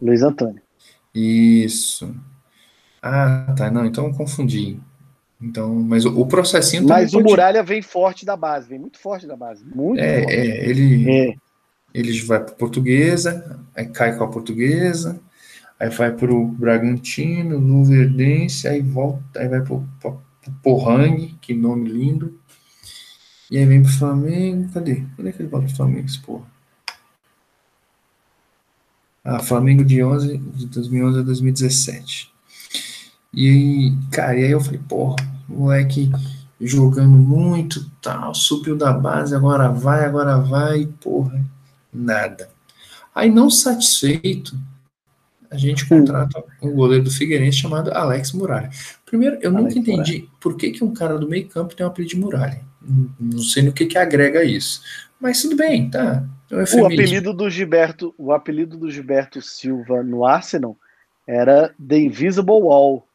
Luiz 0.00 0.22
Antônio. 0.22 0.60
Isso. 1.14 2.14
Ah, 3.02 3.52
tá. 3.56 3.70
Não, 3.70 3.84
então 3.84 4.06
eu 4.06 4.14
confundi. 4.14 4.78
Então, 5.40 5.74
mas 5.74 6.04
o, 6.04 6.20
o 6.20 6.26
processinho 6.26 6.86
Mas 6.86 7.12
o 7.12 7.16
pode... 7.16 7.28
Muralha 7.28 7.62
vem 7.64 7.82
forte 7.82 8.24
da 8.24 8.36
base, 8.36 8.68
vem 8.68 8.78
muito 8.78 8.98
forte 9.00 9.26
da 9.26 9.36
base. 9.36 9.64
Muito 9.64 10.00
é, 10.00 10.20
forte. 10.20 10.34
É, 10.34 10.68
ele, 10.68 11.10
é. 11.10 11.34
ele 11.92 12.20
vai 12.22 12.38
para 12.38 12.54
portuguesa, 12.54 13.60
aí 13.74 13.86
cai 13.86 14.16
com 14.16 14.22
a 14.22 14.28
portuguesa, 14.28 15.20
aí 15.80 15.90
vai 15.90 16.12
para 16.12 16.32
o 16.32 16.46
Bragantino, 16.46 17.58
Luverdense, 17.58 18.68
aí 18.68 18.80
volta, 18.80 19.40
aí 19.40 19.48
vai 19.48 19.60
para 19.60 19.74
o 19.74 19.84
Porrang, 20.62 21.36
que 21.40 21.52
nome 21.52 21.90
lindo. 21.90 22.38
E 23.50 23.58
aí 23.58 23.66
vem 23.66 23.82
pro 23.82 23.92
Flamengo. 23.92 24.72
Cadê? 24.72 25.04
Cadê 25.16 25.32
que 25.32 25.42
ele 25.42 25.48
volta 25.48 25.66
pro 25.66 25.76
Flamengo, 25.76 26.06
esse 26.06 26.20
porra? 26.20 26.46
Ah, 29.24 29.40
Flamengo 29.40 29.84
de, 29.84 30.02
11, 30.02 30.38
de 30.38 30.66
2011 30.66 31.18
a 31.18 31.22
2017. 31.22 32.31
E 33.34 33.48
aí, 33.48 33.92
cara, 34.10 34.38
e 34.38 34.44
aí 34.44 34.50
eu 34.50 34.60
falei, 34.60 34.80
porra, 34.88 35.16
moleque 35.48 36.10
jogando 36.60 37.16
muito, 37.16 37.90
tal, 38.00 38.34
subiu 38.34 38.76
da 38.76 38.92
base, 38.92 39.34
agora 39.34 39.68
vai, 39.68 40.04
agora 40.04 40.38
vai, 40.38 40.86
porra, 41.00 41.44
nada. 41.92 42.48
Aí, 43.14 43.30
não 43.30 43.50
satisfeito, 43.50 44.56
a 45.50 45.56
gente 45.56 45.86
contrata 45.86 46.42
um 46.62 46.72
goleiro 46.72 47.04
do 47.04 47.10
Figueirense 47.10 47.58
chamado 47.58 47.92
Alex 47.92 48.32
Muralha. 48.32 48.70
Primeiro, 49.04 49.38
eu 49.42 49.50
Alex 49.50 49.74
nunca 49.74 49.78
entendi 49.78 50.12
Muralha. 50.12 50.30
por 50.40 50.56
que, 50.56 50.70
que 50.70 50.84
um 50.84 50.94
cara 50.94 51.18
do 51.18 51.28
meio 51.28 51.48
campo 51.48 51.74
tem 51.74 51.84
um 51.84 51.88
apelido 51.88 52.14
de 52.14 52.20
Muralha. 52.20 52.60
Não 53.20 53.38
sei 53.38 53.62
no 53.62 53.72
que, 53.72 53.86
que 53.86 53.98
agrega 53.98 54.42
isso. 54.42 54.82
Mas 55.20 55.42
tudo 55.42 55.54
bem, 55.54 55.88
tá. 55.88 56.24
É 56.50 56.76
o 56.76 56.86
apelido 56.86 57.32
do 57.32 57.48
Gilberto, 57.48 58.14
o 58.18 58.32
apelido 58.32 58.76
do 58.76 58.90
Gilberto 58.90 59.40
Silva 59.40 60.02
no 60.02 60.24
Arsenal 60.24 60.76
era 61.26 61.74
The 61.86 61.98
Invisible 61.98 62.60
Wall, 62.62 63.06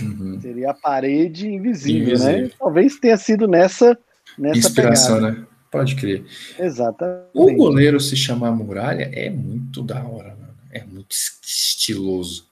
Uhum. 0.00 0.40
Seria 0.40 0.70
a 0.70 0.74
parede 0.74 1.48
invisível, 1.48 2.06
né? 2.06 2.12
invisível, 2.12 2.42
né? 2.42 2.50
Talvez 2.58 2.98
tenha 2.98 3.16
sido 3.16 3.48
nessa, 3.48 3.98
nessa 4.38 4.58
inspiração, 4.58 5.16
pegada. 5.16 5.38
né? 5.40 5.46
Pode 5.70 5.94
crer. 5.96 6.24
Exatamente. 6.58 7.28
O 7.32 7.52
goleiro 7.54 8.00
se 8.00 8.16
chamar 8.16 8.50
muralha 8.52 9.08
é 9.12 9.30
muito 9.30 9.82
da 9.82 10.02
hora, 10.04 10.36
mano. 10.36 10.54
É 10.70 10.84
muito 10.84 11.14
estiloso. 11.42 12.46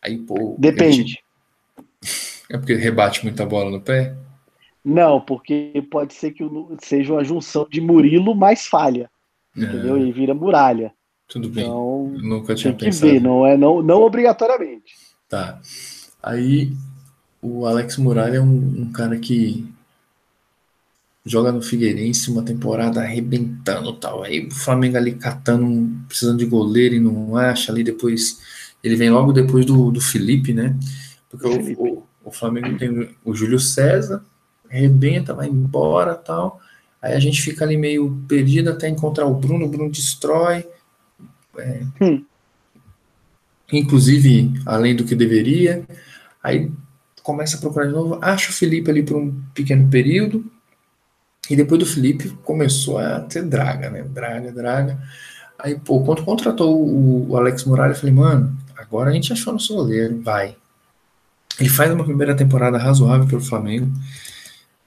Aí, 0.00 0.18
pô. 0.18 0.56
Depende. 0.58 1.18
É 2.48 2.56
porque 2.56 2.74
rebate 2.74 3.24
muita 3.24 3.44
bola 3.44 3.70
no 3.70 3.80
pé? 3.80 4.16
Não, 4.84 5.20
porque 5.20 5.84
pode 5.90 6.14
ser 6.14 6.32
que 6.32 6.44
seja 6.82 7.12
uma 7.12 7.24
junção 7.24 7.66
de 7.70 7.80
Murilo 7.80 8.34
mais 8.34 8.66
falha. 8.66 9.10
É. 9.56 9.62
Entendeu? 9.62 9.98
E 9.98 10.10
vira 10.12 10.34
muralha. 10.34 10.92
Tudo 11.28 11.48
bem. 11.48 11.64
Então, 11.64 12.08
nunca 12.22 12.54
tinha 12.54 12.72
tem 12.72 12.88
pensado. 12.88 13.06
que 13.06 13.18
ver, 13.18 13.22
não 13.22 13.46
é 13.46 13.56
não, 13.56 13.82
não 13.82 14.02
obrigatoriamente. 14.02 14.94
Tá. 15.28 15.60
Aí 16.22 16.72
o 17.42 17.66
Alex 17.66 17.96
Muralha 17.96 18.36
é 18.36 18.40
um, 18.40 18.82
um, 18.82 18.92
cara 18.92 19.18
que 19.18 19.66
joga 21.24 21.52
no 21.52 21.62
Figueirense 21.62 22.30
uma 22.30 22.42
temporada 22.42 23.00
arrebentando 23.00 23.92
tal. 23.94 24.22
Aí 24.22 24.46
o 24.46 24.54
Flamengo 24.54 24.96
ali 24.96 25.12
catando, 25.12 25.90
precisando 26.06 26.38
de 26.38 26.46
goleiro 26.46 26.94
e 26.94 27.00
não 27.00 27.36
acha 27.36 27.72
ali 27.72 27.82
depois. 27.82 28.40
Ele 28.82 28.96
vem 28.96 29.10
logo 29.10 29.32
depois 29.32 29.64
do, 29.64 29.90
do 29.90 30.00
Felipe, 30.00 30.52
né? 30.52 30.76
Porque 31.30 31.46
o, 31.46 31.82
o, 31.82 32.06
o, 32.24 32.30
Flamengo 32.30 32.78
tem 32.78 33.10
o 33.24 33.34
Júlio 33.34 33.58
César, 33.58 34.24
arrebenta, 34.70 35.34
vai 35.34 35.48
embora 35.48 36.14
tal. 36.14 36.60
Aí 37.00 37.14
a 37.14 37.20
gente 37.20 37.40
fica 37.40 37.64
ali 37.64 37.76
meio 37.76 38.22
perdido 38.28 38.70
até 38.70 38.88
encontrar 38.88 39.26
o 39.26 39.34
Bruno, 39.34 39.64
o 39.64 39.68
Bruno 39.68 39.90
destrói. 39.90 40.66
É, 41.56 41.82
hum. 42.00 42.24
Inclusive, 43.72 44.52
além 44.66 44.96
do 44.96 45.04
que 45.04 45.14
deveria. 45.14 45.86
Aí 46.42 46.70
começa 47.22 47.56
a 47.56 47.60
procurar 47.60 47.86
de 47.86 47.92
novo, 47.92 48.18
acha 48.22 48.50
o 48.50 48.54
Felipe 48.54 48.90
ali 48.90 49.02
por 49.02 49.16
um 49.16 49.42
pequeno 49.54 49.88
período, 49.90 50.44
e 51.48 51.56
depois 51.56 51.78
do 51.78 51.86
Felipe 51.86 52.30
começou 52.44 52.98
a 52.98 53.20
ter 53.20 53.42
draga, 53.42 53.90
né? 53.90 54.02
Draga, 54.02 54.52
draga. 54.52 54.98
Aí, 55.58 55.78
pô, 55.78 56.02
quando 56.02 56.24
contratou 56.24 56.80
o, 56.80 57.36
Alex 57.36 57.64
Muralha, 57.64 57.92
eu 57.92 57.96
falei, 57.96 58.14
mano, 58.14 58.56
agora 58.76 59.10
a 59.10 59.12
gente 59.12 59.32
achou 59.32 59.52
nosso 59.52 59.74
goleiro, 59.74 60.20
vai. 60.22 60.56
Ele 61.58 61.68
faz 61.68 61.92
uma 61.92 62.04
primeira 62.04 62.34
temporada 62.34 62.78
razoável 62.78 63.26
pelo 63.26 63.42
Flamengo, 63.42 63.90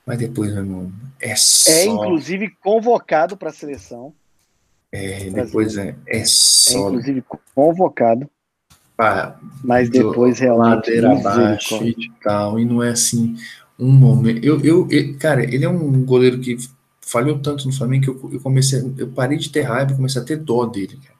mas 0.06 0.18
depois, 0.18 0.52
meu 0.52 0.64
irmão, 0.64 0.92
é, 1.22 1.32
é 1.32 1.36
só. 1.36 1.72
É 1.72 1.86
inclusive 1.86 2.50
convocado 2.62 3.38
para 3.38 3.50
a 3.50 3.54
seleção. 3.54 4.14
É, 4.92 5.30
depois 5.30 5.78
é, 5.78 5.96
é 6.08 6.24
só. 6.26 6.78
É 6.78 6.82
inclusive 6.82 7.24
convocado. 7.54 8.30
Pá, 8.96 9.40
mas 9.64 9.90
depois 9.90 10.40
realmente 10.40 10.76
ladeira 10.76 11.14
abaixo 11.14 11.84
e 11.84 12.12
tal, 12.24 12.60
e 12.60 12.66
não 12.66 12.84
é 12.84 12.90
assim 12.90 13.36
um 13.80 13.92
momento. 13.92 14.44
Eu, 14.44 14.62
eu, 14.62 14.88
eu, 14.90 15.18
cara, 15.18 15.44
ele 15.44 15.66
é 15.66 15.70
um 15.70 16.04
goleiro 16.04 16.40
que 16.40 16.58
falhou 17.02 17.40
tanto 17.40 17.66
no 17.66 17.74
Flamengo 17.74 18.04
que 18.04 18.10
eu, 18.10 18.34
eu 18.34 18.40
comecei, 18.40 18.82
eu 18.98 19.08
parei 19.08 19.38
de 19.38 19.50
ter 19.50 19.62
raiva, 19.62 19.96
comecei 19.96 20.22
a 20.22 20.26
ter 20.26 20.38
dó 20.38 20.66
dele. 20.66 21.00
Cara. 21.04 21.14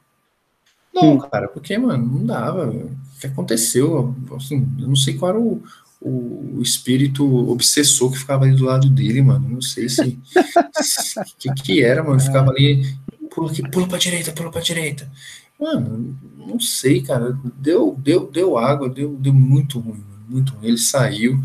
Não, 0.94 1.14
hum. 1.14 1.18
cara, 1.18 1.48
porque, 1.48 1.76
mano, 1.76 2.06
não 2.06 2.24
dava. 2.24 2.68
O 2.68 2.90
que 3.20 3.26
aconteceu? 3.26 4.14
Assim, 4.36 4.66
eu 4.78 4.88
não 4.88 4.96
sei 4.96 5.14
qual 5.14 5.30
era 5.30 5.40
o, 5.40 5.62
o, 6.00 6.60
espírito 6.62 7.24
obsessor 7.50 8.12
que 8.12 8.18
ficava 8.18 8.44
ali 8.44 8.54
do 8.54 8.64
lado 8.64 8.88
dele, 8.88 9.20
mano. 9.22 9.48
Não 9.48 9.62
sei 9.62 9.88
se. 9.88 10.18
O 10.32 11.38
que, 11.38 11.52
que 11.54 11.82
era, 11.82 12.04
mano? 12.04 12.20
Ficava 12.20 12.50
ali, 12.50 12.96
pula 13.30 13.50
aqui, 13.50 13.68
pula 13.68 13.88
pra 13.88 13.98
direita, 13.98 14.32
pula 14.32 14.50
pra 14.50 14.60
direita. 14.60 15.10
Mano, 15.58 16.16
não 16.46 16.60
sei, 16.60 17.02
cara. 17.02 17.38
Deu, 17.56 17.96
deu, 17.98 18.30
deu 18.30 18.58
água, 18.58 18.88
deu, 18.88 19.16
deu 19.16 19.32
muito 19.32 19.78
ruim, 19.78 20.04
muito 20.28 20.54
ruim. 20.54 20.68
Ele 20.68 20.78
saiu. 20.78 21.40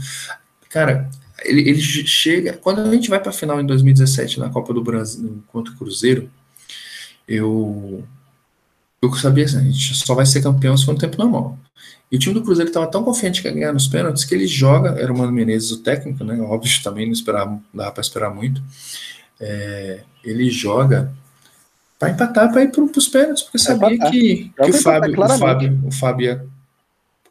Cara, 0.69 1.09
ele, 1.43 1.61
ele 1.67 1.81
chega. 1.81 2.53
Quando 2.53 2.81
a 2.81 2.91
gente 2.91 3.09
vai 3.09 3.19
para 3.19 3.29
a 3.29 3.33
final 3.33 3.59
em 3.59 3.65
2017 3.65 4.39
na 4.39 4.49
Copa 4.49 4.73
do 4.73 4.83
Brasil 4.83 5.43
contra 5.47 5.73
o 5.73 5.77
Cruzeiro, 5.77 6.29
eu 7.27 8.03
eu 9.01 9.13
sabia 9.13 9.45
assim, 9.45 9.57
a 9.57 9.61
gente 9.61 9.95
só 9.95 10.13
vai 10.13 10.25
ser 10.25 10.41
campeão 10.41 10.75
se 10.75 10.85
for 10.85 10.93
no 10.93 10.99
tempo 10.99 11.17
normal. 11.17 11.57
E 12.11 12.15
o 12.15 12.19
time 12.19 12.33
do 12.33 12.43
Cruzeiro 12.43 12.69
estava 12.69 12.87
tão 12.87 13.03
confiante 13.03 13.41
que 13.41 13.47
ia 13.47 13.53
ganhar 13.53 13.73
nos 13.73 13.87
pênaltis 13.87 14.25
que 14.25 14.33
ele 14.33 14.47
joga, 14.47 14.99
era 14.99 15.13
o 15.13 15.17
Mano 15.17 15.31
Menezes 15.31 15.71
o 15.71 15.77
técnico, 15.77 16.23
né? 16.23 16.39
Óbvio, 16.41 16.71
também 16.83 17.05
não 17.05 17.13
esperava, 17.13 17.61
dava 17.73 17.91
para 17.91 18.01
esperar 18.01 18.33
muito. 18.33 18.61
É, 19.39 20.03
ele 20.23 20.49
joga 20.49 21.13
para 21.99 22.11
empatar, 22.11 22.49
para 22.49 22.63
ir 22.63 22.71
para 22.71 22.81
os 22.81 23.07
pênaltis, 23.09 23.43
porque 23.43 23.59
sabia 23.59 23.99
que, 24.09 24.51
que 24.55 24.71
o, 24.71 24.73
Fábio, 24.73 25.21
o, 25.21 25.37
Fábio, 25.37 25.81
o 25.85 25.91
Fábio 25.91 26.25
ia 26.25 26.45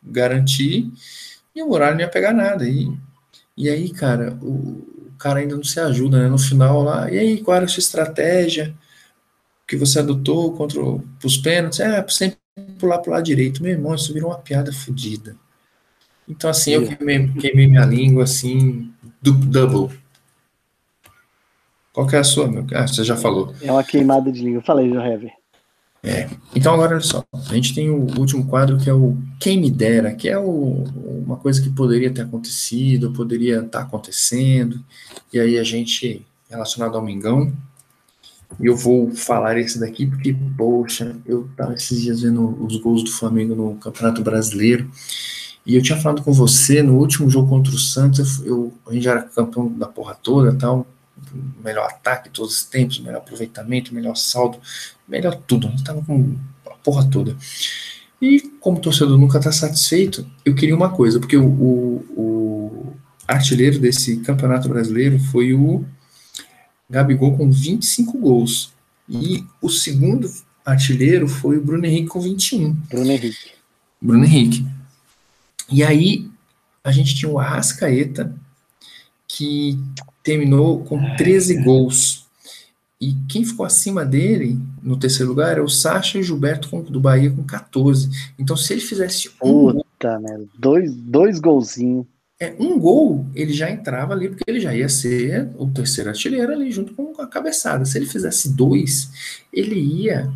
garantir 0.02 0.92
e 1.56 1.62
o 1.62 1.68
Muralha 1.68 1.94
não 1.94 2.00
ia 2.02 2.08
pegar 2.08 2.34
nada. 2.34 2.68
E, 2.68 2.92
e 3.56 3.70
aí, 3.70 3.90
cara, 3.90 4.38
o, 4.42 4.86
o 5.08 5.12
cara 5.18 5.40
ainda 5.40 5.56
não 5.56 5.64
se 5.64 5.80
ajuda, 5.80 6.22
né? 6.22 6.28
No 6.28 6.38
final 6.38 6.82
lá, 6.82 7.10
e 7.10 7.18
aí, 7.18 7.40
qual 7.40 7.56
era 7.56 7.64
a 7.64 7.68
sua 7.68 7.80
estratégia 7.80 8.74
que 9.66 9.76
você 9.76 10.00
adotou 10.00 10.52
contra 10.52 10.80
os 11.24 11.38
pênaltis? 11.38 11.80
É, 11.80 12.06
sempre 12.08 12.38
pular 12.78 12.98
pro 12.98 13.12
lado 13.12 13.24
direito. 13.24 13.62
Meu 13.62 13.72
irmão, 13.72 13.94
isso 13.94 14.12
virou 14.12 14.30
uma 14.30 14.38
piada 14.38 14.70
fodida. 14.70 15.34
Então, 16.28 16.50
assim, 16.50 16.72
eu 16.72 16.86
queimei, 16.86 17.32
queimei 17.32 17.66
minha 17.66 17.86
língua, 17.86 18.24
assim, 18.24 18.92
double. 19.22 19.96
Qual 21.98 22.06
que 22.06 22.14
é 22.14 22.20
a 22.20 22.24
sua, 22.24 22.46
meu? 22.46 22.64
Ah, 22.74 22.86
você 22.86 23.02
já 23.02 23.16
falou. 23.16 23.52
É 23.60 23.72
uma 23.72 23.82
queimada 23.82 24.30
de 24.30 24.40
língua. 24.40 24.62
Falei, 24.62 24.88
João 24.88 25.04
Heavy. 25.04 25.32
É. 26.00 26.30
Então, 26.54 26.72
agora, 26.72 26.92
olha 26.92 27.00
só. 27.00 27.24
A 27.34 27.52
gente 27.52 27.74
tem 27.74 27.90
o 27.90 28.06
último 28.16 28.46
quadro, 28.46 28.78
que 28.78 28.88
é 28.88 28.94
o 28.94 29.16
Quem 29.40 29.60
Me 29.60 29.68
Dera, 29.68 30.14
que 30.14 30.28
é 30.28 30.38
o, 30.38 30.84
uma 31.26 31.36
coisa 31.38 31.60
que 31.60 31.68
poderia 31.68 32.08
ter 32.14 32.22
acontecido, 32.22 33.12
poderia 33.12 33.56
estar 33.56 33.80
tá 33.80 33.80
acontecendo. 33.80 34.78
E 35.32 35.40
aí 35.40 35.58
a 35.58 35.64
gente, 35.64 36.24
relacionado 36.48 36.94
ao 36.96 37.02
Mingão, 37.02 37.52
e 38.60 38.66
eu 38.66 38.76
vou 38.76 39.10
falar 39.10 39.58
esse 39.58 39.80
daqui 39.80 40.06
porque, 40.06 40.36
poxa, 40.56 41.16
eu 41.26 41.46
estava 41.50 41.74
esses 41.74 42.00
dias 42.00 42.22
vendo 42.22 42.64
os 42.64 42.76
gols 42.76 43.02
do 43.02 43.10
Flamengo 43.10 43.56
no 43.56 43.74
Campeonato 43.74 44.22
Brasileiro. 44.22 44.88
E 45.66 45.74
eu 45.74 45.82
tinha 45.82 45.98
falado 45.98 46.22
com 46.22 46.32
você 46.32 46.80
no 46.80 46.96
último 46.96 47.28
jogo 47.28 47.48
contra 47.48 47.74
o 47.74 47.78
Santos, 47.78 48.40
eu, 48.46 48.72
a 48.86 48.92
gente 48.92 49.02
já 49.02 49.10
era 49.10 49.22
campeão 49.22 49.66
da 49.66 49.88
porra 49.88 50.14
toda 50.14 50.54
tal, 50.54 50.86
melhor 51.62 51.86
ataque 51.86 52.30
todos 52.30 52.56
os 52.56 52.64
tempos, 52.64 53.00
melhor 53.00 53.18
aproveitamento, 53.18 53.94
melhor 53.94 54.16
saldo, 54.16 54.58
melhor 55.06 55.34
tudo. 55.46 55.68
A 55.68 55.70
gente 55.70 55.84
tava 55.84 56.02
com 56.02 56.36
a 56.66 56.74
porra 56.76 57.08
toda. 57.10 57.36
E 58.20 58.40
como 58.60 58.78
o 58.78 58.80
torcedor 58.80 59.16
nunca 59.16 59.38
está 59.38 59.52
satisfeito, 59.52 60.26
eu 60.44 60.54
queria 60.54 60.74
uma 60.74 60.90
coisa, 60.90 61.20
porque 61.20 61.36
o, 61.36 61.46
o, 61.46 62.04
o, 62.16 62.92
artilheiro 63.26 63.78
desse 63.78 64.16
campeonato 64.18 64.68
brasileiro 64.68 65.18
foi 65.18 65.54
o 65.54 65.84
Gabigol 66.90 67.36
com 67.36 67.50
25 67.50 68.18
gols. 68.18 68.72
E 69.08 69.44
o 69.62 69.68
segundo 69.68 70.30
artilheiro 70.64 71.28
foi 71.28 71.58
o 71.58 71.64
Bruno 71.64 71.86
Henrique 71.86 72.08
com 72.08 72.20
21. 72.20 72.72
Bruno 72.72 73.10
Henrique. 73.10 73.52
Bruno 74.00 74.24
Henrique. 74.24 74.66
E 75.70 75.84
aí 75.84 76.28
a 76.82 76.90
gente 76.90 77.14
tinha 77.14 77.30
o 77.30 77.38
Arrascaeta, 77.38 78.34
que 79.28 79.78
terminou 80.22 80.82
com 80.84 81.14
13 81.16 81.62
gols. 81.62 82.26
E 83.00 83.14
quem 83.28 83.44
ficou 83.44 83.64
acima 83.64 84.04
dele, 84.04 84.58
no 84.82 84.98
terceiro 84.98 85.30
lugar, 85.30 85.58
é 85.58 85.60
o 85.60 85.68
Sacha 85.68 86.18
e 86.18 86.22
Gilberto 86.22 86.82
do 86.82 86.98
Bahia 86.98 87.30
com 87.30 87.44
14. 87.44 88.10
Então, 88.36 88.56
se 88.56 88.72
ele 88.72 88.80
fizesse 88.80 89.30
um 89.40 89.72
Puta, 89.98 90.18
né? 90.18 90.40
Dois, 90.58 90.94
dois 90.94 91.38
golzinhos. 91.38 92.06
É, 92.40 92.54
um 92.58 92.78
gol, 92.78 93.26
ele 93.34 93.52
já 93.52 93.68
entrava 93.68 94.14
ali, 94.14 94.28
porque 94.28 94.44
ele 94.46 94.60
já 94.60 94.72
ia 94.72 94.88
ser 94.88 95.48
o 95.56 95.66
terceiro 95.66 96.08
artilheiro 96.08 96.52
ali, 96.52 96.70
junto 96.70 96.94
com 96.94 97.20
a 97.20 97.26
cabeçada. 97.26 97.84
Se 97.84 97.98
ele 97.98 98.06
fizesse 98.06 98.50
dois, 98.50 99.10
ele 99.52 99.74
ia 99.74 100.30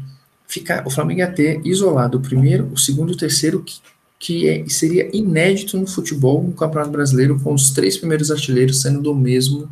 ficar. 0.47 0.85
O 0.85 0.91
Flamengo 0.91 1.21
ia 1.21 1.31
ter 1.31 1.65
isolado 1.65 2.19
o 2.19 2.21
primeiro, 2.21 2.69
o 2.73 2.77
segundo 2.77 3.13
e 3.13 3.15
o 3.15 3.19
terceiro, 3.19 3.63
que, 3.63 3.81
que 4.23 4.49
é, 4.49 4.69
seria 4.69 5.11
inédito 5.13 5.77
no 5.77 5.85
futebol, 5.85 6.45
no 6.45 6.53
Campeonato 6.53 6.93
Brasileiro, 6.93 7.41
com 7.41 7.53
os 7.53 7.71
três 7.71 7.99
primeiros 7.99 8.31
artilheiros 8.31 8.81
sendo 8.81 9.03
do 9.03 9.13
mesmo, 9.13 9.69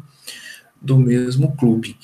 do 0.82 0.98
mesmo 0.98 1.56
clube. 1.56 1.96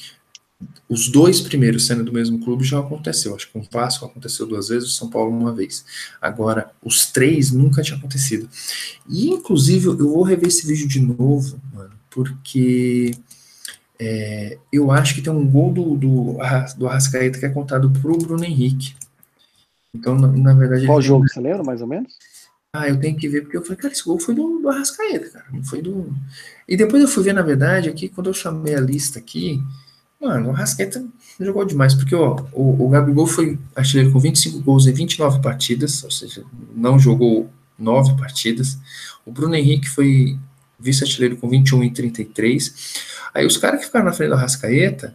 Os 0.88 1.08
dois 1.08 1.40
primeiros 1.40 1.88
sendo 1.88 2.04
do 2.04 2.12
mesmo 2.12 2.38
clube 2.38 2.62
já 2.62 2.78
aconteceu. 2.78 3.34
Acho 3.34 3.50
que 3.50 3.58
o 3.58 3.66
Vasco 3.68 4.06
aconteceu 4.06 4.46
duas 4.46 4.68
vezes, 4.68 4.90
o 4.90 4.92
São 4.92 5.10
Paulo 5.10 5.36
uma 5.36 5.52
vez. 5.52 5.84
Agora, 6.22 6.70
os 6.84 7.06
três 7.06 7.50
nunca 7.50 7.82
tinha 7.82 7.98
acontecido. 7.98 8.48
E, 9.08 9.28
inclusive, 9.28 9.86
eu 9.86 9.96
vou 9.96 10.22
rever 10.22 10.46
esse 10.46 10.64
vídeo 10.68 10.86
de 10.86 11.00
novo, 11.00 11.60
mano, 11.74 11.94
porque 12.08 13.10
é, 13.98 14.56
eu 14.72 14.92
acho 14.92 15.16
que 15.16 15.20
tem 15.20 15.32
um 15.32 15.50
gol 15.50 15.72
do, 15.72 15.96
do, 15.96 16.38
do 16.78 16.86
Arrascaeta 16.86 17.40
que 17.40 17.46
é 17.46 17.48
contado 17.48 17.90
pro 17.90 18.16
Bruno 18.16 18.44
Henrique. 18.44 18.94
Então, 19.92 20.14
na, 20.14 20.28
na 20.28 20.54
verdade. 20.54 20.86
Qual 20.86 21.02
jogo? 21.02 21.26
Tem... 21.26 21.34
Você 21.34 21.40
lembra 21.40 21.64
mais 21.64 21.82
ou 21.82 21.88
menos? 21.88 22.12
Ah, 22.80 22.88
eu 22.88 22.98
tenho 22.98 23.16
que 23.16 23.28
ver, 23.28 23.42
porque 23.42 23.56
eu 23.56 23.62
falei, 23.62 23.76
cara, 23.76 23.92
esse 23.92 24.04
gol 24.04 24.18
foi 24.18 24.34
do, 24.34 24.60
do 24.60 24.68
Arrascaeta, 24.68 25.30
cara. 25.30 25.46
Não 25.52 25.64
foi 25.64 25.80
do. 25.80 26.12
E 26.68 26.76
depois 26.76 27.02
eu 27.02 27.08
fui 27.08 27.22
ver, 27.22 27.32
na 27.32 27.42
verdade, 27.42 27.88
aqui, 27.88 28.08
quando 28.08 28.28
eu 28.28 28.34
chamei 28.34 28.74
a 28.74 28.80
lista 28.80 29.18
aqui, 29.18 29.62
Mano, 30.20 30.48
o 30.48 30.52
Rasqueta 30.52 31.04
jogou 31.38 31.64
demais, 31.64 31.94
porque 31.94 32.14
ó, 32.14 32.36
o, 32.52 32.86
o 32.86 32.88
Gabigol 32.88 33.26
foi 33.26 33.58
artilheiro 33.74 34.12
com 34.12 34.18
25 34.18 34.60
gols 34.60 34.86
em 34.86 34.92
29 34.92 35.40
partidas, 35.40 36.02
ou 36.02 36.10
seja, 36.10 36.42
não 36.74 36.98
jogou 36.98 37.50
9 37.78 38.16
partidas. 38.16 38.78
O 39.26 39.30
Bruno 39.30 39.54
Henrique 39.54 39.88
foi 39.88 40.38
vice-artilheiro 40.78 41.36
com 41.36 41.48
21 41.48 41.84
em 41.84 41.92
33. 41.92 42.74
Aí 43.34 43.46
os 43.46 43.58
caras 43.58 43.80
que 43.80 43.86
ficaram 43.86 44.06
na 44.06 44.12
frente 44.12 44.30
do 44.30 44.36
Rascaeta, 44.36 45.14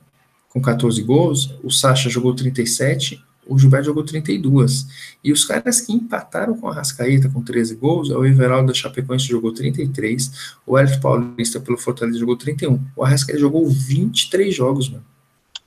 com 0.50 0.62
14 0.62 1.02
gols, 1.02 1.56
o 1.64 1.72
Sacha 1.72 2.10
jogou 2.10 2.36
37 2.36 3.24
o 3.52 3.60
Gilberto 3.60 3.88
jogou 3.88 4.04
32. 4.04 4.88
E 5.24 5.32
os 5.32 5.44
caras 5.44 5.82
que 5.82 5.92
empataram 5.92 6.58
com 6.58 6.70
a 6.70 6.74
Rascaeta 6.74 7.30
com 7.30 7.42
13 7.42 7.76
gols, 7.76 8.10
é 8.10 8.16
o 8.16 8.26
Everaldo 8.26 8.68
da 8.68 8.74
Chapecoense 8.74 9.28
jogou 9.28 9.54
33, 9.54 10.56
o 10.66 10.80
Elton 10.80 11.00
Paulista 11.00 11.60
pelo 11.60 11.78
Fortaleza 11.78 12.18
jogou 12.18 12.38
31. 12.38 12.80
O 12.96 13.04
Arrascaeta 13.04 13.40
jogou 13.40 13.68
23 13.68 14.56
jogos, 14.56 14.90
mano. 14.90 15.04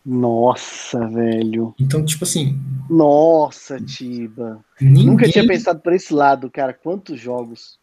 Nossa, 0.05 1.06
velho. 1.09 1.74
Então, 1.78 2.05
tipo 2.05 2.24
assim. 2.24 2.59
Nossa, 2.90 3.81
Tiba. 3.81 4.62
Ninguém... 4.81 5.06
Nunca 5.06 5.28
tinha 5.28 5.47
pensado 5.47 5.81
por 5.81 5.93
esse 5.94 6.12
lado, 6.12 6.51
cara. 6.51 6.74
Quantos 6.74 7.19
jogos? 7.19 7.78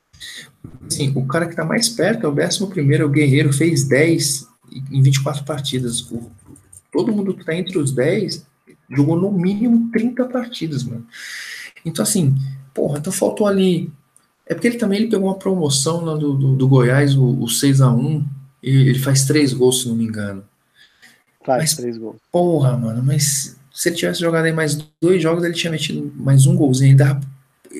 Sim, 0.88 1.12
o 1.16 1.26
cara 1.26 1.48
que 1.48 1.56
tá 1.56 1.66
mais 1.66 1.90
perto 1.90 2.26
é 2.26 2.30
o 2.30 2.34
11 2.34 2.68
primeiro, 2.68 3.04
é 3.04 3.06
o 3.08 3.10
Guerreiro, 3.10 3.52
fez 3.52 3.84
10 3.84 4.48
em 4.92 5.02
24 5.02 5.44
partidas. 5.44 6.02
O, 6.12 6.32
todo 6.92 7.12
mundo 7.12 7.34
que 7.34 7.44
tá 7.44 7.56
entre 7.56 7.78
os 7.78 7.92
10 7.92 8.46
jogou 8.92 9.16
no 9.16 9.32
mínimo 9.32 9.90
30 9.92 10.26
partidas, 10.26 10.84
mano. 10.84 11.06
Então, 11.86 12.04
assim, 12.04 12.36
porra, 12.74 13.00
então 13.00 13.12
faltou 13.12 13.48
ali. 13.48 13.92
É 14.46 14.54
porque 14.54 14.68
ele 14.68 14.78
também 14.78 15.00
ele 15.00 15.10
pegou 15.10 15.28
uma 15.30 15.38
promoção 15.38 16.04
lá 16.04 16.16
do, 16.16 16.34
do, 16.34 16.56
do 16.56 16.68
Goiás, 16.68 17.16
o, 17.16 17.24
o 17.24 17.46
6x1, 17.46 18.26
e 18.62 18.70
ele 18.70 19.00
faz 19.00 19.26
três 19.26 19.54
gols, 19.54 19.82
se 19.82 19.88
não 19.88 19.96
me 19.96 20.04
engano. 20.04 20.44
Faz 21.46 21.64
mas, 21.64 21.76
três 21.76 21.98
gols. 21.98 22.18
Porra, 22.32 22.78
mano, 22.78 23.02
mas 23.04 23.56
se 23.74 23.90
ele 23.90 23.96
tivesse 23.96 24.20
jogado 24.20 24.46
aí 24.46 24.52
mais 24.52 24.78
dois 25.02 25.22
jogos, 25.22 25.44
ele 25.44 25.54
tinha 25.54 25.72
metido 25.72 26.12
mais 26.18 26.46
um 26.46 26.56
golzinho. 26.56 26.92
Ainda, 26.92 27.20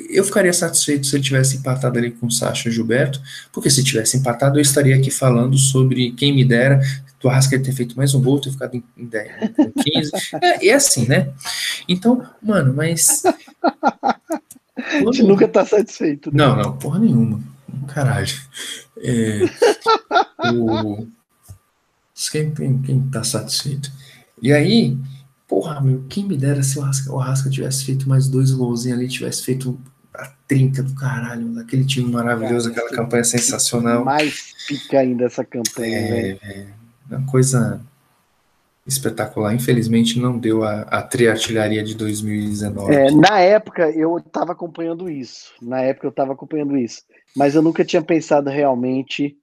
eu 0.10 0.24
ficaria 0.24 0.54
satisfeito 0.54 1.06
se 1.06 1.16
ele 1.16 1.24
tivesse 1.24 1.58
empatado 1.58 1.98
ali 1.98 2.12
com 2.12 2.28
o 2.28 2.32
Sacha 2.32 2.70
e 2.70 2.72
Gilberto, 2.72 3.22
porque 3.52 3.70
se 3.70 3.84
tivesse 3.84 4.18
empatado, 4.18 4.58
eu 4.58 4.62
estaria 4.62 4.96
aqui 4.96 5.12
falando 5.12 5.58
sobre 5.58 6.12
quem 6.14 6.34
me 6.34 6.46
dera 6.46 6.82
do 7.22 7.30
Arrascaeta 7.30 7.66
ter 7.66 7.74
feito 7.74 7.96
mais 7.96 8.14
um 8.14 8.22
gol, 8.22 8.42
ter 8.42 8.52
ficado 8.52 8.76
em, 8.76 8.84
em 8.98 9.06
10, 9.06 9.32
em 9.60 9.72
15. 9.72 10.12
É, 10.42 10.68
é 10.68 10.74
assim, 10.74 11.08
né? 11.08 11.32
Então, 11.88 12.26
mano, 12.42 12.74
mas. 12.74 13.24
A 14.76 15.00
gente 15.00 15.24
nunca 15.24 15.48
tá 15.48 15.66
satisfeito. 15.66 16.32
Né? 16.32 16.38
Não, 16.38 16.56
não, 16.56 16.78
porra 16.78 17.00
nenhuma. 17.00 17.40
Caralho. 17.88 18.34
É, 18.98 19.42
o... 20.54 21.08
quem, 22.32 22.54
quem, 22.54 22.82
quem 22.82 23.02
tá 23.10 23.24
satisfeito? 23.24 23.92
E 24.42 24.52
aí, 24.52 24.98
porra, 25.48 25.80
meu, 25.82 26.04
quem 26.10 26.26
me 26.26 26.36
dera 26.36 26.64
se 26.64 26.80
o 26.80 26.82
Arrasca, 26.82 27.12
o 27.12 27.20
Arrasca 27.20 27.50
tivesse 27.50 27.86
feito 27.86 28.10
mais 28.10 28.28
dois 28.28 28.52
golzinhos 28.52 28.98
ali, 28.98 29.08
tivesse 29.08 29.44
feito 29.44 29.80
a 30.14 30.28
trinca 30.48 30.82
do 30.82 30.94
caralho, 30.96 31.58
aquele 31.60 31.86
time 31.86 32.12
maravilhoso, 32.12 32.70
aquela 32.70 32.90
campanha 32.90 33.24
sensacional. 33.24 34.04
Mais 34.04 34.54
pica 34.68 35.00
ainda 35.00 35.26
essa 35.26 35.46
campanha, 35.46 35.98
é, 35.98 36.10
velho. 36.10 36.40
É, 36.44 36.81
uma 37.18 37.28
coisa 37.28 37.82
espetacular. 38.86 39.54
Infelizmente 39.54 40.20
não 40.20 40.38
deu 40.38 40.64
a, 40.64 40.82
a 40.82 41.02
triartilharia 41.02 41.84
de 41.84 41.96
2019. 41.96 42.94
É, 42.94 43.12
na 43.12 43.40
época 43.40 43.90
eu 43.92 44.18
estava 44.18 44.52
acompanhando 44.52 45.10
isso. 45.10 45.52
Na 45.62 45.82
época 45.82 46.08
eu 46.08 46.12
estava 46.12 46.34
acompanhando 46.34 46.78
isso. 46.78 47.04
Mas 47.36 47.56
eu 47.56 47.62
nunca 47.62 47.86
tinha 47.86 48.02
pensado 48.02 48.50
realmente 48.50 49.38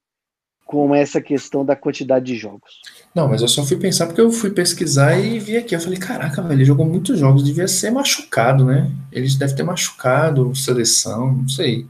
com 0.68 0.94
essa 0.94 1.18
questão 1.18 1.64
da 1.64 1.74
quantidade 1.74 2.26
de 2.26 2.36
jogos. 2.36 2.82
Não, 3.14 3.26
mas 3.26 3.40
eu 3.40 3.48
só 3.48 3.64
fui 3.64 3.78
pensar 3.78 4.06
porque 4.06 4.20
eu 4.20 4.30
fui 4.30 4.50
pesquisar 4.50 5.18
e 5.18 5.38
vi 5.38 5.56
aqui. 5.56 5.74
Eu 5.74 5.80
falei, 5.80 5.98
caraca, 5.98 6.42
velho, 6.42 6.58
ele 6.58 6.64
jogou 6.66 6.84
muitos 6.84 7.18
jogos, 7.18 7.42
devia 7.42 7.66
ser 7.66 7.90
machucado, 7.90 8.66
né? 8.66 8.90
Ele 9.10 9.26
deve 9.34 9.54
ter 9.54 9.62
machucado, 9.62 10.54
seleção, 10.54 11.32
não 11.32 11.48
sei. 11.48 11.86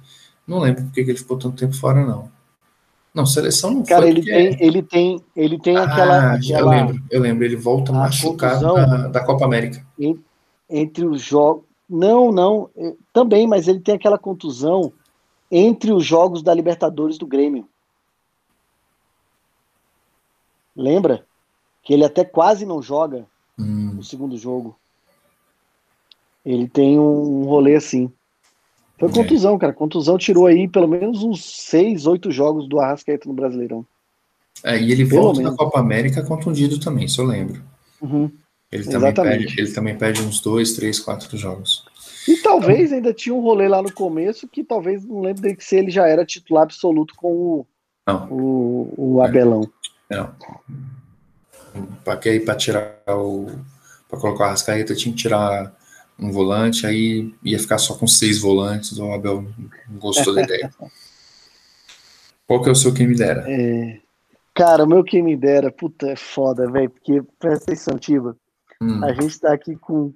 Não 0.47 0.61
lembro 0.61 0.85
porque 0.85 1.01
ele 1.01 1.17
ficou 1.17 1.37
tanto 1.37 1.57
tempo 1.57 1.75
fora, 1.75 2.07
não. 2.07 2.31
Não, 3.15 3.27
seleção 3.27 3.73
não 3.73 3.83
Cara, 3.83 4.09
ele 4.09 4.23
tem, 4.23 4.57
ele 4.63 4.83
tem, 4.83 5.23
ele 5.35 5.59
tem 5.59 5.77
ah, 5.77 5.85
aquela, 5.85 6.35
aquela, 6.35 6.61
Eu 6.61 6.69
lembro, 6.69 7.05
eu 7.11 7.21
lembro, 7.21 7.45
ele 7.45 7.57
volta 7.57 7.93
machucado 7.93 8.63
da, 8.75 9.09
da, 9.09 9.25
Copa 9.25 9.45
América. 9.45 9.85
Entre 10.69 11.05
os 11.05 11.23
jogos. 11.23 11.65
Não, 11.89 12.31
não, 12.31 12.69
é, 12.77 12.95
também, 13.13 13.47
mas 13.47 13.67
ele 13.67 13.81
tem 13.81 13.95
aquela 13.95 14.19
contusão 14.19 14.93
entre 15.51 15.91
os 15.91 16.05
jogos 16.05 16.43
da 16.43 16.53
Libertadores 16.53 17.17
do 17.17 17.27
Grêmio. 17.27 17.67
Lembra? 20.77 21.27
Que 21.83 21.95
ele 21.95 22.05
até 22.05 22.25
quase 22.25 22.67
não 22.67 22.83
joga 22.83 23.27
hum. 23.59 23.95
no 23.95 24.05
segundo 24.05 24.37
jogo. 24.37 24.79
Ele 26.45 26.69
tem 26.69 26.99
um 26.99 27.45
rolê 27.45 27.75
assim. 27.75 28.13
Foi 28.99 29.09
é. 29.09 29.13
contusão, 29.13 29.59
cara. 29.59 29.73
Contusão 29.73 30.19
tirou 30.19 30.47
aí 30.47 30.69
pelo 30.69 30.89
menos 30.89 31.23
uns 31.23 31.45
seis, 31.45 32.07
oito 32.07 32.31
jogos 32.31 32.69
do 32.69 32.81
Arrascaeta 32.81 33.29
no 33.29 33.35
Brasileirão. 33.35 33.87
É, 34.65 34.79
e 34.79 34.91
ele 34.91 35.07
pelo 35.07 35.23
volta 35.23 35.39
menos. 35.39 35.53
na 35.53 35.59
Copa 35.59 35.79
América 35.79 36.23
contundido 36.23 36.81
também, 36.81 37.07
se 37.07 37.19
eu 37.19 37.25
lembro. 37.25 37.63
Uhum. 38.03 38.31
Ele, 38.71 38.85
também 38.85 39.15
perde, 39.15 39.61
ele 39.61 39.73
também 39.73 39.97
perde 39.97 40.21
uns 40.21 40.41
dois, 40.41 40.75
três, 40.75 40.99
quatro 40.99 41.35
jogos. 41.37 41.85
E 42.27 42.37
talvez 42.43 42.93
ainda 42.93 43.15
tinha 43.15 43.35
um 43.35 43.41
rolê 43.41 43.69
lá 43.69 43.81
no 43.81 43.91
começo 43.91 44.47
que 44.47 44.63
talvez 44.63 45.05
não 45.05 45.21
lembro 45.21 45.41
de 45.41 45.55
que 45.55 45.65
se 45.65 45.77
ele 45.77 45.91
já 45.91 46.07
era 46.07 46.27
titular 46.27 46.65
absoluto 46.65 47.15
com 47.15 47.33
o, 47.33 47.67
não. 48.07 48.29
o, 48.31 48.95
o 48.97 49.23
Abelão. 49.23 49.71
Não. 50.11 50.35
Para 52.05 52.55
tirar 52.57 53.01
o. 53.09 53.47
Para 54.09 54.19
colocar 54.19 54.47
a 54.47 54.51
Rascaeta 54.51 54.95
tinha 54.95 55.15
que 55.15 55.23
tirar 55.23 55.75
um 56.19 56.33
volante, 56.33 56.87
aí 56.87 57.33
ia 57.43 57.59
ficar 57.59 57.79
só 57.79 57.95
com 57.95 58.07
seis 58.07 58.39
volantes. 58.39 58.99
O 58.99 59.13
Abel 59.13 59.47
não 59.89 59.99
gostou 59.99 60.35
da 60.35 60.43
ideia. 60.43 60.73
Qual 62.47 62.63
que 62.63 62.69
é 62.69 62.73
o 62.73 62.75
seu 62.75 62.95
quem 62.95 63.07
me 63.07 63.15
dera? 63.15 63.45
É, 63.47 64.01
cara, 64.55 64.85
o 64.85 64.89
meu 64.89 65.05
quem 65.05 65.23
me 65.23 65.37
dera, 65.37 65.71
puta, 65.71 66.09
é 66.09 66.17
foda, 66.17 66.71
velho, 66.71 66.89
porque 66.89 67.23
presta 67.39 67.65
atenção, 67.65 67.99
Tiba. 67.99 68.35
Hum. 68.81 69.05
A 69.05 69.13
gente 69.13 69.39
tá 69.39 69.53
aqui 69.53 69.77
com, 69.77 70.15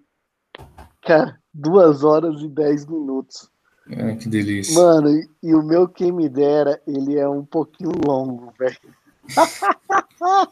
cara, 1.02 1.38
duas 1.52 2.02
horas 2.02 2.40
e 2.40 2.48
dez 2.48 2.86
minutos. 2.86 3.50
Ah, 3.90 4.16
que 4.16 4.28
delícia. 4.28 4.74
Mano, 4.74 5.10
e, 5.10 5.28
e, 5.42 5.54
o 5.54 5.62
meu 5.62 5.86
quem 5.86 6.10
me 6.10 6.28
dera, 6.28 6.80
ele 6.86 7.18
é 7.18 7.28
um 7.28 7.44
pouquinho 7.44 7.92
longo, 8.06 8.52
velho. 8.58 8.78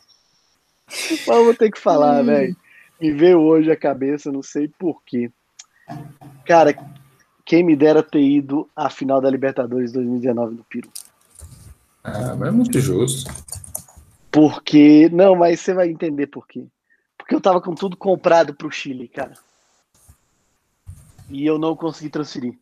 Mas 1.26 1.44
vou 1.44 1.54
ter 1.54 1.70
que 1.70 1.80
falar, 1.80 2.22
hum. 2.22 2.26
velho. 2.26 2.56
Me 3.00 3.12
veio 3.12 3.40
hoje 3.40 3.70
a 3.70 3.76
cabeça, 3.76 4.30
não 4.30 4.42
sei 4.42 4.68
porquê. 4.68 5.30
Cara, 6.44 6.74
quem 7.44 7.62
me 7.62 7.76
dera 7.76 8.02
ter 8.02 8.22
ido 8.22 8.68
à 8.74 8.88
final 8.90 9.20
da 9.20 9.30
Libertadores 9.30 9.92
2019 9.92 10.54
no 10.54 10.64
Peru. 10.64 10.90
Ah, 12.02 12.34
mas 12.36 12.48
é 12.48 12.50
muito 12.50 12.80
justo. 12.80 13.30
Porque. 14.30 15.08
Não, 15.10 15.34
mas 15.34 15.60
você 15.60 15.74
vai 15.74 15.88
entender 15.88 16.26
por 16.26 16.46
quê. 16.46 16.64
Porque 17.18 17.34
eu 17.34 17.40
tava 17.40 17.60
com 17.60 17.74
tudo 17.74 17.96
comprado 17.96 18.54
pro 18.54 18.70
Chile, 18.70 19.08
cara. 19.08 19.34
E 21.28 21.46
eu 21.46 21.58
não 21.58 21.76
consegui 21.76 22.10
transferir. 22.10 22.58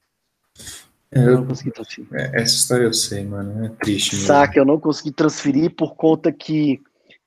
É, 1.11 1.21
eu, 1.21 1.39
não 1.39 1.47
consegui 1.47 1.71
transferir. 1.71 2.09
É, 2.13 2.43
essa 2.43 2.55
história 2.55 2.85
eu 2.85 2.93
sei, 2.93 3.25
mano. 3.25 3.65
É 3.65 3.69
triste. 3.69 4.15
Mesmo. 4.15 4.27
Saca, 4.27 4.59
eu 4.59 4.65
não 4.65 4.79
consegui 4.79 5.11
transferir 5.11 5.75
por 5.75 5.95
conta 5.95 6.31
que 6.31 6.81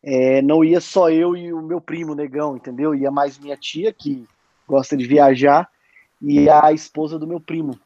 é, 0.03 0.41
não 0.41 0.63
ia 0.63 0.81
só 0.81 1.09
eu 1.09 1.35
e 1.35 1.53
o 1.53 1.61
meu 1.61 1.79
primo, 1.79 2.15
negão, 2.15 2.55
entendeu? 2.55 2.93
Ia 2.93 3.11
mais 3.11 3.37
minha 3.39 3.57
tia, 3.57 3.93
que 3.93 4.27
gosta 4.67 4.95
de 4.95 5.05
viajar, 5.05 5.67
e 6.21 6.49
a 6.49 6.71
esposa 6.71 7.17
do 7.17 7.27
meu 7.27 7.39
primo. 7.39 7.79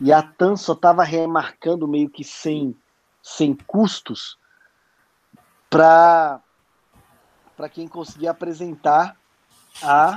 E 0.00 0.12
a 0.12 0.22
TAN 0.22 0.56
só 0.56 0.74
tava 0.74 1.02
remarcando 1.04 1.88
meio 1.88 2.10
que 2.10 2.22
sem, 2.22 2.76
sem 3.22 3.54
custos 3.54 4.38
para 5.70 6.42
quem 7.72 7.88
conseguia 7.88 8.30
apresentar 8.30 9.16
a 9.82 10.16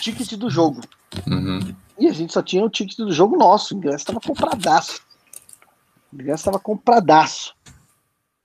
ticket 0.00 0.34
do 0.34 0.50
jogo. 0.50 0.80
Uhum. 1.26 1.74
E 1.98 2.08
a 2.08 2.12
gente 2.12 2.32
só 2.32 2.42
tinha 2.42 2.64
o 2.64 2.70
ticket 2.70 2.96
do 2.96 3.12
jogo 3.12 3.36
nosso, 3.36 3.74
o 3.74 3.78
ingresso 3.78 3.98
estava 3.98 4.20
compradaço. 4.20 5.02
O 6.12 6.16
ingresso 6.16 6.42
estava 6.42 6.58
compradaço. 6.58 7.54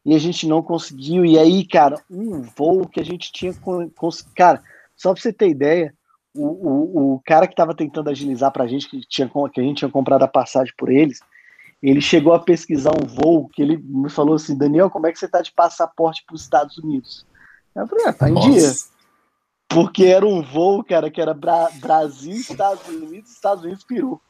E 0.06 0.14
a 0.14 0.20
gente 0.20 0.48
não 0.48 0.61
conseguiu. 0.61 1.24
E 1.24 1.40
aí, 1.40 1.65
cara, 1.65 2.03
um 2.10 2.41
voo 2.41 2.88
que 2.88 2.99
a 2.99 3.06
gente 3.06 3.32
tinha. 3.32 3.53
Cara, 4.36 4.61
só 4.95 5.14
para 5.14 5.22
você 5.22 5.32
ter 5.32 5.49
ideia, 5.49 5.95
o, 6.35 6.45
o, 6.45 7.14
o 7.15 7.22
cara 7.26 7.47
que 7.47 7.53
estava 7.53 7.76
tentando 7.76 8.10
agilizar 8.10 8.51
para 8.51 8.64
a 8.64 8.68
gente, 8.68 8.89
que, 8.89 8.99
tinha, 9.07 9.30
que 9.51 9.60
a 9.60 9.64
gente 9.64 9.77
tinha 9.77 9.91
comprado 9.91 10.23
a 10.23 10.27
passagem 10.27 10.73
por 10.77 10.91
eles, 10.91 11.19
ele 11.81 12.01
chegou 12.01 12.34
a 12.34 12.39
pesquisar 12.39 12.91
um 12.91 13.05
voo 13.05 13.49
que 13.49 13.61
ele 13.61 13.77
me 13.77 14.10
falou 14.10 14.35
assim: 14.35 14.57
Daniel, 14.57 14.89
como 14.89 15.07
é 15.07 15.11
que 15.11 15.19
você 15.19 15.26
está 15.26 15.41
de 15.41 15.51
passaporte 15.51 16.23
para 16.26 16.35
os 16.35 16.41
Estados 16.41 16.77
Unidos? 16.77 17.26
Eu 17.76 17.88
falei: 17.88 18.05
ah, 18.07 18.14
tá 18.14 18.30
em 18.30 18.34
Nossa. 18.34 18.49
dia. 18.49 18.73
Porque 19.68 20.05
era 20.05 20.26
um 20.26 20.41
voo, 20.41 20.84
cara, 20.84 21.10
que 21.10 21.19
era 21.19 21.34
Bra 21.34 21.69
Brasil, 21.81 22.35
Estados 22.35 22.88
Unidos, 22.88 23.31
Estados 23.31 23.64
Unidos, 23.64 23.84
Peru. 23.84 24.22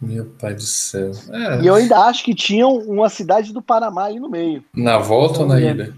Meu 0.00 0.26
pai 0.38 0.54
do 0.54 0.62
céu. 0.62 1.12
É. 1.30 1.62
E 1.62 1.66
eu 1.66 1.74
ainda 1.74 1.98
acho 2.00 2.24
que 2.24 2.34
tinha 2.34 2.66
uma 2.66 3.08
cidade 3.08 3.52
do 3.52 3.62
Panamá 3.62 4.06
aí 4.06 4.18
no 4.18 4.28
meio. 4.28 4.64
Na 4.74 4.98
volta 4.98 5.40
ou 5.40 5.46
na 5.46 5.60
ida? 5.60 5.94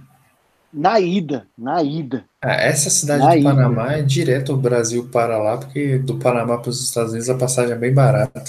Na 0.75 0.99
ida, 0.99 1.47
na 1.57 1.83
ida. 1.83 2.25
Ah, 2.43 2.55
essa 2.55 2.91
cidade 2.91 3.23
na 3.23 3.31
do 3.31 3.37
ida. 3.37 3.51
Panamá 3.51 3.93
é 3.93 4.03
direto 4.03 4.53
o 4.53 4.57
Brasil 4.57 5.09
para 5.11 5.39
lá, 5.39 5.57
porque 5.57 5.99
do 5.99 6.19
Panamá 6.19 6.59
para 6.59 6.71
os 6.71 6.83
Estados 6.83 7.13
Unidos 7.13 7.31
a 7.31 7.37
passagem 7.37 7.75
é 7.75 7.79
bem 7.79 7.95
barata. 7.95 8.43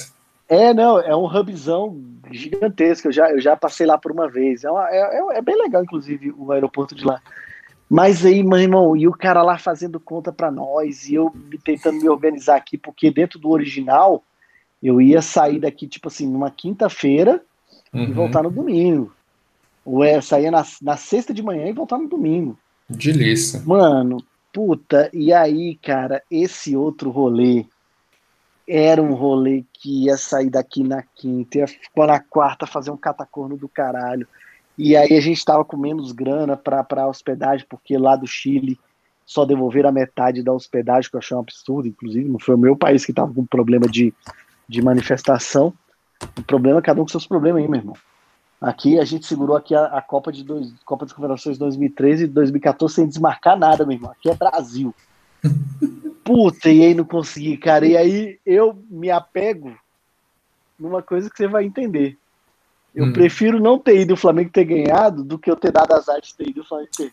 É, 0.49 0.73
não, 0.73 0.99
é 0.99 1.15
um 1.15 1.25
hubzão 1.25 2.01
gigantesco. 2.31 3.07
Eu 3.07 3.11
já, 3.11 3.31
eu 3.31 3.39
já 3.39 3.55
passei 3.55 3.85
lá 3.85 3.97
por 3.97 4.11
uma 4.11 4.27
vez. 4.27 4.63
É, 4.63 4.71
uma, 4.71 4.89
é, 4.89 4.97
é, 4.97 5.37
é 5.37 5.41
bem 5.41 5.55
legal, 5.55 5.83
inclusive, 5.83 6.33
o 6.35 6.51
aeroporto 6.51 6.95
de 6.95 7.05
lá. 7.05 7.21
Mas 7.87 8.25
aí, 8.25 8.41
meu 8.43 8.57
irmão, 8.57 8.97
e 8.97 9.07
o 9.07 9.11
cara 9.11 9.43
lá 9.43 9.57
fazendo 9.59 9.99
conta 9.99 10.31
para 10.31 10.49
nós, 10.49 11.07
e 11.07 11.13
eu 11.15 11.31
tentando 11.63 11.99
me 11.99 12.09
organizar 12.09 12.55
aqui, 12.55 12.77
porque 12.77 13.11
dentro 13.11 13.37
do 13.37 13.49
original 13.51 14.23
eu 14.81 14.99
ia 14.99 15.21
sair 15.21 15.59
daqui, 15.59 15.87
tipo 15.87 16.07
assim, 16.07 16.27
numa 16.27 16.49
quinta-feira 16.49 17.41
uhum. 17.93 18.03
e 18.03 18.11
voltar 18.11 18.43
no 18.43 18.49
domingo. 18.49 19.13
Ou 19.85 20.03
é, 20.03 20.19
saía 20.19 20.49
na, 20.49 20.65
na 20.81 20.97
sexta 20.97 21.33
de 21.33 21.43
manhã 21.43 21.67
e 21.67 21.73
voltar 21.73 21.97
no 21.99 22.09
domingo. 22.09 22.57
Delícia. 22.89 23.61
Mano, 23.65 24.17
puta, 24.51 25.09
e 25.13 25.31
aí, 25.31 25.75
cara, 25.75 26.21
esse 26.29 26.75
outro 26.75 27.11
rolê 27.11 27.65
era 28.67 29.01
um 29.01 29.13
rolê 29.13 29.63
que 29.73 30.05
ia 30.05 30.17
sair 30.17 30.49
daqui 30.49 30.83
na 30.83 31.03
quinta, 31.03 31.59
ia 31.59 31.67
ficar 31.67 32.07
na 32.07 32.19
quarta 32.19 32.65
fazer 32.65 32.89
um 32.89 32.97
catacorno 32.97 33.55
do 33.55 33.69
caralho. 33.69 34.27
E 34.77 34.95
aí 34.95 35.15
a 35.15 35.21
gente 35.21 35.37
estava 35.37 35.63
com 35.63 35.77
menos 35.77 36.11
grana 36.11 36.57
para 36.57 37.07
hospedagem, 37.07 37.65
porque 37.69 37.97
lá 37.97 38.15
do 38.15 38.27
Chile 38.27 38.77
só 39.25 39.45
devolver 39.45 39.85
a 39.85 39.91
metade 39.91 40.43
da 40.43 40.51
hospedagem, 40.51 41.09
que 41.09 41.15
eu 41.15 41.19
achei 41.19 41.35
um 41.35 41.39
absurdo, 41.39 41.87
inclusive, 41.87 42.29
não 42.29 42.39
foi 42.39 42.55
o 42.55 42.59
meu 42.59 42.75
país 42.75 43.05
que 43.05 43.11
estava 43.11 43.33
com 43.33 43.45
problema 43.45 43.87
de, 43.87 44.13
de 44.67 44.81
manifestação. 44.81 45.73
O 46.37 46.43
problema 46.43 46.79
é 46.79 46.81
cada 46.81 47.01
um 47.01 47.05
com 47.05 47.09
seus 47.09 47.25
problemas 47.25 47.61
aí, 47.61 47.67
meu 47.67 47.79
irmão. 47.79 47.95
Aqui 48.59 48.99
a 48.99 49.05
gente 49.05 49.25
segurou 49.25 49.55
aqui 49.55 49.75
a, 49.75 49.85
a 49.85 50.01
Copa 50.01 50.31
de 50.31 50.43
dois, 50.43 50.73
Copa 50.85 51.05
das 51.05 51.13
Confederações 51.13 51.57
2013 51.57 52.23
e 52.23 52.27
2014 52.27 52.93
sem 52.93 53.07
desmarcar 53.07 53.57
nada, 53.57 53.85
meu 53.85 53.95
irmão. 53.95 54.11
Aqui 54.11 54.29
é 54.29 54.35
Brasil. 54.35 54.93
Puta, 56.23 56.69
e 56.69 56.83
aí 56.83 56.93
não 56.95 57.05
consegui, 57.05 57.57
cara. 57.57 57.85
E 57.85 57.95
aí 57.95 58.39
eu 58.45 58.81
me 58.89 59.11
apego 59.11 59.77
numa 60.79 61.01
coisa 61.01 61.29
que 61.29 61.37
você 61.37 61.47
vai 61.47 61.65
entender. 61.65 62.17
Eu 62.93 63.05
hum. 63.05 63.13
prefiro 63.13 63.59
não 63.59 63.77
ter 63.77 63.99
ido 63.99 64.13
o 64.13 64.17
Flamengo 64.17 64.49
ter 64.49 64.63
ganhado 64.63 65.23
do 65.23 65.37
que 65.37 65.51
eu 65.51 65.55
ter 65.55 65.71
dado 65.71 65.93
as 65.93 66.07
artes 66.07 66.31
ter 66.31 66.49
ido 66.49 66.61
o 66.61 66.65
Flamengo 66.65 66.91
ter 66.95 67.11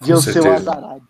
De 0.00 0.10
eu 0.12 0.16
ser 0.18 0.40
um 0.40 0.52
azarado. 0.52 1.02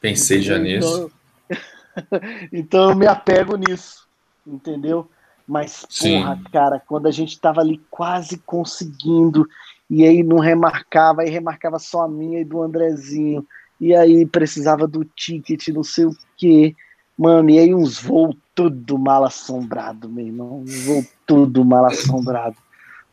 Pensei 0.00 0.42
já 0.42 0.58
nisso. 0.58 1.10
Então, 1.48 2.20
então 2.52 2.90
eu 2.90 2.96
me 2.96 3.06
apego 3.06 3.56
nisso, 3.56 4.06
entendeu? 4.46 5.10
Mas, 5.46 5.86
Sim. 5.88 6.18
porra, 6.18 6.40
cara, 6.52 6.82
quando 6.86 7.06
a 7.06 7.10
gente 7.10 7.38
tava 7.38 7.60
ali 7.60 7.80
quase 7.90 8.38
conseguindo, 8.38 9.46
e 9.88 10.04
aí 10.04 10.22
não 10.22 10.38
remarcava, 10.38 11.22
aí 11.22 11.30
remarcava 11.30 11.78
só 11.78 12.02
a 12.02 12.08
minha 12.08 12.40
e 12.40 12.44
do 12.44 12.62
Andrezinho, 12.62 13.46
e 13.80 13.94
aí 13.94 14.26
precisava 14.26 14.86
do 14.88 15.04
ticket, 15.04 15.68
não 15.68 15.84
sei 15.84 16.06
o 16.06 16.16
quê. 16.36 16.74
Mano, 17.16 17.50
e 17.50 17.58
aí 17.58 17.74
uns 17.74 18.00
voos 18.00 18.36
tudo 18.54 18.98
mal 18.98 19.24
assombrado, 19.24 20.08
meu 20.08 20.26
irmão. 20.26 20.60
Uns 20.60 20.84
voos 20.84 21.06
tudo 21.26 21.64
mal 21.64 21.84
assombrado 21.86 22.56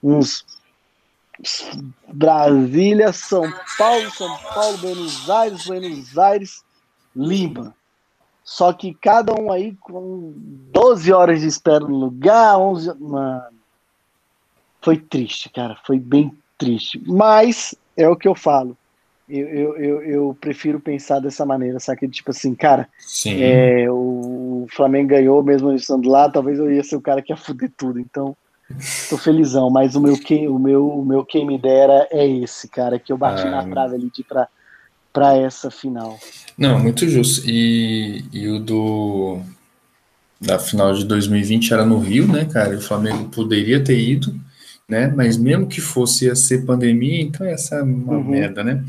uns 0.04 0.46
Brasília, 2.14 3.14
São 3.14 3.52
Paulo, 3.78 4.12
São 4.12 4.38
Paulo, 4.54 4.78
Buenos 4.78 5.30
Aires, 5.30 5.66
Buenos 5.66 6.18
Aires, 6.18 6.64
Lima. 7.16 7.74
Só 8.44 8.74
que 8.74 8.94
cada 8.94 9.34
um 9.34 9.52
aí 9.52 9.76
com 9.80 10.34
12 10.36 11.14
horas 11.14 11.42
de 11.42 11.48
espera 11.48 11.80
no 11.80 11.96
lugar, 11.96 12.58
11. 12.58 12.94
Mano, 13.00 13.58
foi 14.82 14.98
triste, 14.98 15.50
cara. 15.50 15.78
Foi 15.86 15.98
bem 15.98 16.36
triste. 16.58 17.02
Mas 17.06 17.74
é 17.96 18.08
o 18.08 18.16
que 18.16 18.28
eu 18.28 18.36
falo. 18.36 18.78
Eu, 19.30 19.48
eu, 19.48 19.78
eu, 19.78 20.04
eu 20.04 20.38
prefiro 20.40 20.80
pensar 20.80 21.20
dessa 21.20 21.46
maneira, 21.46 21.80
sabe? 21.80 22.08
Tipo 22.10 22.32
assim, 22.32 22.54
cara, 22.54 22.90
é, 23.26 23.90
o 23.90 24.68
Flamengo 24.70 25.10
ganhou 25.10 25.42
mesmo 25.42 25.74
estando 25.74 26.10
lá, 26.10 26.30
talvez 26.30 26.60
eu 26.60 26.70
ia 26.70 26.84
ser 26.84 26.98
o 26.98 27.02
cara 27.02 27.22
que 27.22 27.32
ia 27.32 27.38
fuder 27.38 27.72
tudo. 27.78 28.00
Então, 28.00 28.36
Tô 29.10 29.18
felizão, 29.18 29.70
mas 29.70 29.96
o 29.96 30.02
meu 30.02 30.18
quem, 30.18 30.48
o 30.48 30.58
meu, 30.58 30.88
o 30.88 31.06
meu 31.06 31.26
quem 31.26 31.46
me 31.46 31.58
dera 31.58 32.08
é 32.10 32.26
esse, 32.26 32.68
cara, 32.68 32.98
que 32.98 33.12
eu 33.12 33.18
bati 33.18 33.46
ah, 33.46 33.52
na 33.52 33.68
trave 33.68 33.96
ali 33.96 34.10
de 34.10 34.24
pra, 34.24 34.48
pra 35.14 35.38
essa 35.38 35.70
final. 35.70 36.20
Não, 36.58 36.80
muito 36.80 37.08
justo. 37.08 37.48
E, 37.48 38.26
e 38.34 38.50
o 38.50 38.60
do 38.60 39.40
da 40.42 40.60
final 40.60 40.94
de 40.94 41.06
2020 41.06 41.74
era 41.74 41.86
no 41.86 42.00
Rio, 42.00 42.28
né, 42.28 42.44
cara? 42.44 42.76
O 42.76 42.82
Flamengo 42.82 43.30
poderia 43.30 43.82
ter 43.82 43.98
ido, 43.98 44.38
né? 44.90 45.08
Mas 45.08 45.38
mesmo 45.38 45.68
que 45.68 45.80
fosse 45.80 46.26
ia 46.26 46.36
ser 46.36 46.66
pandemia, 46.66 47.22
então 47.22 47.48
ia 47.48 47.58
ser 47.58 47.82
uma 47.82 48.18
uhum. 48.18 48.24
merda, 48.24 48.62
né? 48.64 48.84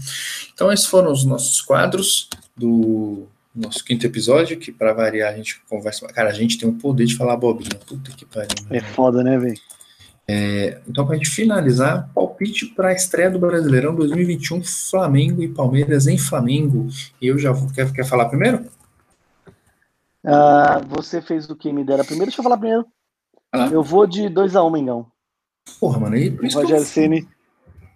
Então 0.52 0.72
esses 0.72 0.86
foram 0.86 1.12
os 1.12 1.24
nossos 1.24 1.60
quadros 1.60 2.28
do 2.56 3.28
nosso 3.54 3.84
quinto 3.84 4.04
episódio, 4.04 4.58
que 4.58 4.72
para 4.72 4.92
variar 4.92 5.32
a 5.32 5.36
gente 5.36 5.62
conversa. 5.68 6.06
Cara, 6.08 6.30
a 6.30 6.32
gente 6.32 6.58
tem 6.58 6.68
o 6.68 6.72
poder 6.72 7.04
de 7.04 7.16
falar 7.16 7.36
bobinha. 7.36 7.78
Puta 7.86 8.10
que 8.10 8.24
pariu. 8.24 8.48
É 8.70 8.80
foda, 8.80 9.22
né, 9.22 9.38
velho? 9.38 9.60
É, 10.26 10.80
então, 10.88 11.04
para 11.06 11.14
a 11.14 11.18
gente 11.18 11.30
finalizar, 11.30 12.10
palpite 12.34 12.66
para 12.66 12.88
a 12.88 12.92
estreia 12.92 13.30
do 13.30 13.38
Brasileirão 13.38 13.94
2021, 13.94 14.62
Flamengo 14.64 15.42
e 15.42 15.48
Palmeiras 15.48 16.06
em 16.06 16.18
Flamengo. 16.18 16.88
E 17.22 17.28
eu 17.28 17.38
já 17.38 17.52
vou. 17.52 17.70
Quer, 17.72 17.90
quer 17.92 18.04
falar 18.04 18.26
primeiro? 18.26 18.66
Uh, 20.24 20.84
você 20.88 21.22
fez 21.22 21.48
o 21.48 21.56
que 21.56 21.72
me 21.72 21.84
dera 21.84 22.04
primeiro? 22.04 22.26
Deixa 22.26 22.40
eu 22.40 22.44
falar 22.44 22.58
primeiro. 22.58 22.84
Ah. 23.52 23.68
Eu 23.70 23.82
vou 23.82 24.06
de 24.06 24.22
2x1, 24.22 24.66
um, 24.66 24.70
Mengão. 24.70 25.06
Porra, 25.78 26.00
mano, 26.00 26.16
aí 26.16 26.30
por 26.30 26.44
isso. 26.44 26.58
O 26.58 26.62
Rogério 26.62 26.84
Ceni 26.84 27.28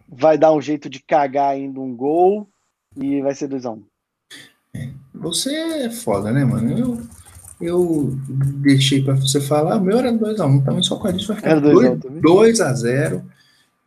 vai 0.09 0.39
dar 0.39 0.53
um 0.53 0.61
jeito 0.61 0.89
de 0.89 1.01
cagar 1.01 1.51
ainda 1.51 1.81
um 1.81 1.95
gol 1.95 2.49
e 2.97 3.21
vai 3.21 3.35
ser 3.35 3.49
2x1. 3.49 3.77
Um. 3.77 3.83
É. 4.75 4.91
Você 5.15 5.53
é 5.55 5.91
foda, 5.91 6.31
né, 6.31 6.45
mano? 6.45 6.79
Eu, 6.79 7.01
eu 7.61 8.11
deixei 8.63 9.03
pra 9.03 9.15
você 9.15 9.41
falar, 9.41 9.77
o 9.77 9.81
meu 9.81 9.99
era 9.99 10.13
2x1, 10.13 10.47
um, 10.47 10.61
também 10.61 10.83
só 10.83 10.97
com 10.97 11.09
a 11.09 11.13
gente 11.13 11.27
vai 11.27 11.37
ficar 11.37 11.61
2x0. 11.61 13.23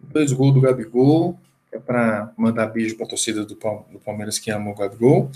Dois 0.04 0.32
gols 0.32 0.54
do 0.54 0.62
Gabigol, 0.62 1.40
é 1.72 1.80
para 1.80 2.32
mandar 2.38 2.68
beijo 2.68 2.98
pra 2.98 3.08
torcida 3.08 3.46
do, 3.46 3.56
do 3.56 4.00
Palmeiras 4.04 4.38
que 4.38 4.52
ama 4.52 4.72
o 4.72 4.76
Gabigol. 4.76 5.32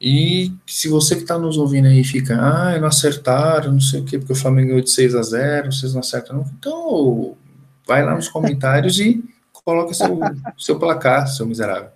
E 0.00 0.50
se 0.66 0.88
você 0.88 1.14
que 1.14 1.22
está 1.22 1.38
nos 1.38 1.58
ouvindo 1.58 1.86
aí 1.86 2.02
fica, 2.02 2.34
ah, 2.34 2.78
não 2.78 2.88
acertaram, 2.88 3.72
não 3.72 3.80
sei 3.80 4.00
o 4.00 4.04
quê, 4.04 4.18
porque 4.18 4.32
o 4.32 4.36
Flamengo 4.36 4.68
ganhou 4.68 4.80
de 4.80 4.90
6 4.90 5.14
a 5.14 5.22
0 5.22 5.72
vocês 5.72 5.92
não 5.92 6.00
acertam, 6.00 6.36
não. 6.36 6.50
Então, 6.58 7.36
vai 7.86 8.02
lá 8.02 8.14
nos 8.14 8.28
comentários 8.28 8.98
e 8.98 9.22
coloca 9.52 9.92
seu, 9.92 10.18
seu 10.58 10.78
placar, 10.78 11.28
seu 11.28 11.46
miserável. 11.46 11.90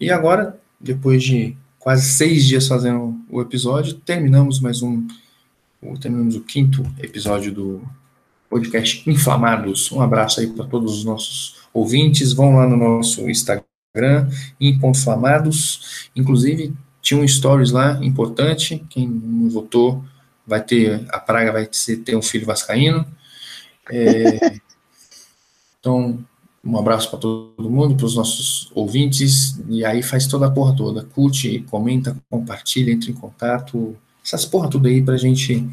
E 0.00 0.10
agora, 0.10 0.58
depois 0.80 1.22
de 1.22 1.54
quase 1.78 2.10
seis 2.10 2.46
dias 2.46 2.66
fazendo 2.66 3.14
o 3.28 3.42
episódio, 3.42 3.94
terminamos 3.94 4.58
mais 4.58 4.82
um, 4.82 5.06
terminamos 6.00 6.34
o 6.36 6.40
quinto 6.40 6.82
episódio 6.98 7.52
do 7.52 7.82
podcast 8.54 9.02
Inflamados. 9.10 9.90
Um 9.90 10.00
abraço 10.00 10.38
aí 10.38 10.46
para 10.46 10.64
todos 10.64 10.98
os 10.98 11.04
nossos 11.04 11.56
ouvintes. 11.72 12.32
Vão 12.32 12.54
lá 12.54 12.68
no 12.68 12.76
nosso 12.76 13.28
Instagram, 13.28 14.30
Inflamados. 14.60 16.08
Inclusive, 16.14 16.72
tinha 17.02 17.18
um 17.18 17.26
stories 17.26 17.72
lá 17.72 17.98
importante. 18.00 18.86
Quem 18.88 19.08
não 19.08 19.50
votou 19.50 20.04
vai 20.46 20.62
ter. 20.62 21.04
A 21.08 21.18
praga 21.18 21.50
vai 21.50 21.66
ter 21.66 22.16
um 22.16 22.22
filho 22.22 22.46
vascaíno. 22.46 23.04
É, 23.90 24.60
então, 25.80 26.24
um 26.64 26.78
abraço 26.78 27.10
para 27.10 27.18
todo 27.18 27.68
mundo, 27.68 27.96
para 27.96 28.06
os 28.06 28.14
nossos 28.14 28.70
ouvintes. 28.72 29.58
E 29.68 29.84
aí 29.84 30.00
faz 30.00 30.28
toda 30.28 30.46
a 30.46 30.50
porra 30.50 30.76
toda. 30.76 31.02
Curte, 31.02 31.58
comenta, 31.68 32.16
compartilha, 32.30 32.92
entre 32.92 33.10
em 33.10 33.14
contato. 33.14 33.96
Essas 34.24 34.44
porra 34.44 34.70
tudo 34.70 34.86
aí 34.86 35.02
para 35.02 35.14
a 35.14 35.18
gente 35.18 35.68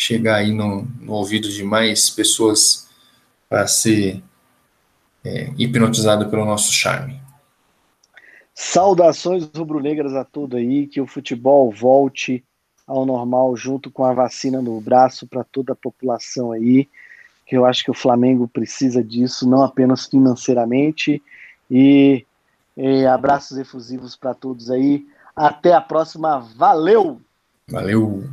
chegar 0.00 0.36
aí 0.36 0.50
no, 0.50 0.88
no, 0.98 1.12
ouvido 1.12 1.46
de 1.50 1.62
mais 1.62 2.08
pessoas 2.08 2.88
para 3.50 3.66
ser 3.66 4.22
é, 5.22 5.52
hipnotizado 5.58 6.30
pelo 6.30 6.46
nosso 6.46 6.72
charme. 6.72 7.20
Saudações 8.54 9.44
rubro-negras 9.54 10.14
a 10.14 10.24
tudo 10.24 10.56
aí, 10.56 10.86
que 10.86 11.02
o 11.02 11.06
futebol 11.06 11.70
volte 11.70 12.42
ao 12.86 13.04
normal 13.04 13.54
junto 13.54 13.90
com 13.90 14.02
a 14.02 14.14
vacina 14.14 14.62
no 14.62 14.80
braço 14.80 15.26
para 15.26 15.44
toda 15.44 15.74
a 15.74 15.76
população 15.76 16.50
aí, 16.50 16.88
que 17.44 17.54
eu 17.54 17.66
acho 17.66 17.84
que 17.84 17.90
o 17.90 17.94
Flamengo 17.94 18.48
precisa 18.48 19.04
disso, 19.04 19.46
não 19.46 19.62
apenas 19.62 20.06
financeiramente. 20.06 21.22
E, 21.70 22.24
e 22.74 23.04
abraços 23.04 23.58
efusivos 23.58 24.16
para 24.16 24.32
todos 24.32 24.70
aí. 24.70 25.06
Até 25.36 25.74
a 25.74 25.80
próxima. 25.80 26.38
Valeu! 26.56 27.20
Valeu! 27.68 28.24